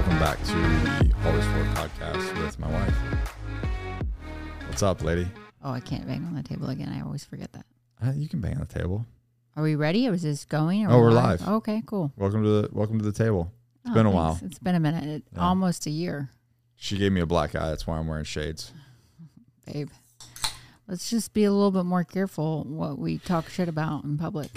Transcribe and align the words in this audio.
welcome 0.00 0.18
back 0.18 0.38
to 0.44 0.52
the 0.54 1.12
Always 1.26 1.44
Forward 1.44 1.66
podcast 1.74 2.42
with 2.42 2.58
my 2.58 2.70
wife. 2.70 2.94
What's 4.66 4.82
up, 4.82 5.02
lady? 5.02 5.28
Oh, 5.62 5.72
I 5.72 5.80
can't 5.80 6.06
bang 6.06 6.24
on 6.24 6.34
the 6.34 6.42
table 6.42 6.70
again. 6.70 6.88
I 6.88 7.02
always 7.02 7.22
forget 7.22 7.52
that. 7.52 7.66
Uh, 8.02 8.12
you 8.12 8.26
can 8.26 8.40
bang 8.40 8.54
on 8.54 8.60
the 8.60 8.78
table. 8.78 9.04
Are 9.56 9.62
we 9.62 9.74
ready? 9.74 10.08
Or 10.08 10.14
is 10.14 10.22
this 10.22 10.46
going? 10.46 10.86
Are 10.86 10.92
Oh, 10.92 10.96
we 10.96 11.02
we're 11.02 11.10
live. 11.10 11.46
okay, 11.46 11.82
cool. 11.84 12.10
Welcome 12.16 12.42
to 12.44 12.48
the 12.62 12.68
welcome 12.72 12.96
to 12.98 13.04
the 13.04 13.12
table. 13.12 13.52
It's 13.84 13.92
been 13.92 14.06
a 14.06 14.10
while. 14.10 14.38
It's 14.42 14.58
been 14.58 14.74
a 14.74 14.80
minute. 14.80 15.04
It- 15.04 15.24
Yeah. 15.34 15.40
Almost 15.46 15.84
a 15.86 15.90
year, 15.90 16.30
She 16.76 16.96
gave 16.96 17.12
me 17.12 17.20
a 17.20 17.26
black 17.26 17.54
eye. 17.54 17.68
That's 17.68 17.86
why 17.86 17.98
I'm 17.98 18.06
wearing 18.06 18.24
shades. 18.24 18.72
babe. 19.66 19.90
Let's 20.88 21.10
just 21.10 21.34
be 21.34 21.44
a 21.44 21.52
little 21.52 21.72
bit 21.72 21.84
more 21.84 22.04
careful 22.04 22.64
what 22.64 22.98
we 22.98 23.18
talk 23.18 23.50
shit 23.50 23.68
about 23.68 24.04
in 24.04 24.16
public. 24.16 24.50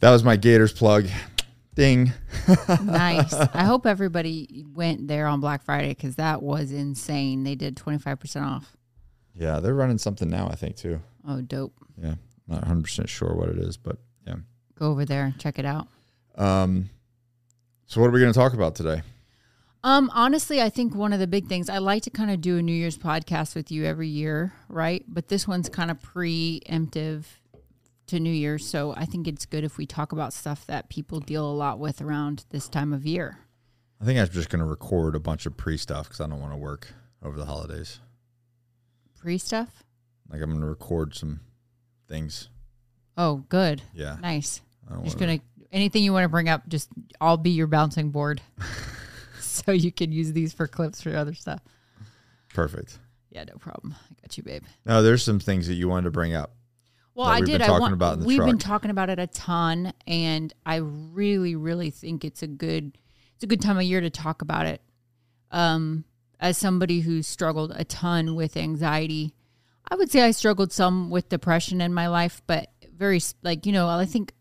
That 0.00 0.10
was 0.10 0.22
my 0.22 0.36
Gators 0.36 0.74
plug. 0.74 1.06
Ding. 1.76 2.12
nice. 2.82 3.34
I 3.34 3.64
hope 3.66 3.86
everybody 3.86 4.64
went 4.74 5.06
there 5.08 5.26
on 5.26 5.40
Black 5.40 5.62
Friday 5.62 5.90
because 5.90 6.16
that 6.16 6.42
was 6.42 6.72
insane. 6.72 7.44
They 7.44 7.54
did 7.54 7.76
25% 7.76 8.42
off. 8.42 8.76
Yeah, 9.34 9.60
they're 9.60 9.74
running 9.74 9.98
something 9.98 10.28
now. 10.28 10.48
I 10.48 10.54
think 10.54 10.76
too. 10.76 11.00
Oh, 11.28 11.42
dope. 11.42 11.74
Yeah, 12.02 12.14
not 12.48 12.60
100 12.62 12.82
percent 12.82 13.08
sure 13.10 13.34
what 13.34 13.50
it 13.50 13.58
is, 13.58 13.76
but 13.76 13.98
yeah. 14.26 14.36
Go 14.74 14.90
over 14.90 15.04
there, 15.04 15.34
check 15.38 15.58
it 15.58 15.66
out. 15.66 15.88
Um, 16.36 16.88
so 17.86 18.00
what 18.00 18.08
are 18.08 18.12
we 18.12 18.20
going 18.20 18.32
to 18.32 18.38
talk 18.38 18.54
about 18.54 18.74
today? 18.74 19.02
Um, 19.84 20.10
honestly, 20.14 20.60
I 20.60 20.70
think 20.70 20.94
one 20.94 21.12
of 21.12 21.20
the 21.20 21.26
big 21.26 21.46
things 21.46 21.68
I 21.68 21.78
like 21.78 22.02
to 22.04 22.10
kind 22.10 22.30
of 22.30 22.40
do 22.40 22.56
a 22.58 22.62
New 22.62 22.72
Year's 22.72 22.98
podcast 22.98 23.54
with 23.54 23.70
you 23.70 23.84
every 23.84 24.08
year, 24.08 24.52
right? 24.68 25.04
But 25.06 25.28
this 25.28 25.46
one's 25.46 25.68
kind 25.68 25.90
of 25.90 26.00
preemptive 26.00 27.24
to 28.08 28.20
New 28.20 28.32
Year's, 28.32 28.66
so 28.66 28.94
I 28.96 29.04
think 29.04 29.26
it's 29.26 29.46
good 29.46 29.64
if 29.64 29.78
we 29.78 29.86
talk 29.86 30.12
about 30.12 30.32
stuff 30.32 30.66
that 30.66 30.88
people 30.88 31.20
deal 31.20 31.44
a 31.44 31.52
lot 31.52 31.78
with 31.78 32.00
around 32.00 32.44
this 32.50 32.68
time 32.68 32.92
of 32.92 33.04
year. 33.06 33.38
I 34.00 34.04
think 34.04 34.18
I'm 34.18 34.28
just 34.28 34.48
going 34.50 34.60
to 34.60 34.66
record 34.68 35.14
a 35.16 35.20
bunch 35.20 35.46
of 35.46 35.56
pre 35.56 35.76
stuff 35.76 36.06
because 36.08 36.20
I 36.20 36.26
don't 36.26 36.40
want 36.40 36.52
to 36.52 36.58
work 36.58 36.88
over 37.22 37.36
the 37.38 37.46
holidays. 37.46 38.00
Pre 39.18 39.38
stuff. 39.38 39.84
Like 40.30 40.40
I'm 40.42 40.50
going 40.50 40.60
to 40.60 40.66
record 40.66 41.14
some 41.14 41.40
things. 42.08 42.48
Oh, 43.16 43.36
good, 43.48 43.82
Yeah. 43.94 44.16
nice. 44.20 44.60
Just 45.02 45.18
gonna 45.18 45.40
anything 45.72 46.04
you 46.04 46.12
want 46.12 46.24
to 46.24 46.28
bring 46.28 46.48
up, 46.48 46.68
just 46.68 46.88
I'll 47.20 47.36
be 47.36 47.50
your 47.50 47.66
bouncing 47.66 48.10
board, 48.10 48.40
so 49.40 49.72
you 49.72 49.90
can 49.90 50.12
use 50.12 50.32
these 50.32 50.52
for 50.52 50.68
clips 50.68 51.00
for 51.00 51.16
other 51.16 51.34
stuff. 51.34 51.60
Perfect. 52.54 52.98
Yeah, 53.30 53.44
no 53.44 53.54
problem. 53.56 53.94
I 54.10 54.14
got 54.22 54.36
you, 54.36 54.44
babe. 54.44 54.62
No, 54.84 55.02
there's 55.02 55.24
some 55.24 55.40
things 55.40 55.66
that 55.66 55.74
you 55.74 55.88
wanted 55.88 56.04
to 56.04 56.10
bring 56.12 56.34
up. 56.34 56.54
Well, 57.16 57.26
I 57.26 57.40
did. 57.40 57.62
I 57.62 57.70
want. 57.78 57.94
about 57.94 58.14
in 58.14 58.20
the 58.20 58.26
we've 58.26 58.44
been 58.44 58.58
talking 58.58 58.90
about 58.90 59.08
it 59.08 59.18
a 59.18 59.26
ton, 59.26 59.94
and 60.06 60.52
I 60.66 60.76
really, 60.76 61.56
really 61.56 61.88
think 61.88 62.26
it's 62.26 62.42
a 62.42 62.46
good, 62.46 62.98
it's 63.34 63.42
a 63.42 63.46
good 63.46 63.62
time 63.62 63.78
of 63.78 63.84
year 63.84 64.02
to 64.02 64.10
talk 64.10 64.42
about 64.42 64.66
it. 64.66 64.82
Um, 65.50 66.04
as 66.38 66.58
somebody 66.58 67.00
who's 67.00 67.26
struggled 67.26 67.72
a 67.74 67.84
ton 67.84 68.34
with 68.34 68.54
anxiety, 68.54 69.32
I 69.90 69.94
would 69.94 70.10
say 70.10 70.22
I 70.22 70.32
struggled 70.32 70.72
some 70.72 71.08
with 71.08 71.30
depression 71.30 71.80
in 71.80 71.94
my 71.94 72.08
life, 72.08 72.42
but 72.46 72.70
very 72.94 73.20
like 73.42 73.64
you 73.64 73.72
know, 73.72 73.88
I 73.88 74.04
think 74.04 74.34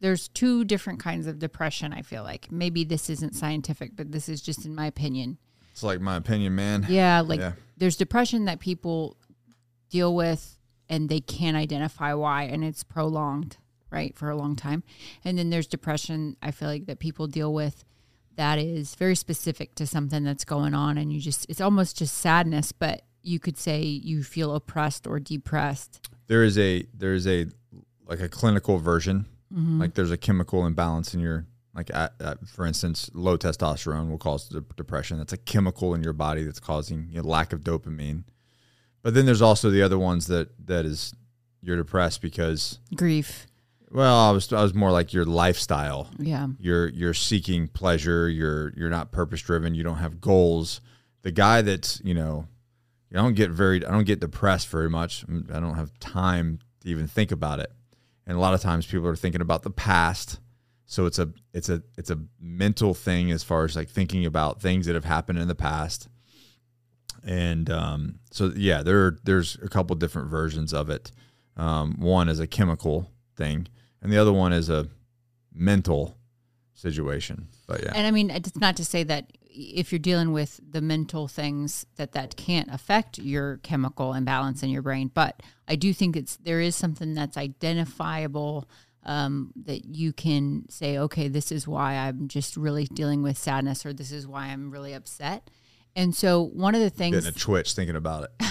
there's 0.00 0.28
two 0.28 0.64
different 0.64 1.00
kinds 1.00 1.26
of 1.26 1.38
depression. 1.38 1.92
I 1.92 2.00
feel 2.00 2.22
like 2.22 2.50
maybe 2.50 2.82
this 2.82 3.10
isn't 3.10 3.34
scientific, 3.34 3.94
but 3.94 4.10
this 4.10 4.30
is 4.30 4.40
just 4.40 4.64
in 4.64 4.74
my 4.74 4.86
opinion. 4.86 5.36
It's 5.72 5.82
like 5.82 6.00
my 6.00 6.16
opinion, 6.16 6.54
man. 6.54 6.86
Yeah, 6.88 7.20
like 7.20 7.40
Yeah. 7.40 7.52
there's 7.76 7.96
depression 7.96 8.46
that 8.46 8.58
people 8.58 9.18
deal 9.90 10.14
with 10.14 10.56
and 10.92 11.08
they 11.08 11.20
can't 11.20 11.56
identify 11.56 12.12
why 12.12 12.42
and 12.42 12.62
it's 12.62 12.84
prolonged, 12.84 13.56
right, 13.90 14.14
for 14.14 14.28
a 14.28 14.36
long 14.36 14.54
time. 14.54 14.82
And 15.24 15.38
then 15.38 15.48
there's 15.48 15.66
depression 15.66 16.36
I 16.42 16.50
feel 16.50 16.68
like 16.68 16.84
that 16.84 16.98
people 16.98 17.26
deal 17.26 17.52
with 17.52 17.84
that 18.36 18.58
is 18.58 18.94
very 18.94 19.16
specific 19.16 19.74
to 19.76 19.86
something 19.86 20.22
that's 20.22 20.44
going 20.44 20.74
on 20.74 20.98
and 20.98 21.10
you 21.10 21.18
just 21.18 21.46
it's 21.48 21.62
almost 21.62 21.96
just 21.96 22.18
sadness, 22.18 22.72
but 22.72 23.02
you 23.22 23.38
could 23.38 23.56
say 23.56 23.80
you 23.80 24.22
feel 24.22 24.54
oppressed 24.54 25.06
or 25.06 25.18
depressed. 25.18 26.10
There 26.26 26.44
is 26.44 26.58
a 26.58 26.86
there 26.94 27.14
is 27.14 27.26
a 27.26 27.46
like 28.06 28.20
a 28.20 28.28
clinical 28.28 28.78
version. 28.78 29.24
Mm-hmm. 29.52 29.80
Like 29.80 29.94
there's 29.94 30.10
a 30.10 30.18
chemical 30.18 30.66
imbalance 30.66 31.14
in 31.14 31.20
your 31.20 31.46
like 31.74 31.90
at, 31.94 32.12
at, 32.20 32.46
for 32.46 32.66
instance, 32.66 33.10
low 33.14 33.38
testosterone 33.38 34.10
will 34.10 34.18
cause 34.18 34.46
de- 34.50 34.60
depression. 34.76 35.16
That's 35.16 35.32
a 35.32 35.38
chemical 35.38 35.94
in 35.94 36.02
your 36.02 36.12
body 36.12 36.44
that's 36.44 36.60
causing 36.60 37.08
you 37.08 37.22
know, 37.22 37.28
lack 37.28 37.54
of 37.54 37.60
dopamine. 37.60 38.24
But 39.02 39.14
then 39.14 39.26
there's 39.26 39.42
also 39.42 39.70
the 39.70 39.82
other 39.82 39.98
ones 39.98 40.26
that 40.28 40.48
that 40.66 40.84
is 40.86 41.14
you're 41.60 41.76
depressed 41.76 42.20
because 42.22 42.78
Grief. 42.94 43.46
well, 43.90 44.16
I 44.16 44.30
was 44.30 44.52
I 44.52 44.62
was 44.62 44.74
more 44.74 44.90
like 44.90 45.12
your 45.12 45.24
lifestyle. 45.24 46.08
Yeah. 46.18 46.48
you're 46.58 46.88
you're 46.88 47.14
seeking 47.14 47.68
pleasure. 47.68 48.28
You're 48.28 48.72
you're 48.76 48.90
not 48.90 49.12
purpose 49.12 49.40
driven 49.42 49.74
you 49.74 49.82
don't 49.82 49.98
have 49.98 50.20
goals. 50.20 50.80
The 51.22 51.32
guy 51.32 51.62
that's 51.62 52.00
you 52.04 52.14
know 52.14 52.46
i 53.12 53.16
don't 53.16 53.34
get 53.34 53.50
very 53.50 53.84
i 53.86 53.90
don't 53.90 54.04
get 54.04 54.20
depressed 54.20 54.68
very 54.68 54.90
much. 54.90 55.24
I 55.52 55.60
don't 55.60 55.74
have 55.76 55.96
time 56.00 56.58
to 56.80 56.88
even 56.88 57.06
think 57.06 57.30
about 57.32 57.60
it. 57.60 57.70
And 58.26 58.36
a 58.36 58.40
lot 58.40 58.54
of 58.54 58.60
times 58.60 58.86
people 58.86 59.08
are 59.08 59.16
thinking 59.16 59.40
about 59.40 59.62
the 59.62 59.70
past. 59.70 60.38
So 60.86 61.06
it's 61.06 61.18
a 61.18 61.30
it's 61.52 61.68
a 61.68 61.82
it's 61.96 62.10
a 62.10 62.18
mental 62.40 62.94
thing 62.94 63.30
as 63.32 63.42
far 63.42 63.64
as 63.64 63.74
like 63.76 63.88
thinking 63.88 64.26
about 64.26 64.60
things 64.60 64.86
that 64.86 64.94
have 64.94 65.04
happened 65.04 65.38
in 65.38 65.48
the 65.48 65.54
past 65.54 66.08
and 67.24 67.70
um, 67.70 68.18
so 68.30 68.52
yeah 68.56 68.82
there 68.82 69.16
there's 69.24 69.56
a 69.62 69.68
couple 69.68 69.94
different 69.96 70.28
versions 70.28 70.72
of 70.72 70.90
it 70.90 71.12
um, 71.56 72.00
one 72.00 72.28
is 72.28 72.40
a 72.40 72.46
chemical 72.46 73.10
thing 73.36 73.66
and 74.00 74.12
the 74.12 74.18
other 74.18 74.32
one 74.32 74.52
is 74.52 74.68
a 74.68 74.88
mental 75.54 76.16
situation. 76.74 77.48
But 77.66 77.82
yeah, 77.82 77.92
And 77.94 78.06
I 78.06 78.10
mean, 78.10 78.28
it's 78.28 78.56
not 78.56 78.76
to 78.76 78.84
say 78.84 79.04
that 79.04 79.32
if 79.44 79.92
you're 79.92 79.98
dealing 79.98 80.32
with 80.32 80.60
the 80.68 80.80
mental 80.80 81.28
things 81.28 81.86
that 81.96 82.12
that 82.12 82.36
can't 82.36 82.68
affect 82.72 83.18
your 83.18 83.58
chemical 83.58 84.14
imbalance 84.14 84.62
in 84.62 84.70
your 84.70 84.82
brain, 84.82 85.10
but 85.12 85.42
I 85.68 85.76
do 85.76 85.92
think 85.94 86.16
it's 86.16 86.36
there 86.36 86.60
is 86.60 86.74
something 86.74 87.14
that's 87.14 87.36
identifiable 87.36 88.68
um, 89.04 89.52
that 89.64 89.84
you 89.84 90.12
can 90.12 90.68
say, 90.68 90.98
okay, 90.98 91.28
this 91.28 91.52
is 91.52 91.66
why 91.66 91.94
I'm 91.94 92.28
just 92.28 92.56
really 92.56 92.86
dealing 92.86 93.22
with 93.22 93.36
sadness, 93.36 93.84
or 93.84 93.92
this 93.92 94.12
is 94.12 94.26
why 94.26 94.46
I'm 94.46 94.70
really 94.70 94.92
upset. 94.92 95.50
And 95.94 96.14
so 96.14 96.42
one 96.42 96.74
of 96.74 96.80
the 96.80 96.90
things, 96.90 97.14
getting 97.16 97.28
a 97.28 97.32
twitch 97.38 97.72
thinking 97.74 97.96
about 97.96 98.24
it. 98.24 98.46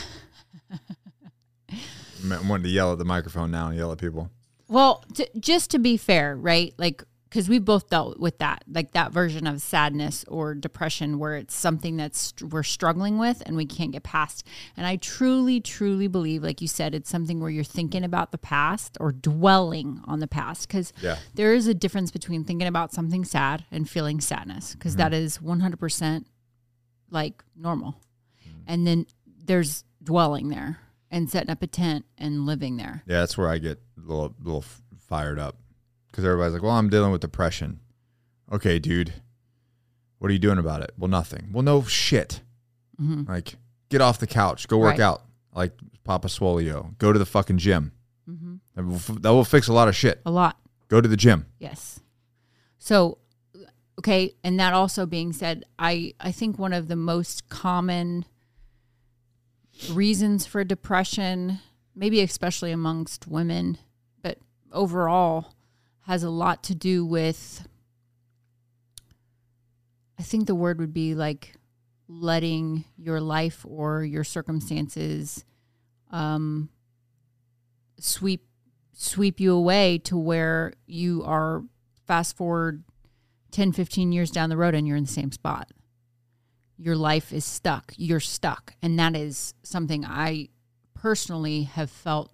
I'm 2.23 2.47
wanting 2.47 2.65
to 2.65 2.69
yell 2.69 2.91
at 2.91 2.99
the 2.99 3.05
microphone 3.05 3.51
now 3.51 3.67
and 3.67 3.77
yell 3.77 3.91
at 3.91 3.97
people. 3.97 4.29
Well, 4.67 5.03
to, 5.15 5.27
just 5.39 5.71
to 5.71 5.79
be 5.79 5.97
fair, 5.97 6.35
right? 6.35 6.73
Like, 6.77 7.03
because 7.29 7.47
we 7.49 7.59
both 7.59 7.89
dealt 7.89 8.19
with 8.19 8.37
that, 8.39 8.63
like 8.69 8.91
that 8.91 9.11
version 9.13 9.47
of 9.47 9.61
sadness 9.61 10.25
or 10.27 10.53
depression, 10.53 11.17
where 11.17 11.35
it's 11.37 11.55
something 11.55 11.95
that's 11.95 12.33
we're 12.41 12.61
struggling 12.61 13.17
with 13.17 13.41
and 13.45 13.55
we 13.55 13.65
can't 13.65 13.91
get 13.93 14.03
past. 14.03 14.45
And 14.75 14.85
I 14.85 14.97
truly, 14.97 15.61
truly 15.61 16.07
believe, 16.07 16.43
like 16.43 16.61
you 16.61 16.67
said, 16.67 16.93
it's 16.93 17.09
something 17.09 17.39
where 17.39 17.49
you're 17.49 17.63
thinking 17.63 18.03
about 18.03 18.31
the 18.33 18.37
past 18.37 18.97
or 18.99 19.13
dwelling 19.13 20.01
on 20.05 20.19
the 20.19 20.27
past. 20.27 20.67
Because 20.67 20.91
Yeah. 21.01 21.17
there 21.33 21.53
is 21.53 21.67
a 21.67 21.73
difference 21.73 22.11
between 22.11 22.43
thinking 22.43 22.67
about 22.67 22.91
something 22.93 23.23
sad 23.23 23.63
and 23.71 23.89
feeling 23.89 24.19
sadness, 24.21 24.73
because 24.75 24.95
Mm-hmm. 24.97 25.13
is 25.13 25.37
100% 25.39 26.25
like 27.11 27.43
normal. 27.55 27.99
Mm-hmm. 28.43 28.59
And 28.67 28.87
then 28.87 29.05
there's 29.45 29.83
dwelling 30.03 30.49
there 30.49 30.79
and 31.11 31.29
setting 31.29 31.49
up 31.51 31.61
a 31.61 31.67
tent 31.67 32.05
and 32.17 32.45
living 32.47 32.77
there. 32.77 33.03
Yeah, 33.05 33.19
that's 33.19 33.37
where 33.37 33.49
I 33.49 33.57
get 33.59 33.79
a 33.97 34.01
little 34.07 34.33
little 34.41 34.63
fired 35.07 35.37
up 35.37 35.57
because 36.09 36.25
everybody's 36.25 36.53
like, 36.53 36.63
"Well, 36.63 36.71
I'm 36.71 36.89
dealing 36.89 37.11
with 37.11 37.21
depression." 37.21 37.79
Okay, 38.51 38.79
dude, 38.79 39.13
what 40.19 40.29
are 40.29 40.33
you 40.33 40.39
doing 40.39 40.57
about 40.57 40.81
it? 40.81 40.91
Well, 40.97 41.09
nothing. 41.09 41.49
Well, 41.53 41.63
no 41.63 41.83
shit. 41.83 42.41
hmm 42.97 43.23
Like, 43.27 43.55
get 43.89 44.01
off 44.01 44.19
the 44.19 44.27
couch, 44.27 44.67
go 44.67 44.77
work 44.77 44.91
Right. 44.91 44.99
out. 44.99 45.23
Like 45.53 45.73
Papa 46.03 46.27
Swolio, 46.27 46.97
go 46.97 47.11
to 47.13 47.19
the 47.19 47.25
fucking 47.25 47.57
gym. 47.59 47.91
hmm 48.25 48.55
That 48.75 48.85
will, 48.85 48.95
f- 48.95 49.21
that 49.21 49.29
will 49.29 49.45
fix 49.45 49.67
a 49.67 49.73
lot 49.73 49.87
of 49.87 49.95
shit. 49.95 50.21
A 50.25 50.31
lot. 50.31 50.57
Go 50.89 50.99
to 51.01 51.07
the 51.07 51.15
gym. 51.17 51.45
Yes. 51.59 51.99
So, 52.77 53.19
okay, 54.01 54.33
and 54.43 54.59
that 54.59 54.73
also 54.73 55.05
being 55.05 55.31
said, 55.31 55.63
I 55.77 56.15
I 56.19 56.31
think 56.31 56.57
one 56.57 56.73
of 56.73 56.87
the 56.87 56.95
most 56.95 57.49
common 57.49 58.25
reasons 59.91 60.47
for 60.47 60.63
depression, 60.63 61.59
maybe 61.95 62.19
especially 62.21 62.71
amongst 62.71 63.27
women, 63.27 63.77
but 64.23 64.39
overall 64.71 65.53
has 66.07 66.23
a 66.23 66.31
lot 66.31 66.63
to 66.63 66.73
do 66.73 67.05
with 67.05 67.67
I 70.17 70.23
think 70.23 70.47
the 70.47 70.55
word 70.55 70.79
would 70.79 70.93
be 70.93 71.13
like 71.13 71.53
letting 72.07 72.85
your 72.97 73.21
life 73.21 73.63
or 73.69 74.03
your 74.03 74.23
circumstances 74.23 75.45
um 76.09 76.69
sweep 77.99 78.47
sweep 78.93 79.39
you 79.39 79.53
away 79.53 79.99
to 79.99 80.17
where 80.17 80.73
you 80.87 81.23
are 81.23 81.63
fast 82.07 82.35
forward 82.35 82.83
10 83.51 83.71
15 83.73 84.11
years 84.11 84.31
down 84.31 84.49
the 84.49 84.57
road 84.57 84.73
and 84.75 84.87
you're 84.87 84.97
in 84.97 85.03
the 85.03 85.09
same 85.09 85.31
spot 85.31 85.69
your 86.77 86.95
life 86.95 87.31
is 87.33 87.45
stuck 87.45 87.93
you're 87.97 88.19
stuck 88.19 88.73
and 88.81 88.97
that 88.97 89.15
is 89.15 89.53
something 89.63 90.05
i 90.05 90.47
personally 90.93 91.63
have 91.63 91.89
felt 91.89 92.31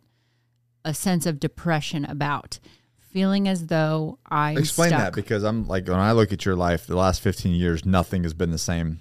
a 0.86 0.94
sense 0.94 1.26
of 1.26 1.40
depression 1.40 2.06
about 2.06 2.60
feeling 3.00 3.48
as 3.48 3.66
though 3.68 4.20
I 4.30 4.52
Explain 4.58 4.90
stuck. 4.90 5.00
that 5.00 5.16
because 5.16 5.44
I'm 5.44 5.68
like 5.68 5.88
when 5.88 5.98
I 6.00 6.12
look 6.12 6.32
at 6.32 6.46
your 6.46 6.56
life, 6.56 6.86
the 6.86 6.96
last 6.96 7.22
15 7.22 7.54
years, 7.54 7.86
nothing 7.86 8.24
has 8.24 8.34
been 8.34 8.52
the 8.52 8.58
same. 8.58 9.00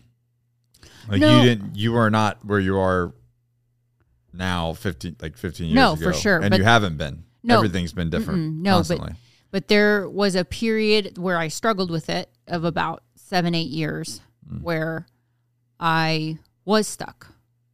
Like 1.08 1.20
No. 1.20 1.36
you 1.38 1.44
didn't, 1.48 1.76
you 1.76 1.96
are 1.96 2.08
not 2.10 2.44
where 2.44 2.58
you 2.60 2.78
are 2.78 3.12
now. 4.32 4.72
15, 4.72 5.16
like 5.20 5.36
15 5.36 5.66
years 5.66 5.74
No, 5.74 5.92
ago. 5.92 6.02
for 6.04 6.12
sure, 6.12 6.38
and 6.38 6.56
you 6.56 6.64
haven't 6.64 6.96
been. 6.96 7.24
No. 7.42 7.56
everything's 7.56 7.92
been 7.92 8.08
different. 8.10 8.54
No, 8.62 8.76
constantly. 8.76 9.10
But 9.10 9.16
there 9.68 10.08
was 10.08 10.34
a 10.34 10.44
period 10.44 11.18
where 11.18 11.38
I 11.38 11.48
struggled 11.48 11.90
with 11.90 12.08
it 12.10 12.30
of 12.46 12.64
about 12.64 13.02
seven, 13.16 13.54
eight 13.54 13.70
years 13.70 14.20
Mm. 14.48 14.62
where 14.62 15.06
I 15.80 16.38
was 16.64 16.86
stuck 16.86 17.28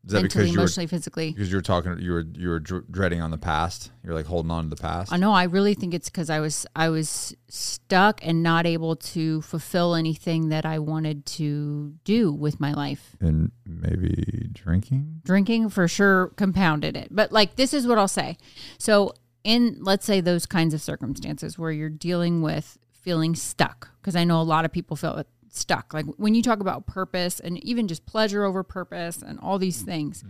is 0.05 0.13
that 0.13 0.23
mentally, 0.23 0.29
because 0.45 0.51
you 0.53 0.59
were 0.59 0.63
emotionally, 0.63 0.87
physically. 0.89 1.31
because 1.33 1.51
you 1.51 1.57
were 1.57 1.63
talking, 1.63 1.99
you 2.01 2.13
were 2.13 2.25
you 2.35 2.49
were 2.49 2.59
dreading 2.59 3.21
on 3.21 3.31
the 3.31 3.39
past. 3.39 3.93
You're 4.03 4.15
like 4.15 4.27
holding 4.27 4.51
on 4.51 4.65
to 4.65 4.71
the 4.75 4.81
past. 4.83 5.13
I 5.13 5.17
know. 5.17 5.33
I 5.33 5.45
really 5.45 5.75
think 5.75 5.95
it's 5.95 6.09
because 6.09 6.29
I 6.31 6.41
was 6.41 6.67
I 6.75 6.89
was 6.89 7.37
stuck 7.49 8.21
and 8.27 8.43
not 8.43 8.67
able 8.67 8.97
to 8.97 9.43
fulfill 9.43 9.95
anything 9.95 10.49
that 10.49 10.67
I 10.67 10.79
wanted 10.81 11.25
to 11.27 11.95
do 12.05 12.33
with 12.33 12.59
my 12.59 12.73
life. 12.73 13.15
and 13.21 13.53
maybe 13.65 14.49
drinking. 14.53 15.21
Drinking 15.25 15.69
for 15.69 15.87
sure 15.87 16.29
compounded 16.37 16.97
it. 16.97 17.09
But 17.11 17.31
like 17.33 17.55
this 17.57 17.73
is 17.73 17.87
what 17.87 17.99
I'll 17.99 18.09
say. 18.09 18.39
So 18.79 19.15
in 19.45 19.79
let's 19.81 20.07
say 20.07 20.21
those 20.21 20.47
kinds 20.47 20.75
of 20.75 20.81
circumstances 20.81 21.59
where 21.59 21.71
you're 21.71 21.89
dealing 21.89 22.43
with 22.43 22.79
feeling 22.93 23.35
stuck, 23.35 23.91
because 24.01 24.17
I 24.17 24.25
know 24.25 24.41
a 24.41 24.43
lot 24.43 24.65
of 24.65 24.73
people 24.73 24.97
feel 24.97 25.25
stuck. 25.51 25.93
Like 25.93 26.07
when 26.17 26.35
you 26.35 26.43
talk 26.43 26.61
about 26.61 26.87
purpose 26.87 27.41
and 27.41 27.63
even 27.65 27.89
just 27.89 28.07
pleasure 28.07 28.45
over 28.45 28.63
purpose 28.63 29.23
and 29.23 29.39
all 29.41 29.59
these 29.59 29.79
mm-hmm. 29.79 29.87
things, 29.87 30.25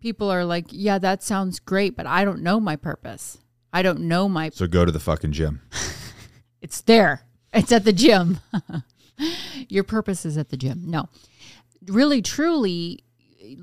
people 0.00 0.30
are 0.30 0.44
like, 0.44 0.66
"Yeah, 0.70 0.98
that 0.98 1.22
sounds 1.22 1.60
great, 1.60 1.96
but 1.96 2.06
I 2.06 2.24
don't 2.24 2.42
know 2.42 2.60
my 2.60 2.76
purpose. 2.76 3.38
I 3.72 3.82
don't 3.82 4.00
know 4.00 4.28
my 4.28 4.50
So 4.50 4.66
go 4.66 4.84
to 4.84 4.92
the 4.92 5.00
fucking 5.00 5.32
gym. 5.32 5.62
It's 6.66 6.80
there. 6.80 7.22
It's 7.52 7.70
at 7.70 7.84
the 7.84 7.92
gym. 7.92 8.40
Your 9.68 9.84
purpose 9.84 10.26
is 10.26 10.36
at 10.36 10.48
the 10.48 10.56
gym. 10.56 10.82
No. 10.86 11.08
Really, 11.86 12.22
truly, 12.22 13.04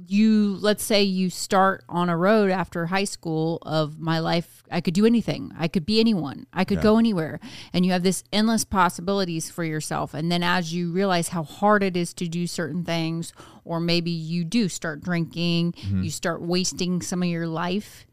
you, 0.07 0.57
let's 0.59 0.83
say 0.83 1.03
you 1.03 1.29
start 1.29 1.83
on 1.89 2.09
a 2.09 2.17
road 2.17 2.51
after 2.51 2.87
high 2.87 3.03
school 3.03 3.59
of 3.63 3.99
my 3.99 4.19
life. 4.19 4.63
I 4.71 4.81
could 4.81 4.93
do 4.93 5.05
anything. 5.05 5.51
I 5.57 5.67
could 5.67 5.85
be 5.85 5.99
anyone. 5.99 6.47
I 6.53 6.63
could 6.63 6.81
go 6.81 6.97
anywhere. 6.97 7.39
And 7.73 7.85
you 7.85 7.91
have 7.91 8.03
this 8.03 8.23
endless 8.31 8.65
possibilities 8.65 9.49
for 9.49 9.63
yourself. 9.63 10.13
And 10.13 10.31
then 10.31 10.43
as 10.43 10.73
you 10.73 10.91
realize 10.91 11.29
how 11.29 11.43
hard 11.43 11.83
it 11.83 11.95
is 11.95 12.13
to 12.15 12.27
do 12.27 12.47
certain 12.47 12.83
things, 12.83 13.33
or 13.63 13.79
maybe 13.79 14.11
you 14.11 14.43
do 14.43 14.69
start 14.69 15.03
drinking, 15.03 15.73
mm-hmm. 15.73 16.03
you 16.03 16.09
start 16.09 16.41
wasting 16.41 17.01
some 17.01 17.21
of 17.21 17.29
your 17.29 17.47
life 17.47 18.05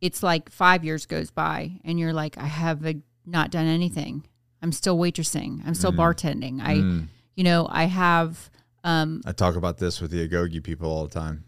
it's 0.00 0.22
like 0.22 0.50
five 0.50 0.84
years 0.84 1.06
goes 1.06 1.30
by 1.30 1.72
and 1.84 1.98
you're 1.98 2.12
like, 2.12 2.38
I 2.38 2.46
have 2.46 2.84
uh, 2.84 2.94
not 3.24 3.50
done 3.50 3.66
anything. 3.66 4.26
I'm 4.62 4.72
still 4.72 4.98
waitressing. 4.98 5.66
I'm 5.66 5.74
still 5.74 5.92
mm. 5.92 5.96
bartending. 5.96 6.60
I, 6.62 6.74
mm. 6.76 7.06
you 7.34 7.44
know, 7.44 7.66
I 7.70 7.84
have, 7.84 8.50
um, 8.86 9.20
I 9.26 9.32
talk 9.32 9.56
about 9.56 9.76
this 9.78 10.00
with 10.00 10.10
the 10.12 10.26
Agoge 10.26 10.62
people 10.62 10.90
all 10.90 11.02
the 11.06 11.12
time. 11.12 11.44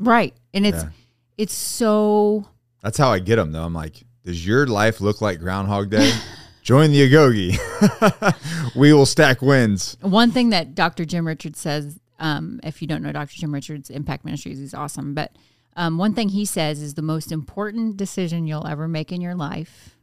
right. 0.00 0.34
And 0.54 0.66
it's, 0.66 0.82
Yeah. 0.82 0.90
it's 1.38 1.54
so, 1.54 2.46
That's 2.82 2.98
how 2.98 3.10
I 3.12 3.18
get 3.20 3.36
them 3.36 3.52
though. 3.52 3.62
I'm 3.62 3.74
like, 3.74 4.02
does 4.24 4.44
your 4.46 4.66
life 4.66 5.00
look 5.00 5.20
like 5.20 5.38
Groundhog 5.38 5.90
Day? 5.90 6.10
Join 6.62 6.90
the 6.92 7.08
Agoge. 7.10 8.74
we 8.76 8.92
will 8.92 9.06
stack 9.06 9.42
wins. 9.42 9.96
one 10.00 10.30
thing 10.30 10.50
that 10.50 10.74
Dr. 10.74 11.04
Jim 11.04 11.26
Richards 11.26 11.60
says, 11.60 11.98
um, 12.20 12.60
if 12.62 12.80
you 12.80 12.86
don't 12.88 13.02
know 13.02 13.10
Dr. 13.12 13.34
Jim 13.34 13.52
Richards, 13.52 13.90
Impact 13.90 14.24
Ministries, 14.24 14.58
he's 14.58 14.72
awesome. 14.74 15.12
But 15.12 15.36
um, 15.76 15.98
one 15.98 16.14
thing 16.14 16.28
he 16.28 16.44
says 16.44 16.80
is 16.80 16.94
the 16.94 17.02
most 17.02 17.32
important 17.32 17.96
decision 17.96 18.46
you'll 18.46 18.66
ever 18.66 18.86
make 18.86 19.10
in 19.10 19.20
your 19.20 19.34
life 19.34 19.96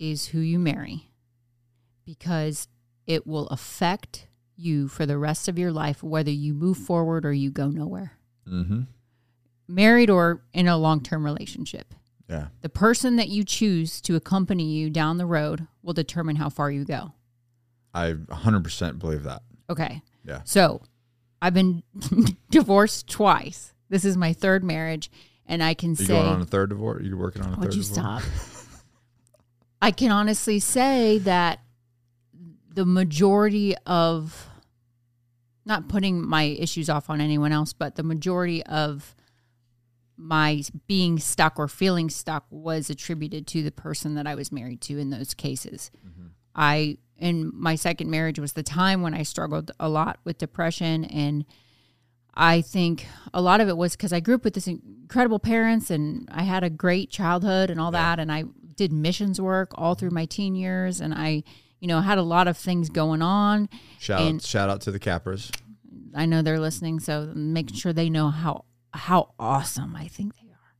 is 0.00 0.26
who 0.26 0.40
you 0.40 0.58
marry 0.58 1.10
because 2.04 2.66
it 3.06 3.24
will 3.26 3.46
affect 3.48 4.26
you 4.56 4.88
for 4.88 5.06
the 5.06 5.18
rest 5.18 5.48
of 5.48 5.58
your 5.58 5.72
life, 5.72 6.02
whether 6.02 6.30
you 6.30 6.54
move 6.54 6.76
forward 6.78 7.24
or 7.24 7.32
you 7.32 7.50
go 7.50 7.68
nowhere, 7.68 8.12
Mm-hmm. 8.48 8.82
married 9.68 10.10
or 10.10 10.42
in 10.52 10.66
a 10.68 10.76
long 10.76 11.00
term 11.02 11.24
relationship. 11.24 11.94
Yeah. 12.28 12.46
The 12.62 12.68
person 12.68 13.16
that 13.16 13.28
you 13.28 13.44
choose 13.44 14.00
to 14.02 14.16
accompany 14.16 14.72
you 14.72 14.90
down 14.90 15.18
the 15.18 15.26
road 15.26 15.66
will 15.82 15.92
determine 15.92 16.36
how 16.36 16.48
far 16.48 16.70
you 16.70 16.84
go. 16.84 17.12
I 17.94 18.12
100% 18.12 18.98
believe 18.98 19.24
that. 19.24 19.42
Okay. 19.68 20.02
Yeah. 20.24 20.40
So 20.44 20.82
I've 21.42 21.54
been 21.54 21.82
divorced 22.50 23.08
twice. 23.10 23.74
This 23.90 24.04
is 24.04 24.16
my 24.16 24.32
third 24.32 24.64
marriage. 24.64 25.10
And 25.46 25.62
I 25.62 25.74
can 25.74 25.90
You 25.90 25.96
say, 25.96 26.06
going 26.06 26.26
on 26.26 26.40
a 26.40 26.46
third 26.46 26.70
divorce? 26.70 27.02
You're 27.04 27.16
working 27.18 27.42
on 27.42 27.54
a 27.54 27.56
would 27.58 27.64
third 27.70 27.74
you 27.74 27.82
divorce? 27.82 28.24
stop? 28.24 28.82
I 29.82 29.90
can 29.90 30.10
honestly 30.12 30.60
say 30.60 31.18
that 31.18 31.60
the 32.74 32.84
majority 32.84 33.74
of, 33.86 34.48
not 35.64 35.88
putting 35.88 36.26
my 36.26 36.44
issues 36.44 36.88
off 36.88 37.10
on 37.10 37.20
anyone 37.20 37.52
else, 37.52 37.72
but 37.72 37.96
the 37.96 38.02
majority 38.02 38.64
of 38.64 39.14
my 40.16 40.62
being 40.86 41.18
stuck 41.18 41.58
or 41.58 41.68
feeling 41.68 42.08
stuck 42.08 42.44
was 42.50 42.90
attributed 42.90 43.46
to 43.48 43.62
the 43.62 43.72
person 43.72 44.14
that 44.14 44.26
I 44.26 44.34
was 44.34 44.52
married 44.52 44.80
to 44.82 44.98
in 44.98 45.10
those 45.10 45.34
cases. 45.34 45.90
Mm-hmm. 46.06 46.26
I, 46.54 46.98
in 47.16 47.50
my 47.54 47.74
second 47.74 48.10
marriage, 48.10 48.38
was 48.38 48.52
the 48.52 48.62
time 48.62 49.02
when 49.02 49.14
I 49.14 49.22
struggled 49.22 49.70
a 49.80 49.88
lot 49.88 50.18
with 50.24 50.38
depression. 50.38 51.04
And 51.04 51.44
I 52.34 52.60
think 52.60 53.06
a 53.32 53.42
lot 53.42 53.60
of 53.60 53.68
it 53.68 53.76
was 53.76 53.92
because 53.96 54.12
I 54.12 54.20
grew 54.20 54.36
up 54.36 54.44
with 54.44 54.54
this 54.54 54.66
incredible 54.66 55.38
parents 55.38 55.90
and 55.90 56.28
I 56.30 56.42
had 56.42 56.62
a 56.62 56.70
great 56.70 57.10
childhood 57.10 57.70
and 57.70 57.80
all 57.80 57.90
that. 57.90 58.18
And 58.18 58.30
I 58.30 58.44
did 58.76 58.92
missions 58.92 59.40
work 59.40 59.72
all 59.74 59.94
through 59.94 60.10
my 60.10 60.26
teen 60.26 60.54
years. 60.54 61.00
And 61.00 61.14
I, 61.14 61.42
you 61.82 61.88
know, 61.88 62.00
had 62.00 62.16
a 62.16 62.22
lot 62.22 62.46
of 62.46 62.56
things 62.56 62.88
going 62.88 63.20
on. 63.22 63.68
Shout 63.98 64.20
And- 64.22 64.36
out, 64.36 64.42
shout 64.42 64.70
out 64.70 64.80
to 64.82 64.92
the 64.92 65.00
Capras. 65.00 65.50
I 66.14 66.26
know 66.26 66.40
they're 66.40 66.60
listening, 66.60 67.00
so 67.00 67.32
making 67.34 67.76
sure 67.76 67.92
they 67.92 68.08
know 68.08 68.30
how 68.30 68.64
how 68.94 69.32
awesome 69.38 69.96
I 69.96 70.06
think 70.06 70.34
they 70.36 70.48
are. 70.48 70.74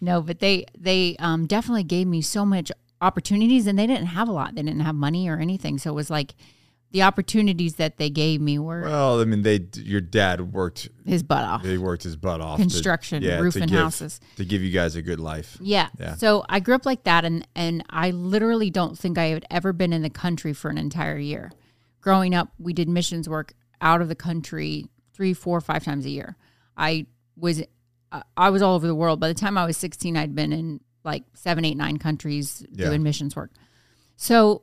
No, 0.00 0.20
but 0.20 0.40
they 0.40 0.64
they 0.76 1.14
um, 1.20 1.46
definitely 1.46 1.84
gave 1.84 2.06
me 2.08 2.22
so 2.22 2.44
much 2.44 2.72
opportunities, 3.00 3.66
and 3.68 3.78
they 3.78 3.86
didn't 3.86 4.06
have 4.06 4.28
a 4.28 4.32
lot. 4.32 4.56
They 4.56 4.62
didn't 4.62 4.80
have 4.80 4.96
money 4.96 5.28
or 5.28 5.38
anything, 5.38 5.78
so 5.78 5.90
it 5.90 5.94
was 5.94 6.10
like 6.10 6.34
the 6.90 7.02
opportunities 7.02 7.74
that 7.74 7.98
they 7.98 8.08
gave 8.08 8.40
me 8.40 8.58
were 8.58 8.82
Well, 8.82 9.20
I 9.20 9.24
mean, 9.24 9.42
they 9.42 9.66
your 9.76 10.00
dad 10.00 10.52
worked 10.52 10.88
his 11.04 11.22
butt 11.22 11.44
off. 11.44 11.62
he 11.64 11.76
worked 11.78 12.02
his 12.02 12.16
butt 12.16 12.40
off. 12.40 12.56
to- 12.58 12.62
Construction, 12.64 13.22
yeah, 13.22 13.36
to 13.36 13.42
roofing 13.42 13.66
give- 13.66 13.78
houses. 13.78 14.20
to 14.36 14.44
give 14.44 14.62
you 14.62 14.70
guys 14.72 14.96
a 14.96 15.02
good 15.02 15.20
life. 15.20 15.58
Yeah. 15.60 15.88
Yeah. 16.00 16.14
So 16.14 16.44
I 16.48 16.60
grew 16.60 16.74
up 16.74 16.86
like 16.86 17.04
that, 17.04 17.24
and 17.24 17.46
and 17.54 17.84
I 17.90 18.10
literally 18.12 18.70
don't 18.70 18.98
think 18.98 19.18
I 19.18 19.26
had 19.26 19.44
ever 19.50 19.72
been 19.72 19.92
in 19.92 20.02
the 20.02 20.10
country 20.10 20.52
for 20.52 20.70
an 20.70 20.78
entire 20.78 21.18
year. 21.18 21.52
Growing 22.00 22.34
up, 22.34 22.52
we 22.58 22.72
did 22.72 22.88
missions 22.88 23.28
work 23.28 23.52
out 23.80 24.00
of 24.00 24.08
the 24.08 24.14
country 24.14 24.86
three, 25.12 25.34
four, 25.34 25.60
five 25.60 25.84
times 25.84 26.06
a 26.06 26.10
year. 26.10 26.36
I 26.76 27.06
was 27.36 27.62
uh, 28.12 28.22
I 28.36 28.48
was 28.48 28.62
all 28.62 28.74
over 28.76 28.86
the 28.86 28.94
world. 28.94 29.20
By 29.20 29.28
the 29.28 29.34
time 29.34 29.58
I 29.58 29.66
was 29.66 29.76
sixteen, 29.76 30.16
I'd 30.16 30.34
been 30.34 30.52
in 30.54 30.80
like 31.04 31.24
seven, 31.34 31.64
eight, 31.66 31.76
nine 31.76 31.98
countries 31.98 32.64
Yeah. 32.72 32.86
doing 32.86 33.02
missions 33.02 33.36
work. 33.36 33.50
So 34.16 34.62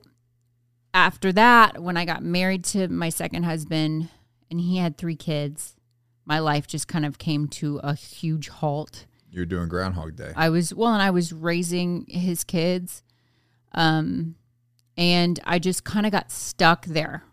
after 0.96 1.30
that, 1.30 1.82
when 1.82 1.98
I 1.98 2.06
got 2.06 2.22
married 2.22 2.64
to 2.64 2.88
my 2.88 3.10
second 3.10 3.42
husband, 3.42 4.08
and 4.50 4.58
he 4.58 4.78
had 4.78 4.96
three 4.96 5.14
kids, 5.14 5.76
my 6.24 6.38
life 6.38 6.66
just 6.66 6.88
kind 6.88 7.04
of 7.04 7.18
came 7.18 7.48
to 7.48 7.78
a 7.84 7.94
huge 7.94 8.48
halt. 8.48 9.04
You're 9.30 9.44
doing 9.44 9.68
Groundhog 9.68 10.16
Day. 10.16 10.32
I 10.34 10.48
was 10.48 10.72
well, 10.72 10.94
and 10.94 11.02
I 11.02 11.10
was 11.10 11.34
raising 11.34 12.06
his 12.08 12.44
kids, 12.44 13.02
um, 13.74 14.36
and 14.96 15.38
I 15.44 15.58
just 15.58 15.84
kind 15.84 16.06
of 16.06 16.12
got 16.12 16.32
stuck 16.32 16.86
there, 16.86 17.24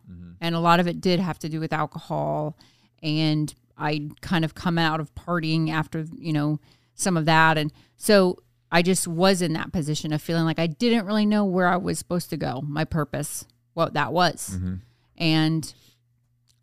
and 0.41 0.55
a 0.55 0.59
lot 0.59 0.81
of 0.81 0.87
it 0.87 0.99
did 0.99 1.21
have 1.21 1.39
to 1.39 1.47
do 1.47 1.61
with 1.61 1.71
alcohol, 1.71 2.57
and 3.01 3.55
I 3.77 4.09
kind 4.19 4.43
of 4.43 4.55
come 4.55 4.77
out 4.77 4.99
of 4.99 5.15
partying 5.15 5.69
after 5.69 6.05
you 6.17 6.33
know 6.33 6.59
some 6.95 7.15
of 7.15 7.23
that, 7.25 7.57
and 7.57 7.71
so 7.95 8.39
I 8.69 8.81
just 8.81 9.07
was 9.07 9.41
in 9.41 9.53
that 9.53 9.71
position 9.71 10.11
of 10.11 10.21
feeling 10.21 10.43
like 10.43 10.59
I 10.59 10.67
didn't 10.67 11.05
really 11.05 11.25
know 11.25 11.45
where 11.45 11.69
I 11.69 11.77
was 11.77 11.97
supposed 11.97 12.29
to 12.31 12.37
go, 12.37 12.61
my 12.61 12.83
purpose, 12.83 13.45
what 13.73 13.93
that 13.93 14.13
was, 14.13 14.51
mm-hmm. 14.55 14.75
and 15.17 15.73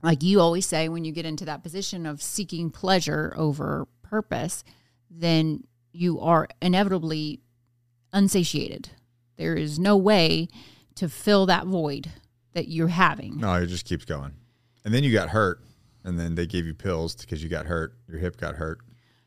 like 0.03 0.23
you 0.23 0.41
always 0.41 0.67
say, 0.67 0.89
when 0.89 1.05
you 1.05 1.13
get 1.13 1.27
into 1.27 1.45
that 1.45 1.63
position 1.63 2.07
of 2.07 2.23
seeking 2.23 2.71
pleasure 2.71 3.35
over 3.37 3.87
purpose, 4.03 4.65
then 5.11 5.65
you 5.93 6.21
are 6.21 6.49
inevitably 6.63 7.41
unsatiated. 8.13 8.91
There 9.37 9.55
is 9.55 9.79
no 9.79 9.97
way 9.97 10.49
to 10.97 11.09
fill 11.09 11.47
that 11.47 11.67
void 11.67 12.11
that 12.53 12.69
you're 12.69 12.89
having. 12.89 13.39
No, 13.39 13.55
it 13.55 13.67
just 13.67 13.87
keeps 13.87 14.05
going. 14.05 14.33
And 14.85 14.95
then 14.95 15.05
you 15.05 15.13
got 15.13 15.31
hurt, 15.31 15.61
and 16.05 16.19
then 16.19 16.35
they 16.35 16.47
gave 16.47 16.67
you 16.67 16.75
pills 16.75 17.15
because 17.15 17.43
you 17.43 17.49
got 17.49 17.67
hurt. 17.67 17.95
Your 18.09 18.19
hip 18.19 18.37
got 18.37 18.57
hurt. 18.57 18.79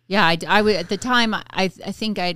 Yeah, 0.07 0.25
I, 0.25 0.37
I 0.47 0.61
would 0.61 0.75
at 0.75 0.89
the 0.89 0.97
time. 0.97 1.33
I 1.33 1.43
I 1.53 1.67
think 1.67 2.19
I 2.19 2.35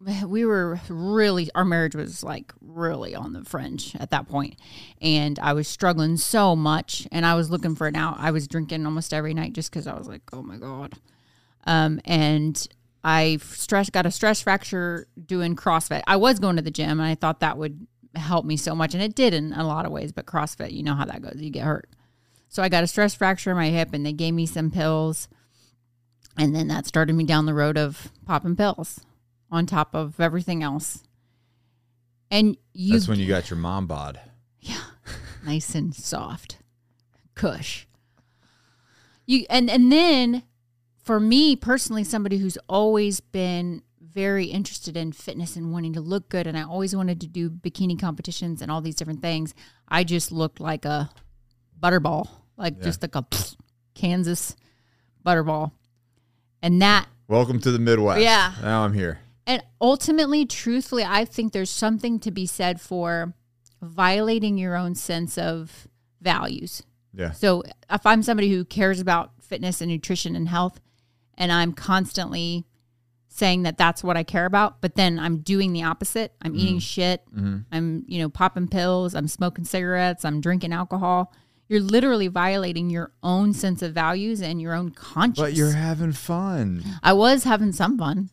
we 0.26 0.44
were 0.44 0.80
really 0.88 1.50
our 1.54 1.64
marriage 1.64 1.94
was 1.94 2.22
like 2.22 2.52
really 2.60 3.14
on 3.14 3.32
the 3.32 3.44
fringe 3.44 3.94
at 3.96 4.10
that 4.10 4.28
point, 4.28 4.56
and 5.00 5.38
I 5.38 5.52
was 5.52 5.68
struggling 5.68 6.16
so 6.16 6.56
much, 6.56 7.06
and 7.12 7.26
I 7.26 7.34
was 7.34 7.50
looking 7.50 7.74
for 7.74 7.86
an 7.86 7.96
out. 7.96 8.16
I 8.18 8.30
was 8.30 8.48
drinking 8.48 8.86
almost 8.86 9.12
every 9.12 9.34
night 9.34 9.52
just 9.52 9.70
because 9.70 9.86
I 9.86 9.94
was 9.94 10.08
like, 10.08 10.22
oh 10.32 10.42
my 10.42 10.56
god. 10.56 10.94
Um, 11.64 12.00
and 12.06 12.66
I 13.04 13.38
stress 13.42 13.90
got 13.90 14.06
a 14.06 14.10
stress 14.10 14.40
fracture 14.40 15.06
doing 15.26 15.56
CrossFit. 15.56 16.02
I 16.06 16.16
was 16.16 16.38
going 16.38 16.56
to 16.56 16.62
the 16.62 16.70
gym 16.70 17.00
and 17.00 17.02
I 17.02 17.14
thought 17.14 17.40
that 17.40 17.58
would 17.58 17.86
help 18.14 18.44
me 18.44 18.56
so 18.56 18.74
much 18.74 18.94
and 18.94 19.02
it 19.02 19.14
did 19.14 19.34
in 19.34 19.52
a 19.52 19.66
lot 19.66 19.84
of 19.84 19.92
ways, 19.92 20.10
but 20.10 20.26
CrossFit, 20.26 20.72
you 20.72 20.82
know 20.82 20.94
how 20.94 21.04
that 21.04 21.22
goes. 21.22 21.36
You 21.36 21.50
get 21.50 21.64
hurt. 21.64 21.88
So 22.48 22.62
I 22.62 22.68
got 22.68 22.82
a 22.82 22.86
stress 22.86 23.14
fracture 23.14 23.50
in 23.50 23.56
my 23.56 23.68
hip 23.68 23.90
and 23.92 24.04
they 24.04 24.12
gave 24.12 24.34
me 24.34 24.46
some 24.46 24.70
pills. 24.70 25.28
And 26.36 26.54
then 26.54 26.68
that 26.68 26.86
started 26.86 27.14
me 27.14 27.24
down 27.24 27.44
the 27.44 27.54
road 27.54 27.76
of 27.76 28.10
popping 28.24 28.56
pills 28.56 29.00
on 29.50 29.66
top 29.66 29.94
of 29.94 30.20
everything 30.20 30.62
else. 30.62 31.02
And 32.30 32.56
you 32.72 32.92
That's 32.92 33.08
when 33.08 33.18
you 33.18 33.26
got 33.26 33.50
your 33.50 33.58
mom 33.58 33.86
bod. 33.86 34.20
Yeah. 34.60 34.80
nice 35.44 35.74
and 35.74 35.94
soft. 35.94 36.58
Cush. 37.34 37.86
You 39.26 39.46
and 39.50 39.68
and 39.70 39.90
then 39.90 40.42
for 41.02 41.18
me 41.18 41.56
personally, 41.56 42.04
somebody 42.04 42.38
who's 42.38 42.58
always 42.68 43.20
been 43.20 43.82
very 44.00 44.46
interested 44.46 44.96
in 44.96 45.12
fitness 45.12 45.56
and 45.56 45.72
wanting 45.72 45.92
to 45.94 46.00
look 46.00 46.28
good 46.28 46.46
and 46.46 46.58
I 46.58 46.62
always 46.62 46.94
wanted 46.96 47.20
to 47.20 47.26
do 47.28 47.48
bikini 47.48 47.98
competitions 47.98 48.60
and 48.60 48.70
all 48.70 48.80
these 48.80 48.96
different 48.96 49.22
things. 49.22 49.54
I 49.88 50.02
just 50.04 50.32
looked 50.32 50.58
like 50.60 50.84
a 50.84 51.10
butterball, 51.80 52.28
like 52.56 52.76
Yeah. 52.78 52.84
just 52.84 53.02
like 53.02 53.14
a 53.14 53.24
Kansas 53.94 54.56
butterball. 55.24 55.72
And 56.62 56.82
that 56.82 57.06
Welcome 57.28 57.60
to 57.60 57.70
the 57.70 57.78
Midwest. 57.78 58.20
Yeah. 58.22 58.52
Now 58.62 58.84
I'm 58.84 58.92
here. 58.92 59.20
And 59.50 59.64
ultimately, 59.80 60.46
truthfully, 60.46 61.02
I 61.04 61.24
think 61.24 61.52
there's 61.52 61.70
something 61.70 62.20
to 62.20 62.30
be 62.30 62.46
said 62.46 62.80
for 62.80 63.34
violating 63.82 64.56
your 64.56 64.76
own 64.76 64.94
sense 64.94 65.36
of 65.36 65.88
values. 66.20 66.84
Yeah. 67.12 67.32
So 67.32 67.64
if 67.90 68.06
I'm 68.06 68.22
somebody 68.22 68.48
who 68.52 68.64
cares 68.64 69.00
about 69.00 69.32
fitness 69.42 69.80
and 69.80 69.90
nutrition 69.90 70.36
and 70.36 70.48
health, 70.48 70.80
and 71.36 71.50
I'm 71.50 71.72
constantly 71.72 72.64
saying 73.26 73.64
that 73.64 73.76
that's 73.76 74.04
what 74.04 74.16
I 74.16 74.22
care 74.22 74.46
about, 74.46 74.80
but 74.80 74.94
then 74.94 75.18
I'm 75.18 75.38
doing 75.38 75.72
the 75.72 75.82
opposite. 75.82 76.32
I'm 76.40 76.54
eating 76.54 76.74
mm-hmm. 76.74 76.78
shit. 76.78 77.24
Mm-hmm. 77.34 77.58
I'm, 77.72 78.04
you 78.06 78.20
know, 78.20 78.28
popping 78.28 78.68
pills. 78.68 79.16
I'm 79.16 79.26
smoking 79.26 79.64
cigarettes. 79.64 80.24
I'm 80.24 80.40
drinking 80.40 80.72
alcohol. 80.72 81.34
You're 81.66 81.80
literally 81.80 82.28
violating 82.28 82.88
your 82.88 83.10
own 83.24 83.52
sense 83.52 83.82
of 83.82 83.94
values 83.94 84.42
and 84.42 84.62
your 84.62 84.74
own 84.74 84.90
conscience. 84.90 85.40
But 85.40 85.54
you're 85.54 85.72
having 85.72 86.12
fun. 86.12 86.84
I 87.02 87.14
was 87.14 87.42
having 87.42 87.72
some 87.72 87.98
fun 87.98 88.30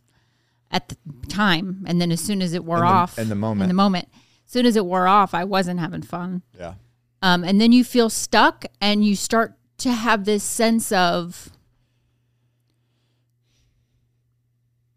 at 0.71 0.89
the 0.89 0.97
time, 1.27 1.83
and 1.87 2.01
then 2.01 2.11
as 2.11 2.19
soon 2.21 2.41
as 2.41 2.53
it 2.53 2.63
wore 2.65 2.77
In 2.77 2.83
the- 2.83 2.87
off, 2.89 3.17
in 3.19 3.29
the 3.29 3.35
moment. 3.35 3.63
in 3.63 3.67
the 3.69 3.73
moment, 3.73 4.07
as 4.45 4.51
soon 4.51 4.65
as 4.65 4.75
it 4.75 4.85
wore 4.85 5.07
off, 5.07 5.33
I 5.33 5.43
wasn't 5.43 5.79
having 5.79 6.01
fun. 6.01 6.41
Yeah. 6.57 6.73
Um, 7.21 7.43
and 7.43 7.59
then 7.59 7.71
you 7.71 7.83
feel 7.83 8.09
stuck, 8.09 8.65
and 8.81 9.03
you 9.05 9.15
start 9.15 9.57
to 9.79 9.91
have 9.91 10.25
this 10.25 10.43
sense 10.43 10.91
of, 10.91 11.49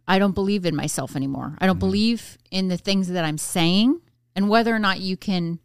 I 0.08 0.18
don't 0.18 0.34
believe 0.34 0.66
in 0.66 0.74
myself 0.74 1.14
anymore. 1.14 1.56
I 1.60 1.66
don't 1.66 1.78
believe 1.78 2.36
in 2.50 2.68
the 2.68 2.76
things 2.76 3.08
that 3.08 3.24
I'm 3.24 3.38
saying, 3.38 4.00
and 4.34 4.48
whether 4.48 4.74
or 4.74 4.78
not 4.78 5.00
you 5.00 5.16
can 5.16 5.60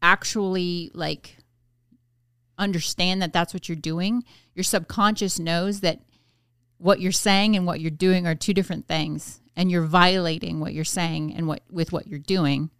actually 0.00 0.90
like 0.94 1.36
understand 2.58 3.20
that 3.22 3.32
that's 3.32 3.52
what 3.52 3.68
you're 3.68 3.76
doing. 3.76 4.24
Your 4.54 4.64
subconscious 4.64 5.38
knows 5.38 5.80
that 5.80 6.00
what 6.82 7.00
you're 7.00 7.12
saying 7.12 7.54
and 7.54 7.64
what 7.64 7.80
you're 7.80 7.92
doing 7.92 8.26
are 8.26 8.34
two 8.34 8.52
different 8.52 8.88
things 8.88 9.40
and 9.54 9.70
you're 9.70 9.84
violating 9.84 10.58
what 10.58 10.74
you're 10.74 10.84
saying 10.84 11.32
and 11.32 11.46
what 11.46 11.62
with 11.70 11.92
what 11.92 12.08
you're 12.08 12.18
doing 12.18 12.70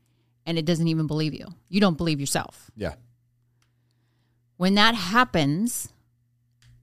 and 0.45 0.59
it 0.59 0.65
doesn't 0.65 0.89
even 0.89 1.07
believe 1.07 1.33
you. 1.33 1.47
You 1.69 1.81
don't 1.81 1.97
believe 1.97 2.19
yourself. 2.19 2.69
Yeah. 2.75 2.95
When 4.57 4.75
that 4.75 4.97
happens, 4.97 5.93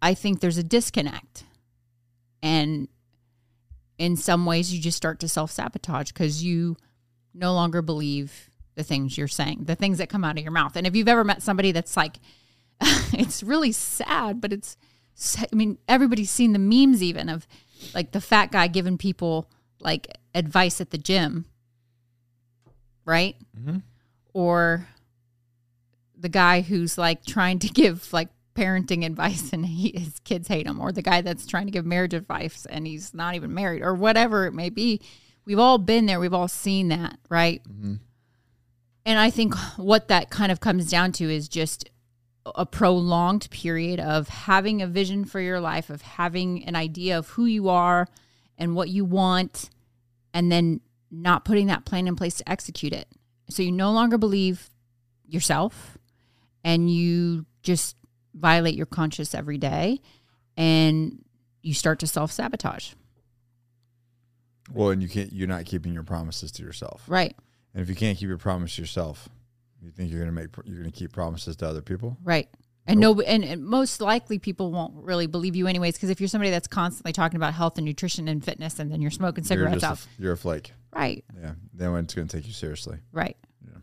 I 0.02 0.14
think 0.14 0.40
there's 0.40 0.58
a 0.58 0.64
disconnect. 0.64 1.44
And 2.42 2.88
in 3.98 4.16
some 4.16 4.46
ways 4.46 4.74
you 4.74 4.82
just 4.82 4.96
start 4.96 5.20
to 5.20 5.28
self-sabotage 5.28 6.14
cuz 6.14 6.42
you 6.42 6.78
no 7.34 7.54
longer 7.54 7.82
believe 7.82 8.50
the 8.76 8.84
things 8.86 9.18
you're 9.18 9.28
saying, 9.28 9.66
the 9.66 9.76
things 9.76 9.98
that 9.98 10.08
come 10.08 10.24
out 10.24 10.38
of 10.38 10.44
your 10.44 10.54
mouth. 10.54 10.78
And 10.78 10.88
if 10.88 10.96
you've 10.96 11.10
ever 11.10 11.26
met 11.26 11.44
somebody 11.44 11.74
that's 11.74 11.98
like 11.98 12.22
it's 13.12 13.44
really 13.44 13.74
sad, 13.74 14.40
but 14.40 14.54
it's 14.54 14.78
I 15.38 15.56
mean 15.56 15.78
everybody's 15.88 16.32
seen 16.32 16.54
the 16.54 16.60
memes 16.60 17.04
even 17.04 17.30
of 17.30 17.48
like 17.94 18.12
the 18.12 18.22
fat 18.22 18.52
guy 18.52 18.68
giving 18.68 18.98
people 18.98 19.50
like 19.80 20.08
advice 20.34 20.82
at 20.82 20.92
the 20.92 20.98
gym. 20.98 21.46
Right? 23.06 23.36
Mm-hmm. 23.58 23.78
Or 24.34 24.88
the 26.18 26.30
guy 26.30 26.62
who's 26.62 26.98
like 26.98 27.26
trying 27.26 27.60
to 27.60 27.70
give 27.70 28.12
like 28.14 28.30
parenting 28.56 29.06
advice 29.06 29.52
and 29.54 29.66
he, 29.66 29.94
his 29.96 30.20
kids 30.20 30.48
hate 30.48 30.68
him 30.68 30.80
or 30.80 30.92
the 30.92 31.02
guy 31.02 31.22
that's 31.22 31.48
trying 31.48 31.66
to 31.66 31.72
give 31.72 31.86
marriage 31.86 32.14
advice 32.14 32.66
and 32.70 32.86
he's 32.86 33.14
not 33.14 33.36
even 33.36 33.54
married 33.54 33.82
or 33.82 33.94
whatever 33.94 34.46
it 34.46 34.54
may 34.54 34.70
be. 34.70 35.02
We've 35.46 35.60
all 35.60 35.80
been 35.80 36.06
there, 36.06 36.20
we've 36.20 36.34
all 36.34 36.48
seen 36.48 36.90
that, 36.90 37.18
right? 37.30 37.64
Mm-hmm. 37.68 37.96
And 39.06 39.18
I 39.18 39.32
think 39.32 39.56
what 39.78 40.10
that 40.10 40.30
kind 40.30 40.52
of 40.52 40.60
comes 40.60 40.90
down 40.92 41.14
to 41.14 41.30
is 41.30 41.48
just 41.48 41.90
a 42.46 42.66
prolonged 42.66 43.50
period 43.52 44.00
of 44.00 44.28
having 44.30 44.82
a 44.82 44.88
vision 44.88 45.26
for 45.26 45.40
your 45.40 45.60
life, 45.60 45.90
of 45.90 46.02
having 46.02 46.64
an 46.66 46.76
idea 46.76 47.18
of 47.18 47.30
who 47.30 47.46
you 47.46 47.70
are 47.70 48.08
and 48.58 48.76
what 48.76 48.90
you 48.90 49.06
want, 49.06 49.70
and 50.34 50.52
then 50.52 50.82
not 51.12 51.46
putting 51.46 51.68
that 51.68 51.86
plan 51.86 52.08
in 52.08 52.16
place 52.16 52.36
to 52.36 52.50
execute 52.50 52.94
it. 52.94 53.08
So 53.50 53.64
you 53.64 53.72
no 53.72 53.92
longer 53.92 54.18
believe 54.18 54.70
yourself 55.28 55.98
and 56.64 56.90
you 56.90 57.46
just 57.64 57.96
violate 58.34 58.76
your 58.76 58.86
conscience 58.86 59.34
every 59.34 59.58
day 59.58 60.02
and 60.56 61.24
you 61.62 61.74
start 61.74 62.00
to 62.00 62.08
self 62.08 62.32
sabotage. 62.32 62.94
Well, 64.72 64.90
and 64.90 65.02
you 65.02 65.10
can't. 65.10 65.34
You're 65.34 65.48
not 65.48 65.66
keeping 65.66 65.94
your 65.94 66.04
promises 66.04 66.52
to 66.54 66.64
yourself. 66.64 67.04
Right, 67.08 67.36
And 67.74 67.82
if 67.82 67.90
you 67.90 67.96
can't 67.96 68.18
keep 68.18 68.28
your 68.28 68.38
promise 68.38 68.76
to 68.76 68.82
yourself, 68.82 69.30
you 69.82 69.92
think 69.92 70.12
you're 70.12 70.20
gonna 70.20 70.32
make. 70.32 70.50
You're 70.66 70.78
gonna 70.78 70.92
keep 70.92 71.12
promises 71.14 71.56
to 71.58 71.68
other 71.68 71.82
people. 71.82 72.18
right. 72.24 72.50
And 72.88 73.00
no, 73.00 73.22
and, 73.22 73.44
and 73.44 73.64
most 73.64 74.02
likely 74.02 74.40
people 74.40 74.72
won't 74.72 74.96
really 74.96 75.28
believe 75.28 75.56
you 75.56 75.68
anyways. 75.68 75.94
Because 75.94 76.10
if 76.10 76.20
you're 76.20 76.28
somebody 76.28 76.50
that's 76.50 76.68
constantly 76.68 77.14
talking 77.14 77.36
about 77.36 77.54
health 77.54 77.78
and 77.78 77.86
nutrition 77.86 78.28
and 78.28 78.44
fitness, 78.44 78.80
and 78.80 78.92
then 78.92 79.00
you're 79.00 79.12
smoking 79.12 79.44
You're 79.44 79.48
cigarettes 79.48 79.82
just. 79.82 80.08
A, 80.08 80.22
you're 80.22 80.34
a 80.34 80.38
flake. 80.38 80.74
right, 80.96 81.24
Yeah. 81.40 81.52
Then 81.72 81.94
it's 81.98 82.16
gonna 82.16 82.28
take 82.28 82.48
you 82.48 82.54
seriously. 82.54 82.98
Right. 83.12 83.38
Yeah. 83.64 83.78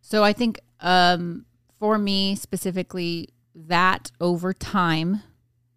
So 0.00 0.24
I 0.24 0.32
think 0.32 0.58
um, 0.80 1.46
for 1.78 1.96
me 1.96 2.34
specifically, 2.34 3.28
that 3.54 4.10
over 4.20 4.52
time 4.52 5.22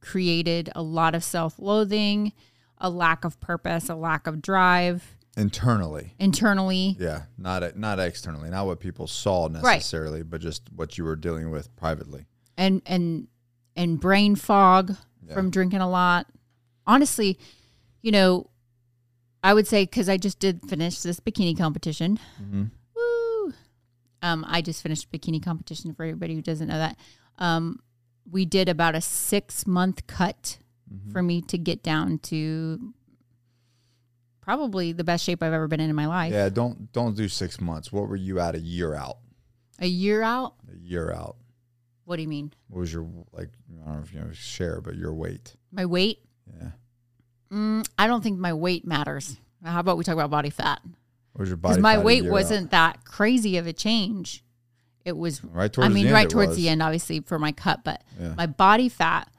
created 0.02 0.72
a 0.74 0.82
lot 0.82 1.14
of 1.14 1.24
self 1.24 1.60
loathing, 1.60 2.34
a 2.80 2.90
lack 2.90 3.24
of 3.24 3.40
purpose, 3.40 3.88
a 3.88 3.96
lack 3.96 4.26
of 4.26 4.42
drive 4.42 5.17
Internally. 5.38 6.14
internally. 6.20 6.98
Yeah. 7.00 7.24
Not 7.38 7.78
not 7.78 8.00
externally. 8.00 8.50
Not 8.50 8.66
what 8.66 8.80
people 8.80 9.08
saw 9.08 9.48
necessarily, 9.48 10.24
but 10.24 10.42
just 10.42 10.64
what 10.76 10.98
you 10.98 11.04
were 11.04 11.16
dealing 11.16 11.52
with 11.52 11.74
privately. 11.76 12.26
and 12.58 12.82
and 12.86 13.28
and 13.76 14.00
brain 14.00 14.36
fog 14.36 14.96
from 15.34 15.52
drinking 15.52 15.82
a 15.82 15.90
lot. 15.90 16.26
Honestly, 16.88 17.38
you 18.02 18.12
know, 18.12 18.50
I 19.44 19.54
would 19.54 19.68
say 19.68 19.84
because 19.84 20.10
I 20.10 20.18
just 20.18 20.40
did 20.40 20.62
finish 20.68 21.02
this 21.02 21.20
bikini 21.20 21.56
competition. 21.58 22.18
Woo! 22.96 23.54
Um, 24.24 24.44
I 24.48 24.62
just 24.62 24.82
finished 24.82 25.12
bikini 25.12 25.44
competition 25.44 25.94
for 25.94 26.04
everybody 26.04 26.34
who 26.34 26.42
doesn't 26.42 26.68
know 26.68 26.78
that. 26.80 26.98
Um, 27.38 27.80
we 28.30 28.46
did 28.46 28.68
about 28.70 28.96
a 28.96 29.02
six 29.02 29.68
month 29.68 30.08
cut 30.08 30.58
for 31.12 31.22
me 31.22 31.42
to 31.42 31.58
get 31.58 31.84
down 31.84 32.18
to 32.20 32.94
probably 34.48 34.94
the 34.94 35.04
best 35.04 35.26
shape 35.26 35.44
I've 35.44 35.52
ever 35.52 35.68
been 35.68 35.82
in 35.82 35.90
in 35.90 35.96
my 35.96 36.08
life. 36.08 36.32
Yeah. 36.32 36.48
Don't 36.48 36.92
don't 36.94 37.16
do 37.16 37.28
six 37.28 37.60
months. 37.60 37.92
What 37.92 38.08
were 38.08 38.16
you 38.16 38.40
at 38.40 38.56
a 38.56 38.60
year 38.60 38.96
out? 38.96 39.18
A 39.80 39.88
year 39.88 40.22
out. 40.22 40.54
A 40.74 40.78
year 40.78 41.12
out. 41.12 41.36
What 42.06 42.16
do 42.16 42.22
you 42.22 42.30
mean? 42.30 42.54
What 42.70 42.80
was 42.80 42.94
your 42.94 43.06
like? 43.34 43.50
I 43.84 43.86
don't 43.86 43.98
know 43.98 44.04
if 44.04 44.14
you 44.14 44.22
know 44.22 44.32
share, 44.32 44.80
but 44.80 44.96
your 44.96 45.14
weight. 45.14 45.56
My 45.72 45.86
weight? 45.86 46.20
Yeah. 46.58 46.70
Mm, 47.52 47.86
I 48.00 48.08
don't 48.08 48.22
think 48.24 48.40
my 48.40 48.54
weight 48.54 48.88
matters. 48.88 49.36
How 49.64 49.82
about 49.82 49.98
we 49.98 50.06
talk 50.06 50.14
about 50.14 50.30
body 50.30 50.50
fat? 50.50 50.80
What 51.34 51.42
was 51.42 51.50
your 51.50 51.58
body? 51.58 51.74
because 51.74 51.82
my 51.82 51.98
weight 51.98 52.26
wasn't 52.26 52.72
that 52.72 53.04
crazy 53.04 53.58
of 53.58 53.68
a 53.68 53.74
change. 53.74 54.44
It 55.04 55.16
was, 55.16 55.44
right 55.44 55.72
towards. 55.72 55.90
I 55.90 55.94
mean, 55.94 56.04
the 56.04 56.10
end 56.10 56.14
right 56.14 56.30
towards 56.30 56.50
was. 56.50 56.58
the 56.58 56.68
end, 56.70 56.82
obviously 56.82 57.22
for 57.22 57.40
my 57.40 57.52
cut, 57.54 57.84
but 57.84 58.04
Yeah. 58.20 58.34
my 58.36 58.46
body 58.46 58.90
fat 58.90 59.30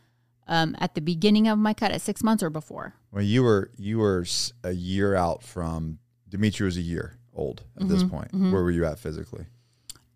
um, 0.48 0.74
at 0.78 0.94
the 0.94 1.00
beginning 1.00 1.46
of 1.48 1.58
my 1.58 1.74
cut 1.74 1.92
at 1.92 2.00
six 2.00 2.22
months 2.22 2.42
or 2.42 2.50
before. 2.50 2.94
Well, 3.12 3.22
you 3.22 3.42
were 3.42 3.70
you 3.76 3.98
were 3.98 4.24
a 4.64 4.72
year 4.72 5.14
out 5.14 5.42
from 5.42 5.98
Dimitri 6.28 6.64
was 6.64 6.76
a 6.76 6.82
year 6.82 7.18
old 7.34 7.62
at 7.80 7.88
this 7.88 8.02
Mm-hmm, 8.02 8.16
point. 8.16 8.52
Where 8.52 8.62
were 8.62 8.70
you 8.70 8.84
at 8.84 8.98
physically? 8.98 9.46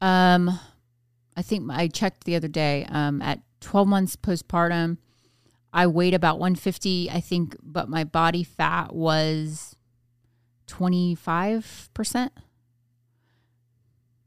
Um, 0.00 0.58
I 1.36 1.42
think 1.42 1.70
I 1.70 1.88
checked 1.88 2.24
the 2.24 2.34
other 2.36 2.48
day. 2.48 2.86
Um, 2.88 3.22
at 3.22 3.40
twelve 3.60 3.86
months 3.88 4.16
postpartum, 4.16 4.98
I 5.72 5.86
weighed 5.86 6.14
about 6.14 6.38
one 6.38 6.54
fifty. 6.54 7.08
I 7.10 7.20
think, 7.20 7.56
but 7.62 7.88
my 7.88 8.04
body 8.04 8.42
fat 8.44 8.94
was 8.94 9.76
twenty 10.66 11.14
five 11.14 11.88
percent. 11.94 12.32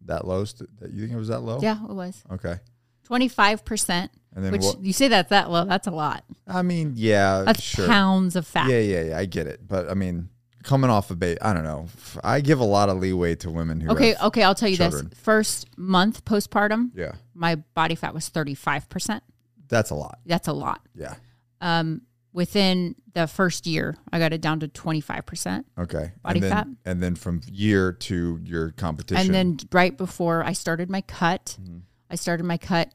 That 0.05 0.27
low? 0.27 0.45
St- 0.45 0.69
that 0.79 0.91
you 0.91 1.01
think 1.01 1.13
it 1.13 1.17
was 1.17 1.27
that 1.29 1.39
low? 1.41 1.59
Yeah, 1.61 1.83
it 1.83 1.93
was 1.93 2.23
Okay. 2.31 2.57
twenty 3.03 3.27
five 3.27 3.65
percent. 3.65 4.11
And 4.35 4.43
then 4.43 4.51
Which 4.51 4.63
you 4.81 4.91
say 4.93 5.07
that's 5.07 5.29
that 5.29 5.49
low. 5.49 5.63
That's 5.65 5.87
a 5.87 5.91
lot. 5.91 6.25
I 6.45 6.61
mean, 6.61 6.93
yeah, 6.95 7.43
That's 7.45 7.61
sure. 7.61 7.87
pounds 7.87 8.35
of 8.35 8.45
fat. 8.45 8.69
Yeah, 8.69 8.79
yeah, 8.79 9.01
yeah. 9.03 9.17
I 9.17 9.25
get 9.25 9.47
it, 9.47 9.61
but 9.65 9.89
I 9.89 9.93
mean, 9.93 10.27
coming 10.63 10.89
off 10.89 11.09
a 11.09 11.15
bait, 11.15 11.37
I 11.41 11.53
don't 11.53 11.63
know. 11.63 11.87
I 12.23 12.41
give 12.41 12.59
a 12.59 12.65
lot 12.65 12.89
of 12.89 12.97
leeway 12.97 13.35
to 13.35 13.49
women 13.49 13.79
who. 13.79 13.91
Okay, 13.91 14.13
okay, 14.21 14.43
I'll 14.43 14.53
tell 14.55 14.67
you 14.67 14.75
children. 14.77 15.07
this. 15.09 15.17
First 15.19 15.69
month 15.77 16.25
postpartum, 16.25 16.91
Yeah, 16.93 17.13
my 17.33 17.55
body 17.55 17.95
fat 17.95 18.13
was 18.13 18.29
35%. 18.29 19.21
that's 19.69 19.89
a 19.89 19.95
lot. 19.95 20.19
That's 20.25 20.47
a 20.49 20.53
lot. 20.53 20.81
Yeah. 20.93 21.15
Um, 21.61 22.01
within 22.33 22.95
the 23.13 23.27
first 23.27 23.65
year, 23.65 23.95
I 24.11 24.19
got 24.19 24.33
it 24.33 24.41
down 24.41 24.59
to 24.59 24.67
25%. 24.67 25.63
Okay. 25.79 26.11
Body 26.21 26.39
and 26.39 26.43
then, 26.43 26.51
fat. 26.51 26.67
and 26.83 27.01
then 27.01 27.15
from 27.15 27.39
year 27.49 27.93
to 27.93 28.39
your 28.43 28.71
competition. 28.71 29.25
And 29.27 29.33
then 29.33 29.57
right 29.71 29.95
before 29.97 30.43
I 30.43 30.51
started 30.51 30.89
my 30.89 30.99
cut, 31.01 31.57
Mm-hmm. 31.61 31.77
I 32.07 32.15
started 32.15 32.43
my 32.43 32.57
cut 32.57 32.93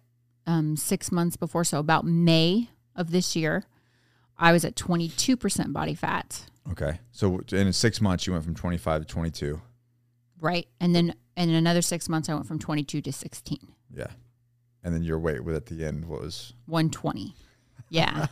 um, 0.50 0.76
six 0.76 1.12
months 1.12 1.36
before. 1.36 1.64
So 1.64 1.78
about 1.78 2.04
May 2.04 2.70
of 2.96 3.10
this 3.10 3.36
year, 3.36 3.64
I 4.38 4.52
was 4.52 4.64
at 4.64 4.74
22% 4.74 5.72
body 5.72 5.94
fat. 5.94 6.46
okay, 6.70 6.98
so 7.12 7.40
in 7.52 7.72
six 7.72 8.00
months 8.00 8.26
you 8.26 8.32
went 8.32 8.44
from 8.44 8.54
twenty 8.54 8.76
five 8.78 9.00
to 9.02 9.06
twenty 9.06 9.30
two. 9.30 9.60
Right. 10.40 10.66
And 10.80 10.94
then 10.94 11.14
in 11.36 11.50
another 11.50 11.82
six 11.82 12.08
months, 12.08 12.28
I 12.30 12.34
went 12.34 12.46
from 12.46 12.58
22 12.58 13.02
to 13.02 13.12
16, 13.12 13.58
Yeah, 13.94 14.06
and 14.82 14.94
then 14.94 15.02
your 15.02 15.18
weight 15.18 15.44
with 15.44 15.54
at 15.54 15.66
the 15.66 15.84
end 15.84 16.06
was 16.06 16.54
120. 16.66 17.34
Yeah. 17.90 18.26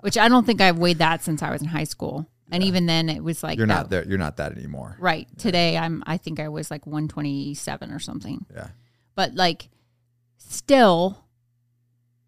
Which 0.00 0.18
I 0.18 0.28
don't 0.28 0.44
think 0.44 0.60
I've 0.60 0.78
weighed 0.78 0.98
that 0.98 1.22
since 1.22 1.42
I 1.42 1.50
was 1.50 1.62
in 1.62 1.68
high 1.68 1.84
school. 1.84 2.26
And 2.50 2.62
even 2.64 2.86
then, 2.86 3.08
it 3.08 3.22
was 3.22 3.42
like 3.44 3.56
you're 3.58 3.66
that- 3.68 3.74
not 3.74 3.90
there. 3.90 4.04
You're 4.04 4.18
not 4.18 4.36
that 4.38 4.52
anymore. 4.52 4.96
Right. 4.98 5.26
Today, 5.38 5.76
I'm. 5.78 6.02
I 6.06 6.16
think 6.16 6.40
I 6.40 6.48
was 6.48 6.70
like 6.70 6.86
127 6.86 7.90
or 7.92 7.98
something. 8.00 8.44
Yeah. 8.54 8.68
But 9.14 9.34
like, 9.34 9.68
still, 10.38 11.23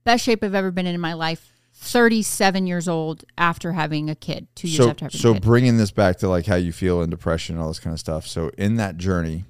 best 0.06 0.24
shape 0.24 0.42
I've 0.42 0.54
ever 0.54 0.70
been 0.70 0.86
in 0.86 0.94
in 0.94 1.00
my 1.00 1.12
life. 1.12 1.52
37 1.74 2.66
years 2.66 2.88
old 2.88 3.24
after 3.36 3.72
having 3.72 4.08
a 4.08 4.14
kid. 4.14 4.48
Two 4.54 4.68
years 4.68 4.78
So 4.78 4.88
after 4.90 5.04
having 5.04 5.20
so 5.20 5.30
a 5.32 5.34
kid. 5.34 5.42
bringing 5.42 5.76
this 5.76 5.90
back 5.90 6.16
to 6.18 6.28
like 6.28 6.46
how 6.46 6.54
you 6.54 6.72
feel 6.72 7.02
and 7.02 7.10
depression 7.10 7.54
and 7.56 7.62
all 7.62 7.68
this 7.68 7.78
kind 7.80 7.92
of 7.92 8.00
stuff. 8.00 8.26
So 8.26 8.50
in 8.56 8.76
that 8.76 8.96
journey, 8.96 9.44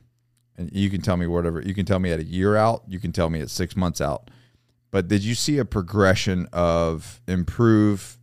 and 0.56 0.68
you 0.72 0.90
can 0.90 1.02
tell 1.02 1.16
me 1.16 1.26
whatever 1.28 1.60
you 1.60 1.74
can 1.74 1.86
tell 1.86 2.00
me 2.00 2.10
at 2.10 2.18
a 2.18 2.24
year 2.24 2.56
out. 2.56 2.82
You 2.88 2.98
can 2.98 3.12
tell 3.12 3.30
me 3.30 3.40
at 3.40 3.50
six 3.50 3.76
months 3.76 4.00
out. 4.00 4.30
But 4.90 5.06
did 5.08 5.22
you 5.22 5.34
see 5.34 5.58
a 5.58 5.64
progression 5.64 6.48
of 6.52 7.20
improved 7.28 8.16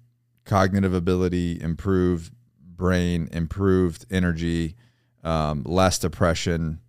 cognitive 0.44 0.94
ability, 0.94 1.62
improved 1.62 2.34
brain, 2.58 3.30
improved 3.32 4.06
energy, 4.12 4.75
um, 5.24 5.63
less 5.66 6.00
depression, 6.00 6.80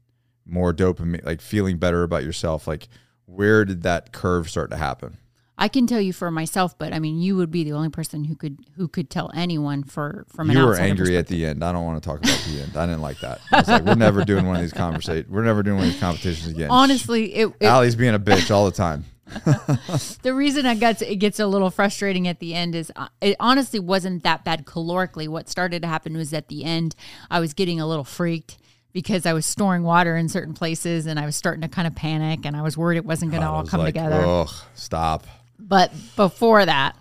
more 0.47 0.73
dopamine, 0.73 1.25
like 1.25 1.41
feeling 1.41 1.77
better 1.77 2.03
about 2.03 2.25
yourself? 2.25 2.67
Like, 2.67 2.89
where 3.27 3.65
did 3.65 3.83
that 3.83 4.13
curve 4.13 4.49
start 4.49 4.71
to 4.71 4.77
happen? 4.79 5.19
I 5.57 5.69
can 5.69 5.87
tell 5.87 6.01
you 6.01 6.13
for 6.13 6.31
myself, 6.31 6.77
but 6.77 6.93
I 6.93 6.99
mean, 6.99 7.21
you 7.21 7.37
would 7.37 7.51
be 7.51 7.63
the 7.63 7.73
only 7.73 7.89
person 7.89 8.25
who 8.25 8.35
could 8.35 8.59
who 8.77 8.89
could 8.89 9.09
tell 9.09 9.31
anyone 9.35 9.85
for 9.85 10.27
from 10.29 10.51
an 10.51 10.57
you 10.57 10.67
were 10.67 10.77
angry 10.77 11.17
at 11.17 11.29
the 11.29 11.47
end. 11.47 11.63
I 11.63 11.71
don't 11.71 11.85
want 11.85 12.03
to 12.03 12.07
talk 12.09 12.19
about 12.19 12.45
the 12.49 12.63
end. 12.63 12.77
I 12.77 12.87
didn't 12.87 13.03
like 13.03 13.21
that. 13.21 13.41
I 13.53 13.59
was 13.59 13.69
like, 13.69 13.85
we're 13.85 13.95
never 13.95 14.25
doing 14.25 14.47
one 14.47 14.57
of 14.57 14.63
these 14.63 14.73
conversations. 14.73 15.31
We're 15.31 15.45
never 15.45 15.63
doing 15.63 15.77
one 15.77 15.87
of 15.87 15.93
these 15.93 16.01
competitions 16.01 16.49
again. 16.49 16.71
Honestly, 16.71 17.35
it, 17.35 17.55
it 17.61 17.67
Allie's 17.67 17.95
being 17.95 18.15
a 18.15 18.19
bitch 18.19 18.51
all 18.51 18.65
the 18.65 18.73
time. 18.73 19.05
the 20.23 20.35
reason 20.35 20.67
I 20.67 20.75
got 20.75 20.99
to, 20.99 21.11
it 21.11 21.17
gets 21.17 21.41
a 21.41 21.47
little 21.47 21.71
frustrating 21.71 22.29
at 22.29 22.41
the 22.41 22.53
end 22.55 22.75
is 22.75 22.93
uh, 22.95 23.09
it 23.21 23.37
honestly 23.41 23.81
wasn't 23.81 24.23
that 24.25 24.45
bad 24.45 24.67
calorically. 24.67 25.29
What 25.29 25.49
started 25.49 25.83
to 25.83 25.89
happen 25.89 26.17
was 26.17 26.35
at 26.35 26.49
the 26.49 26.65
end, 26.65 26.95
I 27.31 27.41
was 27.41 27.55
getting 27.55 27.81
a 27.81 27.87
little 27.87 28.05
freaked 28.05 28.59
because 28.93 29.25
I 29.25 29.33
was 29.33 29.47
storing 29.47 29.83
water 29.83 30.17
in 30.17 30.29
certain 30.29 30.55
places 30.55 31.07
and 31.07 31.19
I 31.19 31.27
was 31.27 31.37
starting 31.37 31.63
to 31.63 31.69
kind 31.69 31.87
of 31.87 31.95
panic 31.95 32.45
and 32.45 32.57
I 32.57 32.63
was 32.63 32.77
worried 32.77 32.97
it 32.97 33.05
wasn't 33.05 33.31
going 33.31 33.43
to 33.43 33.49
all 33.49 33.65
come 33.65 33.81
like, 33.81 33.95
together. 33.95 34.21
Ugh, 34.21 34.51
stop. 34.75 35.27
But 35.59 35.93
before 36.17 36.65
that, 36.65 36.97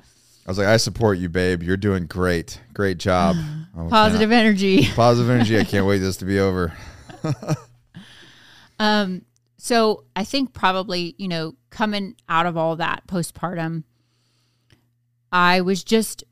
I 0.45 0.51
was 0.51 0.57
like, 0.57 0.67
I 0.67 0.77
support 0.77 1.17
you, 1.17 1.29
babe. 1.29 1.63
You're 1.63 1.77
doing 1.77 2.05
great. 2.05 2.61
Great 2.73 2.97
job. 2.97 3.35
Oh, 3.75 3.89
positive 3.89 4.31
energy. 4.31 4.87
positive 4.95 5.31
energy. 5.31 5.57
I 5.57 5.63
can't 5.63 5.87
wait 5.87 5.97
this 5.97 6.17
to 6.17 6.25
be 6.25 6.39
over. 6.39 6.77
Um, 8.79 9.23
so 9.57 10.03
I 10.15 10.23
think 10.25 10.53
probably, 10.53 11.15
you 11.17 11.27
know, 11.27 11.55
coming 11.69 12.15
out 12.27 12.45
of 12.45 12.57
all 12.57 12.75
that 12.77 13.07
postpartum, 13.07 13.83
I 15.31 15.61
was 15.61 15.83
just, 15.83 16.23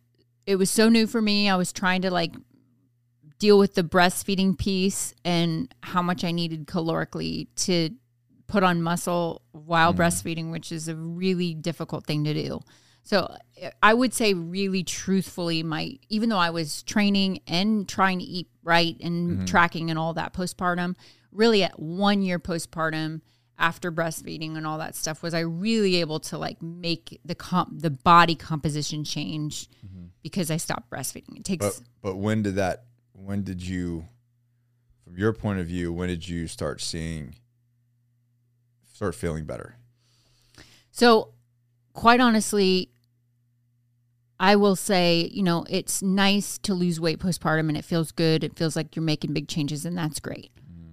it 0.45 0.57
was 0.57 0.69
so 0.69 0.89
new 0.89 1.07
for 1.07 1.21
me. 1.21 1.49
I 1.49 1.55
was 1.55 1.71
trying 1.71 2.01
to 2.01 2.11
like 2.11 2.33
deal 3.39 3.57
with 3.57 3.75
the 3.75 3.83
breastfeeding 3.83 4.57
piece 4.57 5.15
and 5.23 5.73
how 5.81 6.01
much 6.01 6.23
I 6.23 6.31
needed 6.31 6.67
calorically 6.67 7.47
to 7.57 7.91
put 8.51 8.63
on 8.63 8.81
muscle 8.81 9.41
while 9.53 9.93
mm. 9.93 9.97
breastfeeding, 9.97 10.51
which 10.51 10.71
is 10.71 10.87
a 10.87 10.95
really 10.95 11.53
difficult 11.53 12.05
thing 12.05 12.25
to 12.25 12.33
do. 12.33 12.59
So 13.03 13.33
I 13.81 13.93
would 13.93 14.13
say 14.13 14.33
really 14.33 14.83
truthfully, 14.83 15.63
my 15.63 15.97
even 16.09 16.29
though 16.29 16.37
I 16.37 16.51
was 16.51 16.83
training 16.83 17.41
and 17.47 17.87
trying 17.87 18.19
to 18.19 18.25
eat 18.25 18.47
right 18.63 18.95
and 19.01 19.31
mm-hmm. 19.31 19.45
tracking 19.45 19.89
and 19.89 19.97
all 19.97 20.13
that 20.13 20.33
postpartum, 20.33 20.95
really 21.31 21.63
at 21.63 21.79
one 21.79 22.21
year 22.21 22.37
postpartum 22.39 23.21
after 23.57 23.91
breastfeeding 23.91 24.57
and 24.57 24.67
all 24.67 24.79
that 24.79 24.95
stuff 24.95 25.23
was 25.23 25.33
I 25.33 25.39
really 25.39 25.97
able 25.97 26.19
to 26.21 26.37
like 26.37 26.61
make 26.61 27.19
the 27.23 27.35
comp 27.35 27.81
the 27.81 27.89
body 27.89 28.35
composition 28.35 29.03
change 29.03 29.69
mm-hmm. 29.85 30.07
because 30.21 30.51
I 30.51 30.57
stopped 30.57 30.91
breastfeeding. 30.91 31.37
It 31.37 31.45
takes 31.45 31.65
But 31.65 31.81
but 32.01 32.15
when 32.17 32.43
did 32.43 32.55
that? 32.55 32.83
When 33.13 33.43
did 33.43 33.61
you, 33.61 34.07
from 35.03 35.17
your 35.17 35.31
point 35.31 35.59
of 35.59 35.67
view, 35.67 35.93
when 35.93 36.09
did 36.09 36.27
you 36.27 36.47
start 36.47 36.81
seeing, 36.81 37.35
start 39.01 39.15
feeling 39.15 39.45
better? 39.45 39.77
So, 40.91 41.33
quite 41.93 42.19
honestly, 42.19 42.91
I 44.39 44.55
will 44.55 44.75
say, 44.75 45.27
you 45.33 45.41
know, 45.41 45.65
it's 45.71 46.03
nice 46.03 46.59
to 46.59 46.75
lose 46.75 46.99
weight 46.99 47.17
postpartum 47.17 47.67
and 47.67 47.75
it 47.75 47.83
feels 47.83 48.11
good. 48.11 48.43
It 48.43 48.55
feels 48.55 48.75
like 48.75 48.95
you're 48.95 49.01
making 49.01 49.33
big 49.33 49.47
changes, 49.47 49.85
and 49.85 49.97
that's 49.97 50.19
great. 50.19 50.51
Mm-hmm. 50.55 50.91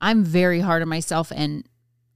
I'm 0.00 0.24
very 0.24 0.60
hard 0.60 0.80
on 0.80 0.88
myself 0.88 1.30
and 1.30 1.68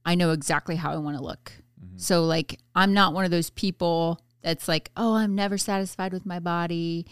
I 0.07 0.15
know 0.15 0.31
exactly 0.31 0.75
how 0.75 0.91
I 0.91 0.97
want 0.97 1.17
to 1.17 1.23
look. 1.23 1.51
Mm-hmm. 1.79 1.97
So, 1.99 2.23
like, 2.23 2.59
I'm 2.73 2.95
not 2.95 3.13
one 3.13 3.23
of 3.23 3.29
those 3.29 3.51
people 3.51 4.19
that's 4.41 4.67
like, 4.67 4.89
oh, 4.97 5.13
I'm 5.13 5.35
never 5.35 5.59
satisfied 5.59 6.13
with 6.13 6.25
my 6.25 6.39
body. 6.39 7.05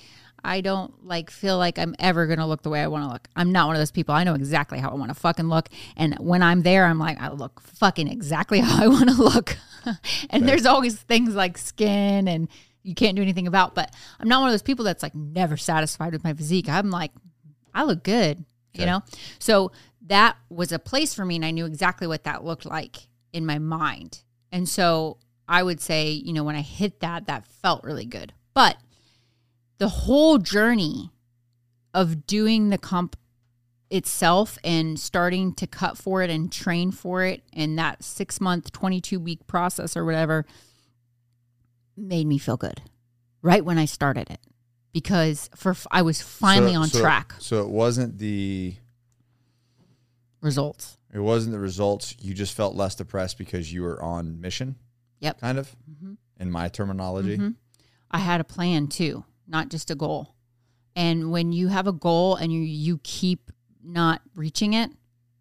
I 0.45 0.61
don't 0.61 1.05
like 1.05 1.31
feel 1.31 1.57
like 1.57 1.79
I'm 1.79 1.95
ever 1.97 2.27
going 2.27 2.39
to 2.39 2.45
look 2.45 2.61
the 2.61 2.69
way 2.69 2.81
I 2.81 2.87
want 2.87 3.03
to 3.03 3.09
look. 3.09 3.27
I'm 3.35 3.51
not 3.51 3.67
one 3.67 3.75
of 3.75 3.81
those 3.81 3.91
people. 3.91 4.13
I 4.13 4.23
know 4.23 4.35
exactly 4.35 4.79
how 4.79 4.91
I 4.91 4.93
want 4.93 5.09
to 5.09 5.15
fucking 5.15 5.47
look. 5.47 5.69
And 5.97 6.15
when 6.19 6.43
I'm 6.43 6.61
there, 6.61 6.85
I'm 6.85 6.99
like, 6.99 7.19
I 7.19 7.29
look 7.29 7.59
fucking 7.61 8.07
exactly 8.07 8.59
how 8.61 8.83
I 8.83 8.87
want 8.87 9.09
to 9.09 9.15
look. 9.15 9.57
and 10.29 10.47
there's 10.47 10.65
always 10.65 10.95
things 10.95 11.33
like 11.33 11.57
skin 11.57 12.27
and 12.27 12.47
you 12.83 12.93
can't 12.93 13.15
do 13.15 13.23
anything 13.23 13.47
about, 13.47 13.73
but 13.73 13.91
I'm 14.19 14.27
not 14.27 14.41
one 14.41 14.49
of 14.49 14.53
those 14.53 14.61
people 14.61 14.85
that's 14.85 15.01
like 15.01 15.15
never 15.15 15.57
satisfied 15.57 16.13
with 16.13 16.23
my 16.23 16.33
physique. 16.33 16.69
I'm 16.69 16.91
like, 16.91 17.11
I 17.73 17.83
look 17.83 18.03
good, 18.03 18.45
you 18.73 18.85
know? 18.85 19.01
So 19.39 19.71
that 20.07 20.37
was 20.49 20.71
a 20.71 20.77
place 20.77 21.13
for 21.15 21.25
me. 21.25 21.37
And 21.37 21.45
I 21.45 21.51
knew 21.51 21.65
exactly 21.65 22.05
what 22.05 22.23
that 22.25 22.45
looked 22.45 22.65
like 22.65 22.97
in 23.33 23.45
my 23.45 23.57
mind. 23.57 24.21
And 24.51 24.69
so 24.69 25.17
I 25.47 25.63
would 25.63 25.81
say, 25.81 26.11
you 26.11 26.33
know, 26.33 26.43
when 26.43 26.55
I 26.55 26.61
hit 26.61 26.99
that, 26.99 27.25
that 27.25 27.47
felt 27.47 27.83
really 27.83 28.05
good. 28.05 28.33
But 28.53 28.77
the 29.77 29.89
whole 29.89 30.37
journey 30.37 31.11
of 31.93 32.25
doing 32.27 32.69
the 32.69 32.77
comp 32.77 33.15
itself 33.89 34.57
and 34.63 34.99
starting 34.99 35.53
to 35.53 35.67
cut 35.67 35.97
for 35.97 36.21
it 36.23 36.29
and 36.29 36.51
train 36.51 36.91
for 36.91 37.23
it 37.23 37.43
and 37.53 37.77
that 37.77 38.03
six 38.03 38.41
month 38.41 38.71
22 38.71 39.19
week 39.19 39.45
process 39.47 39.95
or 39.95 40.03
whatever 40.03 40.45
made 41.95 42.25
me 42.27 42.37
feel 42.37 42.57
good 42.57 42.81
right 43.43 43.63
when 43.63 43.77
i 43.77 43.85
started 43.85 44.29
it 44.31 44.39
because 44.91 45.49
for 45.55 45.75
i 45.91 46.01
was 46.01 46.19
finally 46.21 46.73
So- 46.73 46.81
on 46.81 46.87
so- 46.87 46.99
track 46.99 47.35
So 47.39 47.61
it 47.61 47.69
wasn't 47.69 48.17
the 48.17 48.75
results 50.41 50.97
it 51.13 51.19
wasn't 51.19 51.53
the 51.53 51.59
results. 51.59 52.13
You 52.19 52.33
just 52.33 52.53
felt 52.53 52.75
less 52.75 52.93
depressed 52.95 53.37
because 53.37 53.71
you 53.71 53.83
were 53.83 54.03
on 54.03 54.41
mission. 54.41 54.75
Yep. 55.21 55.39
Kind 55.39 55.57
of. 55.57 55.73
Mhm. 55.89 56.17
In 56.41 56.51
my 56.51 56.67
terminology. 56.67 57.37
Mhm. 57.37 57.55
I 58.11 58.17
had 58.19 58.41
a 58.41 58.43
plan 58.43 58.87
too, 58.87 59.23
not 59.47 59.69
just 59.69 59.91
a 59.91 59.95
goal. 59.95 60.35
And 60.95 61.31
when 61.31 61.51
you 61.51 61.67
have 61.67 61.87
a 61.87 61.91
goal 61.93 62.35
and 62.35 62.51
you 62.53 62.61
you 62.61 62.99
keep 63.03 63.51
not 63.83 64.21
reaching 64.35 64.73
it, 64.73 64.91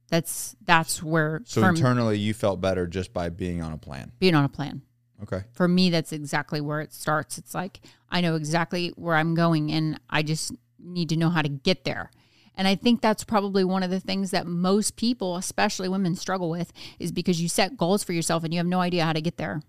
that's 0.08 0.56
that's 0.64 1.02
where 1.02 1.42
So 1.44 1.64
internally, 1.64 2.18
you 2.18 2.34
felt 2.34 2.60
better 2.60 2.86
just 2.86 3.12
by 3.12 3.28
being 3.28 3.62
on 3.62 3.72
a 3.72 3.78
plan. 3.78 4.12
being 4.18 4.34
on 4.34 4.44
a 4.44 4.48
plan. 4.48 4.82
Okay. 5.22 5.44
For 5.52 5.68
me, 5.68 5.90
that's 5.90 6.12
exactly 6.12 6.60
where 6.60 6.80
it 6.80 6.92
starts. 6.92 7.38
It's 7.38 7.54
like 7.54 7.80
I 8.10 8.20
know 8.20 8.34
exactly 8.34 8.88
where 8.96 9.16
I'm 9.16 9.34
going, 9.34 9.70
and 9.72 9.98
I 10.10 10.22
just 10.22 10.52
need 10.78 11.08
to 11.10 11.16
know 11.16 11.30
how 11.30 11.42
to 11.42 11.48
get 11.48 11.84
there. 11.84 12.10
And 12.56 12.68
I 12.68 12.74
think 12.76 13.00
that's 13.00 13.24
probably 13.24 13.64
one 13.64 13.82
of 13.82 13.90
the 13.90 13.98
things 14.00 14.30
that 14.30 14.46
most 14.46 14.96
people, 14.96 15.36
especially 15.36 15.88
women, 15.88 16.14
struggle 16.14 16.50
with 16.50 16.72
is 17.00 17.10
because 17.10 17.40
you 17.40 17.48
set 17.48 17.76
goals 17.76 18.04
for 18.04 18.12
yourself 18.12 18.44
and 18.44 18.52
you 18.54 18.58
have 18.58 18.66
no 18.66 18.80
idea 18.80 19.04
how 19.04 19.12
to 19.12 19.20
get 19.20 19.38
there. 19.38 19.62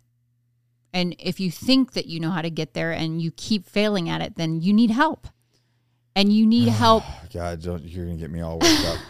And 0.95 1.13
if 1.19 1.39
you 1.41 1.51
think 1.51 1.91
that 1.93 2.05
you 2.05 2.19
know 2.21 2.31
how 2.31 2.41
to 2.41 2.49
get 2.49 2.73
there 2.73 2.91
and 2.93 3.21
you 3.21 3.29
keep 3.31 3.67
failing 3.67 4.09
at 4.09 4.21
it, 4.21 4.37
then 4.37 4.61
you 4.61 4.73
need 4.73 4.91
help. 4.91 5.27
And 6.15 6.31
you 6.31 6.45
need 6.47 6.69
help 6.85 7.03
God, 7.33 7.61
don't, 7.61 7.83
you're 7.83 8.05
gonna 8.05 8.17
get 8.17 8.31
me 8.31 8.39
all 8.41 8.57
worked 8.59 8.85
up. 8.85 8.99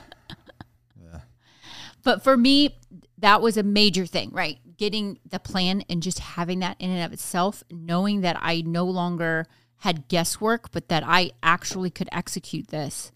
But 2.04 2.24
for 2.24 2.38
me, 2.38 2.78
that 3.18 3.42
was 3.42 3.58
a 3.58 3.64
major 3.64 4.06
thing, 4.06 4.30
right? 4.32 4.60
Getting 4.78 5.18
the 5.28 5.40
plan 5.40 5.84
and 5.90 6.04
just 6.04 6.20
having 6.20 6.60
that 6.60 6.78
in 6.80 6.92
and 6.92 7.04
of 7.04 7.12
itself, 7.12 7.64
knowing 7.72 8.22
that 8.22 8.38
I 8.40 8.62
no 8.62 8.86
longer 8.86 9.48
had 9.78 10.08
guesswork, 10.08 10.72
but 10.72 10.88
that 10.90 11.02
I 11.04 11.32
actually 11.42 11.90
could 11.90 12.08
execute 12.12 12.68
this 12.68 13.12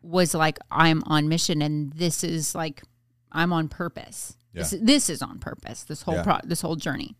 was 0.00 0.32
like 0.32 0.58
I'm 0.70 1.02
on 1.06 1.28
mission 1.28 1.60
and 1.60 1.92
this 1.92 2.22
is 2.22 2.54
like 2.54 2.82
I'm 3.32 3.52
on 3.52 3.68
purpose. 3.68 4.36
Yeah. 4.52 4.62
This, 4.62 4.74
this 4.80 5.08
is 5.08 5.20
on 5.22 5.40
purpose. 5.40 5.82
This 5.82 6.02
whole 6.02 6.14
Yeah. 6.14 6.22
pro, 6.22 6.38
this 6.44 6.60
whole 6.60 6.76
journey. 6.76 7.16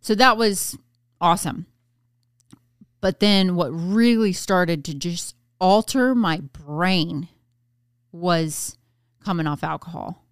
So 0.00 0.14
that 0.14 0.36
was 0.36 0.78
awesome. 1.20 1.66
But 3.00 3.20
then 3.20 3.54
what 3.54 3.68
really 3.68 4.32
started 4.32 4.84
to 4.86 4.94
just 4.94 5.34
alter 5.60 6.14
my 6.14 6.38
brain 6.38 7.28
was 8.12 8.76
coming 9.24 9.46
off 9.46 9.62
alcohol. 9.62 10.24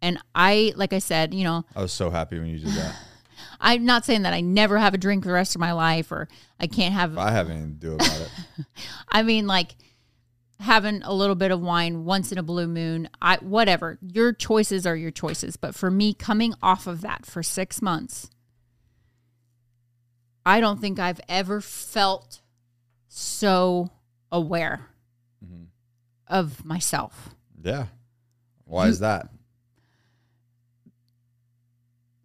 And 0.00 0.18
I, 0.34 0.72
like 0.76 0.92
I 0.92 0.98
said, 0.98 1.32
you 1.32 1.44
know, 1.44 1.64
I 1.74 1.80
was 1.80 1.92
so 1.92 2.10
happy 2.10 2.38
when 2.38 2.48
you 2.48 2.58
did 2.58 2.68
that. 2.68 2.94
I'm 3.60 3.84
not 3.84 4.04
saying 4.04 4.22
that 4.22 4.34
I 4.34 4.42
never 4.42 4.78
have 4.78 4.94
a 4.94 4.98
drink 4.98 5.24
the 5.24 5.32
rest 5.32 5.54
of 5.54 5.60
my 5.60 5.72
life 5.72 6.12
or 6.12 6.28
I 6.60 6.66
can't 6.66 6.92
have, 6.92 7.16
I 7.16 7.30
have 7.30 7.48
anything 7.48 7.74
to 7.74 7.80
do 7.80 7.94
about 7.94 8.20
it. 8.20 8.66
I 9.08 9.22
mean, 9.22 9.46
like 9.46 9.74
having 10.60 11.02
a 11.02 11.12
little 11.12 11.34
bit 11.34 11.50
of 11.50 11.60
wine 11.60 12.04
once 12.04 12.32
in 12.32 12.38
a 12.38 12.42
blue 12.42 12.66
moon, 12.66 13.08
I, 13.20 13.36
whatever. 13.36 13.98
Your 14.02 14.32
choices 14.32 14.86
are 14.86 14.96
your 14.96 15.10
choices. 15.10 15.56
But 15.56 15.74
for 15.74 15.90
me, 15.90 16.14
coming 16.14 16.54
off 16.62 16.86
of 16.86 17.00
that 17.00 17.24
for 17.26 17.42
six 17.42 17.80
months, 17.80 18.30
I 20.46 20.60
don't 20.60 20.80
think 20.80 20.98
I've 20.98 21.20
ever 21.28 21.60
felt 21.60 22.40
so 23.08 23.90
aware 24.30 24.90
Mhm. 25.44 25.66
of 26.28 26.64
myself. 26.64 27.34
Yeah. 27.62 27.86
Why 28.64 28.88
is 28.88 28.98
that? 29.00 29.30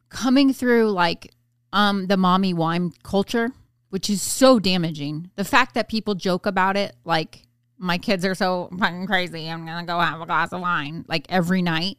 coming 0.10 0.51
through 0.53 0.89
like 0.91 1.32
um 1.71 2.08
the 2.08 2.17
mommy 2.17 2.51
wine 2.53 2.91
culture, 3.03 3.51
which 3.89 4.10
is 4.10 4.21
so 4.21 4.60
damaging. 4.60 5.29
The 5.36 5.43
fact 5.45 5.75
that 5.75 5.88
people 5.88 6.15
joke 6.15 6.45
about 6.47 6.75
it, 6.75 6.95
like 7.05 7.43
my 7.77 7.97
kids 7.99 8.25
are 8.25 8.34
so 8.36 8.69
fucking 8.79 9.05
crazy, 9.08 9.47
I'm 9.47 9.65
gonna 9.65 9.86
go 9.86 9.99
have 9.99 10.19
a 10.19 10.25
glass 10.25 10.51
of 10.51 10.62
wine 10.62 11.05
like 11.08 11.27
every 11.29 11.62
night. 11.62 11.97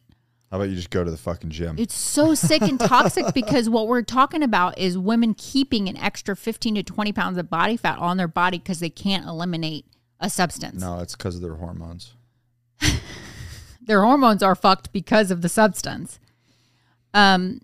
How 0.51 0.57
about 0.57 0.69
you 0.69 0.75
just 0.75 0.89
go 0.89 1.01
to 1.01 1.09
the 1.09 1.17
fucking 1.17 1.49
gym? 1.49 1.77
It's 1.79 1.95
so 1.95 2.35
sick 2.35 2.61
and 2.61 2.77
toxic 2.77 3.25
because 3.33 3.69
what 3.69 3.87
we're 3.87 4.01
talking 4.01 4.43
about 4.43 4.77
is 4.77 4.97
women 4.97 5.33
keeping 5.33 5.87
an 5.87 5.95
extra 5.95 6.35
15 6.35 6.75
to 6.75 6.83
20 6.83 7.13
pounds 7.13 7.37
of 7.37 7.49
body 7.49 7.77
fat 7.77 7.97
on 7.99 8.17
their 8.17 8.27
body 8.27 8.57
because 8.57 8.81
they 8.81 8.89
can't 8.89 9.25
eliminate 9.25 9.85
a 10.19 10.29
substance. 10.29 10.81
no, 10.81 10.99
it's 10.99 11.15
because 11.15 11.35
of 11.35 11.41
their 11.41 11.55
hormones. 11.55 12.13
their 13.81 14.03
hormones 14.03 14.43
are 14.43 14.53
fucked 14.53 14.91
because 14.91 15.31
of 15.31 15.41
the 15.41 15.49
substance. 15.49 16.19
Um, 17.13 17.61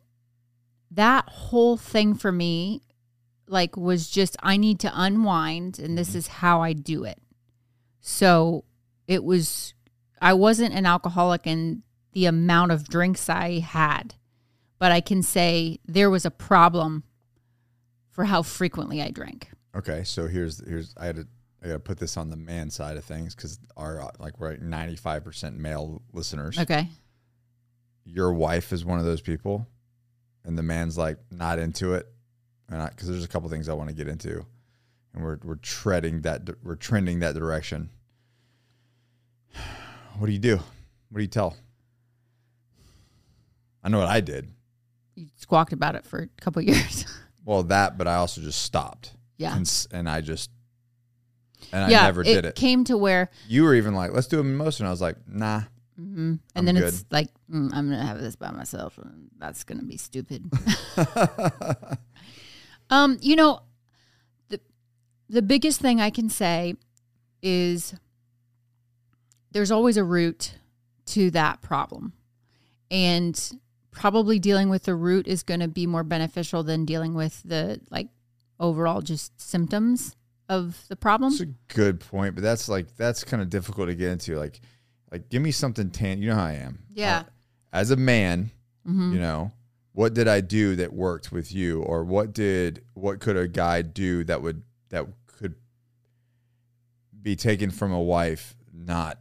that 0.89 1.27
whole 1.27 1.75
thing 1.75 2.15
for 2.15 2.31
me, 2.31 2.81
like, 3.47 3.75
was 3.75 4.09
just 4.09 4.37
I 4.41 4.55
need 4.55 4.79
to 4.79 4.91
unwind, 4.93 5.77
and 5.77 5.97
this 5.97 6.15
is 6.15 6.27
how 6.27 6.61
I 6.61 6.71
do 6.71 7.03
it. 7.03 7.19
So 7.99 8.63
it 9.07 9.23
was, 9.25 9.73
I 10.21 10.33
wasn't 10.33 10.73
an 10.73 10.85
alcoholic 10.85 11.45
in 11.45 11.83
the 12.17 12.25
amount 12.25 12.71
of 12.71 12.89
drinks 12.89 13.29
I 13.29 13.59
had, 13.59 14.15
but 14.79 14.91
I 14.91 15.01
can 15.01 15.21
say 15.21 15.77
there 15.85 16.09
was 16.09 16.25
a 16.25 16.31
problem 16.31 17.03
for 18.09 18.25
how 18.25 18.41
frequently 18.41 19.03
I 19.03 19.11
drank. 19.11 19.51
Okay, 19.75 20.03
so 20.03 20.25
here's 20.25 20.67
here's 20.67 20.95
I 20.97 21.05
had 21.05 21.17
to 21.17 21.27
I 21.63 21.67
got 21.67 21.73
to 21.73 21.79
put 21.79 21.99
this 21.99 22.17
on 22.17 22.31
the 22.31 22.35
man 22.35 22.71
side 22.71 22.97
of 22.97 23.05
things 23.05 23.35
because 23.35 23.59
our 23.77 24.11
like 24.17 24.39
we're 24.39 24.57
ninety 24.57 24.95
five 24.95 25.23
percent 25.23 25.59
male 25.59 26.01
listeners. 26.11 26.57
Okay. 26.57 26.89
Your 28.03 28.33
wife 28.33 28.73
is 28.73 28.83
one 28.83 28.97
of 28.97 29.05
those 29.05 29.21
people, 29.21 29.67
and 30.43 30.57
the 30.57 30.63
man's 30.63 30.97
like 30.97 31.19
not 31.29 31.59
into 31.59 31.93
it, 31.93 32.07
and 32.67 32.89
because 32.89 33.07
there's 33.07 33.25
a 33.25 33.27
couple 33.27 33.47
things 33.49 33.69
I 33.69 33.73
want 33.73 33.89
to 33.89 33.95
get 33.95 34.07
into, 34.07 34.43
and 35.13 35.23
we're 35.23 35.37
we're 35.43 35.53
treading 35.57 36.21
that 36.21 36.49
we're 36.63 36.77
trending 36.77 37.19
that 37.19 37.35
direction. 37.35 37.91
What 40.17 40.25
do 40.25 40.33
you 40.33 40.39
do? 40.39 40.55
What 40.55 41.17
do 41.17 41.21
you 41.21 41.27
tell? 41.27 41.55
I 43.83 43.89
know 43.89 43.99
what 43.99 44.07
I 44.07 44.21
did. 44.21 44.49
You 45.15 45.27
squawked 45.37 45.73
about 45.73 45.95
it 45.95 46.05
for 46.05 46.19
a 46.19 46.27
couple 46.41 46.61
years. 46.71 47.05
Well, 47.45 47.63
that, 47.63 47.97
but 47.97 48.07
I 48.07 48.15
also 48.15 48.41
just 48.41 48.61
stopped. 48.61 49.13
yeah. 49.37 49.51
Cons- 49.53 49.87
and 49.91 50.09
I 50.09 50.21
just 50.21 50.49
and 51.71 51.83
I 51.85 51.89
yeah, 51.89 52.03
never 52.03 52.23
did 52.23 52.45
it. 52.45 52.55
came 52.55 52.83
to 52.85 52.97
where 52.97 53.29
You 53.47 53.63
were 53.63 53.73
even 53.73 53.93
like, 53.95 54.11
"Let's 54.13 54.27
do 54.27 54.39
a 54.39 54.43
mimosa," 54.43 54.83
and 54.83 54.87
I 54.87 54.91
was 54.91 55.01
like, 55.01 55.15
"Nah." 55.27 55.63
hmm 55.95 56.33
I'm 56.33 56.39
And 56.55 56.67
then 56.67 56.75
good. 56.75 56.89
it's 56.93 57.05
like, 57.09 57.29
mm, 57.51 57.71
I'm 57.73 57.87
going 57.89 57.99
to 57.99 58.05
have 58.05 58.19
this 58.21 58.35
by 58.35 58.51
myself. 58.51 58.99
And 58.99 59.29
that's 59.39 59.63
going 59.63 59.79
to 59.79 59.85
be 59.85 59.97
stupid. 59.97 60.43
um, 62.91 63.17
you 63.21 63.35
know, 63.35 63.61
the, 64.49 64.59
the 65.29 65.41
biggest 65.41 65.79
thing 65.81 65.99
I 65.99 66.11
can 66.11 66.29
say 66.29 66.75
is 67.41 67.95
there's 69.51 69.71
always 69.71 69.97
a 69.97 70.03
root 70.03 70.55
to 71.07 71.31
that 71.31 71.61
problem. 71.61 72.13
And 72.91 73.39
probably 73.97 74.39
dealing 74.39 74.69
with 74.69 74.83
the 74.83 74.95
root 74.95 75.27
is 75.27 75.43
going 75.43 75.59
to 75.59 75.67
be 75.67 75.85
more 75.87 76.03
beneficial 76.03 76.63
than 76.63 76.85
dealing 76.85 77.13
with 77.13 77.41
the 77.43 77.81
like 77.89 78.07
overall 78.59 79.01
just 79.01 79.39
symptoms 79.41 80.15
of 80.49 80.85
the 80.87 80.95
problem. 80.95 81.31
That's 81.31 81.41
a 81.41 81.73
good 81.73 81.99
point, 81.99 82.35
but 82.35 82.43
that's 82.43 82.69
like 82.69 82.95
that's 82.95 83.23
kind 83.23 83.41
of 83.41 83.49
difficult 83.49 83.89
to 83.89 83.95
get 83.95 84.11
into. 84.11 84.37
Like, 84.37 84.59
like 85.11 85.29
give 85.29 85.41
me 85.41 85.51
something 85.51 85.89
tan. 85.89 86.21
You 86.21 86.29
know 86.29 86.35
how 86.35 86.45
I 86.45 86.53
am. 86.53 86.79
Yeah. 86.93 87.19
Uh, 87.19 87.23
as 87.73 87.91
a 87.91 87.95
man, 87.97 88.51
Mhm. 88.87 89.13
you 89.13 89.19
know, 89.19 89.51
what 89.93 90.13
did 90.13 90.27
I 90.27 90.41
do 90.41 90.75
that 90.77 90.93
worked 90.93 91.31
with 91.31 91.51
you, 91.53 91.81
or 91.81 92.03
what 92.03 92.33
did 92.33 92.83
what 92.93 93.19
could 93.19 93.35
a 93.35 93.47
guy 93.47 93.81
do 93.81 94.23
that 94.25 94.41
would 94.41 94.61
that 94.89 95.05
could 95.25 95.55
be 97.21 97.35
taken 97.35 97.71
from 97.71 97.91
a 97.91 98.01
wife, 98.01 98.55
not, 98.73 99.19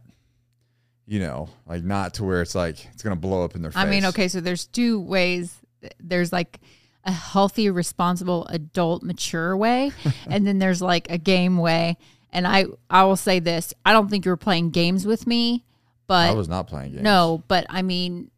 you 1.07 1.19
know, 1.19 1.49
like 1.65 1.83
not 1.83 2.15
to 2.15 2.25
where 2.25 2.41
it's 2.41 2.53
like 2.53 2.85
it's 2.93 3.01
gonna 3.01 3.15
blow 3.15 3.43
up 3.43 3.55
in 3.55 3.61
their 3.61 3.71
face. 3.71 3.81
I 3.81 3.85
mean, 3.85 4.05
okay, 4.05 4.27
so 4.27 4.41
there's 4.41 4.67
two 4.67 4.99
ways. 4.99 5.57
There's 5.99 6.33
like 6.33 6.59
a 7.05 7.11
healthy, 7.11 7.69
responsible, 7.69 8.45
adult, 8.47 9.03
mature 9.03 9.55
way, 9.55 9.91
and 10.27 10.45
then 10.45 10.59
there's 10.59 10.81
like 10.81 11.09
a 11.09 11.17
game 11.17 11.57
way. 11.57 11.97
And 12.31 12.45
I, 12.45 12.65
I 12.89 13.05
will 13.05 13.15
say 13.15 13.39
this: 13.39 13.73
I 13.85 13.93
don't 13.93 14.09
think 14.09 14.25
you 14.25 14.31
were 14.31 14.37
playing 14.37 14.71
games 14.71 15.07
with 15.07 15.25
me, 15.25 15.63
but 16.07 16.29
I 16.29 16.33
was 16.33 16.49
not 16.49 16.67
playing 16.67 16.91
games. 16.91 17.03
no, 17.03 17.41
but 17.47 17.65
I 17.69 17.81
mean, 17.81 18.29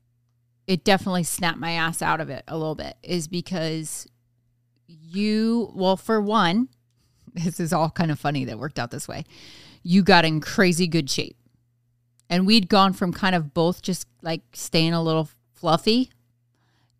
it 0.68 0.84
definitely 0.84 1.24
snapped 1.24 1.58
my 1.58 1.72
ass 1.72 2.04
out 2.04 2.22
of 2.22 2.30
it 2.30 2.44
a 2.48 2.56
little 2.56 2.76
bit. 2.76 2.96
Is 3.02 3.28
because 3.28 4.08
you, 4.88 5.72
well, 5.74 5.98
for 5.98 6.22
one, 6.22 6.70
this 7.34 7.60
is 7.60 7.74
all 7.74 7.90
kind 7.90 8.12
of 8.12 8.20
funny 8.20 8.46
that 8.46 8.60
worked 8.60 8.78
out 8.78 8.92
this 8.92 9.08
way. 9.08 9.26
You 9.82 10.04
got 10.04 10.24
in 10.24 10.40
crazy 10.40 10.86
good 10.86 11.10
shape. 11.10 11.36
And 12.30 12.46
we'd 12.46 12.70
gone 12.70 12.94
from 12.94 13.12
kind 13.12 13.36
of 13.36 13.54
both 13.54 13.82
just 13.82 14.08
like 14.22 14.42
staying 14.54 14.94
a 14.94 15.02
little 15.02 15.30
fluffy 15.54 16.12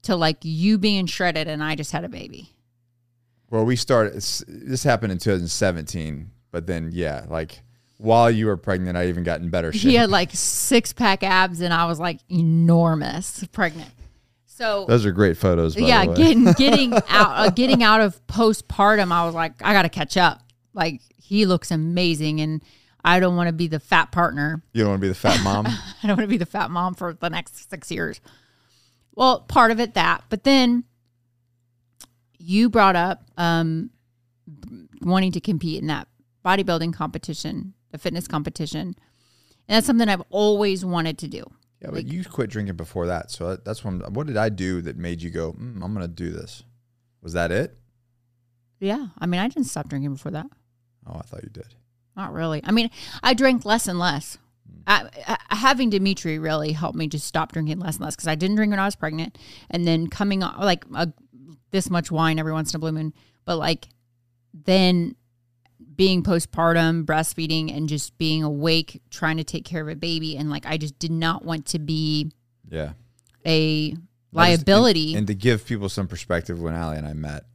to 0.04 0.16
like 0.16 0.38
you 0.42 0.78
being 0.78 1.06
shredded 1.06 1.48
and 1.48 1.64
I 1.64 1.76
just 1.76 1.92
had 1.92 2.04
a 2.04 2.10
baby. 2.10 2.50
Well, 3.50 3.66
we 3.66 3.76
started. 3.76 4.14
This 4.14 4.84
happened 4.84 5.12
in 5.12 5.18
2017, 5.18 6.32
but 6.52 6.68
then 6.68 6.92
yeah, 6.94 7.26
like 7.28 7.62
while 7.98 8.32
you 8.32 8.46
were 8.46 8.58
pregnant, 8.58 8.98
I 8.98 9.08
even 9.08 9.24
got 9.24 9.42
in 9.42 9.50
better 9.50 9.72
shape. 9.74 9.82
He 9.82 9.96
had 9.96 10.10
like 10.10 10.30
six 10.34 10.94
pack 10.94 11.24
abs 11.24 11.62
and 11.62 11.74
I 11.74 11.86
was 11.86 12.00
like 12.00 12.20
enormous 12.30 13.44
pregnant. 13.52 13.92
So 14.46 14.86
Those 14.88 15.06
are 15.06 15.12
great 15.12 15.38
photos. 15.38 15.76
By 15.76 15.82
yeah, 15.82 16.04
the 16.04 16.12
way. 16.12 16.18
getting 16.18 16.44
getting 16.58 16.94
out 16.94 17.04
uh, 17.08 17.50
getting 17.50 17.82
out 17.82 18.02
of 18.02 18.26
postpartum, 18.28 19.12
I 19.12 19.26
was 19.26 19.34
like, 19.34 19.54
I 19.62 19.74
got 19.74 19.84
to 19.84 19.90
catch 19.90 20.18
up. 20.18 20.42
Like 20.74 21.02
he 21.18 21.46
looks 21.46 21.72
amazing, 21.72 22.42
and 22.42 22.64
I 23.04 23.20
don't 23.20 23.36
want 23.36 23.48
to 23.48 23.54
be 23.54 23.68
the 23.68 23.80
fat 23.80 24.12
partner. 24.12 24.62
you 24.74 24.82
don't 24.82 24.90
want 24.92 25.00
to 25.00 25.06
be 25.06 25.10
the 25.10 25.16
fat 25.16 25.42
mom. 25.44 25.66
I 26.04 26.08
don't 26.08 26.18
want 26.18 26.22
to 26.22 26.28
be 26.28 26.38
the 26.38 26.46
fat 26.46 26.70
mom 26.70 26.96
for 26.96 27.14
the 27.14 27.30
next 27.30 27.70
six 27.70 27.92
years. 27.92 28.20
Well, 29.16 29.42
part 29.42 29.72
of 29.72 29.80
it 29.80 29.94
that, 29.96 30.24
but 30.30 30.44
then 30.44 30.84
you 32.38 32.70
brought 32.70 32.96
up 32.96 33.24
um, 33.38 33.90
wanting 35.02 35.32
to 35.34 35.42
compete 35.42 35.82
in 35.82 35.88
that 35.88 36.08
bodybuilding 36.46 36.94
competition, 36.94 37.74
the 37.92 37.98
fitness 37.98 38.28
competition, 38.28 38.96
and 39.68 39.76
that's 39.76 39.88
something 39.88 40.08
I've 40.08 40.24
always 40.30 40.86
wanted 40.86 41.18
to 41.20 41.28
do. 41.28 41.44
yeah, 41.82 41.90
but 41.92 42.06
you 42.08 42.24
quit 42.24 42.50
drinking 42.50 42.76
before 42.76 43.08
that, 43.08 43.32
so 43.32 43.56
that's 43.58 43.84
when. 43.84 44.00
What 44.14 44.28
did 44.28 44.38
I 44.38 44.50
do 44.50 44.82
that 44.82 44.98
made 44.98 45.22
you 45.22 45.30
go? 45.30 45.54
Mm, 45.54 45.84
I'm 45.84 45.94
going 45.94 46.02
to 46.02 46.08
do 46.08 46.32
this. 46.32 46.64
Was 47.22 47.34
that 47.34 47.52
it? 47.52 47.78
Yeah, 48.80 49.08
I 49.18 49.26
mean, 49.26 49.42
I 49.42 49.48
didn't 49.50 49.66
stop 49.68 49.90
drinking 49.90 50.14
before 50.14 50.32
that. 50.32 50.48
Oh, 51.06 51.16
I 51.16 51.22
thought 51.22 51.44
you 51.44 51.50
did. 51.50 51.76
Not 52.20 52.34
really. 52.34 52.60
I 52.66 52.72
mean, 52.72 52.90
I 53.24 53.34
drank 53.34 53.64
less 53.64 53.88
and 53.88 53.98
less. 53.98 54.38
I, 54.86 55.08
I, 55.26 55.56
having 55.56 55.90
Dimitri 55.90 56.38
really 56.38 56.74
helped 56.74 56.98
me 56.98 57.08
just 57.08 57.26
stop 57.26 57.54
drinking 57.54 57.80
less 57.80 57.96
and 57.96 58.04
less 58.04 58.16
because 58.18 58.28
I 58.28 58.36
didn't 58.36 58.58
drink 58.58 58.72
when 58.72 58.80
I 58.80 58.84
was 58.84 58.98
pregnant, 58.98 59.38
and 59.70 59.88
then 59.88 60.08
coming 60.08 60.44
on 60.44 60.60
like 60.60 60.84
a, 60.94 61.14
this 61.72 61.90
much 61.90 62.12
wine 62.12 62.38
every 62.38 62.52
once 62.52 62.74
in 62.74 62.76
a 62.76 62.80
blue 62.80 62.92
moon, 62.92 63.14
but 63.46 63.56
like 63.58 63.88
then 64.54 65.16
being 65.96 66.22
postpartum, 66.22 67.06
breastfeeding, 67.06 67.74
and 67.74 67.88
just 67.88 68.18
being 68.18 68.44
awake, 68.44 69.02
trying 69.10 69.38
to 69.38 69.46
take 69.46 69.64
care 69.64 69.82
of 69.82 69.88
a 69.88 69.96
baby, 69.96 70.36
and 70.36 70.50
like 70.50 70.66
I 70.66 70.76
just 70.76 71.00
did 71.00 71.12
not 71.12 71.46
want 71.46 71.68
to 71.68 71.80
be 71.80 72.32
Yeah, 72.70 72.92
a 73.46 73.92
I 73.92 73.92
just- 73.92 74.02
liability. 74.34 75.10
and, 75.12 75.20
and 75.20 75.28
to 75.28 75.36
give 75.36 75.66
people 75.66 75.88
some 75.88 76.08
perspective, 76.10 76.60
when 76.62 76.74
Allie 76.74 76.98
and 76.98 77.08
I 77.08 77.14
met, 77.14 77.46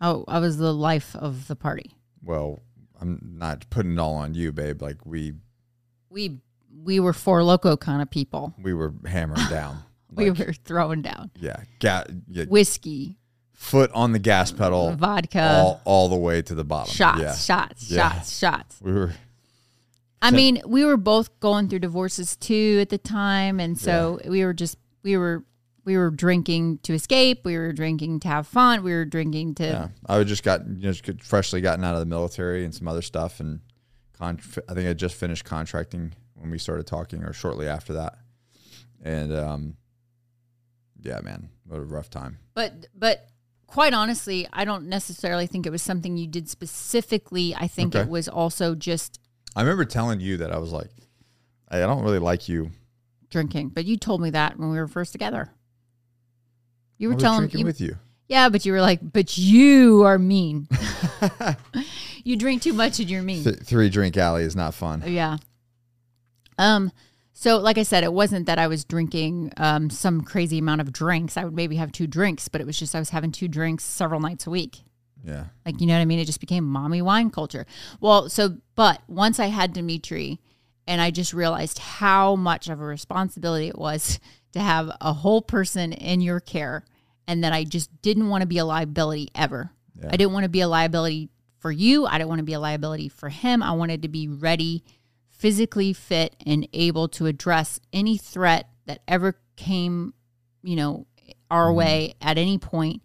oh, 0.00 0.24
I 0.26 0.38
was 0.40 0.56
the 0.58 0.74
life 0.74 1.14
of 1.16 1.46
the 1.46 1.54
party. 1.56 1.92
Well, 2.26 2.60
I'm 3.00 3.20
not 3.38 3.68
putting 3.70 3.92
it 3.92 3.98
all 3.98 4.14
on 4.14 4.34
you, 4.34 4.52
babe. 4.52 4.82
Like 4.82 5.06
we 5.06 5.34
We 6.10 6.40
we 6.84 7.00
were 7.00 7.12
Four 7.12 7.40
Loko 7.40 7.78
kind 7.78 8.02
of 8.02 8.10
people. 8.10 8.54
we 8.62 8.74
were 8.74 8.92
hammering 9.06 9.46
down. 9.48 9.78
we 10.12 10.30
Like, 10.30 10.46
were 10.46 10.52
throwing 10.52 11.02
down 11.02 11.30
yeah, 11.40 11.56
ga- 11.80 12.04
yeah, 12.28 12.44
whiskey, 12.44 13.18
foot 13.52 13.90
on 13.92 14.12
the 14.12 14.18
gas 14.18 14.52
pedal, 14.52 14.92
vodka, 14.96 15.42
all 15.62 15.80
all 15.84 16.08
the 16.08 16.16
way 16.16 16.42
to 16.42 16.54
the 16.54 16.64
bottom. 16.64 16.92
shots, 16.92 17.20
Yeah, 17.20 17.34
shots, 17.34 17.90
Yeah. 17.90 18.10
shots, 18.12 18.38
shots. 18.38 18.78
we 18.82 18.92
were. 18.92 19.12
I 20.22 20.30
mean, 20.32 20.60
we 20.66 20.84
were 20.84 20.96
both 20.96 21.38
going 21.40 21.68
through 21.68 21.80
divorces 21.80 22.36
too 22.36 22.78
at 22.80 22.88
the 22.88 22.98
time, 22.98 23.60
and 23.60 23.78
so 23.78 24.18
we 24.26 24.44
were 24.44 24.54
just 24.54 24.76
we 25.02 25.16
were 25.16 25.44
we 25.86 25.96
were 25.96 26.10
drinking 26.10 26.78
to 26.82 26.92
escape. 26.92 27.44
We 27.46 27.56
were 27.56 27.72
drinking 27.72 28.20
to 28.20 28.28
have 28.28 28.46
fun. 28.46 28.82
We 28.82 28.92
were 28.92 29.04
drinking 29.06 29.54
to 29.56 29.64
Yeah, 29.64 29.88
I 30.06 30.22
just 30.24 30.42
got 30.42 30.66
you 30.66 30.74
know 30.88 30.92
just 30.92 31.22
freshly 31.22 31.62
gotten 31.62 31.84
out 31.84 31.94
of 31.94 32.00
the 32.00 32.06
military 32.06 32.64
and 32.64 32.74
some 32.74 32.88
other 32.88 33.00
stuff, 33.02 33.40
and 33.40 33.60
con- 34.18 34.40
I 34.68 34.74
think 34.74 34.88
I 34.88 34.92
just 34.92 35.14
finished 35.14 35.44
contracting 35.46 36.12
when 36.34 36.50
we 36.50 36.58
started 36.58 36.86
talking, 36.86 37.22
or 37.24 37.32
shortly 37.32 37.66
after 37.68 37.94
that. 37.94 38.18
And 39.02 39.32
um, 39.34 39.76
yeah, 41.00 41.20
man, 41.20 41.48
what 41.64 41.78
a 41.78 41.82
rough 41.84 42.10
time. 42.10 42.38
But 42.54 42.86
but 42.94 43.28
quite 43.66 43.94
honestly, 43.94 44.46
I 44.52 44.64
don't 44.64 44.88
necessarily 44.88 45.46
think 45.46 45.66
it 45.66 45.70
was 45.70 45.82
something 45.82 46.16
you 46.16 46.26
did 46.26 46.48
specifically. 46.48 47.54
I 47.54 47.68
think 47.68 47.94
Okay. 47.94 48.02
it 48.02 48.08
was 48.10 48.28
also 48.28 48.74
just 48.74 49.20
I 49.54 49.62
remember 49.62 49.84
telling 49.84 50.20
you 50.20 50.36
that 50.38 50.52
I 50.52 50.58
was 50.58 50.72
like, 50.72 50.90
I 51.68 51.78
don't 51.80 52.02
really 52.02 52.18
like 52.18 52.48
you. 52.48 52.70
drinking. 53.30 53.68
But 53.70 53.84
you 53.84 53.96
told 53.96 54.20
me 54.20 54.30
that 54.30 54.58
when 54.58 54.70
we 54.70 54.78
were 54.78 54.88
first 54.88 55.12
together. 55.12 55.50
You 56.98 57.10
were 57.10 57.16
telling 57.16 57.50
me 57.52 57.64
with 57.64 57.80
you. 57.80 57.96
Yeah, 58.28 58.48
but 58.48 58.64
you 58.64 58.72
were 58.72 58.80
like, 58.80 59.00
but 59.02 59.38
you 59.38 60.02
are 60.04 60.18
mean. 60.18 60.68
you 62.24 62.36
drink 62.36 62.62
too 62.62 62.72
much 62.72 62.98
and 62.98 63.08
you're 63.08 63.22
mean. 63.22 63.44
Th- 63.44 63.58
three 63.58 63.88
drink 63.88 64.16
Allie 64.16 64.42
is 64.42 64.56
not 64.56 64.74
fun. 64.74 65.02
Yeah. 65.06 65.36
Um. 66.58 66.90
So, 67.32 67.58
like 67.58 67.76
I 67.76 67.82
said, 67.82 68.02
it 68.02 68.14
wasn't 68.14 68.46
that 68.46 68.58
I 68.58 68.66
was 68.66 68.84
drinking 68.84 69.52
um, 69.58 69.90
some 69.90 70.22
crazy 70.22 70.58
amount 70.58 70.80
of 70.80 70.90
drinks. 70.90 71.36
I 71.36 71.44
would 71.44 71.54
maybe 71.54 71.76
have 71.76 71.92
two 71.92 72.06
drinks, 72.06 72.48
but 72.48 72.62
it 72.62 72.66
was 72.66 72.78
just 72.78 72.94
I 72.94 72.98
was 72.98 73.10
having 73.10 73.30
two 73.30 73.46
drinks 73.46 73.84
several 73.84 74.20
nights 74.20 74.46
a 74.46 74.50
week. 74.50 74.78
Yeah, 75.22 75.46
Like, 75.64 75.80
you 75.80 75.86
know 75.86 75.94
what 75.94 76.00
I 76.00 76.04
mean? 76.04 76.20
It 76.20 76.26
just 76.26 76.40
became 76.40 76.64
mommy 76.64 77.02
wine 77.02 77.30
culture. 77.30 77.66
Well, 78.00 78.28
so, 78.28 78.58
but 78.76 79.02
once 79.08 79.40
I 79.40 79.46
had 79.46 79.72
Dimitri 79.72 80.40
and 80.86 81.00
I 81.00 81.10
just 81.10 81.34
realized 81.34 81.78
how 81.78 82.36
much 82.36 82.68
of 82.68 82.80
a 82.80 82.84
responsibility 82.84 83.66
it 83.66 83.76
was 83.78 84.20
to 84.52 84.60
have 84.60 84.90
a 85.00 85.12
whole 85.12 85.42
person 85.42 85.92
in 85.92 86.20
your 86.20 86.40
care 86.40 86.84
and 87.26 87.44
that 87.44 87.52
I 87.52 87.64
just 87.64 87.90
didn't 88.02 88.28
want 88.28 88.42
to 88.42 88.46
be 88.46 88.58
a 88.58 88.64
liability 88.64 89.30
ever. 89.34 89.70
Yeah. 90.00 90.08
I 90.12 90.16
didn't 90.16 90.32
want 90.32 90.44
to 90.44 90.50
be 90.50 90.60
a 90.60 90.68
liability 90.68 91.30
for 91.58 91.70
you. 91.70 92.06
I 92.06 92.18
didn't 92.18 92.28
want 92.28 92.38
to 92.38 92.44
be 92.44 92.52
a 92.52 92.60
liability 92.60 93.08
for 93.08 93.28
him. 93.28 93.62
I 93.62 93.72
wanted 93.72 94.02
to 94.02 94.08
be 94.08 94.28
ready, 94.28 94.84
physically 95.30 95.92
fit, 95.92 96.36
and 96.46 96.68
able 96.72 97.08
to 97.08 97.26
address 97.26 97.80
any 97.92 98.16
threat 98.16 98.68
that 98.86 99.02
ever 99.08 99.38
came, 99.56 100.14
you 100.62 100.76
know, 100.76 101.06
our 101.50 101.68
mm-hmm. 101.68 101.78
way 101.78 102.14
at 102.20 102.38
any 102.38 102.58
point. 102.58 103.02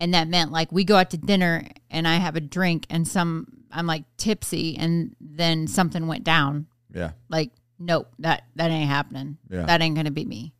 And 0.00 0.14
that 0.14 0.28
meant 0.28 0.52
like 0.52 0.70
we 0.70 0.84
go 0.84 0.96
out 0.96 1.10
to 1.10 1.18
dinner 1.18 1.64
and 1.90 2.06
I 2.06 2.16
have 2.16 2.36
a 2.36 2.40
drink 2.40 2.86
and 2.88 3.06
some 3.06 3.46
I'm 3.70 3.86
like 3.86 4.04
tipsy 4.16 4.76
and 4.78 5.14
then 5.20 5.66
something 5.66 6.06
went 6.06 6.24
down. 6.24 6.66
yeah, 6.94 7.10
Like, 7.28 7.50
nope, 7.78 8.08
that 8.20 8.44
that 8.56 8.70
ain't 8.70 8.88
happening. 8.88 9.38
Yeah. 9.50 9.66
That 9.66 9.82
ain't 9.82 9.96
gonna 9.96 10.10
be 10.10 10.24
me. 10.24 10.54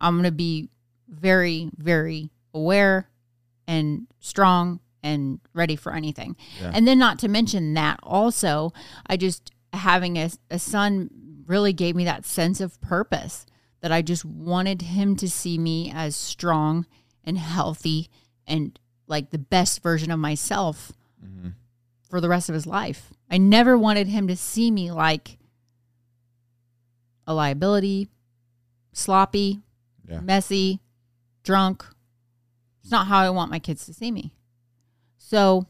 I'm 0.00 0.16
gonna 0.16 0.30
be 0.30 0.68
very, 1.08 1.70
very 1.76 2.30
aware 2.52 3.08
and 3.66 4.06
strong 4.20 4.80
and 5.02 5.40
ready 5.52 5.76
for 5.76 5.92
anything. 5.92 6.36
Yeah. 6.60 6.70
And 6.74 6.86
then 6.88 6.98
not 6.98 7.18
to 7.20 7.28
mention 7.28 7.74
that 7.74 8.00
also, 8.02 8.72
I 9.06 9.16
just 9.16 9.50
having 9.72 10.16
a, 10.16 10.30
a 10.50 10.58
son 10.58 11.10
really 11.46 11.72
gave 11.72 11.94
me 11.94 12.04
that 12.04 12.24
sense 12.24 12.60
of 12.60 12.80
purpose 12.80 13.44
that 13.80 13.92
I 13.92 14.00
just 14.02 14.24
wanted 14.24 14.80
him 14.82 15.14
to 15.16 15.28
see 15.28 15.58
me 15.58 15.92
as 15.94 16.16
strong 16.16 16.86
and 17.22 17.36
healthy 17.36 18.08
and 18.46 18.78
like 19.06 19.30
the 19.30 19.38
best 19.38 19.82
version 19.82 20.10
of 20.10 20.18
myself 20.18 20.92
Mm-hmm. 21.24 21.48
for 22.10 22.20
the 22.20 22.28
rest 22.28 22.50
of 22.50 22.54
his 22.54 22.66
life. 22.66 23.10
I 23.30 23.38
never 23.38 23.78
wanted 23.78 24.08
him 24.08 24.28
to 24.28 24.36
see 24.36 24.70
me 24.70 24.90
like 24.92 25.38
a 27.26 27.32
liability, 27.34 28.08
sloppy, 28.92 29.62
Yeah. 30.08 30.20
messy, 30.20 30.80
drunk. 31.42 31.84
It's 32.82 32.90
not 32.90 33.06
how 33.06 33.18
I 33.20 33.30
want 33.30 33.50
my 33.50 33.58
kids 33.58 33.86
to 33.86 33.94
see 33.94 34.10
me. 34.10 34.32
So 35.18 35.66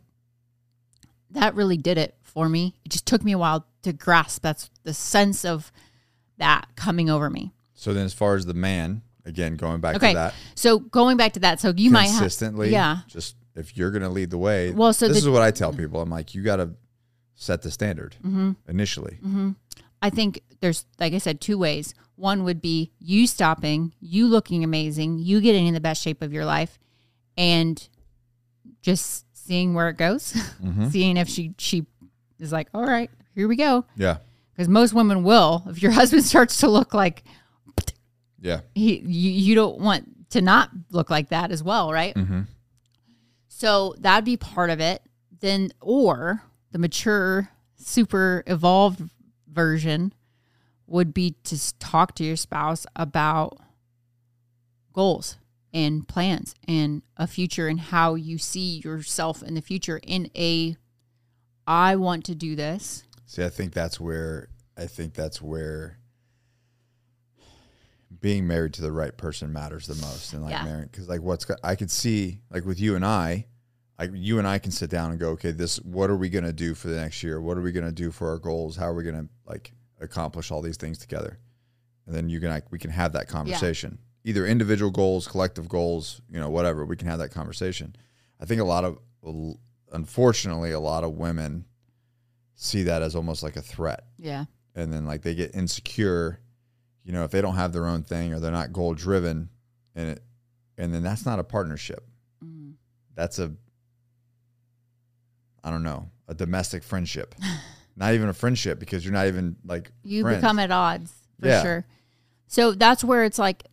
that 1.30 1.54
really 1.54 1.76
did 1.76 1.98
it 1.98 2.16
for 2.22 2.48
me. 2.48 2.74
It 2.84 2.90
just 2.92 3.06
took 3.06 3.22
me 3.24 3.32
a 3.32 3.38
while 3.38 3.66
to 3.82 3.92
grasp 3.92 4.42
that's 4.42 4.70
the 4.82 4.94
sense 4.94 5.44
of 5.44 5.70
that 6.38 6.66
coming 6.76 7.08
over 7.10 7.30
me. 7.30 7.52
So 7.74 7.92
then, 7.92 8.04
as 8.04 8.14
far 8.14 8.34
as 8.34 8.46
the 8.46 8.54
man, 8.54 9.02
again, 9.24 9.56
going 9.56 9.80
back 9.80 9.96
Okay. 9.96 10.10
to 10.12 10.14
that, 10.14 10.34
So 10.54 10.78
going 10.78 11.16
back 11.16 11.32
to 11.34 11.40
that, 11.40 11.60
so 11.60 11.72
you 11.76 11.90
might 11.90 12.04
have 12.06 12.18
consistently, 12.20 12.70
yeah. 12.70 12.98
just 13.08 13.36
if 13.54 13.76
you're 13.76 13.90
going 13.90 14.02
to 14.02 14.08
lead 14.08 14.30
the 14.30 14.38
way. 14.38 14.70
Well, 14.72 14.92
so 14.92 15.06
this 15.06 15.18
the- 15.22 15.28
is 15.28 15.32
what 15.32 15.42
I 15.42 15.50
tell 15.50 15.72
people. 15.72 16.00
I'm 16.00 16.10
like, 16.10 16.34
you 16.34 16.42
got 16.42 16.56
to 16.56 16.70
set 17.34 17.62
the 17.62 17.70
standard 17.70 18.16
Mm-hmm. 18.24 18.52
initially. 18.68 19.18
I 20.04 20.10
think 20.10 20.42
there's, 20.60 20.84
like 21.00 21.14
I 21.14 21.18
said, 21.18 21.40
two 21.40 21.56
ways. 21.56 21.94
One 22.16 22.44
would 22.44 22.60
be 22.60 22.92
you 23.00 23.26
stopping, 23.26 23.94
you 24.00 24.26
looking 24.28 24.62
amazing, 24.62 25.18
you 25.18 25.40
getting 25.40 25.66
in 25.66 25.72
the 25.72 25.80
best 25.80 26.02
shape 26.02 26.20
of 26.20 26.30
your 26.30 26.44
life, 26.44 26.78
and 27.38 27.88
just 28.82 29.24
seeing 29.32 29.72
where 29.72 29.88
it 29.88 29.96
goes, 29.96 30.34
Mm-hmm. 30.62 30.88
seeing 30.90 31.16
if 31.16 31.28
she 31.28 31.54
she 31.56 31.86
is 32.38 32.52
like, 32.52 32.68
all 32.74 32.84
right, 32.84 33.10
here 33.34 33.48
we 33.48 33.56
go. 33.56 33.86
Yeah, 33.96 34.18
Because 34.52 34.68
most 34.68 34.92
women 34.92 35.24
will. 35.24 35.64
If 35.68 35.82
your 35.82 35.92
husband 36.00 36.22
starts 36.24 36.58
to 36.58 36.68
look 36.68 36.92
like 36.92 37.24
yeah, 38.40 38.60
he, 38.74 38.98
you, 38.98 39.30
you 39.30 39.54
don't 39.54 39.78
want 39.80 40.30
to 40.32 40.42
not 40.42 40.68
look 40.90 41.08
like 41.08 41.30
that 41.30 41.50
as 41.50 41.62
well, 41.62 41.90
right? 41.92 42.14
mm-hmm. 42.14 42.42
So 43.48 43.94
that'd 44.00 44.26
be 44.26 44.36
part 44.36 44.68
of 44.68 44.80
it. 44.80 45.00
Then, 45.40 45.70
or 45.80 46.42
the 46.72 46.78
mature, 46.78 47.48
super 47.76 48.42
evolved 48.46 49.00
version 49.54 50.12
would 50.86 51.14
be 51.14 51.36
to 51.44 51.78
talk 51.78 52.14
to 52.16 52.24
your 52.24 52.36
spouse 52.36 52.86
about 52.96 53.56
goals 54.92 55.38
and 55.72 56.06
plans 56.06 56.54
and 56.68 57.02
a 57.16 57.26
future 57.26 57.68
and 57.68 57.80
how 57.80 58.14
you 58.14 58.36
see 58.38 58.80
yourself 58.84 59.42
in 59.42 59.54
the 59.54 59.62
future 59.62 59.98
in 60.02 60.30
a 60.36 60.76
I 61.66 61.96
want 61.96 62.24
to 62.26 62.34
do 62.34 62.54
this. 62.54 63.04
See, 63.26 63.42
I 63.42 63.48
think 63.48 63.72
that's 63.72 63.98
where 63.98 64.48
I 64.76 64.86
think 64.86 65.14
that's 65.14 65.40
where 65.40 65.98
being 68.20 68.46
married 68.46 68.74
to 68.74 68.82
the 68.82 68.92
right 68.92 69.16
person 69.16 69.52
matters 69.52 69.86
the 69.86 69.94
most, 70.06 70.32
and 70.32 70.42
like 70.42 70.52
Yeah. 70.52 70.64
marrying 70.64 70.88
because 70.90 71.08
like 71.08 71.22
what's 71.22 71.46
I 71.62 71.74
could 71.74 71.90
see 71.90 72.40
like 72.50 72.64
with 72.64 72.78
you 72.80 72.94
and 72.96 73.04
I, 73.04 73.46
like 73.98 74.10
you 74.14 74.38
and 74.38 74.46
I 74.48 74.58
can 74.58 74.72
sit 74.72 74.90
down 74.90 75.10
and 75.10 75.20
go, 75.20 75.30
okay, 75.30 75.50
this 75.52 75.76
what 75.78 76.10
are 76.10 76.16
we 76.16 76.28
gonna 76.28 76.52
do 76.52 76.74
for 76.74 76.88
the 76.88 76.96
next 76.96 77.22
year? 77.22 77.40
What 77.40 77.56
are 77.56 77.62
we 77.62 77.72
gonna 77.72 77.92
do 77.92 78.10
for 78.10 78.28
our 78.30 78.38
goals? 78.38 78.76
How 78.76 78.86
are 78.88 78.94
we 78.94 79.04
gonna 79.04 79.28
like 79.46 79.72
accomplish 80.00 80.50
all 80.50 80.60
these 80.62 80.76
things 80.76 80.98
together? 80.98 81.38
And 82.06 82.14
then 82.14 82.28
you 82.28 82.40
can 82.40 82.50
like 82.50 82.70
we 82.72 82.78
can 82.78 82.90
have 82.90 83.12
that 83.12 83.28
conversation, 83.28 83.98
either 84.24 84.46
individual 84.46 84.90
goals, 84.90 85.26
collective 85.28 85.68
goals, 85.68 86.20
you 86.28 86.38
know, 86.40 86.50
whatever. 86.50 86.84
We 86.84 86.96
can 86.96 87.08
have 87.08 87.18
that 87.20 87.30
conversation. 87.30 87.94
I 88.40 88.46
think 88.46 88.60
a 88.60 88.64
lot 88.64 88.84
of, 88.84 88.98
unfortunately, 89.92 90.72
a 90.72 90.80
lot 90.80 91.04
of 91.04 91.12
women 91.12 91.64
see 92.54 92.82
that 92.84 93.02
as 93.02 93.14
almost 93.16 93.42
like 93.42 93.56
a 93.56 93.62
threat 93.62 94.04
Yeah. 94.18 94.44
and 94.74 94.92
then 94.92 95.06
like 95.06 95.22
they 95.22 95.34
get 95.34 95.54
insecure 95.56 96.40
you 97.02 97.12
know 97.12 97.24
if 97.24 97.32
they 97.32 97.42
don't 97.42 97.56
have 97.56 97.72
their 97.72 97.86
own 97.86 98.04
thing 98.04 98.32
or 98.32 98.38
they're 98.38 98.52
not 98.52 98.72
goal 98.72 98.94
driven 98.94 99.48
and 99.96 100.10
it 100.10 100.22
and 100.78 100.94
then 100.94 101.02
that's 101.02 101.26
not 101.26 101.38
a 101.40 101.44
partnership 101.44 102.04
Mm. 102.44 102.74
that's 103.14 103.38
a 103.40 103.52
i 105.64 105.70
don't 105.70 105.82
know 105.82 106.08
a 106.28 106.34
domestic 106.34 106.82
friendship 106.84 107.34
not 107.96 108.14
even 108.14 108.28
a 108.28 108.34
friendship 108.34 108.78
because 108.78 109.04
you're 109.04 109.12
not 109.12 109.26
even 109.26 109.56
like 109.64 109.92
You 110.02 110.22
friends. 110.22 110.38
become 110.38 110.58
at 110.58 110.70
odds 110.70 111.12
for 111.40 111.48
Yeah. 111.48 111.62
sure. 111.62 111.86
So 112.46 112.72
that's 112.72 113.04
where 113.04 113.24
it's 113.24 113.38
like 113.38 113.64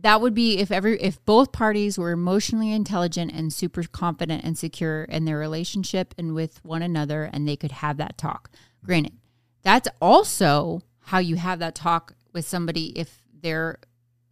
that 0.00 0.20
would 0.20 0.34
be 0.34 0.58
if 0.58 0.70
every 0.70 1.00
if 1.00 1.24
both 1.24 1.50
parties 1.52 1.98
were 1.98 2.10
emotionally 2.12 2.72
intelligent 2.72 3.32
and 3.32 3.52
super 3.52 3.82
confident 3.84 4.44
and 4.44 4.56
secure 4.56 5.04
in 5.04 5.24
their 5.24 5.38
relationship 5.38 6.14
and 6.18 6.34
with 6.34 6.64
one 6.64 6.82
another 6.82 7.24
and 7.32 7.46
they 7.48 7.56
could 7.56 7.72
have 7.72 7.96
that 7.96 8.18
talk. 8.18 8.50
Granted, 8.84 9.14
that's 9.62 9.88
also 10.00 10.82
how 11.00 11.18
you 11.18 11.36
have 11.36 11.58
that 11.58 11.74
talk 11.74 12.14
with 12.32 12.46
somebody 12.46 12.98
if 12.98 13.22
they're 13.42 13.78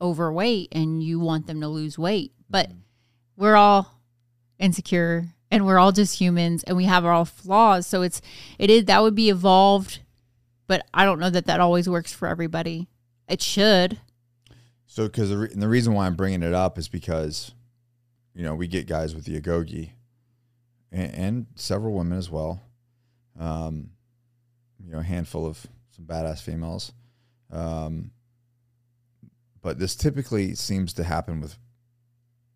overweight 0.01 0.69
and 0.73 1.03
you 1.03 1.19
want 1.19 1.47
them 1.47 1.61
to 1.61 1.69
lose 1.69 1.99
weight. 1.99 2.33
But 2.49 2.69
mm-hmm. 2.69 2.79
we're 3.37 3.57
all 3.57 4.01
insecure 4.59 5.29
and 5.51 5.65
we're 5.65 5.79
all 5.79 5.93
just 5.93 6.19
humans 6.19 6.65
and 6.65 6.77
we 6.77 6.85
have 6.85 7.05
our 7.05 7.13
all 7.13 7.25
flaws. 7.25 7.87
So 7.87 8.03
it's 8.03 8.21
it 8.59 8.71
is 8.71 8.87
that 8.87 9.03
would 9.03 9.15
be 9.15 9.31
evolved, 9.31 10.01
but 10.67 10.87
I 10.93 11.05
don't 11.05 11.21
know 11.21 11.31
that 11.31 11.47
that 11.47 11.61
always 11.61 11.89
works 11.89 12.13
for 12.13 12.29
everybody. 12.29 12.89
It 13.29 13.43
should. 13.43 13.99
So, 14.87 15.05
because 15.09 15.31
the, 15.31 15.39
re- 15.39 15.53
the 15.55 15.69
reason 15.69 15.93
why 15.93 16.07
I'm 16.07 16.15
bringing 16.15 16.43
it 16.43 16.55
up 16.55 16.79
is 16.79 16.89
because, 16.89 17.53
you 18.35 18.45
know, 18.45 18.55
we 18.55 18.67
get 18.67 18.87
guys 18.87 19.15
with 19.15 19.25
the 19.25 19.39
agoge, 19.39 19.91
and, 20.93 21.15
and 21.15 21.47
several 21.55 21.93
women 21.93 22.17
as 22.17 22.31
well. 22.31 22.63
Um, 23.39 23.91
you 24.83 24.93
know, 24.93 25.01
a 25.01 25.03
handful 25.03 25.45
of 25.45 25.67
some 25.91 26.07
badass 26.07 26.41
females. 26.41 26.93
Um, 27.51 28.13
but 29.61 29.79
this 29.79 29.97
typically 29.97 30.55
seems 30.55 30.93
to 30.95 31.05
happen 31.05 31.41
with 31.41 31.59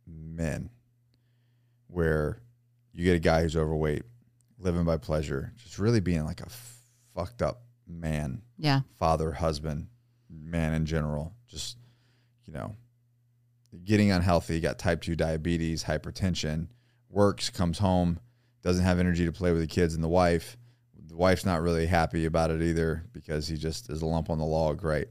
men, 0.07 0.70
where 1.88 2.40
you 2.92 3.05
get 3.05 3.16
a 3.16 3.20
guy 3.20 3.42
who's 3.42 3.57
overweight, 3.57 4.03
living 4.59 4.85
by 4.85 4.96
pleasure, 4.96 5.53
just 5.57 5.79
really 5.79 6.00
being 6.00 6.24
like 6.24 6.40
a 6.40 6.48
fucked 7.14 7.42
up 7.42 7.62
man, 7.87 8.42
Yeah. 8.59 8.81
father, 8.98 9.33
husband, 9.33 9.88
man 10.29 10.72
in 10.74 10.87
general, 10.87 11.35
just 11.48 11.76
you 12.46 12.53
know, 12.53 12.74
getting 13.85 14.11
unhealthy, 14.11 14.61
got 14.61 14.79
type 14.79 15.00
2 15.03 15.14
diabetes, 15.16 15.85
hypertension, 15.85 16.68
works, 17.09 17.48
comes 17.50 17.79
home, 17.79 18.18
doesn't 18.62 18.85
have 18.85 18.98
energy 18.98 19.24
to 19.24 19.33
play 19.33 19.53
with 19.53 19.61
the 19.61 19.66
kids 19.66 19.94
and 19.94 20.03
the 20.05 20.09
wife. 20.09 20.57
The 21.07 21.16
wife's 21.16 21.44
not 21.44 21.62
really 21.62 21.87
happy 21.87 22.24
about 22.26 22.50
it 22.50 22.62
either 22.62 23.05
because 23.12 23.48
he 23.48 23.57
just 23.57 23.88
is 23.90 24.03
a 24.03 24.07
lump 24.07 24.31
on 24.31 24.38
the 24.38 24.44
log, 24.44 24.83
right? 24.85 25.09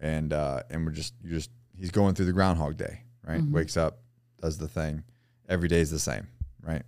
And 0.00 0.32
uh, 0.32 0.62
and 0.70 0.84
we're 0.86 0.92
just 0.92 1.14
you 1.22 1.30
just 1.30 1.50
he's 1.76 1.90
going 1.90 2.14
through 2.14 2.26
the 2.26 2.32
groundhog 2.32 2.76
day, 2.76 3.02
right? 3.26 3.40
Mhm. 3.40 3.50
Wakes 3.52 3.76
up, 3.76 3.98
does 4.40 4.58
the 4.58 4.68
thing. 4.68 5.02
Every 5.48 5.68
day 5.68 5.80
is 5.80 5.90
the 5.90 5.98
same, 5.98 6.26
right? 6.62 6.82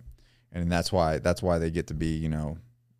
And 0.51 0.71
that's 0.71 0.91
why 0.91 1.19
that's 1.19 1.41
why 1.41 1.59
they 1.59 1.71
get 1.71 1.87
to 1.87 1.93
be, 1.93 2.15
you 2.15 2.29
know, 2.29 2.57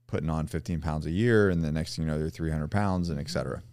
putting 0.07 0.29
on 0.29 0.47
15 0.47 0.81
pounds 0.81 1.05
a 1.05 1.11
year 1.11 1.49
and 1.49 1.63
the 1.63 1.71
next 1.71 1.95
thing 1.95 2.05
you 2.05 2.11
know 2.11 2.19
they're 2.19 2.29
300 2.29 2.69
pounds 2.69 3.09
and 3.09 3.17
et 3.17 3.23
mm-hmm. 3.23 3.31
cetera. 3.31 3.63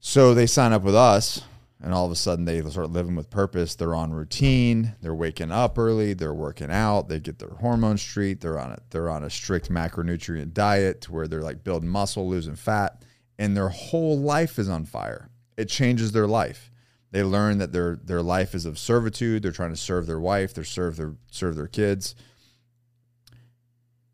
So 0.00 0.34
they 0.34 0.46
sign 0.46 0.72
up 0.72 0.82
with 0.82 0.94
us 0.94 1.42
and 1.82 1.92
all 1.92 2.06
of 2.06 2.12
a 2.12 2.16
sudden 2.16 2.44
they 2.44 2.62
start 2.62 2.90
living 2.90 3.16
with 3.16 3.30
purpose. 3.30 3.74
They're 3.74 3.94
on 3.94 4.12
routine. 4.12 4.94
They're 5.02 5.14
waking 5.14 5.52
up 5.52 5.78
early. 5.78 6.14
They're 6.14 6.34
working 6.34 6.70
out. 6.70 7.08
They 7.08 7.20
get 7.20 7.38
their 7.38 7.50
hormones 7.50 8.02
straight. 8.02 8.40
They're 8.40 8.58
on 8.58 8.72
a 8.72 8.78
they're 8.90 9.10
on 9.10 9.24
a 9.24 9.30
strict 9.30 9.70
macronutrient 9.70 10.54
diet 10.54 11.02
to 11.02 11.12
where 11.12 11.28
they're 11.28 11.42
like 11.42 11.64
building 11.64 11.88
muscle, 11.88 12.28
losing 12.28 12.56
fat, 12.56 13.02
and 13.38 13.56
their 13.56 13.68
whole 13.68 14.18
life 14.18 14.58
is 14.58 14.68
on 14.68 14.84
fire. 14.84 15.28
It 15.56 15.68
changes 15.68 16.12
their 16.12 16.26
life. 16.26 16.70
They 17.10 17.22
learn 17.22 17.58
that 17.58 17.72
their 17.72 17.96
their 17.96 18.22
life 18.22 18.54
is 18.54 18.64
of 18.64 18.78
servitude. 18.78 19.42
They're 19.42 19.52
trying 19.52 19.70
to 19.70 19.76
serve 19.76 20.06
their 20.06 20.20
wife. 20.20 20.54
They're 20.54 20.64
serve 20.64 20.96
their 20.96 21.14
serve 21.30 21.56
their 21.56 21.68
kids, 21.68 22.14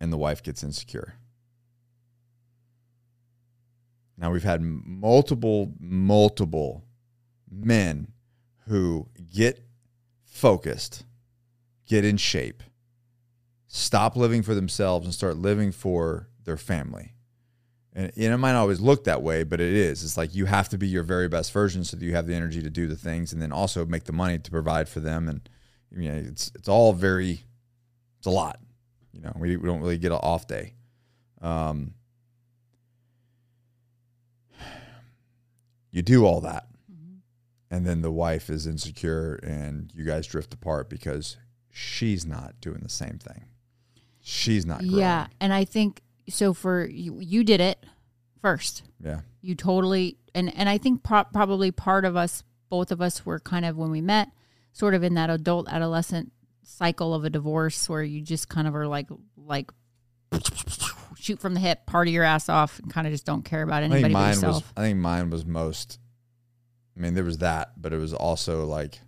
and 0.02 0.12
the 0.12 0.18
wife 0.18 0.42
gets 0.42 0.64
insecure. 0.64 1.14
Now 4.18 4.32
we've 4.32 4.42
had 4.42 4.60
multiple 4.60 5.72
multiple 5.78 6.84
men 7.50 8.08
who 8.66 9.08
get 9.32 9.64
focused, 10.24 11.04
get 11.86 12.04
in 12.04 12.16
shape, 12.16 12.64
stop 13.68 14.16
living 14.16 14.42
for 14.42 14.54
themselves 14.54 15.06
and 15.06 15.14
start 15.14 15.36
living 15.36 15.70
for 15.70 16.28
their 16.44 16.56
family. 16.56 17.14
And, 17.92 18.10
and 18.16 18.34
it 18.34 18.38
might 18.38 18.54
always 18.54 18.80
look 18.80 19.04
that 19.04 19.22
way, 19.22 19.44
but 19.44 19.60
it 19.60 19.72
is. 19.72 20.02
It's 20.02 20.16
like 20.16 20.34
you 20.34 20.46
have 20.46 20.68
to 20.70 20.78
be 20.78 20.88
your 20.88 21.04
very 21.04 21.28
best 21.28 21.52
version 21.52 21.84
so 21.84 21.96
that 21.96 22.04
you 22.04 22.14
have 22.14 22.26
the 22.26 22.34
energy 22.34 22.60
to 22.62 22.70
do 22.70 22.88
the 22.88 22.96
things 22.96 23.32
and 23.32 23.40
then 23.40 23.52
also 23.52 23.84
make 23.84 24.04
the 24.04 24.12
money 24.12 24.38
to 24.38 24.50
provide 24.50 24.88
for 24.88 24.98
them. 24.98 25.28
And 25.28 25.48
you 25.94 26.10
know, 26.10 26.16
it's 26.16 26.50
it's 26.56 26.68
all 26.68 26.92
very 26.92 27.44
it's 28.18 28.26
a 28.26 28.30
lot. 28.30 28.58
You 29.12 29.20
know, 29.20 29.32
we, 29.38 29.56
we 29.56 29.68
don't 29.68 29.80
really 29.80 29.98
get 29.98 30.12
an 30.12 30.18
off 30.18 30.46
day. 30.46 30.74
Um, 31.40 31.94
you 35.90 36.02
do 36.02 36.24
all 36.24 36.40
that 36.42 36.66
and 37.70 37.86
then 37.86 38.02
the 38.02 38.10
wife 38.12 38.48
is 38.48 38.66
insecure 38.66 39.34
and 39.42 39.92
you 39.94 40.04
guys 40.04 40.26
drift 40.26 40.54
apart 40.54 40.88
because 40.88 41.36
she's 41.70 42.24
not 42.24 42.60
doing 42.60 42.80
the 42.82 42.88
same 42.88 43.18
thing 43.18 43.46
she's 44.22 44.64
not 44.64 44.78
growing. 44.78 44.96
Yeah. 44.96 45.26
And 45.40 45.52
I 45.52 45.64
think 45.64 46.00
so 46.28 46.54
for 46.54 46.86
you, 46.86 47.18
you 47.20 47.44
did 47.44 47.60
it 47.60 47.84
first. 48.40 48.84
yeah 49.02 49.20
You 49.42 49.54
totally, 49.54 50.16
and, 50.34 50.56
and 50.56 50.68
I 50.68 50.78
think 50.78 51.02
pro- 51.02 51.24
probably 51.24 51.70
part 51.70 52.04
of 52.04 52.16
us, 52.16 52.42
both 52.70 52.90
of 52.90 53.02
us 53.02 53.26
were 53.26 53.40
kind 53.40 53.64
of 53.66 53.76
when 53.76 53.90
we 53.90 54.00
met, 54.00 54.28
sort 54.72 54.94
of 54.94 55.02
in 55.02 55.14
that 55.14 55.28
adult 55.28 55.68
adolescent 55.68 56.32
cycle 56.64 57.14
of 57.14 57.24
a 57.24 57.30
divorce 57.30 57.88
where 57.88 58.02
you 58.02 58.20
just 58.20 58.48
kind 58.48 58.66
of 58.66 58.74
are 58.74 58.86
like, 58.86 59.08
like, 59.36 59.70
shoot 61.16 61.40
from 61.40 61.54
the 61.54 61.60
hip, 61.60 61.86
party 61.86 62.10
your 62.10 62.24
ass 62.24 62.48
off, 62.48 62.78
and 62.78 62.92
kind 62.92 63.06
of 63.06 63.12
just 63.12 63.26
don't 63.26 63.44
care 63.44 63.62
about 63.62 63.82
i 63.82 63.86
anybody 63.86 64.14
but 64.14 64.28
yourself. 64.28 64.54
was 64.54 64.64
i 64.76 64.80
think 64.80 64.98
mine 64.98 65.30
was 65.30 65.44
most 65.44 65.98
i 66.96 67.00
mean 67.00 67.14
there 67.14 67.22
was 67.22 67.38
that 67.38 67.72
but 67.80 67.92
it 67.92 67.98
was 67.98 68.12
also 68.14 68.64
like 68.64 68.98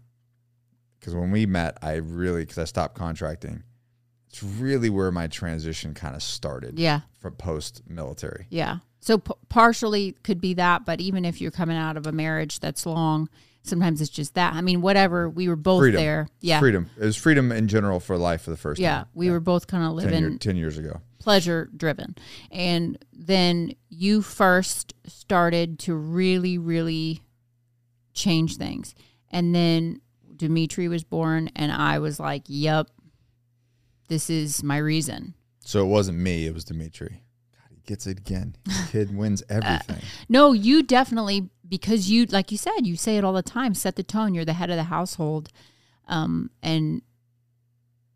because 1.01 1.14
when 1.14 1.31
we 1.31 1.47
met 1.47 1.77
i 1.83 1.95
really 1.95 2.43
because 2.43 2.59
i 2.59 2.64
stopped 2.64 2.95
contracting 2.95 3.62
it's 4.35 4.43
really 4.43 4.90
where 4.90 5.12
my 5.12 5.29
transition 5.29 5.95
kind 5.95 6.17
of 6.17 6.23
started 6.23 6.77
yeah. 6.77 7.03
from 7.21 7.35
post 7.35 7.83
military 7.88 8.47
Yeah. 8.51 8.79
So 8.99 9.19
p- 9.19 9.35
partially 9.49 10.17
could 10.25 10.40
be 10.40 10.55
that, 10.55 10.87
but 10.87 10.99
even 11.01 11.25
if 11.25 11.40
you're 11.40 11.51
coming 11.51 11.77
out 11.77 11.97
of 11.97 12.07
a 12.07 12.12
marriage 12.12 12.59
that's 12.59 12.87
long, 12.87 13.29
sometimes 13.64 14.00
it's 14.00 14.11
just 14.11 14.35
that. 14.35 14.55
I 14.55 14.61
mean, 14.61 14.81
whatever. 14.81 15.29
We 15.29 15.48
were 15.48 15.57
both 15.57 15.81
Freedom. 15.81 16.00
there. 16.00 16.29
Yeah. 16.40 16.61
freedom 16.61 16.88
it 16.96 17.05
was 17.05 17.16
freedom 17.16 17.50
in 17.50 17.66
general 17.66 17.98
for 17.98 18.16
life 18.16 18.42
for 18.42 18.50
the 18.50 18.57
first 18.57 18.81
Yeah. 18.81 18.98
time 18.98 19.07
We 19.14 19.31
were 19.31 19.40
both 19.40 19.66
kind 19.66 19.83
of 19.83 19.90
10, 19.98 20.11
living 20.11 20.31
year, 20.31 20.38
10 20.38 20.57
years 20.57 20.79
ago 20.79 21.00
pleasure 21.18 21.70
driven. 21.74 22.14
And 22.50 22.98
then 23.11 23.74
you 23.88 24.20
first 24.20 24.92
started 25.07 25.79
to 25.81 25.94
really, 25.94 26.59
really 26.59 27.22
change 28.12 28.57
things. 28.59 28.94
And 29.31 29.55
then 29.55 30.03
Dimitri 30.37 30.87
was 30.87 31.03
born, 31.03 31.48
and 31.57 31.72
I 31.72 31.98
was 31.98 32.20
like, 32.20 32.42
yep, 32.46 32.88
this 34.09 34.29
is 34.29 34.62
my 34.62 34.77
reason. 34.77 35.33
So 35.61 35.83
it 35.83 35.88
wasn't 35.88 36.18
me, 36.18 36.46
it 36.46 36.53
was 36.53 36.64
Dimitri. 36.64 37.22
God, 37.55 37.68
he 37.74 37.81
gets 37.87 38.07
it 38.07 38.18
again. 38.18 38.57
Kid 38.90 39.16
wins 39.16 39.42
uh, 39.50 39.61
everything. 39.62 40.03
No, 40.29 40.53
you 40.53 40.83
definitely 40.83 41.48
because 41.68 42.11
you 42.11 42.27
like 42.27 42.50
you 42.53 42.59
said, 42.59 42.87
you 42.87 42.96
say 42.96 43.16
it 43.16 43.24
all 43.24 43.33
the 43.33 43.42
time, 43.42 43.74
set 43.74 43.96
the 43.96 44.03
tone. 44.03 44.35
You're 44.35 44.44
the 44.44 44.53
head 44.55 44.70
of 44.70 44.77
the 44.77 44.85
household. 44.85 45.48
Um 46.09 46.50
and 46.62 47.03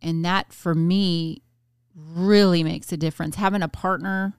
and 0.02 0.24
that 0.24 0.52
for 0.52 0.74
me 0.74 1.42
really 1.94 2.62
makes 2.62 2.92
a 2.92 2.96
difference. 2.96 3.36
Having 3.36 3.62
a 3.62 3.68
partner 3.68 4.34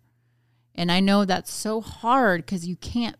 and 0.75 0.91
I 0.91 0.99
know 0.99 1.25
that's 1.25 1.53
so 1.53 1.81
hard 1.81 2.45
cuz 2.47 2.65
you 2.67 2.75
can't 2.75 3.15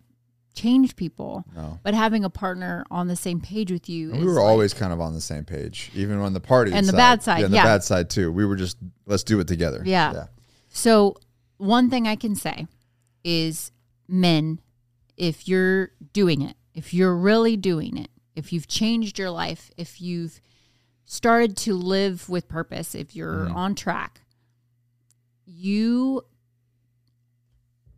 change 0.54 0.96
people. 0.96 1.46
no. 1.56 1.80
But 1.84 1.94
having 1.94 2.24
a 2.26 2.30
partner 2.30 2.86
on 2.92 3.08
the 3.08 3.16
same 3.16 3.40
page 3.40 3.72
with 3.72 3.88
you 3.90 4.12
is 4.12 4.20
we 4.20 4.26
were 4.26 4.34
like- 4.34 4.44
always 4.44 4.74
kind 4.74 4.92
of 4.92 5.00
on 5.00 5.14
the 5.14 5.22
same 5.22 5.46
page, 5.46 5.90
even 5.96 6.18
on 6.20 6.34
the 6.34 6.40
party 6.42 6.74
And 6.74 6.88
the 6.88 6.94
bad 6.94 7.24
side, 7.24 7.40
Yeah, 7.40 7.46
and 7.46 7.54
the 7.54 7.58
bad 7.58 7.84
side 7.84 8.10
too. 8.10 8.32
We 8.32 8.46
were 8.46 8.56
just 8.58 8.78
let's 9.06 9.24
do 9.24 9.40
it 9.40 9.48
together. 9.48 9.82
Yeah. 9.86 10.14
yeah. 10.14 10.26
So, 10.70 11.16
one 11.58 11.90
thing 11.90 12.08
I 12.08 12.16
can 12.16 12.36
say 12.36 12.68
is 13.24 13.72
men, 14.08 14.60
if 15.20 15.48
you're 15.48 15.92
doing 16.14 16.42
it, 16.42 16.56
if 16.74 16.94
you're 16.94 17.16
really 17.16 17.56
doing 17.58 17.98
it, 17.98 18.10
if 18.36 18.52
you've 18.52 18.68
changed 18.68 19.20
your 19.20 19.30
life, 19.30 19.70
if 19.78 20.00
you've 20.02 20.40
started 21.06 21.56
to 21.58 21.74
live 21.76 22.28
with 22.30 22.48
purpose, 22.48 22.96
if 22.96 23.16
you're 23.16 23.48
Mhm. 23.48 23.56
on 23.56 23.76
track, 23.76 24.22
you 25.46 26.24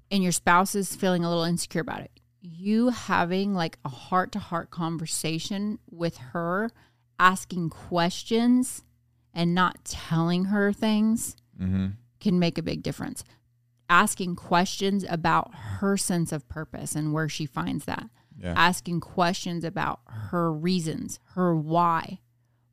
and 0.09 0.23
your 0.23 0.31
spouse 0.31 0.75
is 0.75 0.95
feeling 0.95 1.23
a 1.23 1.29
little 1.29 1.43
insecure 1.43 1.81
about 1.81 2.01
it. 2.01 2.11
You 2.41 2.89
having 2.89 3.53
like 3.53 3.77
a 3.85 3.89
heart 3.89 4.31
to 4.33 4.39
heart 4.39 4.71
conversation 4.71 5.79
with 5.89 6.17
her, 6.17 6.71
asking 7.19 7.69
questions 7.69 8.83
and 9.33 9.53
not 9.53 9.85
telling 9.85 10.45
her 10.45 10.73
things 10.73 11.35
Mm-hmm. 11.61 11.87
can 12.19 12.39
make 12.39 12.57
a 12.57 12.63
big 12.63 12.81
difference. 12.81 13.23
Asking 13.91 14.37
questions 14.37 15.05
about 15.09 15.53
her 15.53 15.97
sense 15.97 16.31
of 16.31 16.47
purpose 16.47 16.95
and 16.95 17.11
where 17.13 17.27
she 17.27 17.45
finds 17.45 17.85
that. 17.85 18.09
Yeah. 18.39 18.53
Asking 18.55 19.01
questions 19.01 19.63
about 19.65 19.99
her 20.07 20.51
reasons, 20.51 21.19
her 21.35 21.55
why. 21.55 22.21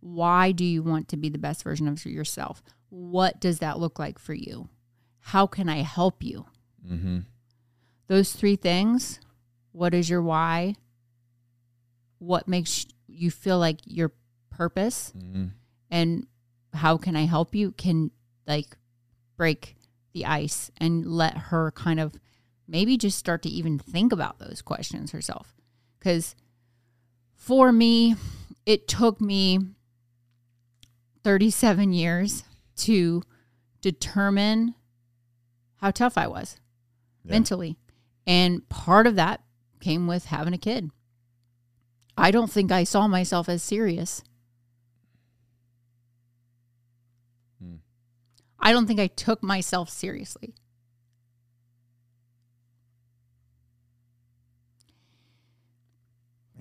Why 0.01 0.53
do 0.53 0.65
you 0.65 0.83
want 0.83 1.09
to 1.09 1.17
be 1.17 1.29
the 1.29 1.39
best 1.39 1.65
version 1.65 1.89
of 1.89 2.05
yourself? 2.07 2.63
What 2.89 3.41
does 3.41 3.59
that 3.59 3.81
look 3.81 3.99
like 3.99 4.19
for 4.19 4.33
you? 4.33 4.69
How 5.19 5.47
can 5.47 5.69
I 5.69 5.83
help 5.83 6.23
you? 6.23 6.47
Mm-hmm. 6.89 7.19
Those 8.07 8.33
three 8.33 8.57
things 8.57 9.21
what 9.73 9.95
is 9.95 10.09
your 10.09 10.23
why? 10.23 10.75
What 12.19 12.49
makes 12.49 12.87
you 13.07 13.31
feel 13.31 13.59
like 13.59 13.79
your 13.85 14.13
purpose? 14.51 15.13
Mm-hmm. 15.17 15.47
and 15.91 16.27
how 16.75 16.97
can 16.99 17.17
I 17.17 17.25
help 17.25 17.55
you 17.55 17.73
can 17.73 18.11
like 18.47 18.77
break 19.37 19.75
the 20.19 20.27
ice 20.27 20.71
and 20.79 21.07
let 21.07 21.37
her 21.37 21.71
kind 21.71 22.01
of 22.01 22.15
maybe 22.67 22.97
just 22.97 23.17
start 23.19 23.43
to 23.43 23.49
even 23.49 23.79
think 23.79 24.13
about 24.13 24.39
those 24.39 24.61
questions 24.63 25.13
herself. 25.13 25.55
Because 25.99 26.35
for 27.35 27.71
me, 27.73 28.17
it 28.67 28.89
took 28.89 29.21
me 29.21 29.61
37 31.23 31.93
years 31.93 32.45
to 32.77 33.23
determine 33.81 34.75
how 35.77 35.91
tough 35.91 36.19
I 36.19 36.27
was 36.27 36.57
Yeah. 37.25 37.31
mentally. 37.33 37.77
And 38.27 38.69
part 38.69 39.07
of 39.07 39.15
that 39.15 39.43
came 39.81 40.07
with 40.07 40.27
having 40.27 40.53
a 40.53 40.59
kid. 40.59 40.91
I 42.17 42.31
don't 42.33 42.51
think 42.51 42.73
I 42.73 42.83
saw 42.85 43.07
myself 43.07 43.49
as 43.49 43.63
serious. 43.63 44.23
I 48.61 48.73
don't 48.73 48.87
think 48.87 49.01
I 49.01 49.07
took 49.07 49.43
myself 49.43 49.89
seriously. 49.89 50.55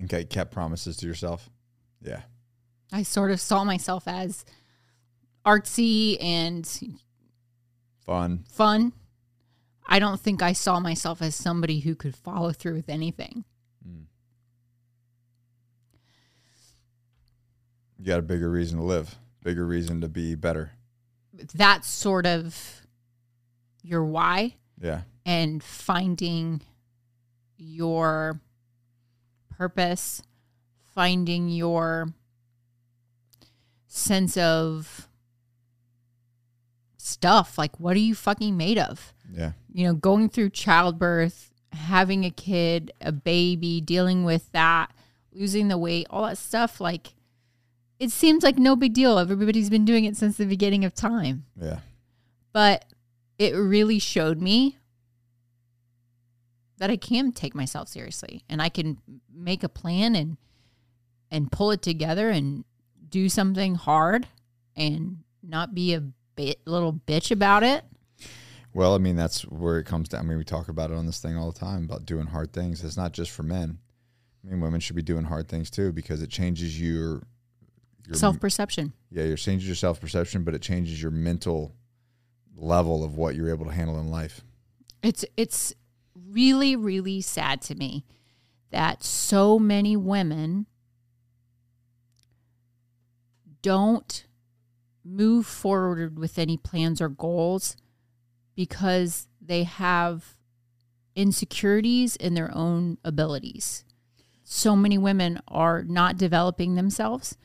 Okay, 0.04 0.24
kept 0.24 0.52
promises 0.52 0.96
to 0.98 1.06
yourself. 1.06 1.50
Yeah. 2.02 2.22
I 2.92 3.02
sort 3.02 3.30
of 3.30 3.40
saw 3.40 3.64
myself 3.64 4.06
as 4.06 4.44
artsy 5.44 6.16
and 6.22 6.66
Fun. 8.06 8.44
fun. 8.50 8.92
I 9.86 9.98
don't 9.98 10.20
think 10.20 10.42
I 10.42 10.52
saw 10.52 10.80
myself 10.80 11.20
as 11.20 11.34
somebody 11.34 11.80
who 11.80 11.94
could 11.94 12.14
follow 12.14 12.52
through 12.52 12.74
with 12.74 12.88
anything. 12.88 13.44
Mm. 13.86 14.04
You 17.98 18.04
got 18.06 18.18
a 18.18 18.22
bigger 18.22 18.50
reason 18.50 18.78
to 18.78 18.84
live, 18.84 19.16
bigger 19.42 19.66
reason 19.66 20.00
to 20.02 20.08
be 20.08 20.34
better. 20.34 20.72
That's 21.54 21.88
sort 21.88 22.26
of 22.26 22.82
your 23.82 24.04
why 24.04 24.56
Yeah. 24.80 25.02
and 25.24 25.62
finding 25.62 26.62
your 27.56 28.40
purpose, 29.50 30.22
finding 30.94 31.48
your 31.48 32.12
sense 33.86 34.36
of 34.36 35.08
stuff. 36.96 37.56
Like, 37.58 37.78
what 37.80 37.96
are 37.96 38.00
you 38.00 38.14
fucking 38.14 38.56
made 38.56 38.78
of? 38.78 39.12
Yeah. 39.30 39.52
you 39.70 39.86
know, 39.86 39.92
going 39.94 40.28
through 40.30 40.48
childbirth, 40.50 41.52
having 41.72 42.24
a 42.24 42.30
kid, 42.30 42.90
a 43.02 43.12
baby, 43.12 43.80
dealing 43.80 44.24
with 44.24 44.50
that, 44.52 44.90
losing 45.32 45.68
the 45.68 45.76
weight, 45.78 46.06
all 46.08 46.24
that 46.24 46.38
stuff, 46.38 46.80
like 46.80 47.08
it 47.98 48.10
seems 48.10 48.44
like 48.44 48.58
no 48.58 48.76
big 48.76 48.94
deal. 48.94 49.18
Everybody's 49.18 49.70
been 49.70 49.84
doing 49.84 50.04
it 50.04 50.16
since 50.16 50.36
the 50.36 50.46
beginning 50.46 50.84
of 50.84 50.94
time. 50.94 51.44
Yeah. 51.60 51.80
But 52.52 52.84
it 53.38 53.54
really 53.54 53.98
showed 53.98 54.40
me 54.40 54.78
that 56.78 56.90
I 56.90 56.96
can 56.96 57.32
take 57.32 57.54
myself 57.54 57.88
seriously 57.88 58.44
and 58.48 58.62
I 58.62 58.68
can 58.68 58.98
make 59.32 59.62
a 59.62 59.68
plan 59.68 60.14
and 60.14 60.36
and 61.30 61.52
pull 61.52 61.70
it 61.72 61.82
together 61.82 62.30
and 62.30 62.64
do 63.08 63.28
something 63.28 63.74
hard 63.74 64.26
and 64.76 65.18
not 65.42 65.74
be 65.74 65.92
a 65.94 66.02
bit 66.36 66.60
little 66.66 66.92
bitch 66.92 67.30
about 67.30 67.62
it. 67.62 67.84
Well, 68.72 68.94
I 68.94 68.98
mean, 68.98 69.16
that's 69.16 69.42
where 69.42 69.78
it 69.78 69.84
comes 69.84 70.08
down. 70.08 70.20
I 70.20 70.24
mean, 70.24 70.38
we 70.38 70.44
talk 70.44 70.68
about 70.68 70.90
it 70.90 70.96
on 70.96 71.04
this 71.04 71.20
thing 71.20 71.36
all 71.36 71.50
the 71.50 71.58
time 71.58 71.84
about 71.84 72.06
doing 72.06 72.26
hard 72.26 72.52
things. 72.52 72.82
It's 72.84 72.96
not 72.96 73.12
just 73.12 73.30
for 73.30 73.42
men. 73.42 73.78
I 74.44 74.50
mean, 74.50 74.60
women 74.60 74.80
should 74.80 74.96
be 74.96 75.02
doing 75.02 75.24
hard 75.24 75.48
things 75.48 75.68
too 75.68 75.92
because 75.92 76.22
it 76.22 76.30
changes 76.30 76.80
your, 76.80 76.90
your 77.00 77.22
Self 78.16 78.40
perception. 78.40 78.92
yeah, 79.10 79.24
it 79.24 79.36
changes 79.36 79.66
your 79.66 79.76
self 79.76 80.00
perception, 80.00 80.44
but 80.44 80.54
it 80.54 80.62
changes 80.62 81.00
your 81.00 81.10
mental 81.10 81.74
level 82.56 83.04
of 83.04 83.16
what 83.16 83.34
you're 83.34 83.50
able 83.50 83.66
to 83.66 83.72
handle 83.72 83.98
in 83.98 84.10
life. 84.10 84.42
It's 85.02 85.24
it's 85.36 85.74
really 86.14 86.74
really 86.76 87.20
sad 87.20 87.62
to 87.62 87.74
me 87.74 88.04
that 88.70 89.02
so 89.02 89.58
many 89.58 89.96
women 89.96 90.66
don't 93.62 94.26
move 95.04 95.46
forward 95.46 96.18
with 96.18 96.38
any 96.38 96.56
plans 96.56 97.00
or 97.00 97.08
goals 97.08 97.76
because 98.54 99.28
they 99.40 99.64
have 99.64 100.36
insecurities 101.14 102.16
in 102.16 102.34
their 102.34 102.54
own 102.54 102.98
abilities. 103.04 103.84
So 104.44 104.76
many 104.76 104.98
women 104.98 105.40
are 105.48 105.82
not 105.84 106.16
developing 106.16 106.74
themselves 106.74 107.36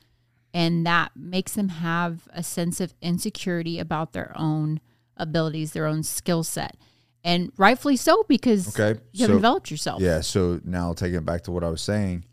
and 0.53 0.85
that 0.85 1.11
makes 1.15 1.53
them 1.53 1.69
have 1.69 2.27
a 2.31 2.43
sense 2.43 2.79
of 2.79 2.93
insecurity 3.01 3.79
about 3.79 4.13
their 4.13 4.31
own 4.35 4.79
abilities, 5.17 5.73
their 5.73 5.85
own 5.87 6.03
skill 6.03 6.43
set. 6.43 6.77
And 7.23 7.51
rightfully 7.57 7.95
so 7.95 8.23
because 8.27 8.67
Okay. 8.77 8.99
you 9.13 9.21
haven't 9.21 9.35
so- 9.35 9.37
developed 9.39 9.71
yourself. 9.71 10.01
Yeah. 10.01 10.21
So 10.21 10.59
now 10.63 10.93
taking 10.93 11.15
it 11.19 11.25
back 11.25 11.43
to 11.43 11.51
what 11.51 11.63
I 11.63 11.69
was 11.69 11.81
saying, 11.81 12.25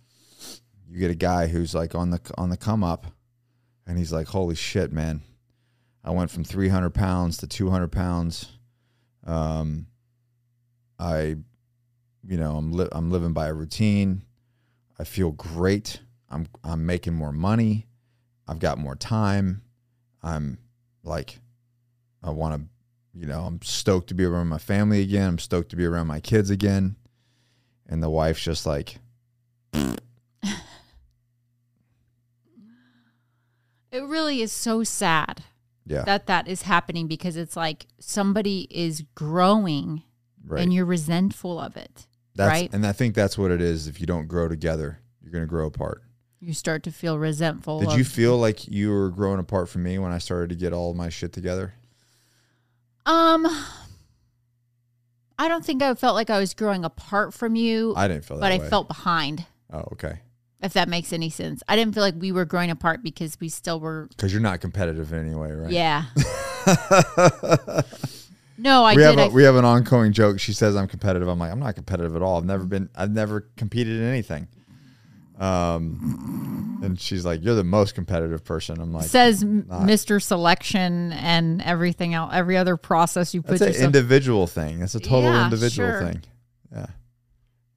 you 0.89 0.99
get 0.99 1.11
a 1.11 1.15
guy 1.15 1.47
who's 1.47 1.75
like 1.75 1.95
on 1.95 2.11
the 2.11 2.21
on 2.37 2.51
the 2.51 2.57
come 2.57 2.83
up, 2.83 3.07
and 3.87 3.97
he's 3.97 4.13
like, 4.13 4.27
"Holy 4.27 4.57
shit, 4.57 4.93
man! 4.93 5.23
I 6.03 6.11
went 6.11 6.31
from 6.33 6.43
300 6.43 6.91
pounds 6.91 7.37
to 7.39 7.47
200 7.47 7.93
pounds. 7.93 8.47
Um, 9.25 9.87
I, 10.99 11.37
you 12.27 12.37
know, 12.37 12.57
I'm 12.57 12.73
li- 12.73 12.89
I'm 12.91 13.11
living 13.13 13.33
by 13.33 13.47
a 13.49 13.55
routine. 13.55 14.23
I 14.99 15.05
feel 15.05 15.31
great. 15.31 16.01
I'm 16.29 16.47
I'm 16.65 16.85
making 16.87 17.15
more 17.15 17.33
money. 17.33 17.87
I've 18.51 18.59
got 18.59 18.79
more 18.79 18.97
time. 18.97 19.63
I'm 20.23 20.59
like, 21.05 21.39
I 22.23 22.31
want 22.31 22.61
to." 22.61 22.69
You 23.13 23.27
know, 23.27 23.41
I'm 23.41 23.61
stoked 23.63 24.09
to 24.09 24.15
be 24.15 24.25
around 24.25 24.47
my 24.47 24.59
family 24.59 25.03
again. 25.03 25.29
I'm 25.31 25.39
stoked 25.39 25.71
to 25.71 25.77
be 25.77 25.85
around 25.85 26.07
my 26.07 26.21
kids 26.21 26.49
again. 26.49 26.95
And 27.89 28.01
the 28.01 28.09
wife's 28.09 28.41
just 28.41 28.67
like, 28.67 28.99
It 33.91 34.05
really 34.05 34.41
is 34.41 34.53
so 34.53 34.85
sad 34.85 35.43
yeah, 35.85 36.03
that 36.05 36.27
that 36.29 36.47
is 36.47 36.63
happening 36.63 37.09
because 37.09 37.37
it's 37.37 37.57
like 37.57 37.87
somebody 37.99 38.69
is 38.71 39.03
growing 39.17 40.05
right. 40.45 40.63
and 40.63 40.73
you're 40.73 40.85
resentful 40.85 41.59
of 41.59 41.77
it. 41.77 42.07
that's, 42.37 42.49
right. 42.49 42.73
And 42.73 42.87
I 42.87 42.93
think 42.93 43.17
that's 43.17 43.37
what 43.37 43.51
it 43.51 43.61
is. 43.61 43.89
If 43.89 44.01
you 44.01 44.07
don't 44.07 44.29
grow 44.29 44.47
together, 44.47 45.01
you're 45.21 45.33
going 45.33 45.43
to 45.43 45.49
grow 45.49 45.67
apart. 45.67 46.03
You 46.41 46.55
start 46.55 46.85
to 46.85 46.91
feel 46.91 47.19
resentful. 47.19 47.81
Did 47.81 47.91
of, 47.91 47.99
you 47.99 48.05
feel 48.05 48.39
like 48.39 48.67
you 48.67 48.91
were 48.91 49.11
growing 49.11 49.39
apart 49.39 49.69
from 49.69 49.83
me 49.83 49.99
when 49.99 50.11
I 50.11 50.19
started 50.19 50.49
to 50.51 50.57
get 50.57 50.73
all 50.73 50.95
my 50.95 51.11
shit 51.11 51.35
together? 51.35 51.75
Um, 53.05 53.47
I 55.39 55.49
don't 55.49 55.65
think 55.65 55.83
I 55.83 55.95
felt 55.95 56.15
like 56.15 56.31
I 56.31 56.39
was 56.39 56.55
growing 56.55 56.85
apart 56.85 57.35
from 57.35 57.57
you, 57.57 57.95
I 57.97 58.09
didn't 58.09 58.25
feel 58.25 58.39
that 58.39 58.43
but 58.43 58.53
I 58.53 58.59
felt 58.59 58.89
behind. 58.89 59.45
Oh, 59.73 59.85
okay. 59.93 60.21
If 60.63 60.75
that 60.75 60.89
makes 60.89 61.13
any 61.13 61.31
sense, 61.31 61.63
I 61.69 61.77
didn't 61.77 61.95
feel 61.95 62.03
like 62.03 62.15
we 62.19 62.33
were 62.33 62.45
growing 62.45 62.71
apart 62.71 63.03
because 63.03 63.39
we 63.41 63.49
still 63.49 63.81
were. 63.81 64.09
Because 64.11 64.33
you're 64.33 64.43
not 64.43 64.61
competitive 64.61 65.13
anyway, 65.13 65.53
right? 65.53 65.71
Yeah. 65.71 66.05
no, 68.59 68.85
I 68.85 68.95
we 68.95 69.03
did. 69.03 69.07
have 69.07 69.19
a, 69.19 69.23
I, 69.23 69.29
we 69.29 69.43
have 69.45 69.57
an 69.57 69.65
ongoing 69.65 70.13
joke. 70.13 70.39
She 70.39 70.53
says 70.53 70.77
I'm 70.77 70.89
competitive. 70.89 71.29
I'm 71.29 71.39
like 71.39 71.51
I'm 71.51 71.61
not 71.61 71.75
competitive 71.75 72.15
at 72.17 72.23
all. 72.23 72.37
I've 72.37 72.45
never 72.45 72.65
been. 72.65 72.91
I've 72.95 73.11
never 73.11 73.47
competed 73.57 73.97
in 73.99 74.07
anything. 74.07 74.49
Um, 75.41 76.81
and 76.85 77.01
she's 77.01 77.25
like, 77.25 77.43
"You're 77.43 77.55
the 77.55 77.65
most 77.65 77.95
competitive 77.95 78.45
person." 78.45 78.79
I'm 78.81 78.93
like, 78.93 79.07
says 79.07 79.43
not. 79.43 79.83
Mr. 79.89 80.23
Selection 80.23 81.13
and 81.13 81.63
everything 81.63 82.13
else, 82.15 82.31
every 82.35 82.57
other 82.59 82.77
process 82.77 83.33
you 83.33 83.41
put 83.41 83.53
That's 83.53 83.63
an 83.63 83.67
yourself. 83.69 83.85
individual 83.87 84.47
thing. 84.47 84.81
That's 84.81 84.95
a 84.95 85.01
total 85.01 85.33
Yeah, 85.33 85.45
individual 85.45 85.89
sure. 85.89 86.03
thing. 86.05 86.23
Yeah. 86.73 86.87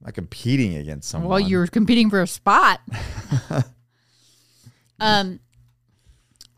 Not 0.02 0.12
competing 0.14 0.76
against 0.76 1.08
someone. 1.08 1.30
well, 1.30 1.40
you're 1.40 1.66
competing 1.66 2.10
for 2.10 2.20
a 2.20 2.26
spot. 2.26 2.80
um, 5.00 5.40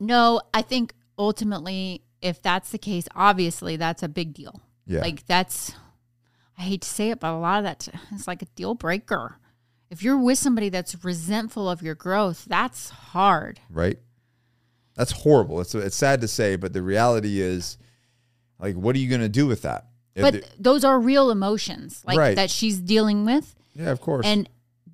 no, 0.01 0.41
I 0.53 0.63
think 0.63 0.93
ultimately, 1.19 2.03
if 2.21 2.43
that's 2.43 2.71
the 2.71 2.79
case, 2.79 3.07
obviously 3.15 3.77
that's 3.77 4.03
a 4.03 4.09
big 4.09 4.35
deal. 4.35 4.61
yeah. 4.87 5.01
Like 5.01 5.25
that's, 5.27 5.73
I 6.59 6.63
hate 6.63 6.83
to 6.83 6.89
say 6.89 7.11
it, 7.11 7.21
but 7.21 7.31
a 7.33 7.39
lot 7.39 7.59
of 7.59 7.65
that 7.65 7.89
it's 8.13 8.27
like 8.27 8.43
a 8.43 8.47
deal 8.57 8.75
breaker. 8.75 9.37
If 9.91 10.03
you're 10.03 10.19
with 10.19 10.39
somebody 10.39 10.69
that's 10.69 11.05
resentful 11.05 11.69
of 11.69 11.83
your 11.83 11.95
growth, 11.95 12.45
that's 12.49 12.91
hard. 12.91 13.61
right? 13.71 13.99
That's 14.95 15.13
horrible. 15.13 15.61
It's 15.61 15.75
it's 15.75 15.95
sad 15.97 16.21
to 16.23 16.29
say, 16.29 16.57
but 16.57 16.73
the 16.73 16.83
reality 16.83 17.41
is, 17.41 17.77
like, 18.59 18.75
what 18.77 18.97
are 18.97 18.99
you 18.99 19.09
going 19.09 19.21
to 19.21 19.29
do 19.29 19.47
with 19.47 19.63
that? 19.63 19.87
If 20.15 20.23
But 20.23 20.33
the- 20.35 20.45
those 20.59 20.85
are 20.85 20.99
real 20.99 21.31
emotions, 21.31 22.03
like 22.07 22.17
Right. 22.19 22.35
that 22.37 22.51
she's 22.51 22.79
dealing 22.81 23.25
with, 23.27 23.55
yeah, 23.75 23.91
of 23.91 24.01
course. 24.01 24.25
and 24.25 24.49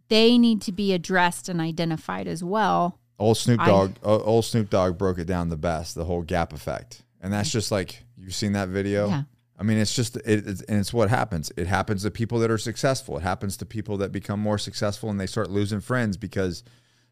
they 0.08 0.36
need 0.38 0.60
to 0.62 0.72
be 0.72 0.92
addressed 0.92 1.48
and 1.48 1.60
identified 1.60 2.26
as 2.26 2.42
well. 2.42 2.98
old 3.18 3.36
Snoop 3.36 3.60
I- 3.60 3.66
Dogg, 3.66 3.92
o- 4.02 4.20
old 4.22 4.44
Snoop 4.44 4.68
Dogg 4.68 4.98
broke 4.98 5.18
it 5.20 5.26
down 5.26 5.48
the 5.48 5.56
best. 5.56 5.94
The 5.94 6.04
whole 6.06 6.22
gap 6.22 6.52
effect, 6.52 7.02
and 7.20 7.32
that's 7.32 7.52
just 7.52 7.70
like 7.70 8.02
you've 8.18 8.34
seen 8.34 8.52
that 8.54 8.68
video. 8.68 9.06
Yeah. 9.06 9.22
I 9.62 9.64
mean, 9.64 9.78
it's 9.78 9.94
just 9.94 10.16
it, 10.16 10.44
it's, 10.44 10.60
and 10.62 10.80
it's 10.80 10.92
what 10.92 11.08
happens. 11.08 11.52
It 11.56 11.68
happens 11.68 12.02
to 12.02 12.10
people 12.10 12.40
that 12.40 12.50
are 12.50 12.58
successful. 12.58 13.18
It 13.18 13.22
happens 13.22 13.56
to 13.58 13.64
people 13.64 13.96
that 13.98 14.10
become 14.10 14.40
more 14.40 14.58
successful 14.58 15.08
and 15.08 15.20
they 15.20 15.26
start 15.28 15.50
losing 15.50 15.80
friends 15.80 16.16
because 16.16 16.64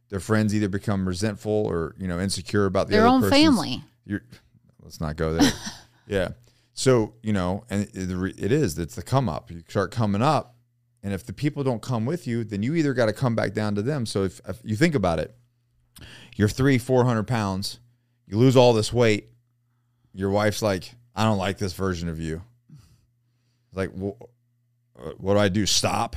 their 0.08 0.18
friends 0.18 0.52
either 0.52 0.68
become 0.68 1.06
resentful 1.06 1.52
or 1.52 1.94
you 1.96 2.08
know 2.08 2.18
insecure 2.18 2.66
about 2.66 2.88
the 2.88 2.96
Their 2.96 3.06
own 3.06 3.30
family. 3.30 3.84
You're, 4.04 4.24
let's 4.82 5.00
not 5.00 5.14
go 5.14 5.34
there. 5.34 5.52
yeah. 6.08 6.30
So 6.72 7.14
you 7.22 7.32
know, 7.32 7.62
and 7.70 7.82
it, 7.94 8.42
it 8.42 8.50
is 8.50 8.76
it's 8.80 8.96
the 8.96 9.02
come 9.02 9.28
up. 9.28 9.52
You 9.52 9.62
start 9.68 9.92
coming 9.92 10.20
up, 10.20 10.56
and 11.04 11.14
if 11.14 11.24
the 11.24 11.32
people 11.32 11.62
don't 11.62 11.80
come 11.80 12.04
with 12.04 12.26
you, 12.26 12.42
then 12.42 12.64
you 12.64 12.74
either 12.74 12.94
got 12.94 13.06
to 13.06 13.12
come 13.12 13.36
back 13.36 13.54
down 13.54 13.76
to 13.76 13.82
them. 13.82 14.06
So 14.06 14.24
if, 14.24 14.40
if 14.48 14.58
you 14.64 14.74
think 14.74 14.96
about 14.96 15.20
it, 15.20 15.36
you're 16.34 16.48
three, 16.48 16.78
four 16.78 17.04
hundred 17.04 17.28
pounds, 17.28 17.78
you 18.26 18.36
lose 18.38 18.56
all 18.56 18.72
this 18.72 18.92
weight. 18.92 19.28
Your 20.12 20.30
wife's 20.30 20.62
like, 20.62 20.96
I 21.20 21.24
don't 21.24 21.36
like 21.36 21.58
this 21.58 21.74
version 21.74 22.08
of 22.08 22.18
you. 22.18 22.42
Like, 23.74 23.90
uh, 23.90 25.10
what 25.18 25.34
do 25.34 25.38
I 25.38 25.50
do? 25.50 25.66
Stop? 25.66 26.16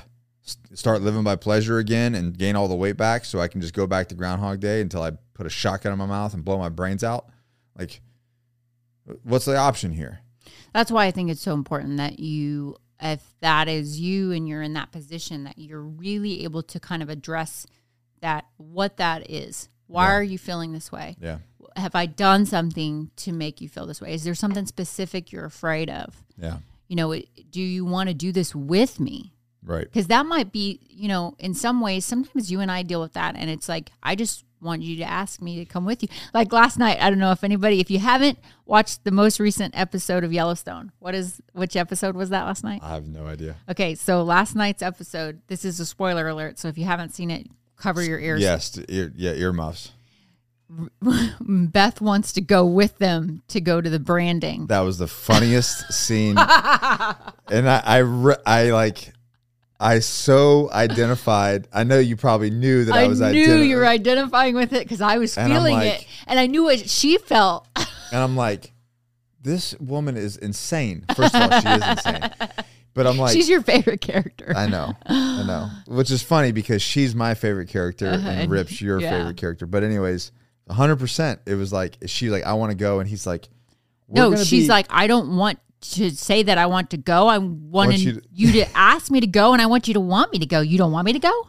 start 0.74 1.01
living 1.01 1.24
by 1.24 1.38
pleasure 1.38 1.78
again 1.78 2.16
and 2.16 2.38
gain 2.38 2.56
all 2.58 2.68
the 2.68 2.76
weight 2.76 2.97
back 2.97 3.24
so 3.24 3.39
I 3.39 3.47
can 3.47 3.62
just 3.62 3.74
go 3.74 3.88
back 3.88 4.10
to 4.10 4.16
Groundhog 4.16 4.60
Day 4.60 4.82
until 4.82 5.01
I 5.01 5.12
put 5.34 5.45
a 5.45 5.49
shotgun 5.49 5.93
in 5.93 5.97
my 5.99 6.06
mouth 6.06 6.34
and 6.34 6.43
blow 6.43 6.58
my 6.58 6.68
brains 6.68 7.01
out? 7.01 7.28
Like, 7.80 8.01
what's 9.24 9.45
the 9.45 9.56
option 9.56 9.91
here? 9.93 10.20
That's 10.74 10.91
why 10.91 11.06
I 11.06 11.12
think 11.12 11.30
it's 11.32 11.41
so 11.41 11.54
important 11.54 11.95
that 11.97 12.20
you, 12.20 12.76
if 13.01 13.22
that 13.39 13.70
is 13.70 13.99
you 14.01 14.32
and 14.34 14.47
you're 14.47 14.62
in 14.62 14.74
that 14.74 14.91
position, 14.91 15.45
that 15.45 15.58
you're 15.58 15.82
really 15.82 16.43
able 16.43 16.64
to 16.64 16.80
kind 16.80 17.01
of 17.01 17.08
address 17.10 17.66
that, 18.22 18.45
what 18.58 18.97
that 18.97 19.30
is. 19.30 19.70
Why 19.88 20.08
Yeah. 20.08 20.14
are 20.16 20.24
you 20.24 20.38
feeling 20.38 20.74
this 20.74 20.91
way? 20.91 21.16
Yeah. 21.22 21.38
Have 21.76 21.95
I 21.95 22.05
done 22.05 22.45
something 22.45 23.11
to 23.17 23.32
make 23.32 23.61
you 23.61 23.69
feel 23.69 23.86
this 23.86 24.01
way? 24.01 24.13
Is 24.13 24.24
there 24.24 24.36
something 24.36 24.65
specific 24.65 25.32
you're 25.32 25.45
afraid 25.45 25.89
of? 25.89 26.21
Yeah. 26.38 26.57
You 26.88 26.95
know, 26.95 27.15
do 27.49 27.61
you 27.61 27.86
want 27.86 28.09
to 28.09 28.13
do 28.13 28.32
this 28.32 28.53
with 28.53 28.99
me? 28.99 29.34
Right. 29.65 29.86
Because 29.86 30.07
that 30.07 30.26
might 30.26 30.51
be, 30.51 30.80
you 30.89 31.07
know, 31.07 31.36
in 31.39 31.53
some 31.53 31.82
ways, 31.82 32.05
sometimes 32.05 32.51
you 32.51 32.59
and 32.59 32.71
I 32.71 32.84
deal 32.84 33.01
with 33.01 33.13
that. 33.13 33.36
And 33.38 33.49
it's 33.49 33.69
like, 33.69 33.91
I 34.01 34.15
just 34.15 34.43
want 34.61 34.82
you 34.82 34.97
to 34.97 35.03
ask 35.03 35.41
me 35.41 35.57
to 35.59 35.65
come 35.65 35.86
with 35.86 36.03
you. 36.03 36.09
Like 36.34 36.51
last 36.53 36.78
night, 36.78 37.01
I 37.01 37.09
don't 37.09 37.19
know 37.19 37.32
if 37.32 37.43
anybody, 37.43 37.80
if 37.80 37.89
you 37.89 37.99
haven't 37.99 38.39
watched 38.65 39.03
the 39.03 39.11
most 39.11 39.39
recent 39.39 39.78
episode 39.78 40.24
of 40.24 40.34
Yellowstone, 40.34 40.91
what 40.99 41.15
is, 41.15 41.41
which 41.53 41.76
episode 41.76 42.15
was 42.15 42.30
that 42.30 42.43
last 42.43 42.63
night? 42.63 42.82
I 42.84 42.93
have 42.93 43.07
no 43.07 43.26
idea. 43.26 43.55
Okay. 43.69 43.95
So 43.95 44.24
last 44.24 44.55
night's 44.55 44.82
episode, 44.82 45.41
this 45.47 45.65
is 45.65 45.80
a 45.80 45.86
spoiler 45.86 46.28
alert. 46.28 46.59
So 46.59 46.67
if 46.67 46.78
you 46.78 46.86
haven't 46.86 47.15
seen 47.15 47.32
it, 47.32 47.47
cover 47.78 48.03
your 48.03 48.19
ears. 48.19 48.41
Yes. 48.41 48.78
Ear, 48.89 49.11
yeah. 49.15 49.32
Earmuffs. 49.32 49.91
Beth 51.41 52.01
wants 52.01 52.34
to 52.34 52.41
go 52.41 52.65
with 52.65 52.97
them 52.97 53.41
to 53.49 53.61
go 53.61 53.82
to 53.82 53.89
the 53.89 53.99
branding. 53.99 54.67
That 54.67 54.82
was 54.82 54.97
the 54.97 55.07
funniest 55.07 55.91
scene. 55.93 56.38
And 56.38 57.69
I, 57.69 57.82
I, 57.86 57.97
re- 57.97 58.36
I 58.45 58.71
like, 58.71 59.13
I 59.80 59.99
so 59.99 60.69
identified. 60.71 61.67
I 61.74 61.84
know 61.84 61.99
you 61.99 62.15
probably 62.15 62.49
knew 62.49 62.86
that 62.86 62.95
I, 62.95 63.03
I 63.03 63.07
was 63.07 63.21
I 63.21 63.32
knew 63.32 63.47
identi- 63.47 63.67
you 63.67 63.78
were 63.78 63.86
identifying 63.86 64.55
with 64.55 64.74
it 64.74 64.84
because 64.84 65.01
I 65.01 65.17
was 65.17 65.38
And 65.38 65.51
feeling 65.51 65.74
like- 65.76 66.01
it, 66.01 66.07
and 66.28 66.39
I 66.39 66.47
knew 66.47 66.63
what 66.63 66.89
she 66.89 67.17
felt. 67.17 67.67
And 67.76 68.21
I'm 68.21 68.36
like, 68.36 68.71
this 69.41 69.78
woman 69.80 70.15
is 70.17 70.38
insane. 70.38 71.03
First 71.15 71.36
of 71.36 71.51
all, 71.51 71.59
she 71.61 71.67
is 71.67 71.88
insane. 71.88 72.30
But 72.95 73.07
I'm 73.07 73.17
like, 73.17 73.34
She's 73.34 73.49
your 73.49 73.61
favorite 73.63 74.01
character. 74.01 74.53
I 74.55 74.67
know, 74.67 74.93
I 75.07 75.43
know. 75.47 75.69
Which 75.88 76.11
is 76.11 76.21
funny 76.21 76.51
because 76.51 76.82
she's 76.82 77.15
my 77.15 77.34
favorite 77.34 77.67
character 77.69 78.05
Uh-huh, 78.07 78.30
and 78.30 78.41
and- 78.43 78.51
Rip's 78.51 78.80
your 78.82 79.01
yeah. 79.01 79.09
favorite 79.17 79.38
character. 79.38 79.65
But 79.65 79.84
anyways, 79.84 80.32
100. 80.66 80.97
percent 80.97 81.41
It 81.45 81.55
was 81.55 81.74
like 81.74 81.97
she 82.05 82.30
like 82.30 82.43
I 82.43 82.53
want 82.53 82.72
to 82.72 82.78
go, 82.78 82.99
and 82.99 83.09
he's 83.09 83.26
like, 83.28 83.49
no, 84.07 84.36
she's 84.36 84.66
be- 84.66 84.70
like, 84.70 84.88
I 84.89 85.07
don't 85.07 85.36
want 85.36 85.59
to 85.82 86.11
say 86.11 86.43
that 86.43 86.57
I 86.57 86.66
want 86.68 86.91
to 86.91 86.97
go. 86.97 87.28
I 87.28 87.38
want 87.39 87.97
you 87.97 88.14
you, 88.14 88.14
to- 88.20 88.28
you 88.34 88.51
to 88.64 88.78
ask 88.78 89.11
me 89.11 89.20
to 89.20 89.28
go, 89.28 89.53
and 89.53 89.61
I 89.61 89.66
want 89.66 89.88
you 89.88 89.93
to 89.95 89.99
want 89.99 90.32
me 90.32 90.39
to 90.39 90.45
go. 90.45 90.61
You 90.61 90.78
don't 90.78 90.91
want 90.91 91.05
me 91.05 91.14
to 91.14 91.20
go? 91.20 91.47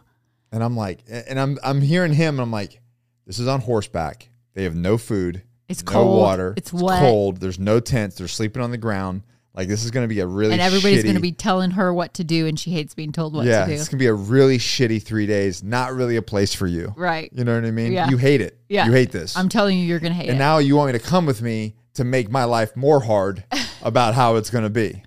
and 0.51 0.63
I'm 0.63 0.77
like, 0.77 1.03
and 1.09 1.39
I'm 1.39 1.57
I'm 1.63 1.81
hearing 1.81 2.13
him, 2.13 2.35
and 2.35 2.41
I'm 2.41 2.51
like, 2.51 2.79
this 3.25 3.39
is 3.39 3.47
on 3.47 3.61
horseback. 3.61 4.29
They 4.53 4.63
have 4.63 4.75
no 4.75 4.97
food. 4.97 5.41
It's 5.67 5.83
no 5.83 5.91
cold. 5.91 6.19
water. 6.21 6.53
It's 6.55 6.71
wet. 6.71 6.99
cold. 6.99 7.37
There's 7.41 7.59
no 7.59 7.79
tents. 7.79 8.17
They're 8.17 8.27
sleeping 8.27 8.61
on 8.61 8.71
the 8.71 8.77
ground. 8.77 9.23
Like 9.55 9.67
this 9.69 9.85
is 9.85 9.91
going 9.91 10.03
to 10.03 10.13
be 10.13 10.19
a 10.19 10.27
really 10.27 10.51
And 10.51 10.61
everybody's 10.61 11.03
going 11.03 11.15
to 11.15 11.21
be 11.21 11.31
telling 11.31 11.71
her 11.71 11.93
what 11.93 12.15
to 12.15 12.23
do, 12.23 12.45
and 12.45 12.59
she 12.59 12.71
hates 12.71 12.93
being 12.93 13.11
told 13.11 13.33
what 13.33 13.45
yeah. 13.45 13.61
to 13.61 13.67
do. 13.67 13.73
It's 13.73 13.87
going 13.87 13.97
to 13.99 14.03
be 14.03 14.07
a 14.07 14.13
really 14.13 14.57
shitty 14.57 15.01
three 15.01 15.25
days. 15.27 15.63
Not 15.63 15.93
really 15.93 16.17
a 16.17 16.21
place 16.21 16.53
for 16.53 16.67
you. 16.67 16.93
Right. 16.97 17.29
You 17.33 17.45
know 17.45 17.55
what 17.55 17.65
I 17.65 17.71
mean? 17.71 17.93
Yeah. 17.93 18.09
You 18.09 18.17
hate 18.17 18.41
it. 18.41 18.59
Yeah. 18.67 18.85
You 18.85 18.91
hate 18.91 19.11
this. 19.11 19.37
I'm 19.37 19.47
telling 19.47 19.77
you, 19.77 19.85
you're 19.85 19.99
going 19.99 20.11
to 20.11 20.17
hate 20.17 20.23
and 20.23 20.29
it. 20.29 20.31
And 20.33 20.39
now 20.39 20.57
you 20.57 20.75
want 20.75 20.91
me 20.93 20.99
to 20.99 21.05
come 21.05 21.25
with 21.25 21.41
me 21.41 21.75
to 21.93 22.03
make 22.03 22.29
my 22.29 22.43
life 22.43 22.75
more 22.75 22.99
hard 22.99 23.45
about 23.81 24.13
how 24.13 24.35
it's 24.35 24.49
going 24.49 24.65
to 24.65 24.69
be. 24.69 25.03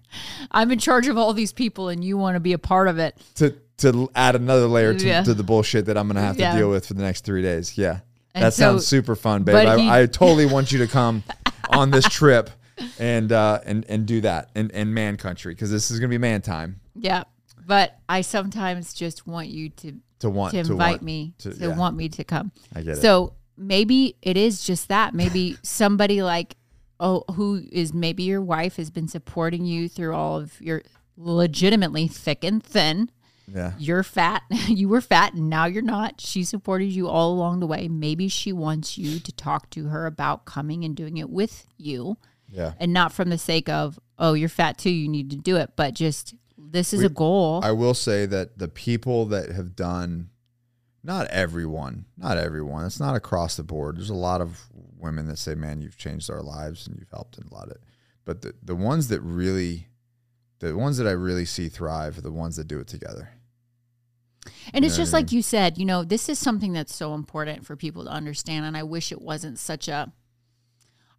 I'm 0.51 0.71
in 0.71 0.79
charge 0.79 1.09
of 1.09 1.19
all 1.19 1.35
these 1.35 1.53
people, 1.53 1.91
and 1.91 2.03
you 2.03 2.17
want 2.17 2.37
to 2.37 2.41
be 2.41 2.55
a 2.55 2.59
part 2.59 2.89
of 2.89 2.99
it. 2.99 3.17
To 3.37 3.55
to 3.79 4.11
add 4.15 4.35
another 4.35 4.67
layer 4.67 4.93
to, 4.93 5.07
Yeah. 5.07 5.23
to 5.23 5.35
the 5.35 5.45
bullshit 5.45 5.85
that 5.87 5.97
I'm 5.97 6.09
going 6.09 6.17
to 6.17 6.23
have 6.23 6.37
to 6.37 6.43
Yeah. 6.43 6.57
deal 6.57 6.69
with 6.69 6.87
for 6.87 6.95
the 6.95 7.03
next 7.03 7.25
three 7.25 7.43
days. 7.43 7.79
Yeah. 7.79 8.01
And 8.35 8.45
that 8.45 8.55
so- 8.55 8.63
sounds 8.63 8.87
super 8.87 9.15
fun, 9.15 9.45
babe. 9.45 9.55
but 9.55 9.67
I, 9.69 10.03
I 10.03 10.07
totally 10.07 10.47
want 10.47 10.73
you 10.73 10.79
to 10.81 10.89
come 10.89 11.23
on 11.71 11.91
this 11.91 12.05
trip 12.09 12.51
and 12.99 13.33
uh, 13.33 13.61
and 13.65 13.85
and 13.89 14.07
do 14.07 14.21
that 14.21 14.51
in, 14.55 14.71
in 14.71 14.93
man 14.95 15.17
country 15.17 15.55
because 15.55 15.71
this 15.71 15.91
is 15.91 15.99
going 15.99 16.11
to 16.11 16.15
be 16.15 16.19
man 16.19 16.41
time 16.43 16.81
Yeah. 16.95 17.25
But 17.67 17.99
I 18.09 18.23
sometimes 18.23 18.95
just 18.95 19.27
want 19.27 19.49
you 19.49 19.69
to 19.71 19.93
to 20.21 20.31
want 20.31 20.53
to 20.55 20.63
to 20.65 20.73
invite 20.73 20.91
want 20.93 21.03
me 21.03 21.35
to- 21.39 21.53
to, 21.53 21.69
yeah. 21.69 21.77
want 21.77 21.97
me 21.97 22.09
to 22.09 22.25
come. 22.25 22.51
I 22.75 22.81
get 22.83 22.97
it. 22.99 23.03
So 23.03 23.35
maybe 23.59 24.17
it 24.23 24.37
is 24.39 24.63
just 24.65 24.89
that. 24.89 25.15
Maybe 25.15 25.57
somebody 25.63 26.23
like 26.23 26.57
oh 26.99 27.25
who 27.35 27.63
is 27.71 27.93
maybe 27.93 28.23
your 28.23 28.41
wife 28.41 28.77
has 28.77 28.91
been 28.91 29.07
supporting 29.07 29.65
you 29.67 29.89
through 29.89 30.15
all 30.15 30.39
of 30.39 30.59
your 30.61 30.83
legitimately 31.19 32.09
thick 32.09 32.43
and 32.45 32.63
thin. 32.63 33.11
Yeah. 33.47 33.73
You're 33.79 34.03
fat. 34.03 34.43
you 34.69 34.89
were 34.89 35.01
fat 35.01 35.35
and 35.35 35.51
now 35.51 35.67
you're 35.67 35.83
not. 35.83 36.21
She 36.21 36.45
supported 36.45 36.87
you 36.93 37.09
all 37.09 37.33
along 37.33 37.61
the 37.61 37.67
way. 37.67 37.89
Maybe 37.89 38.29
she 38.29 38.53
wants 38.53 38.99
you 38.99 39.21
to 39.21 39.33
talk 39.33 39.71
to 39.71 39.89
her 39.89 40.07
about 40.07 40.45
coming 40.45 40.85
and 40.85 40.95
doing 40.97 41.17
it 41.19 41.31
with 41.31 41.67
you 41.77 42.17
Yeah. 42.51 42.73
and 42.81 42.93
not 42.93 43.13
from 43.13 43.29
the 43.31 43.39
sake 43.39 43.69
of, 43.69 43.99
oh, 44.19 44.33
you're 44.35 44.49
fat 44.49 44.79
too, 44.79 44.91
you 44.91 45.09
need 45.09 45.31
to 45.31 45.37
do 45.37 45.57
it, 45.57 45.73
but 45.77 45.95
just 45.95 46.35
this 46.57 46.93
is 46.93 47.01
We- 47.01 47.07
a 47.07 47.11
goal. 47.11 47.61
I 47.63 47.73
will 47.73 47.95
say 47.95 48.27
that 48.27 48.59
the 48.59 48.69
people 48.69 49.27
that 49.27 49.51
have 49.51 49.77
done, 49.77 50.31
not 51.05 51.27
everyone, 51.29 52.07
not 52.17 52.39
everyone, 52.39 52.85
it's 52.87 52.99
not 53.01 53.15
across 53.15 53.57
the 53.57 53.63
board. 53.63 53.97
There's 53.99 54.11
a 54.11 54.15
lot 54.15 54.41
of 54.41 54.69
women 54.99 55.27
that 55.29 55.39
say, 55.39 55.55
man, 55.55 55.81
you've 55.81 55.97
changed 55.97 56.31
our 56.31 56.43
lives 56.43 56.87
and 56.87 56.97
you've 56.99 57.11
helped 57.11 57.39
in 57.39 57.47
a 57.47 57.55
lot 57.55 57.67
of 57.67 57.73
it. 57.73 57.83
But 58.25 58.43
the, 58.43 58.55
the 58.63 58.75
ones 58.75 59.09
that 59.09 59.21
really, 59.21 59.87
the 60.59 60.77
ones 60.77 60.97
that 60.97 61.07
I 61.07 61.13
really 61.13 61.45
see 61.45 61.69
thrive 61.69 62.19
are 62.19 62.23
the 62.23 62.33
ones 62.33 62.57
that 62.57 62.67
do 62.67 62.81
it 62.81 62.89
together. 62.89 63.31
And 64.73 64.85
You 64.85 64.89
it's 64.89 64.97
just 64.97 65.15
I 65.15 65.19
like 65.19 65.33
you 65.33 65.43
said, 65.43 65.79
you 65.79 65.85
know, 65.85 66.03
this 66.05 66.29
is 66.29 66.39
something 66.39 66.73
that's 66.73 66.95
so 66.95 67.15
important 67.15 67.65
for 67.67 67.77
people 67.77 68.05
to 68.05 68.11
understand. 68.11 68.65
And 68.67 68.77
I 68.77 68.83
wish 68.83 69.13
it 69.13 69.21
wasn't 69.23 69.59
such 69.59 69.89
a, 69.89 70.13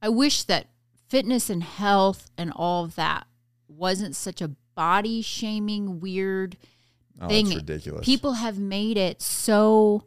I 0.01 0.09
wish 0.09 0.43
that 0.43 0.67
fitness 1.09 1.49
and 1.49 1.63
health 1.63 2.29
and 2.37 2.51
all 2.55 2.85
of 2.85 2.95
that 2.95 3.25
wasn't 3.67 4.15
such 4.15 4.41
a 4.41 4.51
body 4.75 5.21
shaming, 5.21 5.99
weird 5.99 6.57
Oh, 7.21 7.27
thing. 7.27 7.47
it's 7.47 7.55
ridiculous. 7.57 8.05
People 8.05 8.33
have 8.33 8.57
made 8.59 8.95
it 8.97 9.21
so 9.21 10.05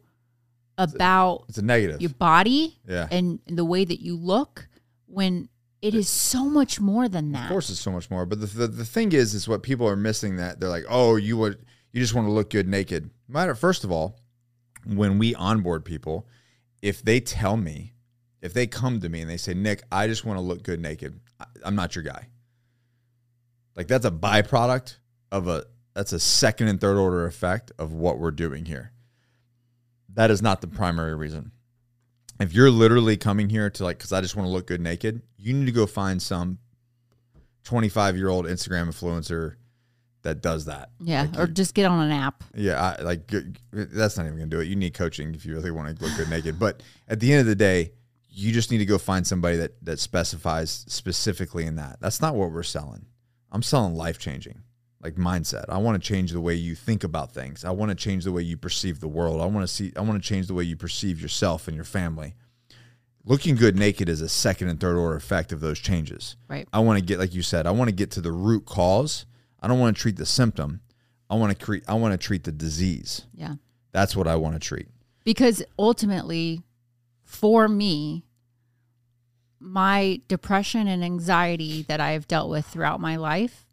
about 0.78 1.44
it's 1.48 1.58
a 1.58 1.62
negative. 1.62 2.00
your 2.00 2.10
body 2.10 2.78
yeah. 2.88 3.06
and 3.10 3.38
the 3.46 3.64
way 3.64 3.84
that 3.84 4.00
you 4.00 4.16
look 4.16 4.66
when 5.06 5.48
it 5.82 5.94
is 5.94 6.08
so 6.08 6.44
much 6.48 6.80
more 6.80 7.08
than 7.08 7.32
that. 7.32 7.44
Of 7.44 7.48
course, 7.50 7.68
it's 7.68 7.80
so 7.80 7.90
much 7.90 8.10
more. 8.10 8.24
But 8.24 8.40
the, 8.40 8.46
the 8.46 8.66
the 8.68 8.84
thing 8.84 9.12
is, 9.12 9.34
is 9.34 9.46
what 9.48 9.62
people 9.62 9.86
are 9.88 9.96
missing. 9.96 10.36
That 10.36 10.58
they're 10.60 10.68
like, 10.70 10.84
oh, 10.88 11.16
you 11.16 11.36
would, 11.36 11.58
you 11.92 12.00
just 12.00 12.14
want 12.14 12.26
to 12.28 12.32
look 12.32 12.50
good 12.50 12.68
naked. 12.68 13.10
Matter. 13.28 13.54
First 13.54 13.84
of 13.84 13.90
all, 13.92 14.16
when 14.86 15.18
we 15.18 15.34
onboard 15.34 15.84
people, 15.84 16.26
if 16.80 17.02
they 17.02 17.20
tell 17.20 17.56
me, 17.56 17.92
if 18.42 18.52
they 18.52 18.66
come 18.66 19.00
to 19.00 19.08
me 19.08 19.20
and 19.22 19.30
they 19.30 19.36
say, 19.38 19.54
Nick, 19.54 19.82
I 19.90 20.06
just 20.08 20.24
want 20.24 20.36
to 20.36 20.42
look 20.42 20.62
good 20.62 20.80
naked, 20.80 21.18
I'm 21.64 21.74
not 21.74 21.94
your 21.96 22.02
guy. 22.04 22.28
Like 23.74 23.88
that's 23.88 24.04
a 24.04 24.10
byproduct 24.10 24.96
of 25.30 25.48
a 25.48 25.64
that's 25.94 26.12
a 26.12 26.20
second 26.20 26.68
and 26.68 26.80
third 26.80 26.98
order 26.98 27.24
effect 27.26 27.72
of 27.78 27.92
what 27.92 28.18
we're 28.18 28.30
doing 28.30 28.66
here. 28.66 28.92
That 30.14 30.30
is 30.30 30.42
not 30.42 30.60
the 30.60 30.66
primary 30.66 31.14
reason 31.14 31.52
if 32.40 32.52
you're 32.52 32.70
literally 32.70 33.16
coming 33.16 33.48
here 33.48 33.70
to 33.70 33.84
like 33.84 33.98
because 33.98 34.12
i 34.12 34.20
just 34.20 34.34
want 34.34 34.46
to 34.46 34.50
look 34.50 34.66
good 34.66 34.80
naked 34.80 35.22
you 35.38 35.52
need 35.52 35.66
to 35.66 35.72
go 35.72 35.86
find 35.86 36.20
some 36.20 36.58
25 37.64 38.16
year 38.16 38.28
old 38.28 38.46
instagram 38.46 38.88
influencer 38.88 39.54
that 40.22 40.40
does 40.40 40.64
that 40.66 40.90
yeah. 41.00 41.22
Like 41.22 41.38
or 41.38 41.46
you- 41.48 41.52
just 41.54 41.74
get 41.74 41.86
on 41.86 42.04
an 42.04 42.12
app. 42.12 42.42
yeah 42.54 42.94
I, 42.98 43.02
like 43.02 43.30
that's 43.72 44.16
not 44.16 44.26
even 44.26 44.38
gonna 44.38 44.50
do 44.50 44.60
it 44.60 44.66
you 44.66 44.76
need 44.76 44.94
coaching 44.94 45.34
if 45.34 45.44
you 45.46 45.54
really 45.54 45.70
want 45.70 45.96
to 45.96 46.04
look 46.04 46.16
good 46.16 46.28
naked 46.30 46.58
but 46.58 46.82
at 47.08 47.20
the 47.20 47.32
end 47.32 47.40
of 47.40 47.46
the 47.46 47.54
day 47.54 47.92
you 48.34 48.50
just 48.52 48.70
need 48.70 48.78
to 48.78 48.86
go 48.86 48.98
find 48.98 49.26
somebody 49.26 49.56
that 49.56 49.72
that 49.84 49.98
specifies 49.98 50.84
specifically 50.88 51.66
in 51.66 51.76
that 51.76 51.98
that's 52.00 52.20
not 52.20 52.34
what 52.34 52.50
we're 52.50 52.62
selling 52.62 53.04
i'm 53.50 53.62
selling 53.62 53.94
life 53.94 54.18
changing 54.18 54.62
like 55.02 55.16
mindset 55.16 55.64
i 55.68 55.76
want 55.76 56.00
to 56.00 56.08
change 56.08 56.32
the 56.32 56.40
way 56.40 56.54
you 56.54 56.74
think 56.74 57.04
about 57.04 57.32
things 57.32 57.64
i 57.64 57.70
want 57.70 57.90
to 57.90 57.94
change 57.94 58.24
the 58.24 58.32
way 58.32 58.42
you 58.42 58.56
perceive 58.56 59.00
the 59.00 59.08
world 59.08 59.40
i 59.40 59.46
want 59.46 59.66
to 59.66 59.72
see 59.72 59.92
i 59.96 60.00
want 60.00 60.20
to 60.22 60.26
change 60.28 60.46
the 60.46 60.54
way 60.54 60.64
you 60.64 60.76
perceive 60.76 61.20
yourself 61.20 61.68
and 61.68 61.74
your 61.74 61.84
family 61.84 62.34
looking 63.24 63.54
good 63.54 63.76
naked 63.76 64.08
is 64.08 64.20
a 64.20 64.28
second 64.28 64.68
and 64.68 64.80
third 64.80 64.96
order 64.96 65.16
effect 65.16 65.52
of 65.52 65.60
those 65.60 65.78
changes 65.78 66.36
Right. 66.48 66.66
I 66.72 66.80
want 66.80 66.98
to 66.98 67.04
get, 67.04 67.18
like 67.18 67.34
you 67.34 67.42
said, 67.42 67.66
I 67.66 67.70
want 67.70 67.88
to 67.88 67.94
get 67.94 68.10
to 68.12 68.20
the 68.20 68.32
root 68.32 68.66
cause. 68.66 69.24
I 69.60 69.68
don't 69.68 69.78
want 69.78 69.96
to 69.96 70.00
treat 70.02 70.16
the 70.16 70.26
symptom. 70.26 70.80
I 71.30 71.36
want 71.36 71.56
to 71.56 71.64
create. 71.64 71.84
I 71.88 71.94
want 71.94 72.12
to 72.12 72.18
treat 72.18 72.44
the 72.44 72.52
disease. 72.52 73.22
Yeah. 73.34 73.54
That's 73.92 74.14
what 74.16 74.26
I 74.26 74.36
want 74.36 74.54
to 74.54 74.60
treat. 74.60 74.88
because 75.24 75.62
ultimately 75.78 76.60
for 77.32 77.66
me 77.68 78.24
my 79.58 80.20
depression 80.28 80.86
and 80.88 81.04
anxiety 81.04 81.82
that 81.82 82.00
i've 82.00 82.26
dealt 82.28 82.50
with 82.50 82.66
throughout 82.66 83.00
my 83.00 83.16
life 83.16 83.64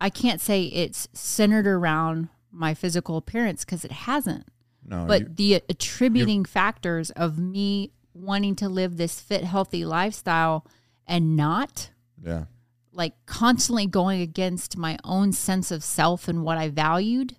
i 0.00 0.08
can't 0.10 0.40
say 0.40 0.64
it's 0.64 1.08
centered 1.12 1.66
around 1.66 2.28
my 2.50 2.74
physical 2.74 3.16
appearance 3.16 3.64
because 3.64 3.82
it 3.82 3.92
hasn't. 3.92 4.44
No, 4.84 5.06
but 5.06 5.20
you- 5.22 5.28
the 5.36 5.62
attributing 5.70 6.44
factors 6.44 7.10
of 7.12 7.38
me 7.38 7.92
wanting 8.12 8.56
to 8.56 8.68
live 8.68 8.98
this 8.98 9.20
fit 9.20 9.42
healthy 9.44 9.86
lifestyle 9.86 10.66
and 11.06 11.34
not 11.34 11.90
yeah, 12.22 12.44
like 12.92 13.14
constantly 13.24 13.86
going 13.86 14.20
against 14.20 14.76
my 14.76 14.98
own 15.02 15.32
sense 15.32 15.70
of 15.70 15.82
self 15.82 16.28
and 16.28 16.44
what 16.44 16.58
I 16.58 16.68
valued 16.68 17.36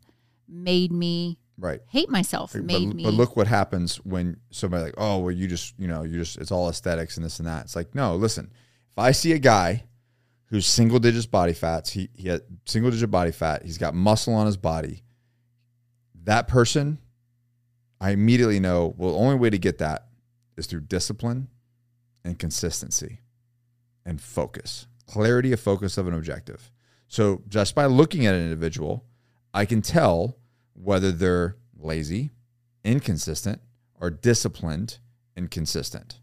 made 0.48 0.92
me 0.92 1.38
Right. 1.58 1.82
hate 1.88 2.10
myself. 2.10 2.54
But, 2.54 2.64
Made 2.64 2.94
me 2.94 3.04
but 3.04 3.14
look 3.14 3.38
what 3.38 3.48
happens 3.48 3.98
when 3.98 4.38
somebody 4.50 4.86
like, 4.86 4.96
oh, 4.98 5.20
well, 5.20 5.32
you 5.32 5.48
just, 5.48 5.76
you 5.78 5.88
know, 5.88 6.04
you 6.04 6.18
just, 6.18 6.38
it's 6.38 6.52
all 6.52 6.68
aesthetics 6.68 7.16
and 7.16 7.26
this 7.26 7.40
and 7.40 7.48
that. 7.48 7.66
It's 7.66 7.76
like, 7.76 7.94
no, 7.94 8.16
listen, 8.16 8.52
if 8.92 8.98
I 8.98 9.12
see 9.12 9.34
a 9.34 9.40
guy 9.40 9.84
who's 10.48 10.66
single 10.66 11.00
digits 11.00 11.26
body 11.26 11.54
fats, 11.54 11.92
he, 11.92 12.10
he 12.16 12.28
had 12.28 12.42
single 12.66 12.92
digit 12.92 13.12
body 13.12 13.32
fat, 13.32 13.64
he's 13.64 13.78
got 13.78 13.94
muscle 13.94 14.34
on 14.34 14.46
his 14.46 14.58
body, 14.58 15.04
that 16.24 16.48
person, 16.48 17.00
I 18.00 18.12
immediately 18.12 18.60
know, 18.60 18.94
well, 18.98 19.12
the 19.12 19.18
only 19.18 19.36
way 19.36 19.50
to 19.50 19.58
get 19.58 19.78
that 19.78 20.08
is 20.58 20.68
through 20.68 20.82
discipline 20.82 21.50
and 22.24 22.38
consistency 22.38 23.20
and 24.06 24.22
focus, 24.22 24.88
clarity 25.08 25.52
of 25.54 25.60
focus 25.60 25.98
of 25.98 26.08
an 26.08 26.14
objective. 26.14 26.72
So 27.08 27.42
just 27.48 27.76
by 27.76 27.86
looking 27.86 28.26
at 28.26 28.34
an 28.34 28.42
individual, 28.42 29.06
I 29.54 29.66
can 29.66 29.82
tell 29.82 30.38
whether 30.74 31.12
they're 31.12 31.56
lazy, 31.78 32.32
inconsistent, 32.84 33.62
or 34.00 34.10
disciplined 34.10 35.00
and 35.36 35.50
consistent 35.50 36.20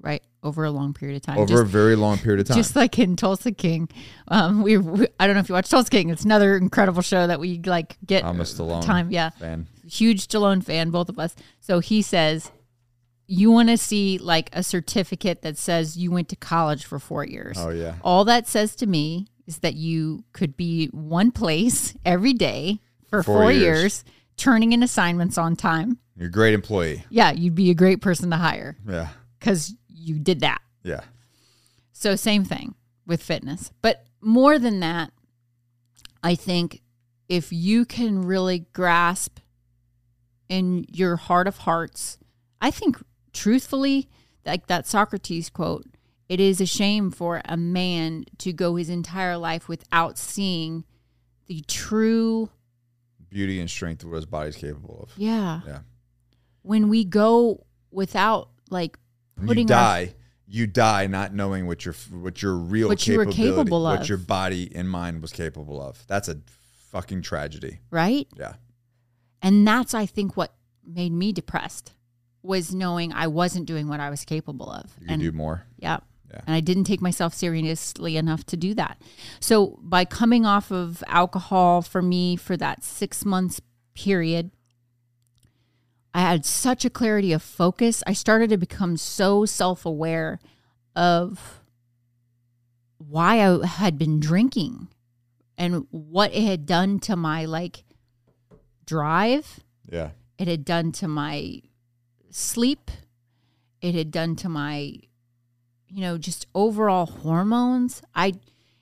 right 0.00 0.22
over 0.42 0.64
a 0.64 0.70
long 0.70 0.92
period 0.92 1.16
of 1.16 1.22
time. 1.22 1.38
over 1.38 1.46
Just- 1.48 1.62
a 1.62 1.66
very 1.66 1.96
long 1.96 2.18
period 2.18 2.40
of 2.40 2.46
time. 2.48 2.56
Just 2.56 2.76
like 2.76 2.98
in 2.98 3.16
Tulsa 3.16 3.50
King, 3.52 3.88
um, 4.28 4.62
we, 4.62 4.76
we 4.78 5.06
I 5.18 5.26
don't 5.26 5.34
know 5.34 5.40
if 5.40 5.48
you 5.48 5.54
watch 5.54 5.68
Tulsa 5.70 5.90
King. 5.90 6.10
It's 6.10 6.24
another 6.24 6.56
incredible 6.56 7.02
show 7.02 7.26
that 7.26 7.40
we 7.40 7.60
like 7.64 7.96
get 8.06 8.24
I'm 8.24 8.40
a 8.40 8.44
Stallone 8.44 8.84
time. 8.84 9.10
Yeah, 9.10 9.30
fan. 9.30 9.66
huge 9.86 10.28
Stallone 10.28 10.62
fan, 10.62 10.90
both 10.90 11.08
of 11.08 11.18
us. 11.18 11.34
So 11.60 11.80
he 11.80 12.02
says, 12.02 12.52
you 13.26 13.50
want 13.50 13.68
to 13.70 13.76
see 13.76 14.18
like 14.18 14.50
a 14.52 14.62
certificate 14.62 15.42
that 15.42 15.58
says 15.58 15.96
you 15.96 16.10
went 16.10 16.28
to 16.28 16.36
college 16.36 16.84
for 16.84 16.98
four 16.98 17.24
years. 17.24 17.56
Oh 17.58 17.70
yeah, 17.70 17.96
All 18.02 18.24
that 18.26 18.46
says 18.46 18.76
to 18.76 18.86
me 18.86 19.26
is 19.46 19.58
that 19.58 19.74
you 19.74 20.24
could 20.32 20.56
be 20.56 20.86
one 20.88 21.30
place 21.32 21.96
every 22.04 22.32
day 22.34 22.80
for 23.08 23.22
Four 23.22 23.42
four, 23.42 23.52
years. 23.52 23.62
years, 23.80 24.04
turning 24.36 24.72
in 24.72 24.82
assignments 24.82 25.38
on 25.38 25.56
time. 25.56 25.98
you're 26.16 26.28
a 26.28 26.30
great 26.30 26.54
employee. 26.54 27.04
Yeah, 27.10 27.32
you'd 27.32 27.54
be 27.54 27.70
a 27.70 27.74
great 27.74 28.00
person 28.00 28.30
to 28.30 28.36
hire 28.36 28.76
Yeah, 28.86 29.08
because 29.38 29.74
you 29.88 30.18
did 30.18 30.40
that. 30.40 30.60
yeah, 30.82 31.00
So 31.92 32.16
same 32.16 32.44
thing 32.44 32.74
with 33.06 33.22
fitness. 33.22 33.70
But 33.82 34.04
more 34.20 34.58
than 34.58 34.80
that, 34.80 35.12
I 36.22 36.34
think 36.34 36.82
if 37.28 37.52
you 37.52 37.84
can 37.84 38.24
really 38.24 38.66
grasp 38.72 39.38
in 40.48 40.84
your 40.92 41.16
heart 41.16 41.46
of 41.48 41.58
hearts, 41.58 42.18
I 42.60 42.70
think 42.70 42.98
truthfully, 43.32 44.08
like 44.44 44.66
that 44.68 44.86
Socrates 44.86 45.50
quote, 45.50 45.84
it 46.28 46.40
is 46.40 46.60
a 46.60 46.66
shame 46.66 47.10
for 47.10 47.40
a 47.44 47.56
man 47.56 48.24
to 48.38 48.52
go 48.52 48.74
his 48.76 48.88
entire 48.88 49.36
life 49.36 49.68
without 49.68 50.18
seeing 50.18 50.84
the 51.46 51.62
true 51.68 52.50
beauty 53.30 53.60
and 53.60 53.68
strength 53.70 54.02
of 54.02 54.10
what 54.10 54.16
his 54.16 54.26
body's 54.26 54.56
capable 54.56 55.00
of. 55.02 55.12
yeah. 55.16 55.60
Yeah. 55.66 55.78
When 56.62 56.88
we 56.88 57.04
go 57.04 57.64
without 57.90 58.48
like 58.70 58.98
When 59.36 59.46
putting 59.46 59.68
you 59.68 59.74
our 59.74 59.80
die, 59.80 60.14
you 60.48 60.66
die 60.66 61.06
not 61.06 61.32
knowing 61.34 61.66
what 61.66 61.84
your 61.84 61.94
what 62.10 62.42
your 62.42 62.54
real 62.54 62.88
What 62.88 63.06
you 63.06 63.16
were 63.18 63.26
capable 63.26 63.82
what 63.84 64.08
your 64.08 64.18
body 64.18 64.70
and 64.74 64.90
mind 64.90 65.22
was 65.22 65.32
capable 65.32 65.80
of. 65.80 66.04
That's 66.08 66.28
a 66.28 66.38
fucking 66.90 67.22
tragedy. 67.22 67.78
right? 67.90 68.26
Yeah, 68.36 68.54
And 69.42 69.66
that's, 69.66 69.92
I 69.94 70.06
think, 70.06 70.36
what 70.36 70.54
made 70.84 71.12
me 71.12 71.32
depressed 71.32 71.92
was 72.42 72.72
knowing 72.74 73.12
I 73.12 73.26
wasn't 73.26 73.66
doing 73.66 73.86
what 73.88 74.00
I 74.00 74.08
was 74.10 74.24
capable 74.24 74.70
of. 74.70 74.92
you 75.00 75.06
and 75.10 75.20
do 75.20 75.30
more. 75.32 75.64
yeah. 75.78 75.98
Yeah. 76.30 76.40
And 76.46 76.54
I 76.54 76.60
didn't 76.60 76.84
take 76.84 77.00
myself 77.00 77.34
seriously 77.34 78.16
enough 78.16 78.44
to 78.46 78.56
do 78.56 78.74
that. 78.74 79.00
So 79.40 79.78
by 79.82 80.04
coming 80.04 80.44
off 80.44 80.70
of 80.70 81.02
alcohol 81.06 81.82
for 81.82 82.02
me 82.02 82.36
for 82.36 82.56
that 82.56 82.82
six 82.84 83.24
months 83.24 83.60
period, 83.94 84.50
I 86.12 86.20
had 86.20 86.44
such 86.44 86.84
a 86.84 86.90
clarity 86.90 87.32
of 87.32 87.42
focus. 87.42 88.02
I 88.06 88.12
started 88.12 88.50
to 88.50 88.56
become 88.56 88.96
so 88.96 89.44
self 89.44 89.84
aware 89.84 90.40
of 90.94 91.60
why 92.98 93.46
I 93.46 93.66
had 93.66 93.98
been 93.98 94.18
drinking 94.18 94.88
and 95.58 95.86
what 95.90 96.34
it 96.34 96.42
had 96.42 96.66
done 96.66 96.98
to 97.00 97.16
my 97.16 97.44
like 97.44 97.84
drive 98.86 99.60
Yeah, 99.90 100.10
it 100.38 100.48
had 100.48 100.64
done 100.64 100.92
to 100.92 101.08
my 101.08 101.62
sleep 102.30 102.90
it 103.80 103.94
had 103.94 104.10
done 104.10 104.36
to 104.36 104.48
my 104.48 104.94
you 105.88 106.00
know 106.00 106.18
just 106.18 106.46
overall 106.54 107.06
hormones 107.06 108.02
i 108.14 108.32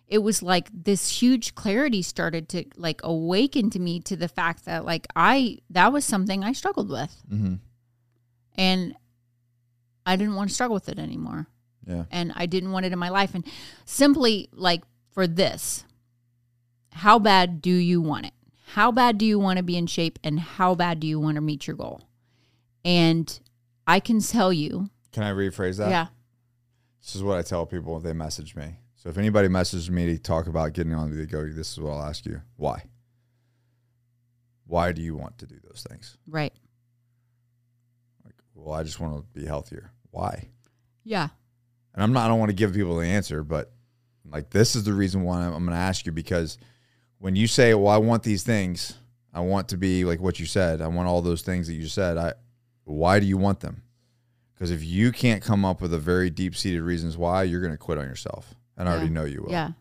it 0.07 0.19
was 0.19 0.43
like 0.43 0.69
this 0.73 1.21
huge 1.21 1.55
clarity 1.55 2.03
started 2.03 2.49
to 2.49 2.65
like 2.77 3.01
awaken 3.03 3.71
to 3.71 3.79
me 3.79 4.01
to 4.01 4.17
the 4.17 4.29
fact 4.29 4.65
that 4.65 4.85
like 4.85 5.07
i 5.17 5.59
that 5.71 5.93
was 5.93 6.05
something 6.05 6.45
i 6.45 6.53
struggled 6.53 6.91
with 6.91 7.23
mm-hmm. 7.31 7.55
and 8.57 8.95
i 10.07 10.17
didn't 10.17 10.35
want 10.35 10.49
to 10.49 10.55
struggle 10.55 10.75
with 10.75 10.89
it 10.89 10.99
anymore 10.99 11.47
yeah, 11.87 12.05
and 12.11 12.33
I 12.35 12.47
didn't 12.47 12.73
want 12.73 12.87
it 12.87 12.93
in 12.93 12.99
my 12.99 13.09
life. 13.09 13.35
And 13.35 13.45
simply 13.85 14.49
like 14.53 14.83
for 15.13 15.27
this, 15.27 15.85
how 16.93 17.19
bad 17.19 17.61
do 17.61 17.73
you 17.73 18.01
want 18.01 18.27
it? 18.27 18.33
How 18.69 18.91
bad 18.91 19.19
do 19.19 19.27
you 19.27 19.39
want 19.39 19.59
to 19.59 19.63
be 19.63 19.77
in 19.77 19.87
shape? 19.87 20.19
And 20.25 20.41
how 20.41 20.75
bad 20.75 21.01
do 21.01 21.07
you 21.07 21.21
want 21.21 21.37
to 21.37 21.41
meet 21.41 21.67
your 21.67 21.77
goal? 21.77 22.03
And 22.85 23.39
I 23.87 24.01
can 24.01 24.21
tell 24.21 24.53
you, 24.53 24.91
Can 25.13 25.23
I 25.23 25.31
rephrase 25.31 25.79
that? 25.79 25.91
yeah, 25.91 26.07
This 27.05 27.15
is 27.17 27.23
what 27.23 27.37
I 27.37 27.43
tell 27.43 27.67
people 27.67 27.93
when 27.93 28.03
they 28.03 28.15
message 28.15 28.57
me. 28.57 28.77
So 28.95 29.11
if 29.11 29.19
anybody 29.19 29.49
messages 29.49 29.91
me 29.91 30.07
to 30.07 30.19
talk 30.19 30.47
about 30.47 30.73
getting 30.73 30.95
on 30.95 31.15
the 31.15 31.27
go, 31.27 31.47
this 31.47 31.73
is 31.73 31.79
what 31.81 31.93
I'll 31.93 32.07
ask 32.09 32.25
you: 32.25 32.41
Why? 32.57 32.83
Why 34.67 34.93
do 34.93 35.03
you 35.03 35.15
want 35.15 35.37
to 35.39 35.47
do 35.47 35.57
those 35.63 35.87
things? 35.89 36.17
right. 36.27 36.53
Like, 38.25 38.35
well, 38.55 38.75
I 38.75 38.83
just 38.83 39.01
want 39.01 39.17
to 39.17 39.39
be 39.39 39.47
healthier. 39.47 39.93
Why? 40.13 40.49
Yeah. 41.05 41.29
and 41.93 42.03
I'm 42.03 42.15
not 42.15 42.25
I 42.25 42.29
don't 42.29 42.39
want 42.39 42.49
to 42.49 42.57
give 42.57 42.73
people 42.73 42.97
the 42.97 43.07
answer, 43.07 43.45
but 43.45 43.71
like 44.25 44.49
this 44.49 44.75
is 44.75 44.85
the 44.85 44.95
reason 44.95 45.25
why 45.25 45.43
I'm, 45.43 45.53
I'm 45.53 45.65
going 45.67 45.77
to 45.77 45.83
ask 45.83 46.07
you 46.07 46.13
because 46.13 46.57
when 47.19 47.37
you 47.37 47.47
say, 47.47 47.75
"Well, 47.75 47.93
I 47.93 47.99
want 47.99 48.23
these 48.23 48.45
things. 48.45 48.95
I 49.35 49.41
want 49.41 49.69
to 49.69 49.77
be 49.77 50.07
like 50.07 50.21
what 50.21 50.41
you 50.41 50.47
said. 50.47 50.81
I 50.81 50.87
want 50.87 51.09
all 51.09 51.21
those 51.21 51.43
things 51.43 51.67
that 51.67 51.75
you 51.75 51.87
said." 51.87 52.17
I 52.17 52.33
why 52.85 53.21
do 53.21 53.27
you 53.27 53.37
want 53.37 53.61
them? 53.61 53.83
Because 54.65 54.83
if 54.83 54.83
you 54.89 55.12
can't 55.12 55.43
come 55.43 55.62
up 55.62 55.83
with 55.83 55.93
a 55.93 55.99
very 55.99 56.31
deep-seated 56.31 56.81
reasons 56.81 57.19
why, 57.19 57.43
you're 57.43 57.61
going 57.61 57.75
to 57.75 57.77
quit 57.77 57.99
on 57.99 58.07
yourself. 58.07 58.55
And 58.79 58.89
I 58.89 58.93
already 58.93 59.11
know 59.11 59.25
you 59.25 59.43
will. 59.43 59.51
Yeah. 59.51 59.73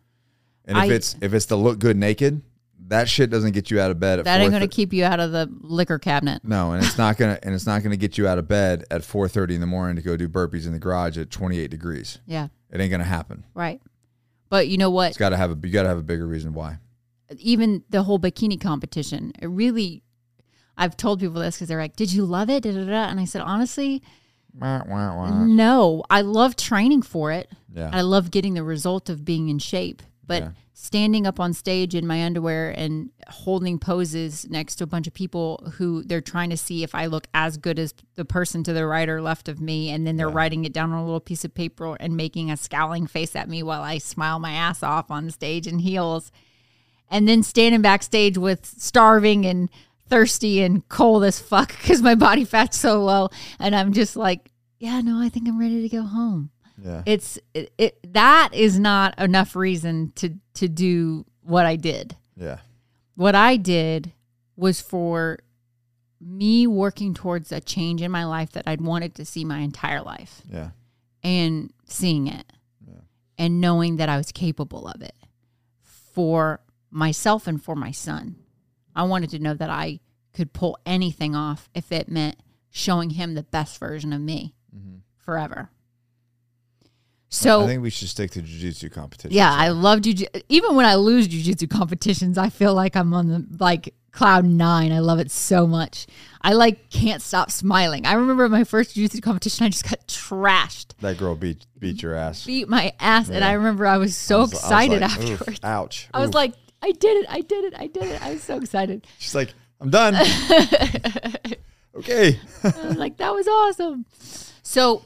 And 0.65 0.77
if 0.77 0.84
I- 0.84 0.88
it's 0.88 1.15
if 1.21 1.34
it's 1.34 1.45
to 1.45 1.55
look 1.55 1.79
good 1.79 1.95
naked, 1.95 2.41
that 2.89 3.07
shit 3.07 3.29
doesn't 3.29 3.51
get 3.53 3.71
you 3.71 3.79
out 3.79 3.91
of 3.91 3.99
bed 4.01 4.19
at 4.19 4.25
That 4.25 4.41
ain't 4.41 4.51
going 4.51 4.61
to 4.61 4.67
keep 4.67 4.91
you 4.91 5.05
out 5.05 5.21
of 5.21 5.31
the 5.31 5.49
liquor 5.61 5.99
cabinet. 5.99 6.41
no, 6.43 6.73
and 6.73 6.84
it's 6.84 6.97
not 6.97 7.15
gonna 7.15 7.39
and 7.43 7.55
it's 7.55 7.65
not 7.65 7.81
gonna 7.81 7.95
get 7.95 8.17
you 8.17 8.27
out 8.27 8.38
of 8.38 8.49
bed 8.49 8.84
at 8.91 9.05
four 9.05 9.29
thirty 9.29 9.55
in 9.55 9.61
the 9.61 9.67
morning 9.67 9.95
to 9.95 10.01
go 10.01 10.17
do 10.17 10.27
burpees 10.27 10.65
in 10.67 10.73
the 10.73 10.79
garage 10.79 11.17
at 11.17 11.31
twenty 11.31 11.59
eight 11.59 11.71
degrees. 11.71 12.19
Yeah. 12.27 12.49
It 12.69 12.81
ain't 12.81 12.91
gonna 12.91 13.05
happen. 13.05 13.45
Right. 13.53 13.81
But 14.49 14.67
you 14.67 14.77
know 14.77 14.89
what? 14.89 15.11
It's 15.11 15.17
got 15.17 15.29
to 15.29 15.38
have 15.38 15.51
a 15.51 15.57
you 15.65 15.71
got 15.71 15.84
to 15.84 15.89
have 15.89 15.97
a 15.97 16.03
bigger 16.03 16.27
reason 16.27 16.53
why. 16.53 16.79
even 17.38 17.86
the 17.89 18.03
whole 18.03 18.19
bikini 18.19 18.59
competition, 18.59 19.31
it 19.41 19.47
really, 19.47 20.03
I've 20.77 20.97
told 20.97 21.21
people 21.21 21.39
this 21.41 21.55
because 21.55 21.69
they're 21.69 21.79
like, 21.79 21.95
"Did 21.95 22.11
you 22.11 22.25
love 22.25 22.49
it?" 22.49 22.63
Da, 22.63 22.71
da, 22.73 22.84
da. 22.84 23.05
And 23.09 23.21
I 23.21 23.23
said, 23.25 23.41
honestly, 23.41 24.03
Wah, 24.59 24.83
wah, 24.87 25.15
wah. 25.15 25.45
no. 25.45 26.03
I 26.09 26.21
love 26.21 26.55
training 26.55 27.01
for 27.01 27.31
it. 27.31 27.49
Yeah, 27.73 27.89
I 27.91 28.01
love 28.01 28.29
getting 28.31 28.53
the 28.53 28.63
result 28.63 29.09
of 29.09 29.25
being 29.25 29.49
in 29.49 29.59
shape. 29.59 30.01
But 30.25 30.43
Yeah. 30.43 30.49
standing 30.73 31.25
up 31.27 31.39
on 31.39 31.53
stage 31.53 31.95
in 31.95 32.05
my 32.07 32.23
underwear 32.23 32.69
and 32.69 33.09
holding 33.29 33.77
poses 33.79 34.45
next 34.49 34.75
to 34.75 34.83
a 34.83 34.87
bunch 34.87 35.07
of 35.07 35.13
people 35.13 35.63
who 35.77 36.03
they're 36.03 36.21
trying 36.21 36.49
to 36.51 36.57
see 36.57 36.83
if 36.83 36.93
I 36.95 37.07
look 37.07 37.27
as 37.33 37.57
good 37.57 37.77
as 37.79 37.93
the 38.15 38.25
person 38.25 38.63
to 38.63 38.73
the 38.73 38.85
right 38.85 39.09
or 39.09 39.21
left 39.21 39.49
of 39.49 39.59
me, 39.59 39.89
and 39.89 40.05
then 40.07 40.15
they're 40.17 40.29
writing 40.29 40.65
it 40.65 40.71
down 40.73 40.91
on 40.91 40.99
a 40.99 41.05
little 41.05 41.19
piece 41.19 41.43
of 41.43 41.53
paper 41.53 41.95
and 41.99 42.15
making 42.15 42.51
a 42.51 42.57
scowling 42.57 43.07
face 43.07 43.35
at 43.35 43.49
me 43.49 43.63
while 43.63 43.81
I 43.81 43.97
smile 43.97 44.39
my 44.39 44.51
ass 44.53 44.81
off 44.83 45.09
on 45.11 45.29
stage 45.31 45.67
in 45.67 45.79
heels, 45.79 46.31
and 47.09 47.27
then 47.27 47.43
standing 47.43 47.81
backstage 47.81 48.37
with 48.37 48.65
starving 48.65 49.45
and 49.45 49.69
thirsty 50.09 50.61
and 50.61 50.87
cold 50.89 51.23
as 51.23 51.39
fuck 51.39 51.69
because 51.81 52.01
my 52.01 52.15
body 52.15 52.45
fat's 52.45 52.77
so 52.77 53.03
low, 53.03 53.29
and 53.59 53.75
I'm 53.75 53.93
just 53.93 54.15
like, 54.15 54.51
yeah, 54.79 55.01
no, 55.01 55.19
I 55.21 55.29
think 55.29 55.47
I'm 55.47 55.59
ready 55.59 55.81
to 55.87 55.89
go 55.95 56.03
home. 56.03 56.49
Yeah, 56.83 57.03
it's 57.05 57.37
it, 57.53 57.71
it 57.77 58.13
that 58.13 58.49
is 58.53 58.79
not 58.79 59.17
enough 59.19 59.55
reason 59.55 60.11
to 60.15 60.35
to 60.55 60.67
do 60.67 61.25
what 61.41 61.65
I 61.65 61.75
did. 61.75 62.15
yeah, 62.35 62.59
What 63.15 63.35
I 63.35 63.57
did 63.57 64.11
was 64.55 64.81
for 64.81 65.39
me 66.19 66.65
working 66.67 67.13
towards 67.13 67.51
a 67.51 67.59
change 67.59 68.01
in 68.01 68.09
my 68.11 68.23
life 68.25 68.51
that 68.53 68.63
I'd 68.65 68.81
wanted 68.81 69.15
to 69.15 69.25
see 69.25 69.43
my 69.45 69.59
entire 69.59 70.01
life. 70.01 70.41
Yeah, 70.49 70.69
and 71.23 71.71
seeing 71.85 72.27
it. 72.27 72.45
Yeah. 72.87 73.01
and 73.37 73.61
knowing 73.61 73.97
that 73.97 74.09
I 74.09 74.17
was 74.17 74.31
capable 74.31 74.87
of 74.87 75.01
it 75.01 75.15
for 75.81 76.59
myself 76.89 77.47
and 77.47 77.61
for 77.63 77.75
my 77.75 77.91
son. 77.91 78.35
I 78.95 79.03
wanted 79.03 79.29
to 79.31 79.39
know 79.39 79.53
that 79.53 79.69
I 79.69 79.99
could 80.33 80.53
pull 80.53 80.77
anything 80.85 81.35
off 81.35 81.69
if 81.75 81.91
it 81.91 82.09
meant 82.09 82.37
showing 82.71 83.11
him 83.11 83.35
the 83.35 83.43
best 83.43 83.79
version 83.79 84.13
of 84.13 84.21
me 84.21 84.53
Mm-hmm. 84.75 84.97
forever. 85.17 85.69
So 87.29 87.63
I 87.63 87.67
think 87.67 87.81
we 87.81 87.89
should 87.89 88.09
stick 88.09 88.29
to 88.31 88.41
jujitsu 88.43 88.91
competition. 88.91 89.35
yeah, 89.35 89.51
I 89.51 89.69
love 89.69 90.01
jiu. 90.01 90.27
Even 90.49 90.75
when 90.75 90.85
I 90.85 90.95
lose 90.95 91.27
jujitsu 91.27 91.67
competitions, 91.69 92.37
I 92.37 92.49
feel 92.49 92.75
like 92.75 92.95
I'm 92.95 93.11
on 93.15 93.27
the 93.27 93.45
like 93.59 93.95
cloud 94.11 94.45
nine. 94.45 94.91
I 94.91 94.99
love 94.99 95.17
it 95.19 95.31
so 95.31 95.65
much. 95.65 96.05
I 96.41 96.53
like 96.53 96.91
can't 96.91 97.23
stop 97.23 97.49
smiling. 97.49 98.05
I 98.05 98.13
remember 98.13 98.47
my 98.49 98.63
first 98.63 98.93
jiu-jitsu 98.93 99.21
competition. 99.21 99.65
I 99.65 99.69
just 99.69 99.89
got 99.89 100.05
trashed, 100.07 100.93
that 101.01 101.17
girl 101.17 101.33
beat 101.35 101.65
beat 101.79 102.03
your 102.03 102.13
ass. 102.13 102.45
beat 102.45 102.69
my 102.69 102.93
ass, 102.99 103.29
and 103.29 103.43
I 103.43 103.53
remember 103.53 103.87
I 103.87 103.97
was 103.97 104.15
so 104.15 104.37
I 104.37 104.41
was- 104.41 104.51
I 104.51 104.55
was 104.55 104.63
excited 104.63 105.01
like, 105.01 105.11
afterwards. 105.11 105.59
ouch. 105.63 106.09
I 106.13 106.19
was 106.19 106.29
Oof. 106.29 106.35
like, 106.35 106.53
I 106.84 106.91
did 106.91 107.17
it! 107.17 107.25
I 107.29 107.39
did 107.39 107.63
it! 107.63 107.73
I 107.77 107.88
did 107.88 108.03
it! 108.03 108.21
I 108.21 108.34
was 108.34 108.43
so 108.43 108.57
excited. 108.57 109.07
she's 109.17 109.34
like, 109.34 109.53
I'm 109.79 109.89
done. 109.89 110.15
okay. 111.95 112.39
I 112.61 112.88
was 112.88 112.97
like, 112.97 113.17
that 113.17 113.34
was 113.34 113.47
awesome. 113.47 114.05
So, 114.63 115.03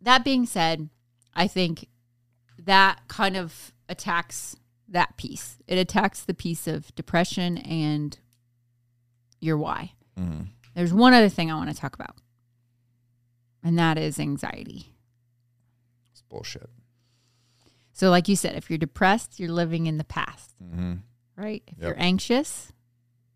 that 0.00 0.24
being 0.24 0.46
said, 0.46 0.88
I 1.34 1.46
think 1.46 1.88
that 2.58 3.00
kind 3.08 3.36
of 3.36 3.72
attacks 3.90 4.56
that 4.88 5.18
piece. 5.18 5.58
It 5.66 5.76
attacks 5.76 6.22
the 6.22 6.34
piece 6.34 6.66
of 6.66 6.94
depression 6.94 7.58
and 7.58 8.18
your 9.38 9.58
why. 9.58 9.92
Mm-hmm. 10.18 10.44
There's 10.74 10.94
one 10.94 11.12
other 11.12 11.28
thing 11.28 11.50
I 11.50 11.54
want 11.54 11.68
to 11.68 11.76
talk 11.76 11.94
about, 11.94 12.16
and 13.62 13.78
that 13.78 13.98
is 13.98 14.18
anxiety. 14.18 14.94
It's 16.12 16.22
bullshit. 16.22 16.70
So, 17.92 18.10
like 18.10 18.26
you 18.28 18.36
said, 18.36 18.54
if 18.56 18.70
you're 18.70 18.78
depressed, 18.78 19.38
you're 19.38 19.50
living 19.52 19.86
in 19.86 19.98
the 19.98 20.04
past, 20.04 20.54
Mm-hmm. 20.62 20.94
right? 21.36 21.62
If 21.66 21.78
Yep. 21.78 21.86
you're 21.86 22.00
anxious, 22.00 22.72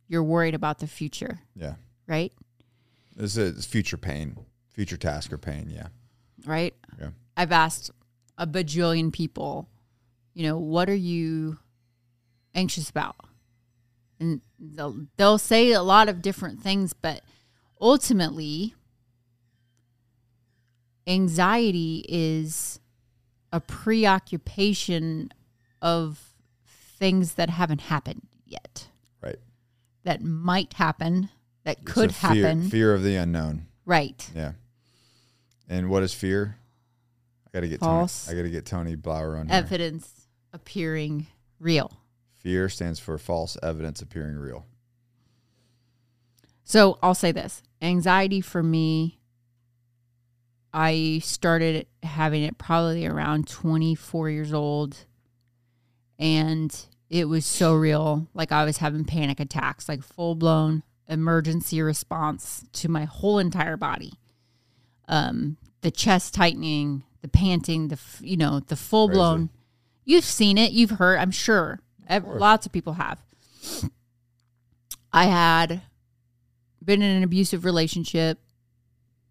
you're 0.09 0.23
worried 0.25 0.55
about 0.55 0.79
the 0.79 0.87
future, 0.87 1.41
Yeah. 1.55 1.75
right? 2.07 2.33
This 3.15 3.37
is 3.37 3.67
future 3.67 3.97
pain, 3.99 4.37
future 4.71 4.97
task 4.97 5.33
or 5.33 5.39
pain. 5.39 5.69
Yeah. 5.71 5.89
Right? 6.45 6.75
Yeah. 6.99 7.11
I've 7.37 7.53
asked 7.53 7.91
a 8.39 8.47
bajillion 8.47 9.13
people, 9.13 9.69
you 10.35 10.43
know, 10.45 10.59
what 10.59 10.89
are 10.89 10.95
you 10.95 11.59
anxious 12.55 12.89
about? 12.91 13.17
And 14.21 14.41
they'll, 14.59 15.07
they'll 15.17 15.39
say 15.39 15.73
a 15.73 15.83
lot 15.83 16.09
of 16.09 16.23
different 16.23 16.63
things, 16.63 16.93
but 16.95 17.23
ultimately, 17.81 18.75
anxiety 21.07 22.05
is 22.09 22.81
a 23.57 23.61
preoccupation 23.61 25.33
of 25.81 26.35
things 26.99 27.35
that 27.35 27.49
haven't 27.51 27.81
happened 27.83 28.27
yet, 28.45 28.89
Right. 29.23 29.39
that 30.05 30.23
might 30.23 30.75
happen, 30.75 31.31
that 31.65 31.79
It's 31.83 31.93
could 31.93 32.15
fear, 32.15 32.45
happen. 32.45 32.69
Fear 32.69 32.95
of 32.95 33.03
the 33.03 33.17
unknown. 33.17 33.67
Right. 33.87 34.31
Yeah. 34.35 34.53
And 35.69 35.89
what 35.89 36.03
is 36.03 36.13
fear? 36.13 36.59
I 37.47 37.51
gotta 37.53 37.69
get 37.69 37.81
False. 37.81 38.27
Tony, 38.27 38.37
I 38.39 38.43
gotta 38.43 38.51
get 38.53 38.67
Tony 38.67 38.97
Blauer 38.97 39.41
on 39.41 39.49
here. 39.49 39.57
Evidence 39.57 40.29
appearing 40.53 41.27
real. 41.59 41.91
Fear 42.39 42.69
stands 42.69 43.01
for 43.01 43.17
false 43.19 43.57
evidence 43.63 44.03
appearing 44.03 44.37
real. 44.37 44.67
So 46.65 46.99
I'll 47.03 47.15
say 47.15 47.33
this 47.33 47.63
anxiety 47.81 48.41
for 48.41 48.63
me, 48.63 49.19
I 50.79 51.21
started 51.21 51.87
having 52.03 52.43
it 52.43 52.59
probably 52.59 53.07
around 53.07 53.49
24 53.49 54.29
years 54.29 54.53
old. 54.53 55.07
And 56.19 56.77
it 57.09 57.31
was 57.31 57.47
so 57.47 57.75
real. 57.75 58.29
Like 58.35 58.53
I 58.53 58.67
was 58.67 58.77
having 58.77 59.07
panic 59.07 59.41
attacks, 59.41 59.89
like 59.89 60.03
full 60.03 60.35
blown 60.35 60.83
emergency 61.09 61.81
response 61.81 62.63
to 62.75 62.91
my 62.91 63.05
whole 63.05 63.39
entire 63.39 63.79
body. 63.79 64.13
Um, 65.09 65.57
the 65.81 65.91
chest 65.91 66.35
tightening, 66.35 67.05
the 67.23 67.29
panting, 67.29 67.89
the, 67.89 67.95
f- 67.95 68.21
you 68.23 68.37
know, 68.37 68.61
the 68.61 68.77
full 68.77 69.09
blown. 69.09 69.49
You've 70.05 70.25
seen 70.25 70.59
it, 70.59 70.73
you've 70.73 70.91
heard, 70.91 71.17
I'm 71.17 71.31
sure. 71.31 71.81
Course. 72.07 72.39
Lots 72.39 72.67
of 72.67 72.73
people 72.73 72.93
have. 72.93 73.19
I 75.11 75.25
had 75.25 75.81
been 76.85 77.01
in 77.01 77.17
an 77.17 77.23
abusive 77.23 77.65
relationship, 77.65 78.41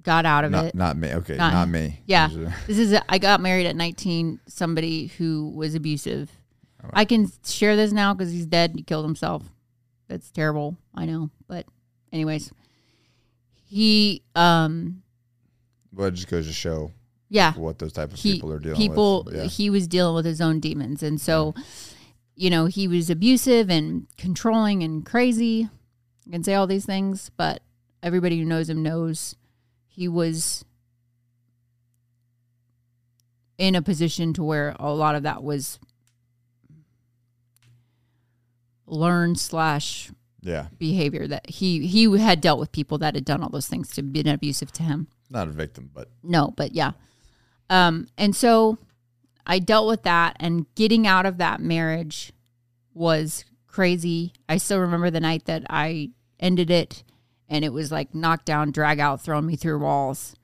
got 0.06 0.26
out 0.26 0.45
of 0.45 0.51
Not, 0.51 0.66
it. 0.66 0.76
not 0.76 0.95
me. 0.97 1.12
Okay, 1.14 1.36
Not- 1.36 1.51
not, 1.51 1.68
me. 1.68 1.99
yeah. 2.06 2.30
This 2.68 2.78
is 2.78 2.93
a, 2.93 3.12
I 3.12 3.18
got 3.18 3.41
married 3.41 3.66
at 3.66 3.76
19, 3.76 4.39
somebody 4.47 5.08
who 5.08 5.49
was 5.49 5.76
abusive. 5.76 6.32
I 6.93 7.03
can 7.03 7.32
share 7.43 7.76
this 7.76 7.91
now 7.91 8.14
because 8.14 8.32
he's 8.32 8.45
dead. 8.45 8.74
He 8.76 8.84
killed 8.84 9.06
himself. 9.06 9.43
That's 10.08 10.30
terrible. 10.30 10.78
I 10.93 11.06
know. 11.06 11.32
But 11.47 11.66
anyways, 12.14 12.51
he, 13.66 14.22
um, 14.36 15.01
Well, 15.91 16.08
it 16.08 16.12
just 16.14 16.28
goes 16.28 16.45
to 16.45 16.53
show 16.53 16.91
yeah, 17.30 17.53
what 17.53 17.80
those 17.80 17.91
type 17.91 18.14
of 18.14 18.20
he, 18.20 18.34
people 18.34 18.51
are 18.51 18.60
dealing 18.60 18.78
people, 18.78 19.24
with. 19.26 19.36
Yeah. 19.36 19.43
he 19.45 19.72
was 19.72 19.88
dealing 19.88 20.14
with 20.16 20.26
his 20.26 20.39
own 20.39 20.60
demons. 20.60 21.01
And 21.01 21.20
so, 21.20 21.56
you 22.36 22.51
know, 22.51 22.68
he 22.68 22.88
was 22.88 23.10
abusive 23.10 23.72
and 23.72 24.06
controlling 24.18 24.84
and 24.84 25.03
crazy. 25.03 25.68
I 26.28 26.32
can 26.32 26.43
say 26.43 26.53
all 26.53 26.68
these 26.68 26.86
things, 26.86 27.32
but 27.36 27.64
everybody 28.03 28.38
who 28.38 28.45
knows 28.45 28.70
him 28.70 28.84
knows 28.84 29.36
he 29.96 30.08
was 30.08 30.66
in 33.58 33.76
a 33.76 33.82
position 33.82 34.34
to 34.34 34.43
where 34.43 34.76
a 34.78 34.93
lot 34.93 35.16
of 35.16 35.24
that 35.24 35.41
was 35.41 35.80
learned 38.86 39.39
slash 39.39 40.12
yeah. 40.41 40.68
behavior 40.78 41.28
that 41.28 41.50
he 41.50 41.88
he 41.88 42.04
had 42.20 42.41
dealt 42.41 42.60
with 42.60 42.72
people 42.72 42.98
that 42.98 43.16
had 43.16 43.26
done 43.26 43.41
all 43.41 43.50
those 43.50 43.68
things 43.68 43.89
to 43.91 44.04
be 44.04 44.22
abusive 44.30 44.72
to 44.74 44.84
him 44.84 45.08
Not 45.30 45.48
a 45.48 45.52
victim, 45.52 45.89
but 45.93 46.10
no, 46.22 46.54
but 46.56 46.74
yeah. 46.74 46.91
Um, 47.70 48.08
and 48.18 48.36
so 48.36 48.78
I 49.48 49.60
dealt 49.60 49.88
with 49.88 50.04
that, 50.04 50.36
and 50.39 50.66
getting 50.76 51.08
out 51.08 51.26
of 51.26 51.38
that 51.38 51.62
marriage 51.62 52.34
was 52.93 53.46
crazy. 53.68 54.34
I 54.48 54.58
still 54.58 54.80
remember 54.80 55.10
the 55.10 55.20
night 55.20 55.46
that 55.46 55.64
I 55.70 56.12
ended 56.39 56.70
it, 56.70 57.04
and 57.50 57.64
it 57.66 57.74
was 57.74 57.91
like 57.91 58.16
knockdown, 58.16 58.72
drag 58.72 59.00
out, 59.00 59.22
throwing 59.22 59.46
me 59.46 59.56
through 59.56 59.80
walls, 59.80 60.36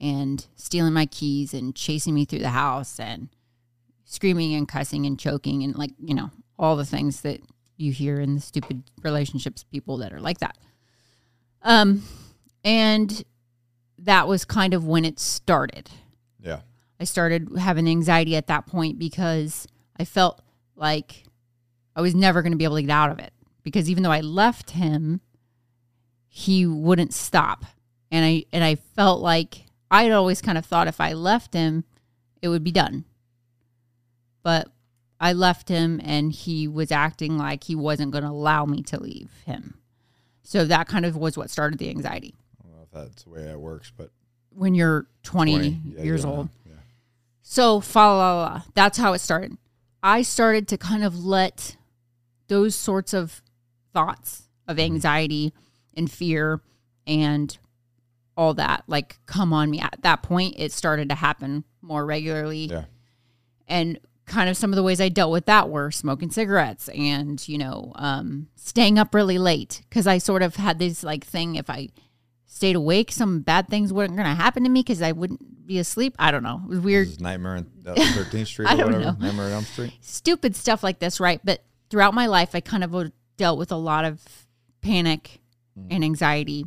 and 0.00 0.46
stealing 0.56 0.92
my 0.92 1.06
keys, 1.06 1.54
and 1.54 1.74
chasing 1.74 2.14
me 2.14 2.24
through 2.24 2.40
the 2.40 2.50
house, 2.50 2.98
and 2.98 3.28
screaming 4.04 4.54
and 4.54 4.68
cussing 4.68 5.06
and 5.06 5.18
choking, 5.18 5.62
and 5.62 5.76
like 5.76 5.92
you 5.98 6.14
know 6.14 6.30
all 6.58 6.76
the 6.76 6.84
things 6.84 7.22
that 7.22 7.40
you 7.76 7.92
hear 7.92 8.20
in 8.20 8.34
the 8.34 8.40
stupid 8.40 8.82
relationships 9.02 9.64
people 9.64 9.96
that 9.98 10.12
are 10.12 10.20
like 10.20 10.38
that. 10.38 10.58
Um, 11.62 12.02
and 12.64 13.24
that 13.98 14.28
was 14.28 14.44
kind 14.44 14.74
of 14.74 14.86
when 14.86 15.04
it 15.04 15.18
started. 15.18 15.90
yeah. 16.42 16.60
I 16.98 17.04
started 17.04 17.48
having 17.58 17.88
anxiety 17.88 18.36
at 18.36 18.48
that 18.48 18.66
point 18.66 18.98
because 18.98 19.66
I 19.98 20.04
felt 20.04 20.42
like 20.76 21.24
I 21.96 22.02
was 22.02 22.14
never 22.14 22.42
going 22.42 22.52
to 22.52 22.58
be 22.58 22.64
able 22.64 22.76
to 22.76 22.82
get 22.82 22.90
out 22.90 23.10
of 23.10 23.18
it 23.18 23.32
because 23.62 23.88
even 23.88 24.02
though 24.02 24.10
I 24.10 24.20
left 24.20 24.72
him, 24.72 25.22
he 26.32 26.64
wouldn't 26.64 27.12
stop. 27.12 27.64
And 28.10 28.24
I 28.24 28.44
and 28.52 28.64
I 28.64 28.76
felt 28.76 29.20
like 29.20 29.66
I 29.90 30.04
had 30.04 30.12
always 30.12 30.40
kind 30.40 30.56
of 30.56 30.64
thought 30.64 30.88
if 30.88 31.00
I 31.00 31.12
left 31.12 31.52
him, 31.52 31.84
it 32.40 32.48
would 32.48 32.64
be 32.64 32.72
done. 32.72 33.04
But 34.42 34.68
I 35.20 35.34
left 35.34 35.68
him 35.68 36.00
and 36.02 36.32
he 36.32 36.66
was 36.66 36.90
acting 36.90 37.36
like 37.36 37.64
he 37.64 37.74
wasn't 37.74 38.12
going 38.12 38.24
to 38.24 38.30
allow 38.30 38.64
me 38.64 38.82
to 38.84 38.98
leave 38.98 39.30
him. 39.44 39.74
So 40.42 40.64
that 40.64 40.88
kind 40.88 41.04
of 41.04 41.16
was 41.16 41.36
what 41.36 41.50
started 41.50 41.78
the 41.78 41.90
anxiety. 41.90 42.34
I 42.58 42.66
don't 42.66 42.76
know 42.76 42.82
if 42.84 42.90
that's 42.90 43.24
the 43.24 43.30
way 43.30 43.44
that 43.44 43.60
works, 43.60 43.92
but 43.94 44.10
When 44.50 44.74
you're 44.74 45.06
20, 45.24 45.52
20, 45.52 45.82
yeah, 45.96 46.02
years 46.02 46.24
old. 46.24 46.48
Yeah. 46.64 46.72
So, 47.42 47.80
fa 47.80 47.98
la 47.98 48.42
la. 48.42 48.62
That's 48.74 48.96
how 48.96 49.12
it 49.12 49.18
started. 49.20 49.58
I 50.02 50.22
started 50.22 50.68
to 50.68 50.78
kind 50.78 51.04
of 51.04 51.24
let 51.24 51.76
those 52.48 52.74
sorts 52.74 53.12
of 53.12 53.42
thoughts 53.92 54.48
of 54.66 54.76
Mm-hmm. 54.76 54.84
And 55.96 56.10
fear 56.10 56.60
and 57.06 57.58
all 58.36 58.54
that 58.54 58.84
like 58.86 59.18
come 59.26 59.52
on 59.52 59.70
me. 59.70 59.80
At 59.80 59.98
that 60.02 60.22
point, 60.22 60.54
it 60.58 60.72
started 60.72 61.08
to 61.10 61.14
happen 61.14 61.64
more 61.82 62.04
regularly. 62.06 62.66
Yeah. 62.66 62.84
And 63.68 63.98
kind 64.26 64.48
of 64.48 64.56
some 64.56 64.72
of 64.72 64.76
the 64.76 64.82
ways 64.82 65.00
I 65.00 65.08
dealt 65.08 65.32
with 65.32 65.46
that 65.46 65.68
were 65.68 65.90
smoking 65.90 66.30
cigarettes 66.30 66.88
and, 66.88 67.46
you 67.48 67.58
know, 67.58 67.92
um, 67.96 68.46
staying 68.56 68.98
up 68.98 69.14
really 69.14 69.38
late 69.38 69.82
because 69.88 70.06
I 70.06 70.18
sort 70.18 70.42
of 70.42 70.56
had 70.56 70.78
this 70.78 71.02
like 71.02 71.24
thing 71.24 71.56
if 71.56 71.68
I 71.68 71.88
stayed 72.46 72.76
awake, 72.76 73.10
some 73.12 73.40
bad 73.40 73.68
things 73.68 73.92
weren't 73.92 74.16
going 74.16 74.28
to 74.28 74.34
happen 74.34 74.62
to 74.64 74.68
me 74.68 74.80
because 74.80 75.02
I 75.02 75.12
wouldn't 75.12 75.66
be 75.66 75.78
asleep. 75.78 76.14
I 76.18 76.30
don't 76.30 76.42
know. 76.42 76.60
It 76.64 76.68
was 76.68 76.80
weird 76.80 77.08
is 77.08 77.20
Nightmare 77.20 77.56
on 77.56 77.66
uh, 77.86 77.94
13th 77.94 78.46
Street 78.48 78.68
I 78.68 78.74
or 78.74 78.76
don't 78.76 78.86
whatever. 78.92 79.04
know. 79.04 79.26
Nightmare 79.26 79.46
on 79.46 79.52
Elm 79.52 79.64
Street. 79.64 79.92
stupid 80.00 80.54
stuff 80.56 80.82
like 80.82 80.98
this, 80.98 81.20
right? 81.20 81.40
But 81.44 81.62
throughout 81.90 82.14
my 82.14 82.26
life, 82.26 82.50
I 82.54 82.60
kind 82.60 82.84
of 82.84 83.12
dealt 83.36 83.58
with 83.58 83.72
a 83.72 83.76
lot 83.76 84.04
of 84.04 84.22
panic 84.80 85.39
and 85.88 86.04
anxiety, 86.04 86.66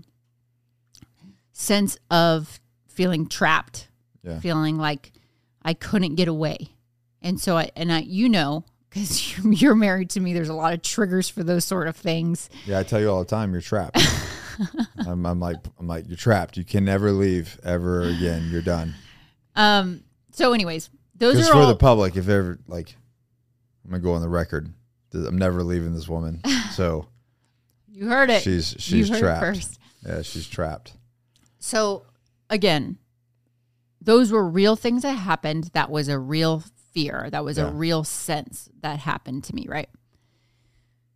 sense 1.51 1.97
of 2.09 2.59
feeling 2.87 3.27
trapped, 3.27 3.87
Yeah. 4.23 4.39
feeling 4.39 4.77
like 4.77 5.11
I 5.63 5.73
couldn't 5.73 6.15
get 6.15 6.27
away. 6.27 6.69
And 7.21 7.39
so 7.39 7.57
I, 7.57 7.69
and 7.75 7.91
I, 7.91 7.99
you 7.99 8.27
know, 8.29 8.65
because 8.89 9.37
you're 9.61 9.75
married 9.75 10.09
to 10.11 10.19
me, 10.19 10.33
there's 10.33 10.49
a 10.49 10.53
lot 10.53 10.73
of 10.73 10.81
triggers 10.81 11.29
for 11.29 11.43
those 11.43 11.65
sort 11.65 11.87
of 11.87 11.95
things. 11.95 12.49
Yeah, 12.65 12.79
I 12.79 12.83
tell 12.83 12.99
you 12.99 13.09
all 13.09 13.19
the 13.19 13.25
time, 13.29 13.51
you're 13.51 13.61
trapped. 13.61 13.99
I'm, 15.07 15.25
I'm 15.25 15.39
like, 15.39 15.57
I'm 15.79 15.87
like, 15.87 16.07
you're 16.07 16.17
trapped. 16.17 16.57
You 16.57 16.63
can 16.63 16.85
never 16.85 17.11
leave 17.11 17.59
ever 17.63 18.03
again. 18.03 18.49
You're 18.51 18.61
done. 18.61 18.93
Um, 19.55 20.03
so 20.31 20.53
anyways, 20.53 20.89
those 21.15 21.39
are 21.47 21.51
for 21.51 21.57
all 21.59 21.67
the 21.67 21.75
public, 21.75 22.15
if 22.17 22.27
ever 22.29 22.59
like, 22.67 22.95
I'm 23.85 23.91
gonna 23.91 24.03
go 24.03 24.13
on 24.13 24.21
the 24.21 24.29
record. 24.29 24.71
I'm 25.13 25.37
never 25.37 25.63
leaving 25.63 25.93
this 25.93 26.07
woman. 26.07 26.41
So 26.73 27.05
you 27.93 28.07
heard 28.09 28.29
it. 28.29 28.41
she's 28.43 28.75
she's 28.79 29.09
trapped. 29.09 29.77
Yeah, 30.05 30.21
she's 30.21 30.47
trapped. 30.47 30.93
So 31.59 32.05
again, 32.49 32.97
those 34.01 34.31
were 34.31 34.47
real 34.47 34.75
things 34.75 35.03
that 35.03 35.13
happened. 35.13 35.69
That 35.73 35.89
was 35.89 36.09
a 36.09 36.19
real 36.19 36.63
fear. 36.91 37.29
That 37.31 37.45
was 37.45 37.57
Yeah. 37.57 37.69
a 37.69 37.71
real 37.71 38.03
sense 38.03 38.67
that 38.81 38.99
happened 38.99 39.43
to 39.45 39.55
me, 39.55 39.65
right? 39.67 39.89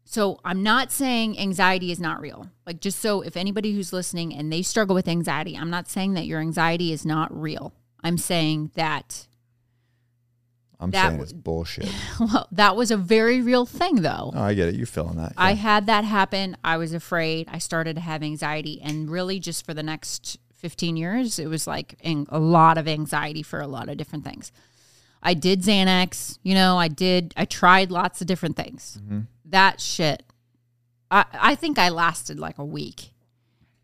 So 0.06 0.40
I'm 0.46 0.64
not 0.64 0.92
saying 0.92 1.38
anxiety 1.38 1.92
is 1.92 2.00
not 2.00 2.22
real. 2.22 2.50
Like 2.66 2.80
just 2.80 3.00
so 3.00 3.22
if 3.22 3.36
anybody 3.36 3.74
who's 3.74 3.92
listening 3.92 4.34
and 4.34 4.52
they 4.54 4.62
struggle 4.62 4.96
with 4.96 5.08
anxiety, 5.08 5.58
I'm 5.58 5.70
not 5.70 5.90
saying 5.90 6.14
that 6.14 6.26
your 6.26 6.40
anxiety 6.40 6.94
is 6.94 7.06
not 7.06 7.30
real. 7.38 7.74
I'm 8.04 8.18
saying 8.18 8.72
that 8.76 9.28
I'm 10.80 10.92
That 10.92 11.10
saying 11.10 11.22
it's 11.22 11.34
bullshit. 11.34 11.90
well, 12.20 12.48
that 12.52 12.76
was 12.76 12.92
a 12.92 12.98
very 12.98 13.42
real 13.42 13.66
thing 13.66 14.02
though. 14.02 14.32
Oh, 14.34 14.42
I 14.42 14.54
get 14.54 14.68
it. 14.68 14.76
You're 14.76 14.86
feeling 14.86 15.18
that. 15.18 15.34
I 15.36 15.54
had 15.54 15.88
that 15.88 16.04
happen. 16.04 16.56
I 16.64 16.78
was 16.78 16.94
afraid. 16.94 17.48
I 17.52 17.58
started 17.58 17.96
to 17.96 18.02
have 18.02 18.22
anxiety, 18.22 18.80
and 18.84 19.10
really, 19.10 19.40
just 19.40 19.66
for 19.66 19.74
the 19.74 19.84
next 19.84 20.38
15 20.58 20.98
years, 20.98 21.40
it 21.40 21.48
was 21.48 21.68
like 21.68 21.96
a 22.04 22.40
lot 22.40 22.78
of 22.78 22.88
anxiety 22.88 23.44
for 23.44 23.60
a 23.62 23.68
lot 23.68 23.90
of 23.90 23.98
different 23.98 24.24
things. 24.24 24.52
I 25.22 25.34
did 25.34 25.62
Xanax, 25.62 26.38
you 26.44 26.54
know, 26.54 26.78
I 26.78 26.88
did, 26.88 27.34
I 27.36 27.46
tried 27.46 27.92
lots 27.92 28.22
of 28.22 28.28
different 28.28 28.56
things. 28.56 29.00
Mm-hmm. 29.04 29.22
That 29.46 29.82
shit, 29.82 30.24
I, 31.10 31.26
I 31.34 31.56
think 31.56 31.80
I 31.80 31.90
lasted 31.90 32.40
like 32.40 32.58
a 32.58 32.66
week. 32.66 33.14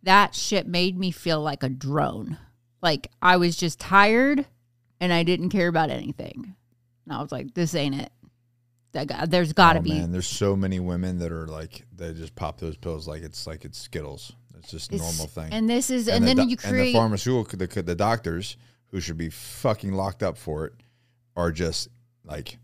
That 0.04 0.36
shit 0.36 0.68
made 0.68 0.98
me 0.98 1.12
feel 1.12 1.42
like 1.42 1.64
a 1.64 1.70
drone. 1.70 2.38
Like 2.82 3.10
I 3.22 3.38
was 3.38 3.56
just 3.56 3.80
tired 3.80 4.46
and 5.00 5.14
I 5.14 5.24
didn't 5.24 5.50
care 5.50 5.68
about 5.68 5.90
anything. 5.90 6.56
And 7.06 7.16
I 7.16 7.22
was 7.22 7.32
like, 7.32 7.54
this 7.54 7.76
ain't 7.76 7.96
it. 7.96 8.12
That 8.94 9.32
there's 9.32 9.54
got 9.54 9.74
to 9.74 9.80
oh, 9.80 9.82
be 9.82 9.94
Man, 9.94 10.12
there's 10.12 10.28
so 10.28 10.56
many 10.56 10.80
women 10.80 11.18
that 11.20 11.32
are 11.32 11.48
like 11.48 11.84
they 11.96 12.14
just 12.14 12.36
pop 12.36 12.60
those 12.60 12.78
pills 12.78 13.08
like 13.08 13.24
it's 13.24 13.48
like 13.48 13.66
it's 13.66 13.80
Skittles. 13.80 14.34
It's 14.60 14.70
just 14.70 14.92
a 14.92 14.96
It's- 14.96 15.10
normal 15.10 15.28
thing. 15.28 15.52
And 15.52 15.68
this 15.70 15.90
is, 15.90 16.08
and, 16.08 16.24
the 16.24 16.36
then 16.36 16.50
you 16.50 16.58
and 16.64 16.74
create. 16.74 16.92
the 16.92 16.94
pharmaceutical 16.94 17.58
the, 17.58 17.82
the 17.82 17.96
doctors 17.96 18.56
who 18.92 19.00
should 19.00 19.18
be 19.18 19.30
fucking 19.30 19.92
locked 19.94 20.22
up 20.22 20.38
for 20.38 20.68
it 20.68 20.74
are 21.36 21.52
just 21.52 21.90
like, 22.24 22.60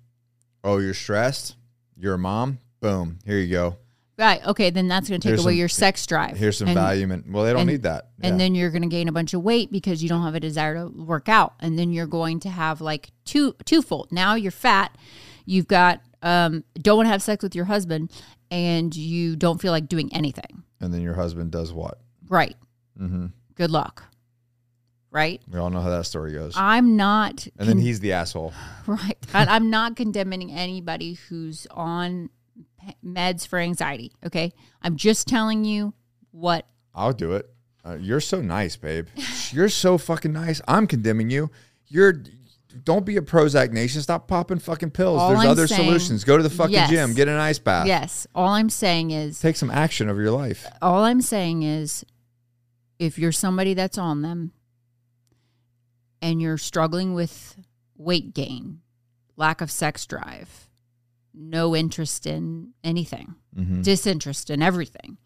oh, 0.63 0.77
you're 0.77 0.93
stressed. 0.93 1.55
You're 1.97 2.13
a 2.13 2.19
mom. 2.19 2.59
Boom. 2.79 3.17
Here 3.25 3.39
you 3.39 3.51
go. 3.51 3.77
Right. 4.19 4.45
Okay. 4.45 4.69
Then 4.69 4.87
that's 4.87 5.09
going 5.09 5.19
to 5.19 5.25
take 5.27 5.29
Here's 5.31 5.43
away 5.43 5.53
some- 5.53 5.57
your 5.59 5.67
sex 5.69 6.05
drive. 6.05 6.37
Here's 6.37 6.57
some 6.59 6.67
and, 6.67 6.77
Valium. 6.77 7.31
Well, 7.31 7.43
they 7.45 7.51
don't 7.53 7.61
and- 7.61 7.69
need 7.71 7.83
that. 7.83 8.09
And 8.21 8.33
Yeah. 8.35 8.37
then 8.37 8.53
you're 8.55 8.69
going 8.69 8.83
to 8.83 8.87
gain 8.87 9.07
a 9.07 9.11
bunch 9.11 9.33
of 9.33 9.41
weight 9.41 9.71
because 9.71 10.03
you 10.03 10.09
don't 10.09 10.21
have 10.23 10.35
a 10.35 10.39
desire 10.39 10.75
to 10.75 10.87
work 10.89 11.27
out. 11.29 11.55
And 11.59 11.79
then 11.79 11.91
you're 11.91 12.05
going 12.07 12.39
to 12.41 12.49
have 12.49 12.81
like 12.81 13.09
two, 13.25 13.55
twofold. 13.65 14.11
Now 14.11 14.35
you're 14.35 14.51
fat. 14.51 14.95
You've 15.45 15.67
got, 15.67 16.01
um, 16.21 16.63
don't 16.75 16.97
want 16.97 17.07
to 17.07 17.11
have 17.11 17.23
sex 17.23 17.41
with 17.41 17.55
your 17.55 17.65
husband 17.65 18.11
and 18.51 18.95
you 18.95 19.35
don't 19.35 19.59
feel 19.61 19.71
like 19.71 19.87
doing 19.87 20.13
anything. 20.13 20.63
and 20.81 20.93
then 20.93 21.01
your 21.01 21.13
husband 21.15 21.51
does 21.51 21.73
what? 21.73 21.99
Right. 22.29 22.55
Mm-hmm. 22.99 23.27
Good 23.55 23.69
luck. 23.71 24.03
Right. 25.11 25.41
We 25.49 25.57
all 25.59 25.69
know 25.71 25.81
how 25.81 25.89
that 25.89 26.05
story 26.05 26.33
goes. 26.33 26.53
I'm 26.55 26.95
not. 26.95 27.47
and 27.57 27.67
then 27.67 27.79
he's 27.79 27.99
the 27.99 28.13
asshole. 28.13 28.53
Right. 28.87 29.17
And 29.33 29.49
I'm 29.49 29.69
not 29.69 29.95
condemning 29.95 30.51
anybody 30.51 31.13
who's 31.13 31.65
on 31.71 32.29
meds 33.05 33.47
for 33.47 33.59
anxiety. 33.59 34.11
Okay. 34.25 34.53
I'm 34.81 34.95
just 34.95 35.27
telling 35.27 35.65
you 35.65 35.93
what 36.31 36.65
I'll 36.93 37.13
do 37.13 37.33
it. 37.33 37.49
Uh, 37.85 37.95
you're 37.99 38.19
so 38.19 38.41
nice, 38.41 38.75
babe. 38.75 39.07
You're 39.51 39.69
so 39.69 39.97
fucking 39.97 40.33
nice. 40.33 40.61
I'm 40.67 40.85
condemning 40.85 41.29
you. 41.29 41.49
You're. 41.87 42.23
Don't 42.83 43.03
be 43.05 43.17
a 43.17 43.21
Prozac 43.21 43.71
nation. 43.71 44.01
Stop 44.01 44.27
popping 44.27 44.59
fucking 44.59 44.91
pills. 44.91 45.19
All 45.19 45.29
There's 45.29 45.41
I'm 45.41 45.49
other 45.49 45.65
saying- 45.65 45.85
solutions. 45.87 46.23
Go 46.23 46.37
to 46.37 46.43
the 46.43 46.51
fucking 46.51 46.73
Yes. 46.73 46.89
gym. 46.91 47.13
Get 47.15 47.27
an 47.27 47.35
ice 47.39 47.57
bath. 47.57 47.87
Yes. 47.87 48.27
All 48.35 48.49
I'm 48.49 48.69
saying 48.69 49.09
is, 49.11 49.39
Take 49.39 49.55
some 49.55 49.71
action 49.71 50.07
over 50.07 50.21
your 50.21 50.31
life. 50.31 50.67
all 50.81 51.03
I'm 51.03 51.21
saying 51.21 51.63
is, 51.63 52.05
if 52.99 53.17
you're 53.17 53.31
somebody 53.31 53.73
that's 53.73 53.97
on 53.97 54.21
them 54.21 54.51
and 56.21 56.41
you're 56.41 56.57
struggling 56.59 57.13
with 57.15 57.57
weight 57.97 58.33
gain, 58.35 58.81
lack 59.35 59.61
of 59.61 59.71
sex 59.71 60.05
drive, 60.05 60.68
no 61.41 61.75
interest 61.75 62.25
in 62.27 62.73
anything, 62.83 63.35
Mm-hmm. 63.57 63.81
disinterest 63.81 64.49
in 64.51 64.61
everything, 64.61 65.17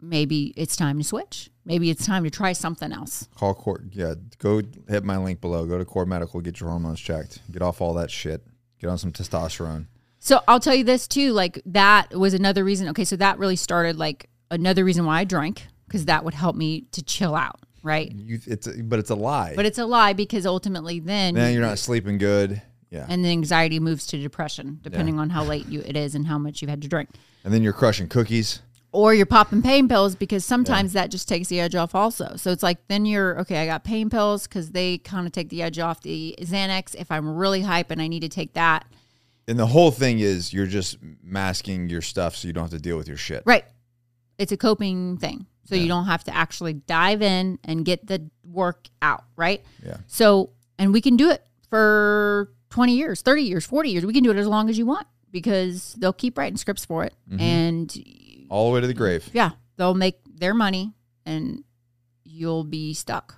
maybe 0.00 0.52
it's 0.56 0.76
time 0.76 0.98
to 0.98 1.04
switch. 1.04 1.50
Maybe 1.64 1.90
it's 1.90 2.04
time 2.04 2.24
to 2.24 2.30
try 2.30 2.52
something 2.52 2.92
else. 2.92 3.28
Call 3.36 3.54
court. 3.54 3.84
Yeah, 3.92 4.14
go 4.38 4.60
hit 4.88 5.04
my 5.04 5.16
link 5.18 5.40
below. 5.40 5.66
Go 5.66 5.78
to 5.78 5.84
Core 5.84 6.06
Medical. 6.06 6.40
Get 6.40 6.58
your 6.58 6.70
hormones 6.70 6.98
checked. 7.00 7.38
Get 7.52 7.62
off 7.62 7.80
all 7.80 7.94
that 7.94 8.10
shit. 8.10 8.42
Get 8.80 8.88
on 8.88 8.98
some 8.98 9.12
testosterone. 9.12 9.86
So 10.18 10.40
I'll 10.48 10.60
tell 10.60 10.74
you 10.74 10.84
this 10.84 11.06
too. 11.06 11.32
Like 11.32 11.60
that 11.66 12.12
was 12.14 12.34
another 12.34 12.64
reason. 12.64 12.88
Okay, 12.88 13.04
so 13.04 13.16
that 13.16 13.38
really 13.38 13.56
started 13.56 13.96
like 13.96 14.28
another 14.50 14.84
reason 14.84 15.04
why 15.06 15.20
I 15.20 15.24
drank 15.24 15.66
because 15.86 16.06
that 16.06 16.24
would 16.24 16.34
help 16.34 16.56
me 16.56 16.82
to 16.92 17.02
chill 17.02 17.34
out, 17.34 17.60
right? 17.82 18.10
You, 18.12 18.40
it's 18.46 18.66
a, 18.66 18.82
but 18.82 18.98
it's 18.98 19.10
a 19.10 19.14
lie. 19.14 19.52
But 19.54 19.66
it's 19.66 19.78
a 19.78 19.86
lie 19.86 20.12
because 20.14 20.46
ultimately 20.46 20.98
then 21.00 21.34
then 21.34 21.52
you're 21.54 21.62
not 21.62 21.78
sleeping 21.78 22.18
good. 22.18 22.60
Yeah, 22.90 23.06
and 23.08 23.24
the 23.24 23.28
anxiety 23.30 23.78
moves 23.80 24.06
to 24.08 24.18
depression 24.20 24.78
depending 24.82 25.18
on 25.18 25.30
how 25.30 25.44
late 25.44 25.66
you 25.68 25.80
it 25.86 25.96
is 25.96 26.14
and 26.14 26.26
how 26.26 26.38
much 26.38 26.60
you've 26.60 26.70
had 26.70 26.82
to 26.82 26.88
drink. 26.88 27.10
and 27.44 27.54
then 27.54 27.62
you're 27.62 27.72
crushing 27.72 28.08
cookies. 28.08 28.60
Or 28.92 29.14
you're 29.14 29.24
popping 29.26 29.62
pain 29.62 29.88
pills 29.88 30.16
because 30.16 30.44
sometimes 30.44 30.94
that 30.94 31.12
just 31.12 31.28
takes 31.28 31.46
the 31.46 31.60
edge 31.60 31.76
off 31.76 31.94
also. 31.94 32.34
So 32.34 32.50
it's 32.50 32.64
like 32.64 32.78
then 32.88 33.06
you're 33.06 33.38
okay, 33.42 33.58
I 33.62 33.66
got 33.66 33.84
pain 33.84 34.10
pills 34.10 34.48
because 34.48 34.72
they 34.72 34.98
kind 34.98 35.26
of 35.28 35.32
take 35.32 35.48
the 35.48 35.62
edge 35.62 35.78
off 35.78 36.00
the 36.02 36.34
Xanax. 36.40 36.96
If 36.96 37.12
I'm 37.12 37.36
really 37.36 37.62
hype 37.62 37.92
and 37.92 38.02
I 38.02 38.08
need 38.08 38.20
to 38.22 38.28
take 38.28 38.54
that, 38.54 38.84
And 39.46 39.56
the 39.58 39.66
whole 39.68 39.92
thing 39.92 40.18
is 40.18 40.52
you're 40.52 40.66
just 40.66 40.98
masking 41.22 41.88
your 41.88 42.02
stuff 42.02 42.34
so 42.34 42.48
you 42.48 42.52
don't 42.52 42.64
have 42.64 42.70
to 42.72 42.80
deal 42.80 42.96
with 42.96 43.06
your 43.06 43.16
shit. 43.16 43.44
Right. 43.46 43.64
It's 44.38 44.50
a 44.50 44.56
coping 44.56 45.18
thing. 45.18 45.46
So 45.68 45.76
you 45.76 45.86
don't 45.86 46.06
have 46.06 46.24
to 46.24 46.34
actually 46.34 46.72
dive 46.72 47.22
in 47.22 47.60
and 47.62 47.84
get 47.84 48.04
the 48.08 48.28
work 48.42 48.88
out, 49.00 49.22
right? 49.36 49.62
Yeah. 49.86 49.98
So, 50.08 50.50
and 50.80 50.92
we 50.92 51.00
can 51.00 51.16
do 51.16 51.30
it 51.30 51.46
for 51.68 52.50
20 52.70 52.94
years, 52.96 53.22
30 53.22 53.42
years, 53.42 53.66
40 53.66 53.90
years. 53.90 54.06
We 54.06 54.12
can 54.12 54.22
do 54.22 54.30
it 54.30 54.36
as 54.36 54.46
long 54.46 54.70
as 54.70 54.78
you 54.78 54.86
want 54.86 55.06
because 55.30 55.94
they'll 55.98 56.12
keep 56.12 56.38
writing 56.38 56.56
scripts 56.56 56.84
for 56.84 57.04
it. 57.04 57.14
Mm-hmm. 57.28 57.40
And 57.40 58.46
All 58.48 58.68
the 58.68 58.74
way 58.74 58.80
to 58.80 58.86
the 58.86 58.94
grave. 58.94 59.28
yeah, 59.32 59.50
they'll 59.76 59.94
make 59.94 60.18
their 60.26 60.54
money 60.54 60.92
and 61.26 61.64
you'll 62.24 62.64
be 62.64 62.94
stuck 62.94 63.36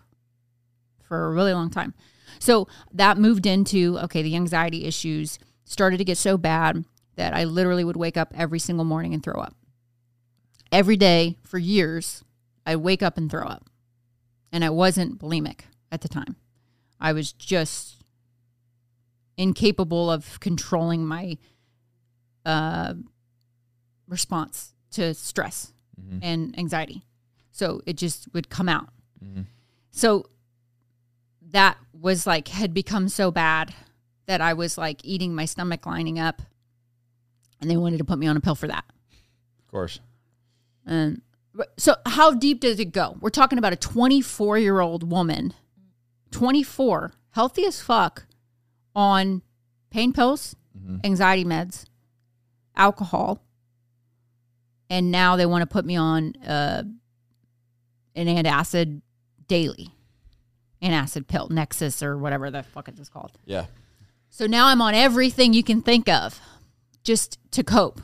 for 1.03 1.27
a 1.27 1.33
really 1.33 1.53
long 1.53 1.71
time. 1.71 1.95
So 2.39 2.69
that 2.93 3.19
moved 3.19 3.47
into 3.47 3.99
okay, 4.01 4.23
the 4.23 4.37
anxiety 4.37 4.85
issues 4.85 5.39
started 5.65 5.99
to 5.99 6.05
get 6.05 6.19
so 6.19 6.37
bad 6.37 6.85
that 7.17 7.35
I 7.35 7.45
literally 7.45 7.85
would 7.85 7.97
wake 7.97 8.17
up 8.17 8.33
every 8.35 8.59
single 8.59 8.85
morning 8.85 9.15
and 9.15 9.23
throw 9.23 9.41
up. 9.41 9.55
Every 10.71 10.97
day 10.97 11.37
for 11.43 11.59
years, 11.59 12.25
I'd 12.67 12.77
wake 12.77 13.03
up 13.03 13.17
and 13.19 13.31
throw 13.31 13.45
up. 13.45 13.69
And 14.51 14.65
I 14.65 14.71
wasn't 14.71 15.19
bulimic 15.19 15.61
at 15.91 16.01
the 16.01 16.09
time. 16.09 16.37
I 17.01 17.13
was 17.13 17.33
just 17.33 18.02
incapable 19.37 20.11
of 20.11 20.39
controlling 20.41 21.05
my 21.07 21.37
uh, 22.45 22.95
response 24.09 24.75
to 24.91 25.15
stress 25.15 25.73
Mhm. 26.01 26.19
and 26.23 26.59
anxiety. 26.59 27.05
So 27.53 27.83
it 27.87 27.97
just 27.97 28.33
would 28.35 28.49
come 28.49 28.69
out. 28.69 28.89
Mhm. 29.25 29.47
So 29.91 30.29
that 31.51 31.77
was 31.93 32.27
like 32.27 32.49
had 32.49 32.75
become 32.75 33.09
so 33.09 33.31
bad 33.31 33.75
that 34.27 34.41
I 34.41 34.55
was 34.55 34.77
like 34.79 35.05
eating 35.05 35.35
my 35.35 35.45
stomach 35.45 35.87
lining 35.87 36.19
up 36.19 36.43
and 37.61 37.71
they 37.71 37.77
wanted 37.77 37.99
to 37.99 38.05
put 38.05 38.19
me 38.19 38.27
on 38.27 38.37
a 38.37 38.41
pill 38.41 38.55
for 38.55 38.67
that. 38.69 38.85
Of 39.61 39.69
course. 39.69 40.01
And 40.85 41.23
so 41.79 41.97
how 42.07 42.33
deep 42.35 42.61
does 42.61 42.81
it 42.81 42.93
go? 42.93 43.17
We're 43.21 43.31
talking 43.31 43.59
about 43.59 43.73
a 43.73 43.77
24 43.77 44.59
year 44.59 44.81
old 44.81 45.09
woman, 45.11 45.55
24, 46.31 47.13
healthy 47.31 47.65
as 47.67 47.81
fuck, 47.81 48.27
on 48.95 49.43
pain 49.91 50.13
pills, 50.13 50.57
Mhm. 50.79 51.05
anxiety 51.05 51.45
meds, 51.45 51.85
alcohol, 52.77 53.43
and 54.89 55.11
now 55.11 55.37
they 55.37 55.47
want 55.47 55.63
to 55.63 55.67
put 55.67 55.85
me 55.85 55.97
on 55.97 56.35
uh, 56.47 56.83
an 58.15 58.27
antacid 58.27 59.01
daily, 59.49 59.89
antacid 60.83 61.27
pill, 61.27 61.49
Nexus 61.51 62.03
or 62.03 62.17
whatever 62.19 62.51
the 62.51 62.63
fuck 62.63 62.89
it 62.89 62.99
is 62.99 63.09
called. 63.09 63.33
Yeah. 63.45 63.67
So 64.31 64.47
now 64.47 64.67
I'm 64.69 64.81
on 64.81 64.95
everything 64.95 65.53
you 65.53 65.63
can 65.63 65.83
think 65.83 66.09
of 66.09 66.41
just 67.05 67.39
to 67.53 67.63
cope 67.63 68.01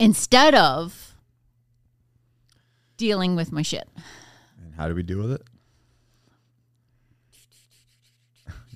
instead 0.00 0.54
of 0.54 1.14
dealing 2.96 3.36
with 3.36 3.52
my 3.52 3.62
shit. 3.62 3.88
And 4.62 4.74
how 4.74 4.88
do 4.88 4.94
we 4.94 5.02
deal 5.02 5.18
with 5.18 5.32
it? 5.32 5.42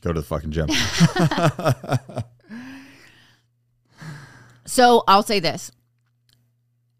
Go 0.03 0.12
to 0.12 0.20
the 0.20 0.26
fucking 0.26 0.50
gym. 0.50 0.68
So 4.64 5.03
I'll 5.09 5.22
say 5.24 5.40
this 5.40 5.70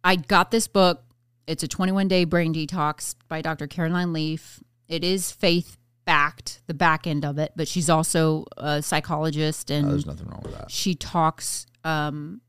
I 0.05 0.17
got 0.17 0.51
this 0.51 0.67
book. 0.67 1.03
It's 1.47 1.63
a 1.63 1.69
21 1.69 2.09
day 2.09 2.25
brain 2.25 2.53
detox 2.53 3.15
by 3.29 3.41
Dr. 3.41 3.67
Caroline 3.67 4.13
Leaf. 4.13 4.61
It 4.89 5.05
is 5.05 5.31
faith 5.31 5.77
backed 6.05 6.61
the 6.67 6.75
back 6.75 7.07
end 7.07 7.25
of 7.25 7.39
it, 7.39 7.53
but 7.57 7.69
she's 7.69 7.89
also 7.89 8.45
a 8.57 8.83
psychologist 8.83 9.71
and 9.71 9.87
Uh, 9.87 9.91
there's 9.91 10.07
nothing 10.07 10.27
wrong 10.27 10.41
with 10.43 10.53
that. 10.59 10.71
she 10.71 10.95
talks 10.95 11.67
um, 11.85 12.41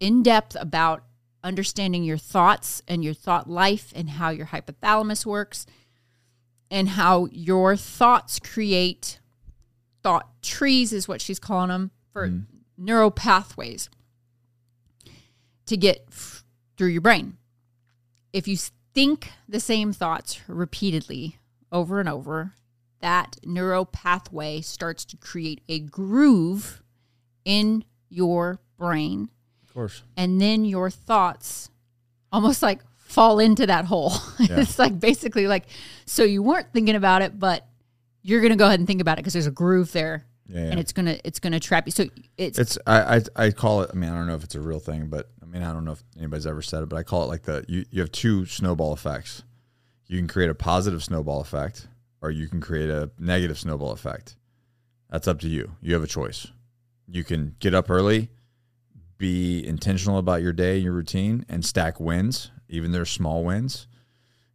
in 0.00 0.22
depth 0.22 0.56
about 0.58 1.04
understanding 1.44 2.02
your 2.02 2.18
thoughts 2.18 2.82
and 2.88 3.04
your 3.04 3.14
thought 3.14 3.48
life 3.48 3.92
and 3.94 4.10
how 4.10 4.30
your 4.30 4.46
hypothalamus 4.46 5.24
works 5.26 5.66
and 6.70 6.88
how 6.90 7.26
your 7.30 7.76
thoughts 7.76 8.38
create 8.40 9.20
thought 10.06 10.40
trees 10.40 10.92
is 10.92 11.08
what 11.08 11.20
she's 11.20 11.40
calling 11.40 11.68
them 11.68 11.90
for 12.12 12.28
mm-hmm. 12.28 12.42
neural 12.78 13.10
pathways 13.10 13.90
to 15.66 15.76
get 15.76 16.04
f- 16.08 16.44
through 16.76 16.86
your 16.86 17.00
brain 17.00 17.36
if 18.32 18.46
you 18.46 18.56
think 18.94 19.32
the 19.48 19.58
same 19.58 19.92
thoughts 19.92 20.40
repeatedly 20.46 21.38
over 21.72 21.98
and 21.98 22.08
over 22.08 22.52
that 23.00 23.36
neural 23.44 23.84
pathway 23.84 24.60
starts 24.60 25.04
to 25.04 25.16
create 25.16 25.60
a 25.68 25.80
groove 25.80 26.84
in 27.44 27.84
your 28.08 28.60
brain 28.78 29.28
Of 29.64 29.74
course. 29.74 30.02
and 30.16 30.40
then 30.40 30.64
your 30.64 30.88
thoughts 30.88 31.68
almost 32.30 32.62
like 32.62 32.80
fall 32.96 33.40
into 33.40 33.66
that 33.66 33.86
hole. 33.86 34.12
Yeah. 34.38 34.60
it's 34.60 34.78
like 34.78 35.00
basically 35.00 35.48
like 35.48 35.64
so 36.04 36.22
you 36.22 36.42
weren't 36.42 36.72
thinking 36.72 36.94
about 36.94 37.22
it, 37.22 37.38
but 37.38 37.66
you're 38.26 38.42
gonna 38.42 38.56
go 38.56 38.66
ahead 38.66 38.80
and 38.80 38.86
think 38.86 39.00
about 39.00 39.18
it 39.18 39.22
because 39.22 39.32
there's 39.32 39.46
a 39.46 39.50
groove 39.52 39.92
there, 39.92 40.26
Yeah, 40.48 40.60
yeah. 40.64 40.70
and 40.72 40.80
it's 40.80 40.92
gonna 40.92 41.18
it's 41.24 41.38
gonna 41.38 41.60
trap 41.60 41.86
you. 41.86 41.92
So 41.92 42.06
it's, 42.36 42.58
It's 42.58 42.78
I, 42.86 43.16
I 43.16 43.20
I 43.46 43.50
call 43.52 43.82
it. 43.82 43.90
I 43.92 43.96
mean, 43.96 44.10
I 44.10 44.14
don't 44.16 44.26
know 44.26 44.34
if 44.34 44.44
it's 44.44 44.54
a 44.54 44.60
real 44.60 44.80
thing, 44.80 45.06
but 45.08 45.30
I 45.42 45.46
mean, 45.46 45.62
I 45.62 45.72
don't 45.72 45.84
know 45.84 45.92
if 45.92 46.02
anybody's 46.18 46.46
ever 46.46 46.60
said 46.62 46.82
it, 46.82 46.88
but 46.88 46.96
I 46.96 47.02
call 47.04 47.22
it 47.24 47.26
like 47.28 47.42
the 47.42 47.64
you 47.68 47.84
you 47.90 48.00
have 48.00 48.10
two 48.12 48.44
snowball 48.46 48.92
effects. 48.92 49.44
You 50.06 50.18
can 50.18 50.28
create 50.28 50.50
a 50.50 50.54
positive 50.54 51.02
snowball 51.04 51.40
effect, 51.40 51.88
or 52.20 52.30
you 52.30 52.48
can 52.48 52.60
create 52.60 52.90
a 52.90 53.10
negative 53.18 53.58
snowball 53.58 53.92
effect. 53.92 54.36
That's 55.10 55.28
up 55.28 55.38
to 55.40 55.48
you. 55.48 55.72
You 55.80 55.94
have 55.94 56.02
a 56.02 56.08
choice. 56.08 56.48
You 57.08 57.22
can 57.22 57.54
get 57.60 57.74
up 57.74 57.88
early, 57.90 58.30
be 59.18 59.64
intentional 59.66 60.18
about 60.18 60.42
your 60.42 60.52
day, 60.52 60.76
your 60.78 60.92
routine, 60.92 61.44
and 61.48 61.64
stack 61.64 62.00
wins, 62.00 62.50
even 62.68 62.90
their 62.92 63.04
small 63.04 63.44
wins. 63.44 63.86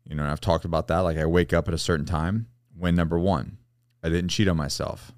You 0.07 0.15
know, 0.15 0.23
and 0.23 0.31
I've 0.31 0.41
talked 0.41 0.65
about 0.65 0.87
that. 0.87 0.99
Like 0.99 1.17
I 1.17 1.25
wake 1.25 1.53
up 1.53 1.67
at 1.67 1.73
a 1.73 1.77
certain 1.77 2.05
time. 2.05 2.47
Win 2.75 2.95
number 2.95 3.17
one, 3.19 3.57
I 4.03 4.09
didn't 4.09 4.29
cheat 4.29 4.47
on 4.47 4.57
myself. 4.57 5.11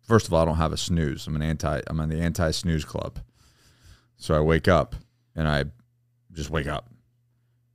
First 0.00 0.26
of 0.26 0.34
all, 0.34 0.42
I 0.42 0.44
don't 0.44 0.56
have 0.56 0.72
a 0.72 0.76
snooze. 0.76 1.26
I'm 1.26 1.36
an 1.36 1.42
anti. 1.42 1.80
I'm 1.86 2.00
on 2.00 2.08
the 2.08 2.20
anti 2.20 2.50
snooze 2.50 2.84
club. 2.84 3.20
So 4.16 4.34
I 4.34 4.40
wake 4.40 4.68
up 4.68 4.94
and 5.34 5.48
I 5.48 5.64
just 6.32 6.50
wake 6.50 6.66
up. 6.66 6.88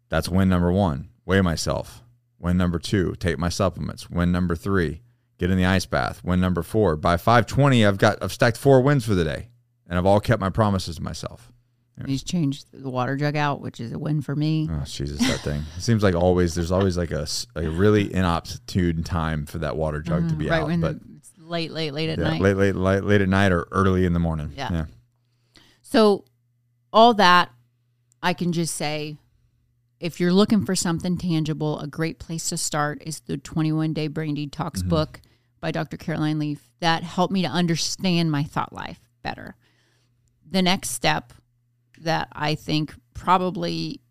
That's 0.09 0.29
win 0.29 0.49
number 0.49 0.71
one. 0.71 1.09
Weigh 1.25 1.41
myself. 1.41 2.03
Win 2.39 2.57
number 2.57 2.79
two. 2.79 3.15
Take 3.19 3.37
my 3.37 3.49
supplements. 3.49 4.09
Win 4.09 4.31
number 4.31 4.55
three. 4.55 5.01
Get 5.37 5.51
in 5.51 5.57
the 5.57 5.65
ice 5.65 5.85
bath. 5.85 6.23
Win 6.23 6.39
number 6.39 6.63
four. 6.63 6.95
By 6.95 7.17
five 7.17 7.45
twenty, 7.45 7.85
I've 7.85 7.97
got 7.97 8.21
I've 8.21 8.33
stacked 8.33 8.57
four 8.57 8.81
wins 8.81 9.05
for 9.05 9.15
the 9.15 9.23
day, 9.23 9.49
and 9.87 9.97
I've 9.97 10.05
all 10.05 10.19
kept 10.19 10.39
my 10.39 10.49
promises 10.49 10.97
to 10.97 11.03
myself. 11.03 11.51
He's 12.05 12.23
changed 12.23 12.67
the 12.71 12.89
water 12.89 13.15
jug 13.15 13.35
out, 13.35 13.61
which 13.61 13.79
is 13.79 13.91
a 13.91 13.97
win 13.99 14.21
for 14.21 14.35
me. 14.35 14.67
Oh 14.71 14.83
Jesus, 14.85 15.19
that 15.19 15.39
thing! 15.39 15.63
It 15.77 15.81
seems 15.81 16.03
like 16.03 16.13
always 16.15 16.53
there's 16.55 16.71
always 16.71 16.97
like 16.97 17.11
a, 17.11 17.25
a 17.55 17.67
really 17.69 18.13
inopportune 18.13 19.03
time 19.03 19.45
for 19.45 19.57
that 19.59 19.75
water 19.77 20.01
jug 20.01 20.29
to 20.29 20.35
be 20.35 20.45
Mm, 20.45 20.49
right 20.51 20.61
out, 20.61 20.67
when 20.67 20.81
but 20.81 20.95
it's 21.17 21.31
late, 21.37 21.71
late, 21.71 21.93
late 21.93 22.09
at 22.09 22.19
yeah, 22.19 22.23
night. 22.29 22.41
late, 22.41 22.55
late, 22.57 22.75
late, 22.75 23.03
late 23.03 23.21
at 23.21 23.29
night 23.29 23.51
or 23.51 23.67
early 23.71 24.05
in 24.05 24.13
the 24.13 24.19
morning. 24.19 24.51
Yeah. 24.55 24.71
yeah. 24.71 24.85
So, 25.81 26.25
all 26.91 27.13
that, 27.15 27.49
I 28.21 28.33
can 28.33 28.51
just 28.51 28.75
say, 28.75 29.15
if 29.99 30.19
you're 30.19 30.33
looking 30.33 30.65
for 30.65 30.75
something 30.75 31.17
tangible, 31.17 31.79
a 31.79 31.87
great 31.87 32.19
place 32.19 32.49
to 32.49 32.57
start 32.57 33.01
is 33.05 33.21
the 33.21 33.37
21 33.37 33.93
Day 33.93 34.07
Brain 34.07 34.35
Detox 34.35 34.79
Mm-hmm. 34.79 34.89
book 34.89 35.21
by 35.59 35.71
Dr. 35.71 35.97
Caroline 35.97 36.37
Leaf. 36.39 36.69
That 36.81 37.03
helped 37.03 37.33
me 37.33 37.41
to 37.41 37.47
understand 37.47 38.29
my 38.31 38.43
thought 38.43 38.71
life 38.73 38.99
better. 39.23 39.55
The 40.49 40.61
next 40.61 40.89
step 40.91 41.33
that 42.01 42.27
I 42.33 42.55
think 42.55 42.93
probably, 43.13 44.01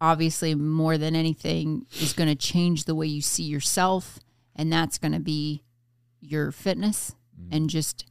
obviously, 0.00 0.54
more 0.54 0.96
than 0.98 1.14
anything, 1.16 1.86
is 2.00 2.12
going 2.12 2.28
to 2.28 2.34
change 2.34 2.84
the 2.84 2.94
way 2.94 3.06
you 3.06 3.20
see 3.22 3.44
yourself, 3.44 4.18
and 4.56 4.72
that's 4.72 4.98
going 4.98 5.12
to 5.12 5.20
be 5.20 5.62
your 6.20 6.50
fitness 6.52 7.14
Mm-hmm. 7.36 7.56
and 7.56 7.68
just 7.68 8.04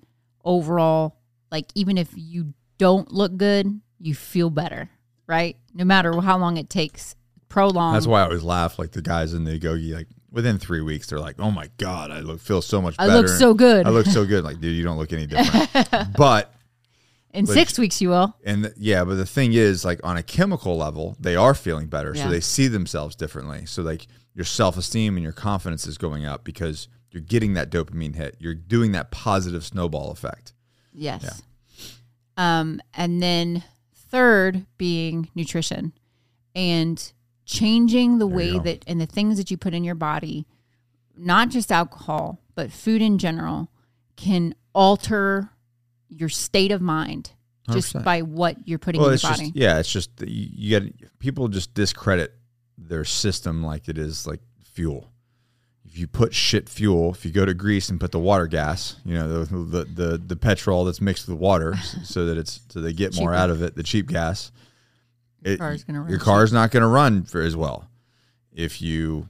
overall 0.44 1.16
like 1.50 1.68
even 1.76 1.98
if 1.98 2.10
you 2.14 2.54
don't 2.78 3.10
look 3.10 3.38
good 3.38 3.80
you 3.98 4.14
feel 4.14 4.50
better 4.50 4.90
right 5.28 5.56
no 5.74 5.86
matter 5.86 6.20
how 6.20 6.38
long 6.38 6.58
it 6.58 6.70
takes 6.70 7.16
prolong 7.48 7.94
That's 7.94 8.06
why 8.06 8.20
I 8.20 8.24
always 8.26 8.44
laugh. 8.44 8.78
Like 8.78 8.92
the 8.92 9.02
guys 9.02 9.34
in 9.34 9.46
the 9.46 9.58
Agoge, 9.58 9.94
like 9.94 10.08
within 10.30 10.58
three 10.58 10.82
weeks, 10.82 11.08
they're 11.08 11.20
like, 11.20 11.36
"Oh 11.40 11.52
my 11.52 11.70
god, 11.78 12.12
I 12.12 12.20
look 12.20 12.42
feel 12.42 12.62
so 12.62 12.82
much 12.82 12.98
better. 12.98 13.12
i 13.12 13.14
better. 13.16 13.28
look 13.28 13.38
so 13.40 13.54
good 13.54 13.86
I 13.88 13.92
look 13.92 14.08
so 14.08 14.26
good." 14.26 14.44
Like, 14.44 14.60
dude, 14.60 14.76
you 14.76 14.84
don't 14.84 14.98
look 14.98 15.14
any 15.14 15.26
different. 15.28 15.70
but 16.18 16.53
in 17.34 17.46
six 17.48 17.78
weeks 17.80 18.02
you 18.02 18.10
will 18.10 18.36
and 18.46 18.64
th- 18.64 18.76
yeah, 18.78 19.04
but 19.04 19.16
the 19.16 19.26
thing 19.26 19.54
is, 19.54 19.84
like 19.84 20.00
on 20.04 20.18
a 20.18 20.24
chemical 20.24 20.78
level, 20.78 21.16
they 21.20 21.36
are 21.36 21.54
feeling 21.56 21.88
better, 21.88 22.14
Yeah. 22.16 22.26
so 22.26 22.30
they 22.30 22.40
see 22.40 22.68
themselves 22.68 23.16
differently. 23.16 23.66
So 23.66 23.82
like 23.82 24.08
your 24.36 24.46
self 24.46 24.78
esteem 24.78 25.16
and 25.18 25.24
your 25.24 25.34
confidence 25.34 25.86
is 25.88 25.98
going 25.98 26.26
up 26.26 26.44
because 26.44 26.88
you're 27.12 27.22
getting 27.22 27.54
that 27.54 27.70
dopamine 27.70 28.16
hit. 28.16 28.36
You're 28.40 28.56
doing 28.56 28.92
that 28.94 29.12
positive 29.12 29.64
snowball 29.64 30.12
effect. 30.12 30.54
yes 30.94 31.42
um 32.38 32.82
and 32.94 33.22
then 33.22 33.64
third 33.96 34.66
being 34.78 35.30
nutrition 35.36 35.94
and 36.56 37.12
changing 37.46 38.18
the 38.20 38.28
There 38.28 38.36
way 38.38 38.60
that 38.60 38.84
and 38.88 39.00
the 39.02 39.06
things 39.06 39.38
that 39.38 39.52
you 39.52 39.58
put 39.58 39.74
in 39.74 39.84
your 39.84 39.96
body 39.96 40.46
not 41.18 41.50
just 41.50 41.72
alcohol 41.72 42.40
but 42.56 42.72
food 42.72 43.02
in 43.02 43.18
general 43.18 43.70
can 44.16 44.56
alter 44.74 45.50
your 46.18 46.30
state 46.30 46.72
of 46.72 46.82
mind 46.82 47.32
just 47.72 47.94
100%. 47.96 48.04
by 48.04 48.22
what 48.22 48.58
you're 48.68 48.80
putting 48.80 49.00
Well, 49.02 49.10
in 49.12 49.18
your 49.20 49.32
body. 49.32 49.44
just 49.46 49.56
yeah, 49.56 49.80
it's 49.80 49.92
just 49.92 50.10
you, 50.22 50.50
you 50.54 50.80
get 50.80 51.20
people 51.20 51.48
just 51.48 51.74
discredit 51.74 52.34
their 52.78 53.06
system 53.06 53.64
like 53.64 53.88
it 53.88 53.98
is 53.98 54.28
like 54.28 54.40
fuel. 54.64 55.10
If 55.86 55.98
you 56.00 56.08
put 56.08 56.34
shit 56.34 56.68
fuel, 56.70 57.12
if 57.12 57.24
you 57.24 57.32
go 57.32 57.46
to 57.46 57.54
Greece 57.54 57.90
and 57.90 58.00
put 58.00 58.12
the 58.12 58.20
water 58.20 58.48
gas, 58.48 58.96
you 59.06 59.14
know 59.14 59.44
the 59.46 59.56
the 59.58 59.86
the, 59.86 60.18
the 60.18 60.36
petrol 60.36 60.86
that's 60.86 61.00
mixed 61.02 61.28
with 61.28 61.38
water, 61.38 61.76
so 62.04 62.26
that 62.26 62.38
it's 62.38 62.60
so 62.70 62.82
they 62.82 62.94
get 62.94 63.16
more 63.16 63.34
out 63.34 63.50
of 63.50 63.62
it, 63.62 63.76
the 63.76 63.84
cheap 63.84 64.08
gas. 64.08 64.52
It, 65.44 65.60
car's 65.60 65.84
gonna 65.84 66.00
run 66.02 66.10
your 66.10 66.18
cheap. 66.20 66.26
car's 66.26 66.52
not 66.54 66.72
going 66.72 66.82
to 66.82 66.88
run 66.88 67.24
for 67.26 67.42
as 67.42 67.54
well. 67.56 67.88
If 68.54 68.82
you, 68.82 69.28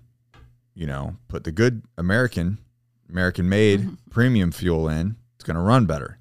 you 0.75 0.85
know, 0.85 1.15
put 1.27 1.43
the 1.43 1.51
good 1.51 1.81
American, 1.97 2.59
American 3.09 3.49
made 3.49 3.79
Mm-hmm. 3.81 3.93
premium 4.11 4.51
fuel 4.51 4.87
in, 4.89 5.15
it's 5.35 5.43
going 5.43 5.55
to 5.55 5.61
run 5.61 5.85
better. 5.87 6.19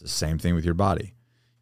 It's 0.00 0.12
the 0.12 0.16
same 0.16 0.38
thing 0.38 0.54
with 0.54 0.64
your 0.64 0.74
body. 0.74 1.14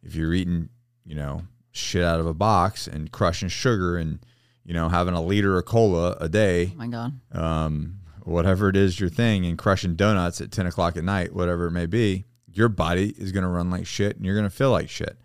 If 0.03 0.13
you're 0.13 0.31
eating, 0.33 0.69
you 1.05 1.15
know, 1.15 1.41
shit 1.71 2.03
out 2.03 2.19
of 2.19 2.27
a 2.27 2.33
box 2.35 2.85
and 2.87 3.11
crushing 3.11 3.49
sugar 3.49 3.97
and, 3.97 4.19
you 4.63 4.75
know, 4.75 4.89
having 4.89 5.15
a 5.15 5.21
liter 5.21 5.57
of 5.57 5.65
cola 5.65 6.15
a 6.19 6.29
day, 6.29 6.71
Oh 6.75 6.77
my 6.77 6.87
god. 6.87 7.19
um, 7.31 7.99
whatever 8.23 8.69
it 8.69 8.75
is 8.75 8.99
your 8.99 9.09
thing, 9.09 9.43
and 9.47 9.57
crushing 9.57 9.95
donuts 9.95 10.39
at 10.39 10.51
10 10.51 10.67
o'clock 10.67 10.97
at 10.97 11.03
night, 11.03 11.33
whatever 11.33 11.65
it 11.65 11.71
may 11.71 11.87
be, 11.87 12.25
your 12.51 12.69
body 12.69 13.09
is 13.17 13.31
going 13.31 13.43
to 13.43 13.49
run 13.49 13.71
like 13.71 13.87
shit 13.87 14.15
and 14.17 14.25
you're 14.25 14.35
going 14.35 14.47
to 14.49 14.55
feel 14.55 14.69
like 14.71 14.89
shit. 14.89 15.17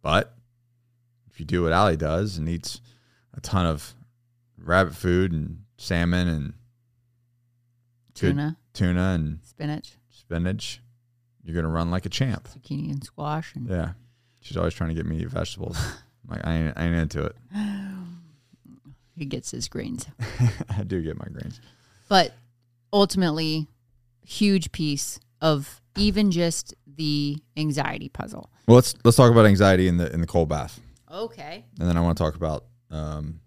But 0.00 0.34
if 1.30 1.38
you 1.40 1.44
do 1.44 1.62
what 1.64 1.72
Allie 1.72 1.98
does 1.98 2.38
and 2.38 2.48
eats 2.48 2.80
a 3.34 3.40
ton 3.42 3.66
of 3.66 3.94
rabbit 4.58 4.94
food 4.94 5.32
and 5.32 5.64
salmon 5.76 6.26
and 6.26 6.54
Tuna, 8.14 8.56
tuna 8.74 9.00
and 9.14 9.38
spinach, 9.44 9.92
spinach, 10.10 10.80
you're 11.44 11.54
going 11.54 11.64
to 11.64 11.70
run 11.70 11.90
like 11.90 12.06
a 12.06 12.10
champ. 12.10 12.48
zucchini, 12.48 12.90
and 12.90 13.02
squash. 13.04 13.54
And 13.54 13.68
Yeah. 13.68 13.92
She's 14.40 14.56
always 14.56 14.74
trying 14.74 14.90
to 14.90 14.94
get 14.94 15.06
me 15.06 15.18
to 15.18 15.24
eat 15.24 15.30
vegetables. 15.30 15.78
Like, 16.28 16.46
I 16.46 16.52
ain't, 16.54 16.78
I 16.78 16.84
ain't 16.84 16.94
into 16.94 17.24
it. 17.24 17.34
he 19.16 19.24
gets 19.24 19.50
his 19.50 19.68
greens. 19.68 20.06
I 20.78 20.84
do 20.84 21.02
get 21.02 21.18
my 21.18 21.24
greens. 21.24 21.60
But 22.08 22.34
ultimately, 22.92 23.66
huge 24.24 24.70
piece 24.70 25.18
of 25.40 25.80
even 25.96 26.30
just 26.30 26.74
the 26.86 27.38
anxiety 27.56 28.08
puzzle. 28.10 28.50
Well, 28.68 28.76
let's 28.76 28.94
let's 29.02 29.16
talk 29.16 29.32
about 29.32 29.46
anxiety 29.46 29.88
in 29.88 29.96
the 29.96 30.12
in 30.12 30.20
the 30.20 30.26
cold 30.26 30.48
bath. 30.48 30.78
Okay. 31.10 31.64
and 31.80 31.88
then 31.88 31.96
I 31.96 32.00
want 32.00 32.16
to 32.16 32.22
talk 32.22 32.36
about 32.36 32.66
um, 32.90 33.40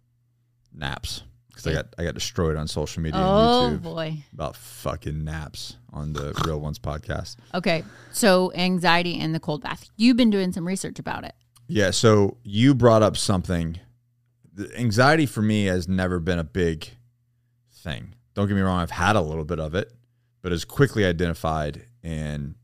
naps 0.74 1.24
because 1.64 1.78
I 1.78 1.82
got 1.82 1.94
I 2.00 2.04
got 2.04 2.14
destroyed 2.14 2.56
on 2.58 2.68
social 2.68 3.02
media 3.02 3.20
Oh 3.22 3.68
and 3.68 3.80
YouTube 3.80 3.84
boy. 3.84 4.24
about 4.34 4.56
fucking 4.56 5.24
naps 5.24 5.78
on 5.92 6.14
the 6.14 6.34
Real 6.46 6.60
Ones 6.60 6.80
podcast. 6.80 7.38
Okay. 7.54 7.84
So 8.12 8.52
anxiety 8.54 9.20
and 9.20 9.34
the 9.34 9.40
cold 9.40 9.62
bath. 9.64 9.90
You've 9.98 10.18
been 10.18 10.30
doing 10.30 10.52
some 10.52 10.66
research 10.68 11.00
about 11.00 11.24
it. 11.24 11.34
Yeah, 11.68 11.92
so 11.92 12.38
you 12.44 12.76
brought 12.76 13.04
up 13.04 13.16
something. 13.18 13.80
The 14.54 14.76
anxiety 14.78 15.26
for 15.26 15.42
me 15.42 15.66
has 15.66 15.88
never 15.88 16.20
been 16.20 16.40
a 16.40 16.44
big 16.44 16.88
thing. 17.72 18.14
Don't 18.34 18.48
get 18.48 18.56
me 18.56 18.62
wrong, 18.62 18.80
I've 18.80 18.92
had 18.92 19.16
a 19.16 19.22
little 19.22 19.46
bit 19.46 19.60
of 19.60 19.76
it, 19.76 19.92
but 20.42 20.52
it's 20.52 20.66
quickly 20.66 21.06
identified 21.06 21.86
and 22.04 22.56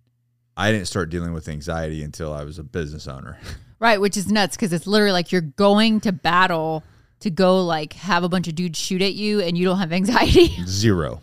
I 0.58 0.72
didn't 0.72 0.88
start 0.88 1.10
dealing 1.10 1.32
with 1.34 1.48
anxiety 1.48 2.04
until 2.04 2.34
I 2.34 2.44
was 2.44 2.60
a 2.60 2.64
business 2.64 3.08
owner. 3.08 3.38
Right, 3.82 4.02
which 4.02 4.18
is 4.18 4.30
nuts 4.30 4.58
because 4.58 4.74
it's 4.74 4.86
literally 4.86 5.14
like 5.14 5.32
you're 5.32 5.40
going 5.40 6.02
to 6.02 6.12
battle 6.12 6.84
to 7.22 7.30
go 7.30 7.64
like 7.66 7.94
have 7.94 8.24
a 8.24 8.30
bunch 8.30 8.48
of 8.48 8.56
dudes 8.56 8.80
shoot 8.80 9.02
at 9.02 9.14
you 9.14 9.40
and 9.42 9.58
you 9.58 9.66
don't 9.66 9.80
have 9.80 9.92
anxiety. 9.92 10.48
Zero. 10.66 11.22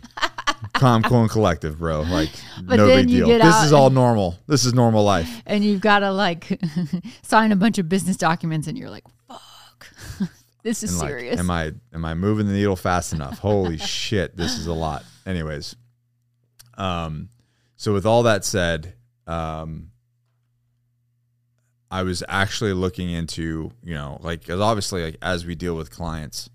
calm, 0.75 1.03
cool, 1.03 1.23
and 1.23 1.31
collective, 1.31 1.79
bro. 1.79 2.03
Like 2.03 2.31
But 2.63 2.77
no 2.77 2.87
big 2.87 3.09
deal. 3.09 3.29
This 3.29 3.63
is 3.65 3.73
all 3.73 3.91
normal. 3.91 4.39
This 4.47 4.65
is 4.65 4.75
normal 4.75 5.05
life. 5.05 5.43
and 5.47 5.65
you've 5.65 5.81
got 5.81 6.01
to 6.01 6.13
like 6.13 6.61
sign 7.23 7.53
a 7.53 7.57
bunch 7.57 7.79
of 7.79 7.89
business 7.89 8.17
documents, 8.17 8.67
and 8.69 8.77
you're 8.77 8.91
like, 8.91 9.05
"Fuck, 9.29 9.89
this 10.63 10.83
is 10.83 10.91
And 10.93 11.01
like, 11.01 11.09
serious." 11.09 11.41
am 11.41 11.51
I 11.51 11.73
am 11.95 12.05
I 12.05 12.15
moving 12.15 12.47
the 12.47 12.53
needle 12.53 12.77
fast 12.77 13.13
enough? 13.13 13.39
Holy 13.39 13.79
shit, 13.79 14.37
this 14.37 14.59
is 14.59 14.67
a 14.67 14.73
lot. 14.75 15.05
Anyways, 15.27 15.77
um, 16.79 17.29
so 17.77 17.93
with 17.93 18.07
all 18.07 18.23
that 18.25 18.45
said, 18.45 18.95
um, 19.27 19.91
I 21.91 22.03
was 22.03 22.25
actually 22.29 22.73
looking 22.73 23.11
into 23.11 23.71
you 23.83 23.95
know 23.95 24.19
like 24.23 24.41
because 24.41 24.61
obviously 24.61 25.05
like 25.05 25.17
as 25.23 25.47
we 25.47 25.55
deal 25.55 25.77
with 25.77 25.91
clients, 25.91 26.51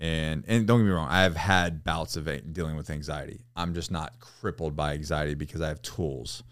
and 0.00 0.44
and 0.46 0.66
don't 0.66 0.80
get 0.80 0.86
me 0.86 0.90
wrong, 0.90 1.08
I 1.08 1.22
have 1.22 1.36
had 1.36 1.84
bouts 1.84 2.16
of 2.16 2.28
dealing 2.52 2.76
with 2.76 2.90
anxiety. 2.90 3.44
I'm 3.54 3.74
just 3.74 3.90
not 3.90 4.18
crippled 4.18 4.74
by 4.74 4.94
anxiety 4.94 5.34
because 5.34 5.60
I 5.60 5.68
have 5.68 5.82
tools. 5.82 6.42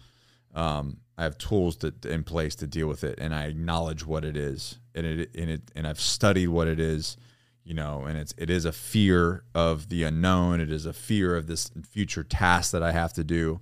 Um, 0.53 0.97
I 1.17 1.23
have 1.23 1.37
tools 1.37 1.75
to, 1.77 1.93
in 2.03 2.23
place 2.23 2.55
to 2.55 2.67
deal 2.67 2.87
with 2.87 3.03
it, 3.03 3.19
and 3.19 3.33
I 3.33 3.45
acknowledge 3.45 4.05
what 4.05 4.25
it 4.25 4.35
is, 4.37 4.79
and 4.95 5.05
it 5.05 5.35
and 5.35 5.49
it 5.49 5.61
and 5.75 5.87
I've 5.87 5.99
studied 5.99 6.47
what 6.47 6.67
it 6.67 6.79
is, 6.79 7.17
you 7.63 7.73
know, 7.73 8.03
and 8.03 8.17
it's 8.17 8.33
it 8.37 8.49
is 8.49 8.65
a 8.65 8.71
fear 8.71 9.43
of 9.53 9.89
the 9.89 10.03
unknown. 10.03 10.61
It 10.61 10.71
is 10.71 10.85
a 10.85 10.93
fear 10.93 11.35
of 11.35 11.47
this 11.47 11.71
future 11.89 12.23
task 12.23 12.71
that 12.71 12.83
I 12.83 12.91
have 12.91 13.13
to 13.13 13.23
do. 13.23 13.61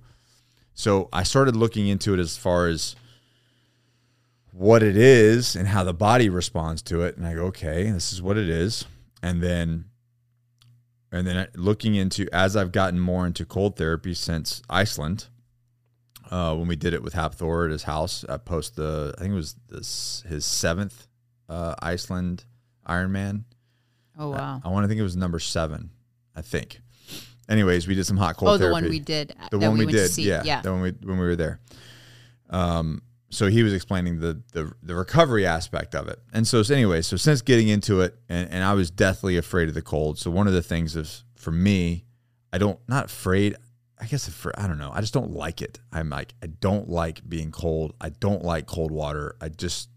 So 0.74 1.08
I 1.12 1.22
started 1.22 1.56
looking 1.56 1.88
into 1.88 2.14
it 2.14 2.20
as 2.20 2.36
far 2.36 2.68
as 2.68 2.96
what 4.52 4.82
it 4.82 4.96
is 4.96 5.56
and 5.56 5.68
how 5.68 5.84
the 5.84 5.94
body 5.94 6.28
responds 6.28 6.82
to 6.82 7.02
it, 7.02 7.16
and 7.16 7.26
I 7.26 7.34
go, 7.34 7.44
okay, 7.46 7.90
this 7.90 8.12
is 8.12 8.20
what 8.20 8.36
it 8.36 8.48
is, 8.48 8.84
and 9.22 9.42
then 9.42 9.86
and 11.12 11.26
then 11.26 11.48
looking 11.54 11.94
into 11.94 12.28
as 12.32 12.56
I've 12.56 12.72
gotten 12.72 13.00
more 13.00 13.26
into 13.26 13.44
cold 13.44 13.76
therapy 13.76 14.14
since 14.14 14.62
Iceland 14.70 15.26
uh, 16.30 16.54
when 16.54 16.68
we 16.68 16.76
did 16.76 16.94
it 16.94 17.02
with 17.02 17.14
Hafthor 17.14 17.66
at 17.66 17.72
his 17.72 17.82
house. 17.82 18.24
I 18.28 18.36
post 18.36 18.76
the 18.76 19.14
I 19.18 19.22
think 19.22 19.32
it 19.32 19.36
was 19.36 19.56
this 19.68 20.24
his 20.28 20.44
seventh 20.44 21.08
uh, 21.48 21.74
Iceland 21.80 22.44
Ironman. 22.88 23.44
oh 24.18 24.30
wow! 24.30 24.60
I, 24.64 24.68
want 24.68 24.84
to 24.84 24.88
think 24.88 25.00
it 25.00 25.04
was 25.04 25.16
number 25.16 25.38
seven. 25.38 25.90
I 26.34 26.42
think. 26.42 26.80
Anyways, 27.48 27.88
we 27.88 27.96
did 27.96 28.06
some 28.06 28.16
hot 28.16 28.36
cold 28.36 28.50
oh, 28.50 28.52
the 28.52 28.66
therapy. 28.66 28.72
one 28.72 28.88
we 28.88 29.00
did. 29.00 29.34
the 29.50 29.58
that 29.58 29.68
one 29.68 29.78
we, 29.78 29.84
went 29.86 29.96
to 29.96 30.02
did, 30.04 30.10
see. 30.10 30.22
yeah, 30.22 30.42
yeah. 30.44 30.62
the 30.62 30.70
one 30.70 30.80
we 30.82 30.90
when 31.02 31.18
we 31.18 31.26
were 31.26 31.36
there. 31.36 31.58
Um, 32.48 33.02
so 33.30 33.46
he 33.46 33.62
was 33.62 33.72
explaining 33.72 34.20
the 34.20 34.42
the 34.52 34.72
the 34.82 34.94
recovery 34.94 35.46
aspect 35.46 35.94
of 35.94 36.08
it, 36.08 36.18
and 36.32 36.46
so, 36.46 36.62
so 36.62 36.74
anyway, 36.74 37.00
so 37.02 37.16
since 37.16 37.42
getting 37.42 37.68
into 37.68 38.00
it, 38.00 38.16
and, 38.28 38.50
and 38.50 38.64
I 38.64 38.74
was 38.74 38.90
deathly 38.90 39.36
afraid 39.36 39.68
of 39.68 39.74
the 39.74 39.82
cold. 39.82 40.18
So 40.18 40.30
one 40.30 40.46
of 40.46 40.52
the 40.52 40.62
things 40.62 40.96
is 40.96 41.24
for 41.36 41.50
me, 41.52 42.04
I 42.52 42.58
don't 42.58 42.78
not 42.88 43.06
afraid. 43.06 43.56
I 44.02 44.06
guess 44.06 44.28
for 44.28 44.58
I 44.58 44.66
don't 44.66 44.78
know. 44.78 44.90
I 44.94 45.00
just 45.00 45.12
don't 45.14 45.30
like 45.32 45.60
it. 45.62 45.78
I'm 45.92 46.08
like 46.10 46.34
I 46.42 46.46
don't 46.46 46.88
like 46.88 47.28
being 47.28 47.50
cold. 47.52 47.94
I 48.00 48.08
don't 48.08 48.42
like 48.44 48.66
cold 48.66 48.90
water. 48.90 49.36
I 49.40 49.48
just 49.50 49.90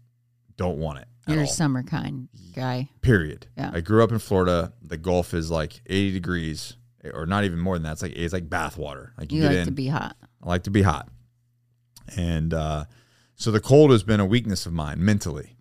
don't 0.56 0.78
want 0.78 0.98
it. 1.00 1.08
You're 1.26 1.42
a 1.42 1.46
summer 1.46 1.82
kind 1.82 2.28
guy. 2.54 2.90
period. 3.00 3.46
Yeah. 3.56 3.70
I 3.72 3.80
grew 3.80 4.04
up 4.04 4.12
in 4.12 4.18
Florida. 4.18 4.74
The 4.82 4.98
Gulf 4.98 5.32
is 5.32 5.50
like 5.50 5.80
80 5.86 6.12
degrees, 6.12 6.76
or 7.14 7.24
not 7.24 7.44
even 7.44 7.58
more 7.58 7.76
than 7.76 7.84
that. 7.84 7.92
It's 7.92 8.02
like 8.02 8.12
it's 8.12 8.34
like 8.34 8.50
bath 8.50 8.76
water. 8.76 9.14
Like 9.18 9.32
you, 9.32 9.40
You 9.40 9.48
like 9.48 9.56
in. 9.56 9.64
to 9.64 9.72
be 9.72 9.88
hot. 9.88 10.16
I 10.42 10.48
like 10.48 10.64
to 10.64 10.70
be 10.70 10.82
hot, 10.82 11.08
and 12.16 12.52
uh, 12.52 12.84
so 13.36 13.50
the 13.50 13.60
cold 13.60 13.90
has 13.90 14.02
been 14.02 14.20
a 14.20 14.26
weakness 14.26 14.66
of 14.66 14.72
mine 14.72 15.04
mentally. 15.04 15.56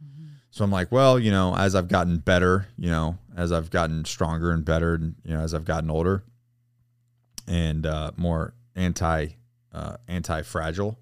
So 0.51 0.63
I'm 0.63 0.71
like, 0.71 0.91
well, 0.91 1.17
you 1.17 1.31
know, 1.31 1.55
as 1.55 1.73
I've 1.73 1.87
gotten 1.87 2.19
better, 2.19 2.67
you 2.77 2.89
know, 2.89 3.17
as 3.35 3.51
I've 3.51 3.71
gotten 3.71 4.05
stronger 4.05 4.51
and 4.51 4.63
better, 4.63 4.93
and 4.93 5.15
you 5.23 5.33
know, 5.33 5.41
as 5.41 5.53
I've 5.53 5.65
gotten 5.65 5.89
older, 5.89 6.23
and 7.47 7.85
uh, 7.85 8.11
more 8.17 8.53
anti 8.75 9.29
uh, 9.71 9.97
anti 10.07 10.43
fragile, 10.43 10.99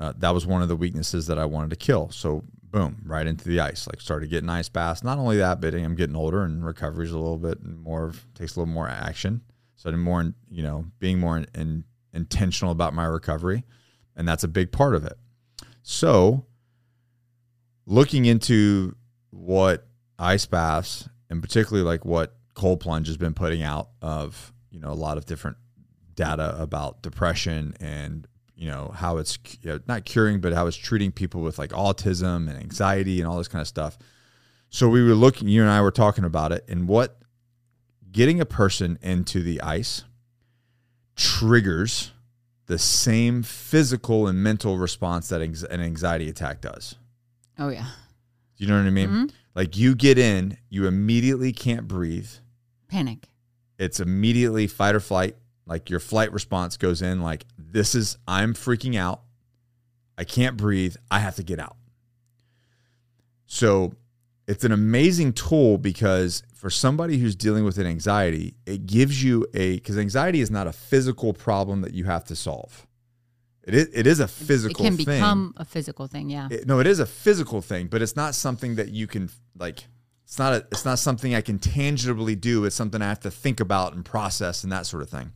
uh, 0.00 0.14
that 0.16 0.30
was 0.30 0.46
one 0.46 0.62
of 0.62 0.68
the 0.68 0.76
weaknesses 0.76 1.26
that 1.26 1.38
I 1.38 1.44
wanted 1.44 1.70
to 1.70 1.76
kill. 1.76 2.10
So 2.10 2.44
boom, 2.62 3.02
right 3.06 3.26
into 3.26 3.48
the 3.48 3.60
ice. 3.60 3.86
Like 3.86 4.00
started 4.00 4.30
getting 4.30 4.48
ice 4.48 4.68
baths. 4.68 5.04
Not 5.04 5.18
only 5.18 5.36
that, 5.38 5.60
but 5.60 5.74
I'm 5.74 5.94
getting 5.94 6.16
older 6.16 6.42
and 6.42 6.64
recovery's 6.64 7.12
a 7.12 7.18
little 7.18 7.38
bit 7.38 7.64
more 7.64 8.04
of, 8.04 8.26
takes 8.34 8.56
a 8.56 8.60
little 8.60 8.72
more 8.72 8.88
action. 8.88 9.42
So 9.76 9.90
I'm 9.90 10.02
more, 10.02 10.32
you 10.50 10.62
know, 10.62 10.86
being 10.98 11.18
more 11.18 11.36
in, 11.36 11.46
in, 11.54 11.84
intentional 12.12 12.72
about 12.72 12.94
my 12.94 13.04
recovery, 13.04 13.64
and 14.16 14.26
that's 14.26 14.44
a 14.44 14.48
big 14.48 14.72
part 14.72 14.94
of 14.94 15.04
it. 15.04 15.18
So 15.88 16.44
looking 17.86 18.24
into 18.24 18.96
what 19.30 19.86
ice 20.18 20.44
baths 20.44 21.08
and 21.30 21.40
particularly 21.40 21.86
like 21.88 22.04
what 22.04 22.34
cold 22.54 22.80
plunge 22.80 23.06
has 23.06 23.16
been 23.16 23.34
putting 23.34 23.62
out 23.62 23.90
of 24.02 24.52
you 24.72 24.80
know 24.80 24.90
a 24.90 24.98
lot 24.98 25.16
of 25.16 25.26
different 25.26 25.58
data 26.16 26.60
about 26.60 27.02
depression 27.02 27.72
and 27.78 28.26
you 28.56 28.68
know 28.68 28.90
how 28.96 29.18
it's 29.18 29.38
you 29.62 29.70
know, 29.70 29.80
not 29.86 30.04
curing 30.04 30.40
but 30.40 30.52
how 30.52 30.66
it's 30.66 30.76
treating 30.76 31.12
people 31.12 31.40
with 31.40 31.56
like 31.56 31.70
autism 31.70 32.50
and 32.50 32.58
anxiety 32.58 33.20
and 33.20 33.30
all 33.30 33.38
this 33.38 33.46
kind 33.46 33.62
of 33.62 33.68
stuff. 33.68 33.96
So 34.70 34.88
we 34.88 35.04
were 35.04 35.14
looking 35.14 35.46
you 35.46 35.62
and 35.62 35.70
i 35.70 35.80
were 35.80 35.92
talking 35.92 36.24
about 36.24 36.50
it 36.50 36.64
and 36.68 36.88
what 36.88 37.20
getting 38.10 38.40
a 38.40 38.46
person 38.46 38.98
into 39.02 39.40
the 39.40 39.60
ice 39.60 40.02
triggers 41.14 42.10
the 42.66 42.78
same 42.78 43.42
physical 43.42 44.26
and 44.26 44.42
mental 44.42 44.76
response 44.78 45.28
that 45.28 45.40
an 45.40 45.80
anxiety 45.80 46.28
attack 46.28 46.60
does 46.60 46.96
Oh 47.58 47.68
yeah. 47.68 47.86
you 48.56 48.66
know 48.66 48.76
what 48.76 48.86
i 48.86 48.90
mean 48.90 49.08
Mhm. 49.08 49.30
like 49.54 49.76
you 49.76 49.94
get 49.94 50.18
in 50.18 50.58
you 50.68 50.86
immediately 50.86 51.52
can't 51.52 51.86
breathe 51.88 52.28
Panic. 52.88 53.28
it's 53.78 54.00
immediately 54.00 54.66
fight 54.66 54.94
or 54.94 55.00
flight. 55.00 55.36
Like 55.68 55.90
your 55.90 55.98
flight 56.00 56.32
response 56.32 56.76
goes 56.76 57.02
in 57.02 57.20
like 57.20 57.44
this 57.58 57.94
is 57.96 58.16
I'm 58.28 58.54
freaking 58.54 58.94
out. 58.96 59.22
I 60.16 60.22
can't 60.22 60.56
breathe. 60.56 60.94
I 61.10 61.18
have 61.18 61.34
to 61.36 61.42
get 61.42 61.58
out. 61.58 61.76
So 63.46 63.92
it's 64.46 64.64
an 64.64 64.72
amazing 64.72 65.32
tool 65.32 65.76
because 65.76 66.42
for 66.54 66.70
somebody 66.70 67.18
who's 67.18 67.34
dealing 67.34 67.64
with 67.64 67.78
an 67.78 67.86
anxiety, 67.86 68.54
it 68.64 68.86
gives 68.86 69.22
you 69.22 69.46
a 69.54 69.74
because 69.76 69.98
anxiety 69.98 70.40
is 70.40 70.50
not 70.50 70.66
a 70.66 70.72
physical 70.72 71.32
problem 71.32 71.80
that 71.82 71.94
you 71.94 72.04
have 72.04 72.24
to 72.26 72.36
solve. 72.36 72.86
It 73.64 73.74
is 73.74 73.88
it 73.92 74.06
is 74.06 74.20
a 74.20 74.28
physical 74.28 74.84
thing. 74.84 74.86
it 74.86 74.96
can 74.96 75.04
thing. 75.04 75.16
become 75.16 75.54
a 75.56 75.64
physical 75.64 76.06
thing. 76.06 76.30
Yeah. 76.30 76.48
It- 76.50 76.66
no, 76.66 76.78
it 76.78 76.86
is 76.86 77.00
a 77.00 77.06
physical 77.06 77.60
thing, 77.60 77.88
but 77.88 78.00
it's 78.02 78.14
not 78.14 78.34
something 78.34 78.76
that 78.76 78.90
you 78.90 79.06
can 79.06 79.30
like. 79.58 79.84
It's 80.24 80.38
not 80.38 80.52
a. 80.52 80.56
It's 80.72 80.84
not 80.84 80.98
something 80.98 81.34
I 81.34 81.40
can 81.40 81.58
tangibly 81.58 82.34
do. 82.36 82.64
It's 82.64 82.74
something 82.74 83.00
I 83.02 83.08
have 83.08 83.20
to 83.20 83.30
think 83.30 83.60
about 83.60 83.94
and 83.94 84.04
process 84.04 84.62
and 84.64 84.72
that 84.72 84.86
sort 84.86 85.02
of 85.02 85.10
thing. 85.10 85.32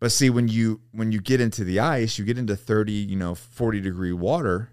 But 0.00 0.10
see, 0.12 0.30
when 0.30 0.48
you 0.48 0.80
when 0.92 1.12
you 1.12 1.20
get 1.20 1.40
into 1.40 1.64
the 1.64 1.80
ice, 1.80 2.18
you 2.18 2.24
get 2.24 2.38
into 2.38 2.56
thirty, 2.56 2.92
you 2.92 3.16
know, 3.16 3.34
forty 3.34 3.80
degree 3.80 4.12
water. 4.12 4.70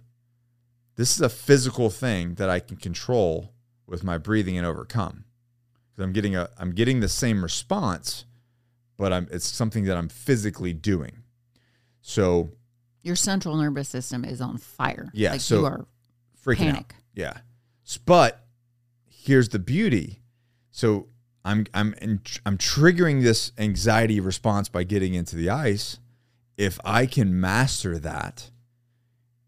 This 0.96 1.16
is 1.16 1.22
a 1.22 1.30
physical 1.30 1.90
thing 1.90 2.36
that 2.36 2.50
I 2.50 2.60
can 2.60 2.78
control 2.78 3.54
with 3.88 4.04
my 4.04 4.18
breathing 4.18 4.58
and 4.58 4.66
overcome. 4.68 5.26
Because 5.90 6.04
I'm 6.04 6.14
getting 6.14 6.36
a 6.36 6.50
I'm 6.58 6.72
getting 6.72 7.00
the 7.00 7.10
same 7.10 7.44
response, 7.44 8.26
but 8.98 9.12
I'm 9.14 9.28
it's 9.32 9.46
something 9.46 9.86
that 9.86 9.98
I'm 9.98 10.10
physically 10.10 10.74
doing. 10.74 11.24
So 12.02 12.52
Your 13.04 13.16
central 13.16 13.56
nervous 13.58 13.90
system 13.90 14.24
is 14.26 14.42
on 14.42 14.58
fire. 14.58 15.10
Yeah, 15.14 15.32
Like 15.32 15.42
so- 15.42 15.60
you 15.60 15.66
are 15.66 15.86
freaking 16.46 16.70
out. 16.70 16.74
panic. 16.74 16.96
Yeah. 17.14 17.38
But 18.06 18.46
here's 19.08 19.50
the 19.50 19.60
beauty. 19.60 20.22
So 20.72 21.08
I'm 21.44 21.66
I'm 21.74 21.94
in, 22.02 22.22
I'm 22.46 22.58
triggering 22.58 23.22
this 23.24 23.52
anxiety 23.58 24.20
response 24.20 24.70
by 24.70 24.84
getting 24.84 25.14
into 25.14 25.36
the 25.36 25.50
ice. 25.50 25.98
If 26.58 26.80
I 26.86 27.06
can 27.08 27.40
master 27.40 27.98
that, 28.00 28.52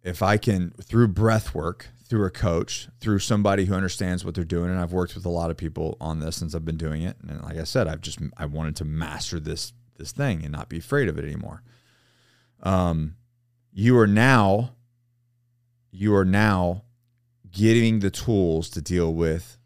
if 0.03 0.21
I 0.21 0.37
can 0.37 0.73
through 0.81 1.07
breath 1.09 1.55
work, 1.55 1.87
through 2.03 2.25
a 2.25 2.29
coach, 2.29 2.89
through 2.99 3.19
somebody 3.19 3.65
who 3.65 3.73
understands 3.73 4.23
what 4.23 4.35
they're 4.35 4.43
doing, 4.43 4.69
and 4.69 4.79
I've 4.79 4.91
worked 4.91 5.15
with 5.15 5.25
a 5.25 5.29
lot 5.29 5.49
of 5.49 5.57
people 5.57 5.97
on 5.99 6.19
this 6.19 6.35
since 6.35 6.53
I've 6.53 6.65
been 6.65 6.77
doing 6.77 7.01
it. 7.01 7.17
And 7.27 7.41
like 7.41 7.57
I 7.57 7.63
said, 7.63 7.87
I've 7.87 8.01
just 8.01 8.19
I 8.37 8.45
wanted 8.45 8.75
to 8.77 8.85
master 8.85 9.39
this 9.39 9.73
this 9.97 10.11
thing 10.11 10.43
and 10.43 10.51
not 10.51 10.69
be 10.69 10.77
afraid 10.77 11.07
of 11.07 11.17
it 11.17 11.25
anymore. 11.25 11.63
Um, 12.61 13.15
you 13.71 13.97
are 13.97 14.07
now 14.07 14.73
you 15.91 16.15
are 16.15 16.25
now 16.25 16.83
getting 17.51 17.99
the 17.99 18.09
tools 18.09 18.69
to 18.71 18.81
deal 18.81 19.13
with 19.13 19.57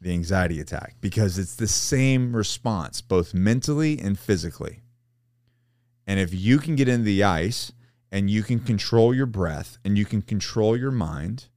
the 0.00 0.12
anxiety 0.12 0.60
attack 0.60 0.96
because 1.00 1.38
it's 1.38 1.56
the 1.56 1.68
same 1.68 2.34
response, 2.34 3.00
both 3.00 3.34
mentally 3.34 3.98
and 3.98 4.18
physically. 4.18 4.80
And 6.06 6.18
if 6.18 6.32
you 6.32 6.58
can 6.58 6.74
get 6.74 6.88
in 6.88 7.04
the 7.04 7.22
ice 7.22 7.72
and 8.10 8.30
you 8.30 8.42
can 8.42 8.60
control 8.60 9.14
your 9.14 9.26
breath 9.26 9.78
and 9.84 9.98
you 9.98 10.04
can 10.04 10.22
control 10.22 10.76
your 10.76 10.90
mind, 10.90 11.48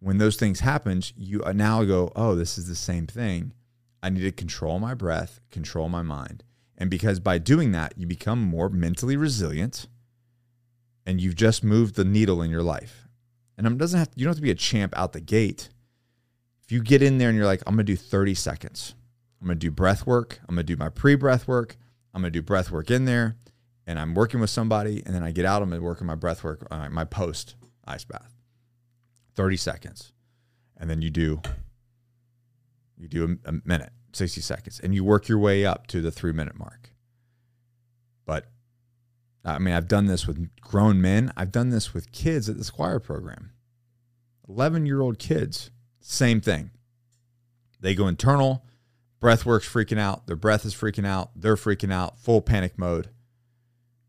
when 0.00 0.18
those 0.18 0.36
things 0.36 0.60
happen, 0.60 1.02
you 1.16 1.42
uh, 1.44 1.52
now 1.52 1.84
go, 1.84 2.12
oh, 2.14 2.34
this 2.34 2.56
is 2.56 2.68
the 2.68 2.74
same 2.74 3.06
thing. 3.06 3.52
I 4.02 4.10
need 4.10 4.22
to 4.22 4.32
control 4.32 4.78
my 4.78 4.94
breath, 4.94 5.40
control 5.50 5.88
my 5.88 6.02
mind. 6.02 6.44
And 6.76 6.88
because 6.88 7.18
by 7.18 7.38
doing 7.38 7.72
that, 7.72 7.94
you 7.96 8.06
become 8.06 8.40
more 8.40 8.68
mentally 8.68 9.16
resilient 9.16 9.88
and 11.04 11.20
you've 11.20 11.34
just 11.34 11.64
moved 11.64 11.96
the 11.96 12.04
needle 12.04 12.42
in 12.42 12.50
your 12.50 12.62
life. 12.62 13.08
And 13.56 13.66
it 13.66 13.76
doesn't 13.76 13.98
have 13.98 14.10
you 14.14 14.24
don't 14.24 14.30
have 14.30 14.36
to 14.36 14.42
be 14.42 14.52
a 14.52 14.54
champ 14.54 14.96
out 14.96 15.12
the 15.12 15.20
gate. 15.20 15.70
If 16.62 16.70
you 16.70 16.80
get 16.80 17.02
in 17.02 17.18
there 17.18 17.28
and 17.28 17.36
you're 17.36 17.46
like, 17.46 17.62
I'm 17.66 17.74
gonna 17.74 17.84
do 17.84 17.96
30 17.96 18.34
seconds. 18.34 18.94
I'm 19.40 19.48
gonna 19.48 19.58
do 19.58 19.72
breath 19.72 20.06
work. 20.06 20.38
I'm 20.48 20.54
gonna 20.54 20.62
do 20.62 20.76
my 20.76 20.90
pre-breath 20.90 21.48
work. 21.48 21.76
I'm 22.14 22.22
to 22.22 22.30
do 22.30 22.42
breath 22.42 22.70
work 22.70 22.90
in 22.90 23.04
there 23.04 23.36
and 23.88 23.98
I'm 23.98 24.14
working 24.14 24.38
with 24.38 24.50
somebody 24.50 25.02
and 25.06 25.14
then 25.14 25.24
I 25.24 25.32
get 25.32 25.46
out, 25.46 25.62
I'm 25.62 25.70
going 25.70 25.80
to 25.80 25.84
work 25.84 26.02
on 26.02 26.06
my 26.06 26.14
breath 26.14 26.44
work, 26.44 26.64
uh, 26.70 26.90
my 26.90 27.04
post 27.04 27.56
ice 27.86 28.04
bath. 28.04 28.34
30 29.34 29.56
seconds. 29.56 30.12
And 30.76 30.90
then 30.90 31.00
you 31.00 31.10
do 31.10 31.40
you 32.98 33.08
do 33.08 33.38
a, 33.46 33.48
a 33.48 33.54
minute, 33.64 33.90
60 34.12 34.42
seconds 34.42 34.78
and 34.78 34.94
you 34.94 35.04
work 35.04 35.26
your 35.26 35.38
way 35.38 35.64
up 35.64 35.86
to 35.88 36.02
the 36.02 36.10
3 36.10 36.32
minute 36.32 36.58
mark. 36.58 36.90
But 38.26 38.44
I 39.42 39.58
mean, 39.58 39.72
I've 39.72 39.88
done 39.88 40.04
this 40.04 40.26
with 40.26 40.50
grown 40.60 41.00
men. 41.00 41.32
I've 41.34 41.50
done 41.50 41.70
this 41.70 41.94
with 41.94 42.12
kids 42.12 42.50
at 42.50 42.58
the 42.58 42.64
Squire 42.64 43.00
program. 43.00 43.52
11 44.46 44.84
year 44.84 45.00
old 45.00 45.18
kids, 45.18 45.70
same 46.00 46.42
thing. 46.42 46.72
They 47.80 47.94
go 47.94 48.06
internal, 48.06 48.66
breath 49.18 49.46
work's 49.46 49.68
freaking 49.68 49.98
out, 49.98 50.26
their 50.26 50.36
breath 50.36 50.66
is 50.66 50.74
freaking 50.74 51.06
out, 51.06 51.30
they're 51.34 51.56
freaking 51.56 51.92
out, 51.92 52.18
full 52.18 52.42
panic 52.42 52.78
mode. 52.78 53.08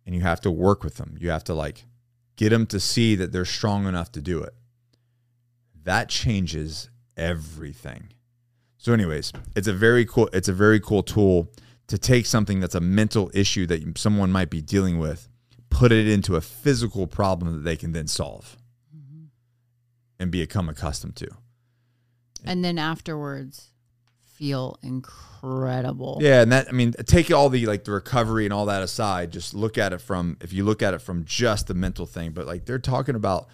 And 0.10 0.15
you 0.15 0.23
have 0.23 0.41
to 0.41 0.49
work 0.49 0.84
with 0.84 0.95
them. 0.95 1.15
You 1.19 1.30
have 1.30 1.44
to 1.44 1.53
like 1.53 1.86
get 2.36 2.49
them 2.49 2.65
to 2.65 2.80
see 2.80 3.14
that 3.14 3.31
they're 3.31 3.45
strong 3.45 3.86
enough 3.86 4.11
to 4.14 4.22
do 4.22 4.41
it. 4.41 4.56
That 5.84 6.10
changes 6.10 6.90
everything. 7.15 8.10
So, 8.80 8.91
anyways, 8.91 9.31
it's 9.56 9.68
a 9.68 9.73
very 9.73 10.07
cool, 10.07 10.27
it's 10.34 10.48
a 10.48 10.53
very 10.53 10.80
cool 10.80 11.03
tool 11.03 11.53
to 11.86 11.99
take 11.99 12.26
something 12.26 12.60
that's 12.60 12.73
a 12.73 12.80
mental 12.80 13.30
issue 13.36 13.68
that 13.68 13.99
someone 13.99 14.31
might 14.31 14.49
be 14.49 14.61
dealing 14.64 14.98
with, 14.98 15.30
put 15.69 15.91
it 15.91 16.07
into 16.07 16.36
a 16.36 16.41
physical 16.41 17.06
problem 17.06 17.53
that 17.53 17.60
they 17.60 17.76
can 17.76 17.91
then 17.91 18.07
solve 18.07 18.57
mm-hmm. 18.91 19.26
and 20.19 20.31
become 20.31 20.69
accustomed 20.69 21.18
to. 21.18 21.27
And 22.44 22.65
then 22.65 22.80
afterwards, 22.80 23.73
feel 24.40 24.80
incredible. 24.82 26.18
Yeah, 26.22 26.41
and 26.41 26.52
that 26.53 26.70
I 26.70 26.72
mean, 26.72 26.94
take 27.06 27.30
all 27.30 27.49
the 27.49 27.66
like 27.66 27.84
the 27.84 27.91
recovery 27.91 28.45
and 28.45 28.53
all 28.53 28.66
that 28.68 28.82
aside. 28.82 29.32
Just 29.32 29.53
look 29.53 29.78
at 29.78 29.91
it 29.91 29.99
from 29.99 30.38
if 30.41 30.53
you 30.53 30.64
look 30.64 30.82
at 30.82 30.94
it 30.94 31.02
from 31.02 31.26
just 31.26 31.68
the 31.68 31.74
mental 31.74 32.06
thing, 32.06 32.32
but 32.32 32.48
like 32.48 32.66
they're 32.66 32.80
talking 32.80 33.16
about 33.16 33.49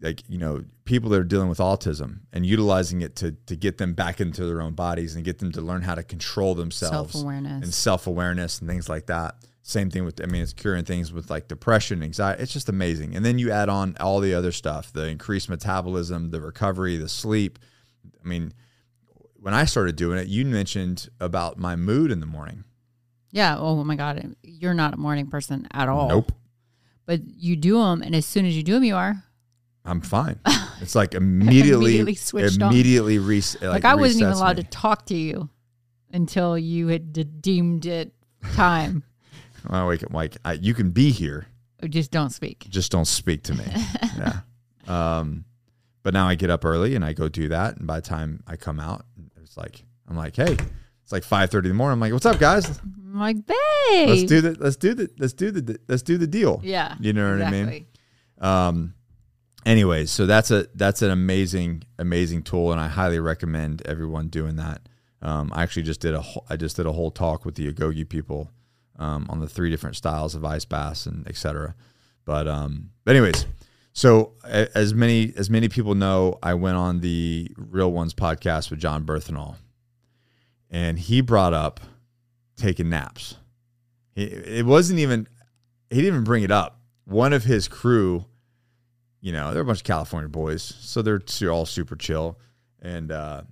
like 0.00 0.22
you 0.28 0.38
know 0.38 0.64
people 0.84 1.08
that 1.10 1.18
are 1.18 1.24
dealing 1.24 1.48
with 1.48 1.58
autism 1.58 2.20
and 2.32 2.44
utilizing 2.44 3.00
it 3.00 3.16
to 3.16 3.32
to 3.46 3.56
get 3.56 3.78
them 3.78 3.94
back 3.94 4.20
into 4.20 4.44
their 4.44 4.60
own 4.60 4.74
bodies 4.74 5.16
and 5.16 5.24
get 5.24 5.38
them 5.38 5.50
to 5.52 5.62
learn 5.62 5.82
how 5.82 5.94
to 5.94 6.02
control 6.02 6.54
themselves 6.54 7.12
self-awareness 7.14 7.64
and 7.64 7.74
self-awareness 7.74 8.60
and 8.60 8.68
things 8.68 8.88
like 8.88 9.06
that 9.06 9.34
same 9.62 9.90
thing 9.90 10.04
with 10.04 10.22
i 10.22 10.26
mean 10.26 10.40
it's 10.40 10.52
curing 10.52 10.84
things 10.84 11.12
with 11.12 11.30
like 11.30 11.48
depression 11.48 12.02
anxiety 12.02 12.40
it's 12.40 12.52
just 12.52 12.68
amazing 12.68 13.16
and 13.16 13.24
then 13.24 13.38
you 13.40 13.50
add 13.50 13.68
on 13.68 13.96
all 13.98 14.20
the 14.20 14.32
other 14.32 14.52
stuff 14.52 14.92
the 14.92 15.08
increased 15.08 15.48
metabolism 15.48 16.30
the 16.30 16.40
recovery 16.40 16.96
the 16.96 17.08
sleep 17.08 17.58
i 18.24 18.28
mean 18.28 18.52
when 19.48 19.54
i 19.54 19.64
started 19.64 19.96
doing 19.96 20.18
it 20.18 20.28
you 20.28 20.44
mentioned 20.44 21.08
about 21.20 21.58
my 21.58 21.74
mood 21.74 22.10
in 22.10 22.20
the 22.20 22.26
morning 22.26 22.64
yeah 23.30 23.56
oh 23.58 23.82
my 23.82 23.96
god 23.96 24.36
you're 24.42 24.74
not 24.74 24.92
a 24.92 24.96
morning 24.98 25.26
person 25.26 25.66
at 25.72 25.88
all 25.88 26.08
nope 26.08 26.32
but 27.06 27.20
you 27.24 27.56
do 27.56 27.78
them 27.78 28.02
and 28.02 28.14
as 28.14 28.26
soon 28.26 28.44
as 28.44 28.54
you 28.54 28.62
do 28.62 28.74
them 28.74 28.84
you 28.84 28.94
are 28.94 29.24
I'm 29.88 30.02
fine. 30.02 30.38
It's 30.80 30.94
like 30.94 31.14
immediately, 31.14 31.98
immediately 31.98 32.14
switched 32.14 32.60
immediately 32.60 33.18
re- 33.18 33.42
like, 33.62 33.62
like 33.62 33.84
I 33.84 33.96
wasn't 33.96 34.22
even 34.22 34.34
allowed 34.34 34.58
me. 34.58 34.62
to 34.62 34.68
talk 34.68 35.06
to 35.06 35.16
you 35.16 35.48
until 36.12 36.56
you 36.56 36.86
had 36.86 37.12
de- 37.12 37.24
deemed 37.24 37.84
it 37.84 38.12
time. 38.54 39.02
well, 39.68 39.88
wait, 39.88 40.08
Mike, 40.08 40.36
I, 40.44 40.52
you 40.52 40.74
can 40.74 40.90
be 40.90 41.10
here. 41.10 41.48
Just 41.88 42.12
don't 42.12 42.30
speak. 42.30 42.66
Just 42.68 42.92
don't 42.92 43.06
speak 43.06 43.42
to 43.44 43.54
me. 43.54 43.64
yeah. 44.18 44.40
Um, 44.86 45.44
but 46.04 46.14
now 46.14 46.28
I 46.28 46.36
get 46.36 46.48
up 46.48 46.64
early 46.64 46.94
and 46.94 47.04
I 47.04 47.12
go 47.12 47.28
do 47.28 47.48
that, 47.48 47.78
and 47.78 47.86
by 47.88 47.96
the 47.96 48.06
time 48.06 48.44
I 48.46 48.54
come 48.54 48.78
out, 48.78 49.04
like 49.58 49.84
I'm 50.08 50.16
like, 50.16 50.36
hey, 50.36 50.56
it's 51.02 51.12
like 51.12 51.24
five 51.24 51.50
thirty 51.50 51.68
in 51.68 51.74
the 51.74 51.76
morning. 51.76 51.94
I'm 51.94 52.00
like, 52.00 52.12
what's 52.12 52.26
up, 52.26 52.38
guys? 52.38 52.80
I'm 52.80 53.18
like, 53.18 53.46
babe, 53.46 54.08
let's 54.08 54.24
do 54.24 54.40
the 54.40 54.56
let's 54.58 54.76
do 54.76 54.94
the 54.94 55.10
let's 55.18 55.32
do 55.32 55.50
the 55.50 55.78
let's 55.88 56.02
do 56.02 56.18
the 56.18 56.26
deal. 56.26 56.60
Yeah, 56.62 56.94
you 57.00 57.12
know 57.12 57.30
what 57.30 57.40
exactly. 57.40 57.60
I 57.60 57.64
mean. 57.64 57.86
Um, 58.40 58.94
anyways, 59.66 60.10
so 60.10 60.26
that's 60.26 60.50
a 60.50 60.66
that's 60.74 61.02
an 61.02 61.10
amazing 61.10 61.82
amazing 61.98 62.42
tool, 62.42 62.72
and 62.72 62.80
I 62.80 62.88
highly 62.88 63.20
recommend 63.20 63.82
everyone 63.86 64.28
doing 64.28 64.56
that. 64.56 64.82
Um, 65.20 65.50
I 65.54 65.62
actually 65.62 65.82
just 65.82 66.00
did 66.00 66.14
a 66.14 66.24
I 66.48 66.56
just 66.56 66.76
did 66.76 66.86
a 66.86 66.92
whole 66.92 67.10
talk 67.10 67.44
with 67.44 67.56
the 67.56 67.72
Agoge 67.72 68.08
people 68.08 68.50
um, 68.98 69.26
on 69.28 69.40
the 69.40 69.48
three 69.48 69.70
different 69.70 69.96
styles 69.96 70.34
of 70.34 70.44
ice 70.44 70.64
baths 70.64 71.06
and 71.06 71.26
etc. 71.28 71.74
But 72.24 72.46
um, 72.46 72.90
but 73.04 73.16
anyways, 73.16 73.46
so 73.98 74.34
as 74.44 74.94
many 74.94 75.32
as 75.36 75.50
many 75.50 75.68
people 75.68 75.96
know, 75.96 76.38
I 76.40 76.54
went 76.54 76.76
on 76.76 77.00
the 77.00 77.50
Real 77.56 77.90
Ones 77.90 78.14
podcast 78.14 78.70
with 78.70 78.78
Jon 78.78 79.04
Bernthal, 79.04 79.56
and 80.70 80.96
he 80.96 81.20
brought 81.20 81.52
up 81.52 81.80
taking 82.56 82.88
naps. 82.88 83.38
He, 84.12 84.22
it 84.22 84.64
wasn't 84.64 85.00
even 85.00 85.26
he 85.90 85.96
didn't 85.96 86.14
even 86.14 86.22
bring 86.24 86.44
it 86.44 86.52
up. 86.52 86.80
One 87.06 87.32
of 87.32 87.42
his 87.42 87.66
crew 87.66 88.24
you 89.20 89.32
know, 89.32 89.52
they're 89.52 89.62
a 89.62 89.64
bunch 89.64 89.80
of 89.80 89.84
California 89.84 90.28
boys, 90.28 90.62
so 90.62 91.02
they're 91.02 91.20
all 91.50 91.66
super 91.66 91.96
chill. 91.96 92.38
And 92.80 93.10
uh, 93.10 93.42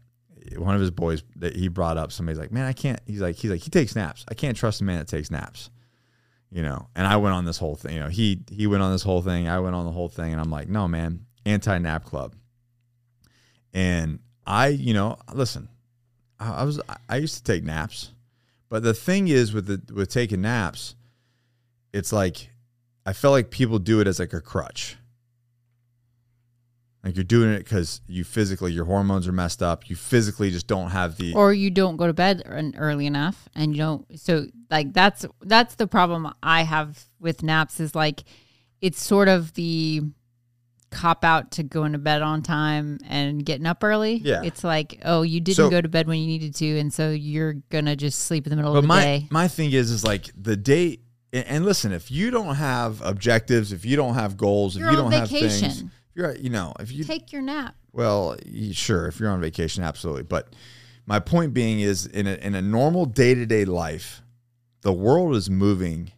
one 0.56 0.76
of 0.76 0.80
his 0.80 0.92
boys 0.92 1.24
that 1.34 1.56
he 1.56 1.66
brought 1.66 1.96
up, 1.96 2.12
somebody's 2.12 2.38
like, 2.38 2.52
"Man, 2.52 2.66
I 2.66 2.72
can't." 2.72 3.00
He's 3.04 3.20
like, 3.20 3.34
"He's 3.34 3.50
like, 3.50 3.62
he 3.62 3.70
takes 3.70 3.96
naps. 3.96 4.24
I 4.28 4.34
can't 4.34 4.56
trust 4.56 4.80
a 4.80 4.84
man 4.84 4.98
that 4.98 5.08
takes 5.08 5.28
naps." 5.28 5.70
You 6.50 6.62
know, 6.62 6.88
and 6.94 7.06
I 7.06 7.16
went 7.16 7.34
on 7.34 7.44
this 7.44 7.58
whole 7.58 7.74
thing. 7.74 7.94
You 7.94 8.00
know, 8.00 8.08
he 8.08 8.42
he 8.50 8.66
went 8.66 8.82
on 8.82 8.92
this 8.92 9.02
whole 9.02 9.22
thing. 9.22 9.48
I 9.48 9.58
went 9.60 9.74
on 9.74 9.84
the 9.84 9.92
whole 9.92 10.08
thing, 10.08 10.32
and 10.32 10.40
I'm 10.40 10.50
like, 10.50 10.68
"No, 10.68 10.86
man, 10.86 11.26
anti 11.44 11.78
nap 11.78 12.04
club." 12.04 12.34
And 13.74 14.20
I, 14.46 14.68
you 14.68 14.94
know, 14.94 15.18
listen, 15.34 15.68
I, 16.38 16.64
was 16.64 16.80
I 17.08 17.16
used 17.16 17.36
to 17.36 17.42
take 17.42 17.64
naps, 17.64 18.12
but 18.68 18.82
the 18.82 18.94
thing 18.94 19.28
is 19.28 19.52
with 19.52 19.66
the 19.66 19.92
with 19.92 20.08
taking 20.08 20.40
naps, 20.40 20.94
it's 21.92 22.12
like 22.12 22.50
I 23.04 23.12
felt 23.12 23.32
like 23.32 23.50
people 23.50 23.78
do 23.78 24.00
it 24.00 24.06
as 24.06 24.18
like 24.18 24.32
a 24.32 24.40
crutch 24.40 24.96
like 27.06 27.14
you're 27.14 27.22
doing 27.22 27.50
it 27.50 27.58
because 27.58 28.00
you 28.08 28.24
physically, 28.24 28.72
your 28.72 28.84
hormones 28.84 29.28
are 29.28 29.32
messed 29.32 29.62
up. 29.62 29.88
You 29.88 29.94
physically 29.94 30.50
just 30.50 30.66
don't 30.66 30.90
have 30.90 31.16
the, 31.16 31.34
or 31.34 31.52
you 31.52 31.70
don't 31.70 31.96
go 31.96 32.08
to 32.08 32.12
bed 32.12 32.42
er, 32.44 32.60
early 32.76 33.06
enough, 33.06 33.48
and 33.54 33.76
you 33.76 33.78
don't. 33.78 34.18
So 34.18 34.46
like 34.72 34.92
that's 34.92 35.24
that's 35.42 35.76
the 35.76 35.86
problem 35.86 36.34
I 36.42 36.64
have 36.64 37.04
with 37.20 37.44
naps 37.44 37.78
is 37.78 37.94
like 37.94 38.24
it's 38.80 39.00
sort 39.00 39.28
of 39.28 39.54
the 39.54 40.02
cop 40.90 41.24
out 41.24 41.52
to 41.52 41.62
going 41.62 41.92
to 41.92 41.98
bed 41.98 42.22
on 42.22 42.42
time 42.42 42.98
and 43.06 43.46
getting 43.46 43.66
up 43.66 43.84
early. 43.84 44.16
Yeah, 44.16 44.42
it's 44.42 44.64
like 44.64 45.00
oh 45.04 45.22
you 45.22 45.38
didn't 45.40 45.56
so, 45.56 45.70
go 45.70 45.80
to 45.80 45.88
bed 45.88 46.08
when 46.08 46.18
you 46.18 46.26
needed 46.26 46.56
to, 46.56 46.78
and 46.78 46.92
so 46.92 47.10
you're 47.12 47.54
gonna 47.70 47.94
just 47.94 48.18
sleep 48.18 48.46
in 48.46 48.50
the 48.50 48.56
middle 48.56 48.76
of 48.76 48.82
the 48.82 48.88
my, 48.88 49.00
day. 49.00 49.28
My 49.30 49.46
thing 49.46 49.70
is 49.70 49.92
is 49.92 50.02
like 50.02 50.30
the 50.36 50.56
day. 50.56 50.98
And 51.32 51.64
listen, 51.64 51.92
if 51.92 52.10
you 52.10 52.30
don't 52.30 52.54
have 52.54 53.00
objectives, 53.02 53.70
if 53.72 53.84
you 53.84 53.94
don't 53.94 54.14
have 54.14 54.36
goals, 54.36 54.76
you're 54.76 54.86
if 54.86 54.92
you 54.92 54.96
don't 54.96 55.10
vacation. 55.10 55.48
have 55.48 55.76
things, 55.76 55.84
you're 56.16 56.34
you 56.34 56.50
know 56.50 56.72
if 56.80 56.90
you 56.90 57.04
take 57.04 57.30
your 57.32 57.42
nap. 57.42 57.76
Well, 57.92 58.36
sure, 58.72 59.06
if 59.06 59.20
you're 59.20 59.30
on 59.30 59.40
vacation, 59.40 59.84
absolutely. 59.84 60.22
But 60.24 60.54
my 61.06 61.20
point 61.20 61.54
being 61.54 61.80
is, 61.80 62.06
in 62.06 62.26
a, 62.26 62.34
in 62.34 62.54
a 62.54 62.62
normal 62.62 63.06
day 63.06 63.34
to 63.34 63.46
day 63.46 63.64
life, 63.64 64.22
the 64.80 64.92
world 64.92 65.36
is 65.36 65.48
moving, 65.48 66.12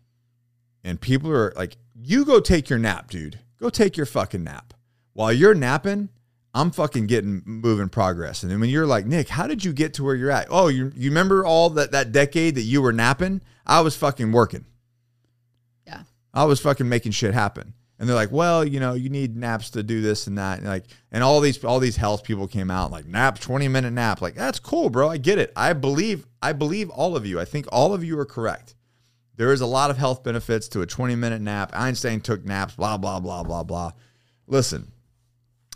and 0.84 1.00
people 1.00 1.30
are 1.32 1.52
like, 1.56 1.76
"You 1.94 2.24
go 2.24 2.40
take 2.40 2.70
your 2.70 2.78
nap, 2.78 3.10
dude. 3.10 3.40
Go 3.60 3.70
take 3.70 3.96
your 3.96 4.06
fucking 4.06 4.44
nap." 4.44 4.72
While 5.14 5.32
you're 5.32 5.54
napping, 5.54 6.10
I'm 6.54 6.70
fucking 6.70 7.08
getting 7.08 7.42
moving 7.44 7.88
progress. 7.88 8.44
And 8.44 8.52
then 8.52 8.60
when 8.60 8.70
you're 8.70 8.86
like, 8.86 9.04
Nick, 9.04 9.28
how 9.28 9.48
did 9.48 9.64
you 9.64 9.72
get 9.72 9.94
to 9.94 10.04
where 10.04 10.14
you're 10.14 10.30
at? 10.30 10.46
Oh, 10.48 10.68
you 10.68 10.92
you 10.94 11.10
remember 11.10 11.44
all 11.44 11.70
that 11.70 11.90
that 11.90 12.12
decade 12.12 12.54
that 12.54 12.62
you 12.62 12.82
were 12.82 12.92
napping? 12.92 13.40
I 13.66 13.80
was 13.80 13.96
fucking 13.96 14.30
working. 14.30 14.64
Yeah. 15.86 16.02
I 16.32 16.44
was 16.44 16.60
fucking 16.60 16.88
making 16.88 17.12
shit 17.12 17.34
happen 17.34 17.74
and 17.98 18.08
they're 18.08 18.16
like, 18.16 18.30
well, 18.30 18.64
you 18.64 18.78
know, 18.78 18.94
you 18.94 19.08
need 19.08 19.36
naps 19.36 19.70
to 19.70 19.82
do 19.82 20.00
this 20.00 20.26
and 20.28 20.38
that, 20.38 20.58
and 20.58 20.68
like, 20.68 20.84
and 21.10 21.24
all 21.24 21.40
these 21.40 21.62
all 21.64 21.80
these 21.80 21.96
health 21.96 22.22
people 22.22 22.46
came 22.46 22.70
out 22.70 22.90
like 22.90 23.06
nap, 23.06 23.38
twenty 23.38 23.68
minute 23.68 23.92
nap, 23.92 24.22
like 24.22 24.34
that's 24.34 24.60
cool, 24.60 24.88
bro. 24.88 25.08
I 25.08 25.16
get 25.16 25.38
it. 25.38 25.52
I 25.56 25.72
believe 25.72 26.26
I 26.40 26.52
believe 26.52 26.90
all 26.90 27.16
of 27.16 27.26
you. 27.26 27.40
I 27.40 27.44
think 27.44 27.66
all 27.72 27.94
of 27.94 28.04
you 28.04 28.18
are 28.18 28.26
correct. 28.26 28.76
There 29.36 29.52
is 29.52 29.60
a 29.60 29.66
lot 29.66 29.90
of 29.90 29.98
health 29.98 30.22
benefits 30.22 30.68
to 30.68 30.82
a 30.82 30.86
twenty 30.86 31.16
minute 31.16 31.42
nap. 31.42 31.72
Einstein 31.74 32.20
took 32.20 32.44
naps, 32.44 32.74
blah 32.74 32.96
blah 32.96 33.20
blah 33.20 33.42
blah 33.42 33.64
blah. 33.64 33.92
Listen, 34.46 34.92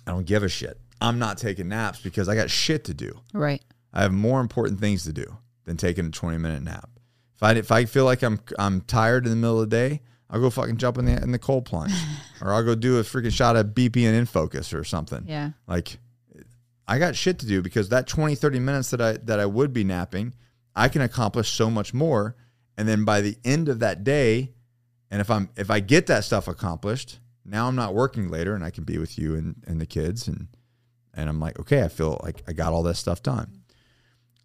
I 0.06 0.12
don't 0.12 0.26
give 0.26 0.42
a 0.42 0.48
shit. 0.48 0.78
I'm 1.00 1.18
not 1.18 1.38
taking 1.38 1.68
naps 1.68 2.00
because 2.00 2.28
I 2.28 2.36
got 2.36 2.50
shit 2.50 2.84
to 2.84 2.94
do. 2.94 3.20
Right. 3.32 3.62
I 3.92 4.02
have 4.02 4.12
more 4.12 4.40
important 4.40 4.78
things 4.78 5.02
to 5.04 5.12
do 5.12 5.38
than 5.64 5.76
taking 5.76 6.06
a 6.06 6.10
twenty 6.10 6.38
minute 6.38 6.62
nap. 6.62 6.88
If 7.34 7.42
I 7.42 7.52
if 7.54 7.72
I 7.72 7.84
feel 7.84 8.04
like 8.04 8.22
I'm 8.22 8.38
I'm 8.58 8.80
tired 8.82 9.26
in 9.26 9.30
the 9.30 9.36
middle 9.36 9.60
of 9.60 9.68
the 9.68 9.76
day 9.76 10.02
I'll 10.32 10.40
go 10.40 10.50
fucking 10.50 10.78
jump 10.78 10.96
in 10.98 11.04
the 11.04 11.22
in 11.22 11.30
the 11.30 11.38
cold 11.38 11.66
plunge, 11.66 11.92
or 12.40 12.52
I'll 12.52 12.64
go 12.64 12.74
do 12.74 12.98
a 12.98 13.02
freaking 13.02 13.32
shot 13.32 13.54
of 13.54 13.66
BP 13.66 14.04
and 14.08 14.26
Infocus 14.26 14.72
or 14.72 14.82
something. 14.82 15.24
Yeah. 15.26 15.50
Like, 15.68 15.98
I 16.88 16.98
got 16.98 17.14
shit 17.14 17.38
to 17.40 17.46
do 17.46 17.60
because 17.62 17.90
that 17.90 18.06
20, 18.06 18.34
30 18.34 18.58
minutes 18.58 18.90
that 18.90 19.00
I 19.00 19.12
that 19.24 19.38
I 19.38 19.46
would 19.46 19.72
be 19.74 19.84
napping, 19.84 20.34
I 20.74 20.88
can 20.88 21.02
accomplish 21.02 21.50
so 21.50 21.70
much 21.70 21.92
more. 21.94 22.34
And 22.78 22.88
then 22.88 23.04
by 23.04 23.20
the 23.20 23.36
end 23.44 23.68
of 23.68 23.80
that 23.80 24.02
day, 24.02 24.52
and 25.10 25.20
if 25.20 25.30
I'm 25.30 25.50
if 25.56 25.70
I 25.70 25.80
get 25.80 26.06
that 26.06 26.24
stuff 26.24 26.48
accomplished, 26.48 27.20
now 27.44 27.68
I'm 27.68 27.76
not 27.76 27.92
working 27.94 28.30
later, 28.30 28.54
and 28.54 28.64
I 28.64 28.70
can 28.70 28.84
be 28.84 28.96
with 28.96 29.18
you 29.18 29.34
and 29.34 29.62
and 29.66 29.78
the 29.80 29.86
kids, 29.86 30.26
and 30.26 30.48
and 31.12 31.28
I'm 31.28 31.40
like, 31.40 31.60
okay, 31.60 31.82
I 31.82 31.88
feel 31.88 32.18
like 32.22 32.42
I 32.48 32.54
got 32.54 32.72
all 32.72 32.82
that 32.84 32.96
stuff 32.96 33.22
done. 33.22 33.58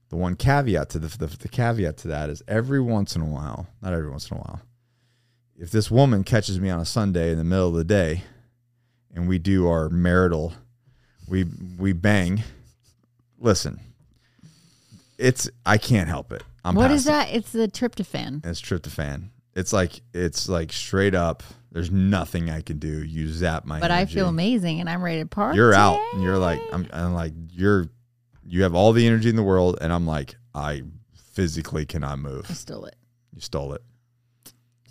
the 0.09 0.17
one 0.17 0.35
caveat 0.35 0.89
to 0.89 0.99
the, 0.99 1.17
the 1.17 1.27
the 1.27 1.47
caveat 1.47 1.95
to 1.99 2.09
that 2.09 2.29
is 2.29 2.43
every 2.45 2.81
once 2.81 3.15
in 3.15 3.21
a 3.21 3.25
while, 3.25 3.67
not 3.81 3.93
every 3.93 4.09
once 4.09 4.29
in 4.29 4.35
a 4.35 4.41
while, 4.41 4.61
if 5.57 5.71
this 5.71 5.89
woman 5.89 6.23
catches 6.23 6.59
me 6.59 6.69
on 6.69 6.79
a 6.79 6.85
Sunday 6.85 7.31
in 7.31 7.37
the 7.37 7.43
middle 7.43 7.69
of 7.69 7.73
the 7.73 7.83
day, 7.83 8.23
and 9.13 9.27
we 9.27 9.39
do 9.39 9.67
our 9.67 9.89
marital, 9.89 10.53
we 11.27 11.45
we 11.77 11.93
bang. 11.93 12.43
Listen, 13.39 13.79
it's 15.17 15.49
I 15.65 15.77
can't 15.77 16.07
help 16.07 16.31
it. 16.31 16.43
I'm 16.63 16.75
What 16.75 16.91
is 16.91 17.05
that? 17.05 17.29
It's 17.33 17.51
the 17.51 17.67
tryptophan. 17.67 18.45
It's 18.45 18.61
tryptophan. 18.61 19.29
It's 19.55 19.73
like 19.73 20.01
it's 20.13 20.47
like 20.47 20.71
straight 20.71 21.15
up. 21.15 21.43
There's 21.71 21.91
nothing 21.91 22.49
I 22.49 22.61
can 22.61 22.77
do. 22.77 23.03
You 23.03 23.27
zap 23.27 23.65
my. 23.65 23.79
But 23.79 23.91
I 23.91 24.05
feel 24.05 24.27
amazing 24.27 24.79
and 24.79 24.89
I'm 24.89 25.03
ready 25.03 25.21
to 25.21 25.27
party. 25.27 25.57
You're 25.57 25.73
out, 25.73 25.99
and 26.13 26.23
you're 26.23 26.37
like 26.37 26.61
I'm. 26.71 26.87
I'm 26.93 27.13
like 27.13 27.33
you're. 27.51 27.89
You 28.49 28.63
have 28.63 28.75
all 28.75 28.93
the 28.93 29.05
energy 29.05 29.29
in 29.29 29.35
the 29.35 29.43
world, 29.43 29.77
and 29.81 29.91
I'm 29.91 30.07
like 30.07 30.35
I 30.53 30.83
physically 31.33 31.85
cannot 31.85 32.13
I 32.13 32.15
move. 32.15 32.47
stole 32.47 32.85
it. 32.85 32.95
You 33.33 33.41
stole 33.41 33.73
it. 33.73 33.81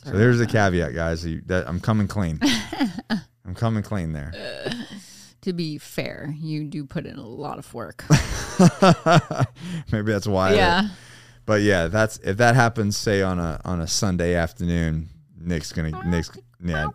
So 0.07 0.16
there's 0.16 0.39
the 0.39 0.47
caveat, 0.47 0.95
guys. 0.95 1.27
You, 1.27 1.43
that 1.47 1.69
I'm 1.69 1.81
coming 1.81 2.07
clean. 2.09 2.39
I'm 3.45 3.55
coming 3.55 3.83
clean 3.83 4.12
there. 4.12 4.33
To 5.43 5.53
be 5.53 5.78
fair, 5.78 6.35
you 6.37 6.65
do 6.65 6.85
put 6.85 7.07
in 7.07 7.19
a 7.19 7.24
lot 7.27 7.59
of 7.59 7.73
work. 7.73 8.05
Maybe 9.93 10.11
that's 10.11 10.27
why. 10.27 10.51
I- 10.51 10.55
yeah. 10.55 10.89
but 11.45 11.62
yeah, 11.62 11.87
that's 11.87 12.16
if 12.19 12.39
that 12.39 12.57
happens, 12.57 12.97
say 12.97 13.23
on 13.23 13.39
a 13.39 13.61
on 13.65 13.81
a 13.81 13.87
Sunday 13.87 14.35
afternoon, 14.35 15.09
Nick's 15.39 15.70
gonna 15.73 16.03
Nick's 16.05 16.33
yeah 16.61 16.89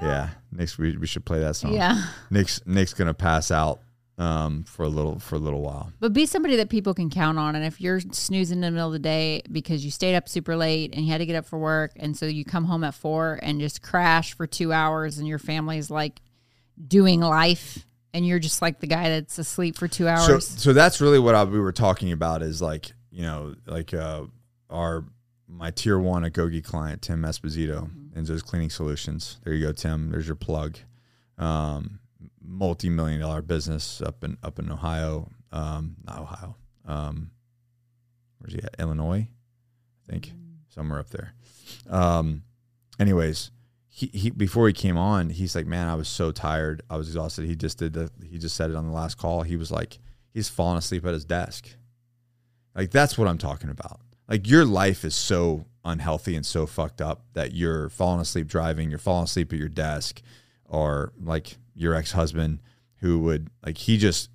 yeah 0.00 0.30
Nick's 0.52 0.78
we, 0.78 0.96
we 0.96 1.06
should 1.06 1.26
play 1.26 1.40
that 1.40 1.54
song. 1.56 1.74
Yeah. 1.74 2.02
Nick's 2.30 2.64
Nick's 2.64 2.94
gonna 2.94 3.12
pass 3.12 3.50
out 3.50 3.80
um 4.18 4.64
for 4.64 4.84
a 4.84 4.88
little 4.88 5.18
for 5.18 5.34
a 5.34 5.38
little 5.38 5.60
while. 5.60 5.92
But 6.00 6.12
be 6.12 6.24
somebody 6.26 6.56
that 6.56 6.70
people 6.70 6.94
can 6.94 7.10
count 7.10 7.38
on. 7.38 7.54
And 7.54 7.64
if 7.64 7.80
you're 7.80 8.00
snoozing 8.00 8.58
in 8.58 8.60
the 8.62 8.70
middle 8.70 8.88
of 8.88 8.92
the 8.94 8.98
day 8.98 9.42
because 9.52 9.84
you 9.84 9.90
stayed 9.90 10.16
up 10.16 10.28
super 10.28 10.56
late 10.56 10.94
and 10.94 11.04
you 11.04 11.12
had 11.12 11.18
to 11.18 11.26
get 11.26 11.36
up 11.36 11.44
for 11.44 11.58
work, 11.58 11.92
and 11.96 12.16
so 12.16 12.26
you 12.26 12.44
come 12.44 12.64
home 12.64 12.82
at 12.84 12.94
four 12.94 13.38
and 13.42 13.60
just 13.60 13.82
crash 13.82 14.34
for 14.34 14.46
two 14.46 14.72
hours, 14.72 15.18
and 15.18 15.28
your 15.28 15.38
family's 15.38 15.90
like 15.90 16.20
doing 16.86 17.20
life, 17.20 17.86
and 18.14 18.26
you're 18.26 18.38
just 18.38 18.62
like 18.62 18.80
the 18.80 18.86
guy 18.86 19.08
that's 19.10 19.38
asleep 19.38 19.76
for 19.76 19.88
two 19.88 20.08
hours. 20.08 20.46
so 20.46 20.72
that's 20.72 21.00
really 21.00 21.18
what 21.18 21.34
I, 21.34 21.44
we 21.44 21.60
were 21.60 21.72
talking 21.72 22.12
about 22.12 22.42
is 22.42 22.62
like 22.62 22.92
you 23.10 23.22
know 23.22 23.54
like 23.66 23.92
uh 23.92 24.22
our 24.70 25.04
my 25.48 25.70
tier 25.70 25.98
one 25.98 26.22
Agoge 26.24 26.64
client 26.64 27.02
Tim 27.02 27.22
Esposito 27.22 27.90
and 28.14 28.26
those 28.26 28.42
Cleaning 28.42 28.70
Solutions. 28.70 29.38
There 29.44 29.52
you 29.52 29.66
go, 29.66 29.72
Tim. 29.72 30.10
There's 30.10 30.26
your 30.26 30.36
plug. 30.36 30.78
Um, 31.38 32.00
multi 32.46 32.88
million 32.88 33.20
dollar 33.20 33.42
business 33.42 34.00
up 34.00 34.24
in 34.24 34.38
up 34.42 34.58
in 34.58 34.70
Ohio. 34.70 35.30
Um, 35.52 35.96
not 36.04 36.20
Ohio. 36.20 36.56
Um, 36.86 37.30
where's 38.38 38.54
he 38.54 38.62
at? 38.62 38.76
Illinois, 38.78 39.28
I 39.28 40.12
think 40.12 40.32
somewhere 40.68 40.98
up 40.98 41.10
there. 41.10 41.32
Um, 41.88 42.42
anyways, 42.98 43.50
he, 43.88 44.06
he 44.08 44.30
before 44.30 44.66
he 44.66 44.72
came 44.72 44.98
on, 44.98 45.30
he's 45.30 45.54
like, 45.54 45.66
man, 45.66 45.88
I 45.88 45.94
was 45.94 46.08
so 46.08 46.30
tired, 46.30 46.82
I 46.90 46.96
was 46.96 47.08
exhausted. 47.08 47.46
He 47.46 47.56
just 47.56 47.78
did 47.78 47.94
the 47.94 48.10
he 48.28 48.38
just 48.38 48.56
said 48.56 48.70
it 48.70 48.76
on 48.76 48.86
the 48.86 48.92
last 48.92 49.16
call. 49.16 49.42
He 49.42 49.56
was 49.56 49.70
like, 49.70 49.98
he's 50.32 50.48
falling 50.48 50.78
asleep 50.78 51.06
at 51.06 51.14
his 51.14 51.24
desk. 51.24 51.68
Like 52.74 52.90
that's 52.90 53.16
what 53.16 53.26
I'm 53.26 53.38
talking 53.38 53.70
about. 53.70 54.00
Like 54.28 54.48
your 54.48 54.64
life 54.64 55.04
is 55.04 55.14
so 55.14 55.66
unhealthy 55.84 56.36
and 56.36 56.44
so 56.44 56.66
fucked 56.66 57.00
up 57.00 57.24
that 57.32 57.54
you're 57.54 57.88
falling 57.88 58.20
asleep 58.20 58.48
driving, 58.48 58.90
you're 58.90 58.98
falling 58.98 59.24
asleep 59.24 59.52
at 59.52 59.58
your 59.58 59.68
desk, 59.68 60.20
or 60.66 61.12
like 61.22 61.56
your 61.76 61.94
ex 61.94 62.12
husband 62.12 62.60
who 63.00 63.18
would 63.20 63.48
like 63.64 63.78
he 63.78 63.98
just 63.98 64.30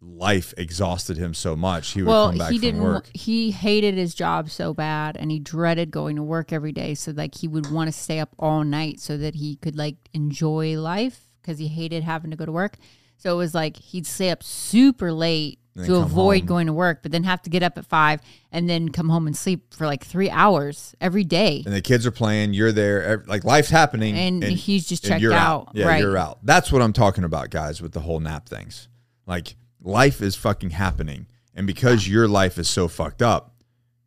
life 0.00 0.54
exhausted 0.56 1.18
him 1.18 1.34
so 1.34 1.54
much 1.54 1.90
he 1.90 2.02
would 2.02 2.08
well, 2.08 2.28
come 2.28 2.38
back 2.38 2.52
he 2.52 2.58
from 2.58 2.62
didn't. 2.62 2.82
work. 2.82 3.10
He 3.12 3.50
hated 3.50 3.96
his 3.96 4.14
job 4.14 4.48
so 4.48 4.72
bad, 4.72 5.16
and 5.16 5.30
he 5.30 5.38
dreaded 5.38 5.90
going 5.90 6.16
to 6.16 6.22
work 6.22 6.52
every 6.52 6.72
day. 6.72 6.94
So 6.94 7.12
like 7.12 7.34
he 7.34 7.48
would 7.48 7.70
want 7.70 7.88
to 7.88 7.92
stay 7.92 8.18
up 8.18 8.34
all 8.38 8.64
night 8.64 9.00
so 9.00 9.16
that 9.18 9.34
he 9.34 9.56
could 9.56 9.76
like 9.76 9.96
enjoy 10.14 10.78
life 10.78 11.26
because 11.42 11.58
he 11.58 11.68
hated 11.68 12.02
having 12.02 12.30
to 12.30 12.36
go 12.36 12.46
to 12.46 12.52
work. 12.52 12.76
So 13.16 13.34
it 13.34 13.36
was 13.36 13.54
like 13.54 13.76
he'd 13.76 14.06
stay 14.06 14.30
up 14.30 14.42
super 14.42 15.12
late 15.12 15.58
to 15.86 15.96
avoid 15.96 16.40
home. 16.40 16.46
going 16.46 16.66
to 16.66 16.72
work, 16.72 17.02
but 17.02 17.12
then 17.12 17.24
have 17.24 17.42
to 17.42 17.50
get 17.50 17.62
up 17.62 17.76
at 17.78 17.86
five 17.86 18.20
and 18.52 18.68
then 18.68 18.88
come 18.88 19.08
home 19.08 19.26
and 19.26 19.36
sleep 19.36 19.72
for 19.74 19.86
like 19.86 20.04
three 20.04 20.30
hours 20.30 20.94
every 21.00 21.24
day. 21.24 21.62
and 21.64 21.74
the 21.74 21.80
kids 21.80 22.06
are 22.06 22.10
playing. 22.10 22.54
You're 22.54 22.72
there, 22.72 23.24
like 23.26 23.44
life's 23.44 23.70
happening, 23.70 24.16
And 24.16 24.42
he's 24.42 24.86
just 24.86 25.04
and 25.04 25.10
checked 25.12 25.22
you're 25.22 25.32
out, 25.32 25.70
Yeah, 25.74 25.86
right. 25.86 26.00
you're 26.00 26.16
out. 26.18 26.38
That's 26.42 26.70
what 26.72 26.82
I'm 26.82 26.92
talking 26.92 27.24
about, 27.24 27.50
guys, 27.50 27.80
with 27.82 27.92
the 27.92 28.00
whole 28.00 28.20
nap 28.20 28.48
things. 28.48 28.88
Like 29.26 29.54
life 29.82 30.20
is 30.20 30.36
fucking 30.36 30.70
happening, 30.70 31.26
and 31.54 31.66
because 31.66 32.08
your 32.08 32.26
life 32.28 32.58
is 32.58 32.68
so 32.68 32.88
fucked 32.88 33.22
up, 33.22 33.54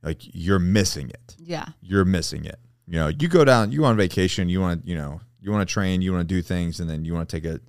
like 0.01 0.17
you're 0.33 0.59
missing 0.59 1.09
it. 1.09 1.35
Yeah. 1.39 1.67
You're 1.81 2.05
missing 2.05 2.45
it. 2.45 2.59
You 2.87 2.99
know, 2.99 3.07
you 3.07 3.27
go 3.29 3.45
down, 3.45 3.71
you 3.71 3.85
on 3.85 3.95
vacation, 3.95 4.49
you 4.49 4.59
want 4.59 4.83
to, 4.83 4.89
you 4.89 4.95
know, 4.95 5.21
you 5.39 5.51
want 5.51 5.67
to 5.67 5.71
train, 5.73 6.01
you 6.01 6.11
want 6.11 6.27
to 6.27 6.35
do 6.35 6.41
things, 6.41 6.79
and 6.81 6.89
then 6.89 7.05
you 7.05 7.13
want 7.13 7.29
to 7.29 7.39
take 7.39 7.45
a 7.45 7.59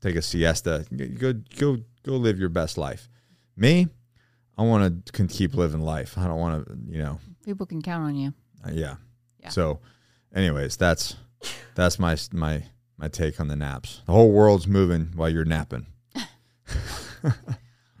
take 0.00 0.16
a 0.16 0.22
siesta. 0.22 0.84
Go 0.96 1.32
go 1.58 1.78
go 2.04 2.12
live 2.12 2.38
your 2.40 2.48
best 2.48 2.76
life. 2.76 3.08
Me, 3.56 3.88
I 4.58 4.62
want 4.62 5.06
to 5.12 5.26
keep 5.26 5.54
living 5.54 5.80
life. 5.80 6.18
I 6.18 6.26
don't 6.26 6.38
want 6.38 6.66
to, 6.66 6.78
you 6.88 6.98
know, 7.02 7.18
People 7.44 7.66
can 7.66 7.80
count 7.82 8.04
on 8.04 8.14
you. 8.16 8.34
uh, 8.66 8.70
yeah. 8.72 8.96
Yeah. 9.40 9.48
So, 9.50 9.78
anyways, 10.34 10.76
that's 10.76 11.16
that's 11.74 11.98
my 11.98 12.16
my 12.32 12.64
my 12.98 13.08
take 13.08 13.38
on 13.40 13.48
the 13.48 13.56
naps. 13.56 14.02
The 14.06 14.12
whole 14.12 14.32
world's 14.32 14.66
moving 14.66 15.10
while 15.14 15.28
you're 15.30 15.44
napping. 15.44 15.86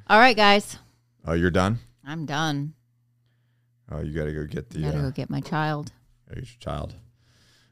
All 0.08 0.18
right, 0.18 0.36
guys. 0.36 0.78
Oh, 1.24 1.32
you're 1.34 1.50
done. 1.50 1.78
I'm 2.04 2.26
done. 2.26 2.74
Oh, 3.90 4.00
you 4.00 4.12
got 4.12 4.24
to 4.26 4.32
go 4.32 4.44
get 4.46 4.70
the 4.70 4.80
Gotta 4.82 4.98
uh, 4.98 5.02
go 5.02 5.10
get 5.10 5.30
my 5.30 5.40
child. 5.40 5.92
get 6.28 6.38
your 6.38 6.46
child. 6.60 6.94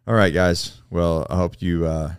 All 0.07 0.15
right, 0.15 0.33
guys. 0.35 0.81
Well, 0.91 1.27
I 1.31 1.37
hope 1.37 1.61
you. 1.63 1.87
Uh, 1.87 2.15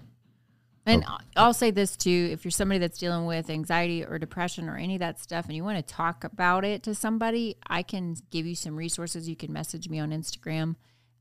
And 0.88 1.04
I'll 1.36 1.54
say 1.54 1.72
this 1.72 1.96
too: 1.98 2.30
if 2.32 2.46
you're 2.46 2.52
somebody 2.52 2.78
that's 2.80 3.00
dealing 3.00 3.26
with 3.26 3.50
anxiety 3.50 4.04
or 4.06 4.20
depression 4.20 4.70
or 4.70 4.78
any 4.78 4.96
of 4.96 5.00
that 5.00 5.20
stuff, 5.20 5.46
and 5.46 5.56
you 5.56 5.64
want 5.64 5.78
to 5.86 5.94
talk 5.94 6.24
about 6.24 6.64
it 6.64 6.84
to 6.84 6.94
somebody, 6.94 7.58
I 7.68 7.82
can 7.82 8.16
give 8.30 8.46
you 8.46 8.56
some 8.56 8.76
resources. 8.76 9.28
You 9.28 9.36
can 9.36 9.52
message 9.52 9.90
me 9.90 10.00
on 10.00 10.12
Instagram 10.12 10.76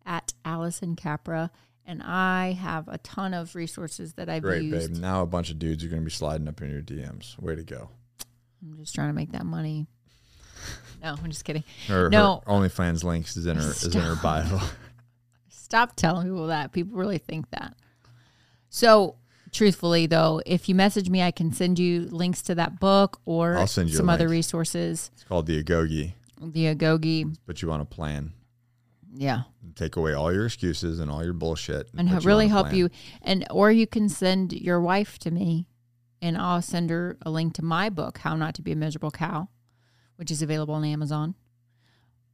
at 0.05 0.35
Alison 0.45 0.97
Capra, 0.97 1.51
and 1.87 2.03
I 2.03 2.53
have 2.61 2.89
a 2.89 2.99
ton 2.99 3.33
of 3.33 3.55
resources 3.55 4.13
that 4.15 4.29
I've 4.29 4.43
great, 4.43 4.65
used. 4.65 4.93
babe. 4.93 5.01
Now 5.01 5.23
a 5.23 5.27
bunch 5.27 5.51
of 5.51 5.59
dudes 5.59 5.83
are 5.83 5.89
going 5.89 6.03
to 6.03 6.05
be 6.05 6.11
sliding 6.11 6.47
up 6.47 6.61
in 6.61 6.71
your 6.71 6.83
DMs. 6.83 7.39
Way 7.41 7.55
to 7.55 7.63
go. 7.65 7.89
I'm 8.63 8.77
just 8.79 8.95
trying 8.95 9.09
to 9.09 9.15
make 9.15 9.33
that 9.33 9.47
money. 9.47 9.87
No, 11.03 11.17
I'm 11.23 11.31
just 11.31 11.45
kidding. 11.45 11.65
Her, 11.89 12.09
No. 12.11 12.43
her 12.47 12.53
OnlyFans 12.53 13.03
links 13.05 13.37
is 13.37 13.47
in 13.47 13.57
her 13.57 13.71
is 13.71 13.95
in 13.95 14.01
her 14.01 14.17
bio. 14.17 14.61
Stop 15.49 15.97
telling 15.97 16.27
people 16.27 16.47
that. 16.49 16.73
People 16.73 16.97
really 16.99 17.19
think 17.19 17.51
that. 17.51 17.75
So, 18.71 19.17
truthfully, 19.55 20.07
though, 20.07 20.43
if 20.45 20.69
you 20.69 20.75
message 20.75 21.09
me, 21.09 21.23
I 21.23 21.31
can 21.31 21.53
send 21.53 21.79
you 21.79 22.03
links 22.11 22.43
to 22.43 22.55
that 22.57 22.79
book 22.81 23.21
or 23.25 23.57
I'll 23.57 23.67
send 23.67 23.89
you 23.89 23.97
some 23.97 24.11
other 24.11 24.29
resources. 24.29 25.11
It's 25.15 25.25
called 25.25 25.47
the 25.47 25.63
Agoge. 25.63 26.13
The 26.41 26.75
Agoge. 26.75 27.35
Put 27.47 27.63
you 27.63 27.71
on 27.71 27.81
a 27.81 27.85
plan. 27.87 28.33
Yeah. 29.17 29.43
Take 29.77 29.97
away 29.97 30.13
all 30.13 30.33
your 30.33 30.47
excuses 30.47 30.99
and 30.99 31.11
all 31.11 31.25
your 31.25 31.33
bullshit, 31.33 31.89
and 31.97 32.09
you 32.09 32.19
really 32.21 32.49
help 32.49 32.67
plan. 32.67 32.77
you 32.77 32.91
and 33.23 33.47
or 33.51 33.71
you 33.71 33.87
can 33.87 34.09
send 34.09 34.53
your 34.53 34.81
wife 34.81 35.19
to 35.21 35.31
me 35.31 35.67
and 36.23 36.39
i'll 36.39 36.63
send 36.63 36.91
her 36.91 37.17
a 37.23 37.31
link 37.31 37.55
to 37.55 37.63
my 37.65 37.91
book 37.91 38.19
how 38.19 38.35
not 38.35 38.55
to 38.55 38.63
be 38.63 38.73
a 38.73 38.77
miserable 38.77 39.11
cow 39.11 39.49
which 40.17 40.31
is 40.31 40.43
available 40.43 40.75
on 40.75 40.85
amazon 40.85 41.35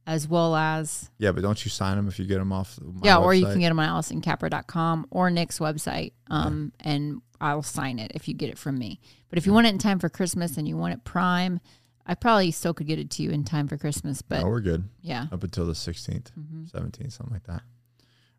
as 0.07 0.27
well 0.27 0.55
as 0.55 1.09
Yeah, 1.19 1.31
but 1.31 1.41
don't 1.41 1.63
you 1.63 1.69
sign 1.69 1.95
them 1.97 2.07
if 2.07 2.17
you 2.19 2.25
get 2.25 2.39
them 2.39 2.51
off? 2.51 2.79
My 2.81 3.01
yeah 3.03 3.17
or 3.17 3.33
you 3.33 3.45
can 3.45 3.59
get 3.59 3.69
them 3.69 3.79
on 3.79 3.87
alisoncapra.com 4.01 5.07
or 5.11 5.29
nick's 5.29 5.59
website 5.59 6.13
um, 6.29 6.71
and 6.79 7.21
i'll 7.39 7.63
sign 7.63 7.99
it 7.99 8.11
if 8.15 8.27
you 8.27 8.33
get 8.33 8.49
it 8.49 8.57
from 8.57 8.77
me 8.77 8.99
but 9.29 9.37
if 9.37 9.45
you 9.45 9.53
want 9.53 9.65
it 9.67 9.69
in 9.69 9.77
time 9.77 9.99
for 9.99 10.09
christmas 10.09 10.57
and 10.57 10.67
you 10.67 10.75
want 10.77 10.93
it 10.93 11.03
prime 11.03 11.59
i 12.05 12.13
probably 12.15 12.51
still 12.51 12.73
could 12.73 12.87
get 12.87 12.99
it 12.99 13.09
to 13.11 13.23
you 13.23 13.29
in 13.31 13.43
time 13.43 13.67
for 13.67 13.77
christmas 13.77 14.21
but 14.21 14.41
no, 14.41 14.47
we're 14.47 14.59
good. 14.59 14.83
yeah 15.01 15.27
up 15.31 15.43
until 15.43 15.65
the 15.65 15.73
16th, 15.73 16.31
Mhm. 16.39 16.71
17th, 16.71 17.11
something 17.13 17.33
like 17.33 17.45
that. 17.45 17.61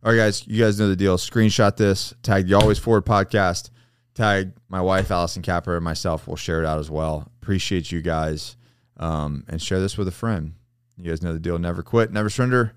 All 0.05 0.11
right, 0.11 0.19
guys, 0.19 0.45
you 0.49 0.61
guys 0.61 0.81
know 0.81 0.89
the 0.89 0.97
deal. 0.97 1.17
Screenshot 1.17 1.77
this, 1.77 2.13
tag 2.25 2.49
the 2.49 2.55
Always 2.55 2.77
Forward 2.79 3.07
podcast, 3.07 3.71
tag 4.15 4.53
my 4.69 4.81
wife, 4.81 5.13
Alison 5.13 5.43
Capra, 5.43 5.77
and 5.77 5.85
myself. 5.85 6.27
We'll 6.27 6.35
share 6.35 6.61
it 6.61 6.67
out 6.67 6.81
as 6.81 6.91
well. 6.91 7.31
Appreciate 7.41 7.93
you 7.93 8.03
guys. 8.03 8.57
Um, 8.97 9.45
and 9.49 9.63
share 9.63 9.79
this 9.79 9.97
with 9.97 10.09
a 10.09 10.13
friend. 10.13 10.55
You 10.97 11.11
guys 11.11 11.23
know 11.23 11.33
the 11.33 11.41
deal. 11.41 11.59
Never 11.59 11.83
quit, 11.83 12.13
never 12.13 12.31
surrender, 12.31 12.75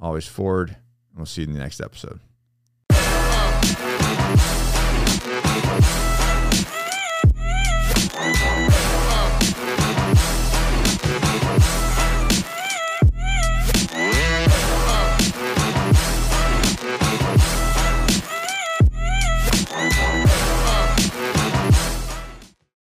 always 0.00 0.26
forward. 0.26 0.70
And 0.70 1.18
we'll 1.18 1.26
see 1.26 1.42
you 1.42 1.48
in 1.48 1.54
the 1.54 1.60
next 1.60 1.80
episode. 1.80 2.20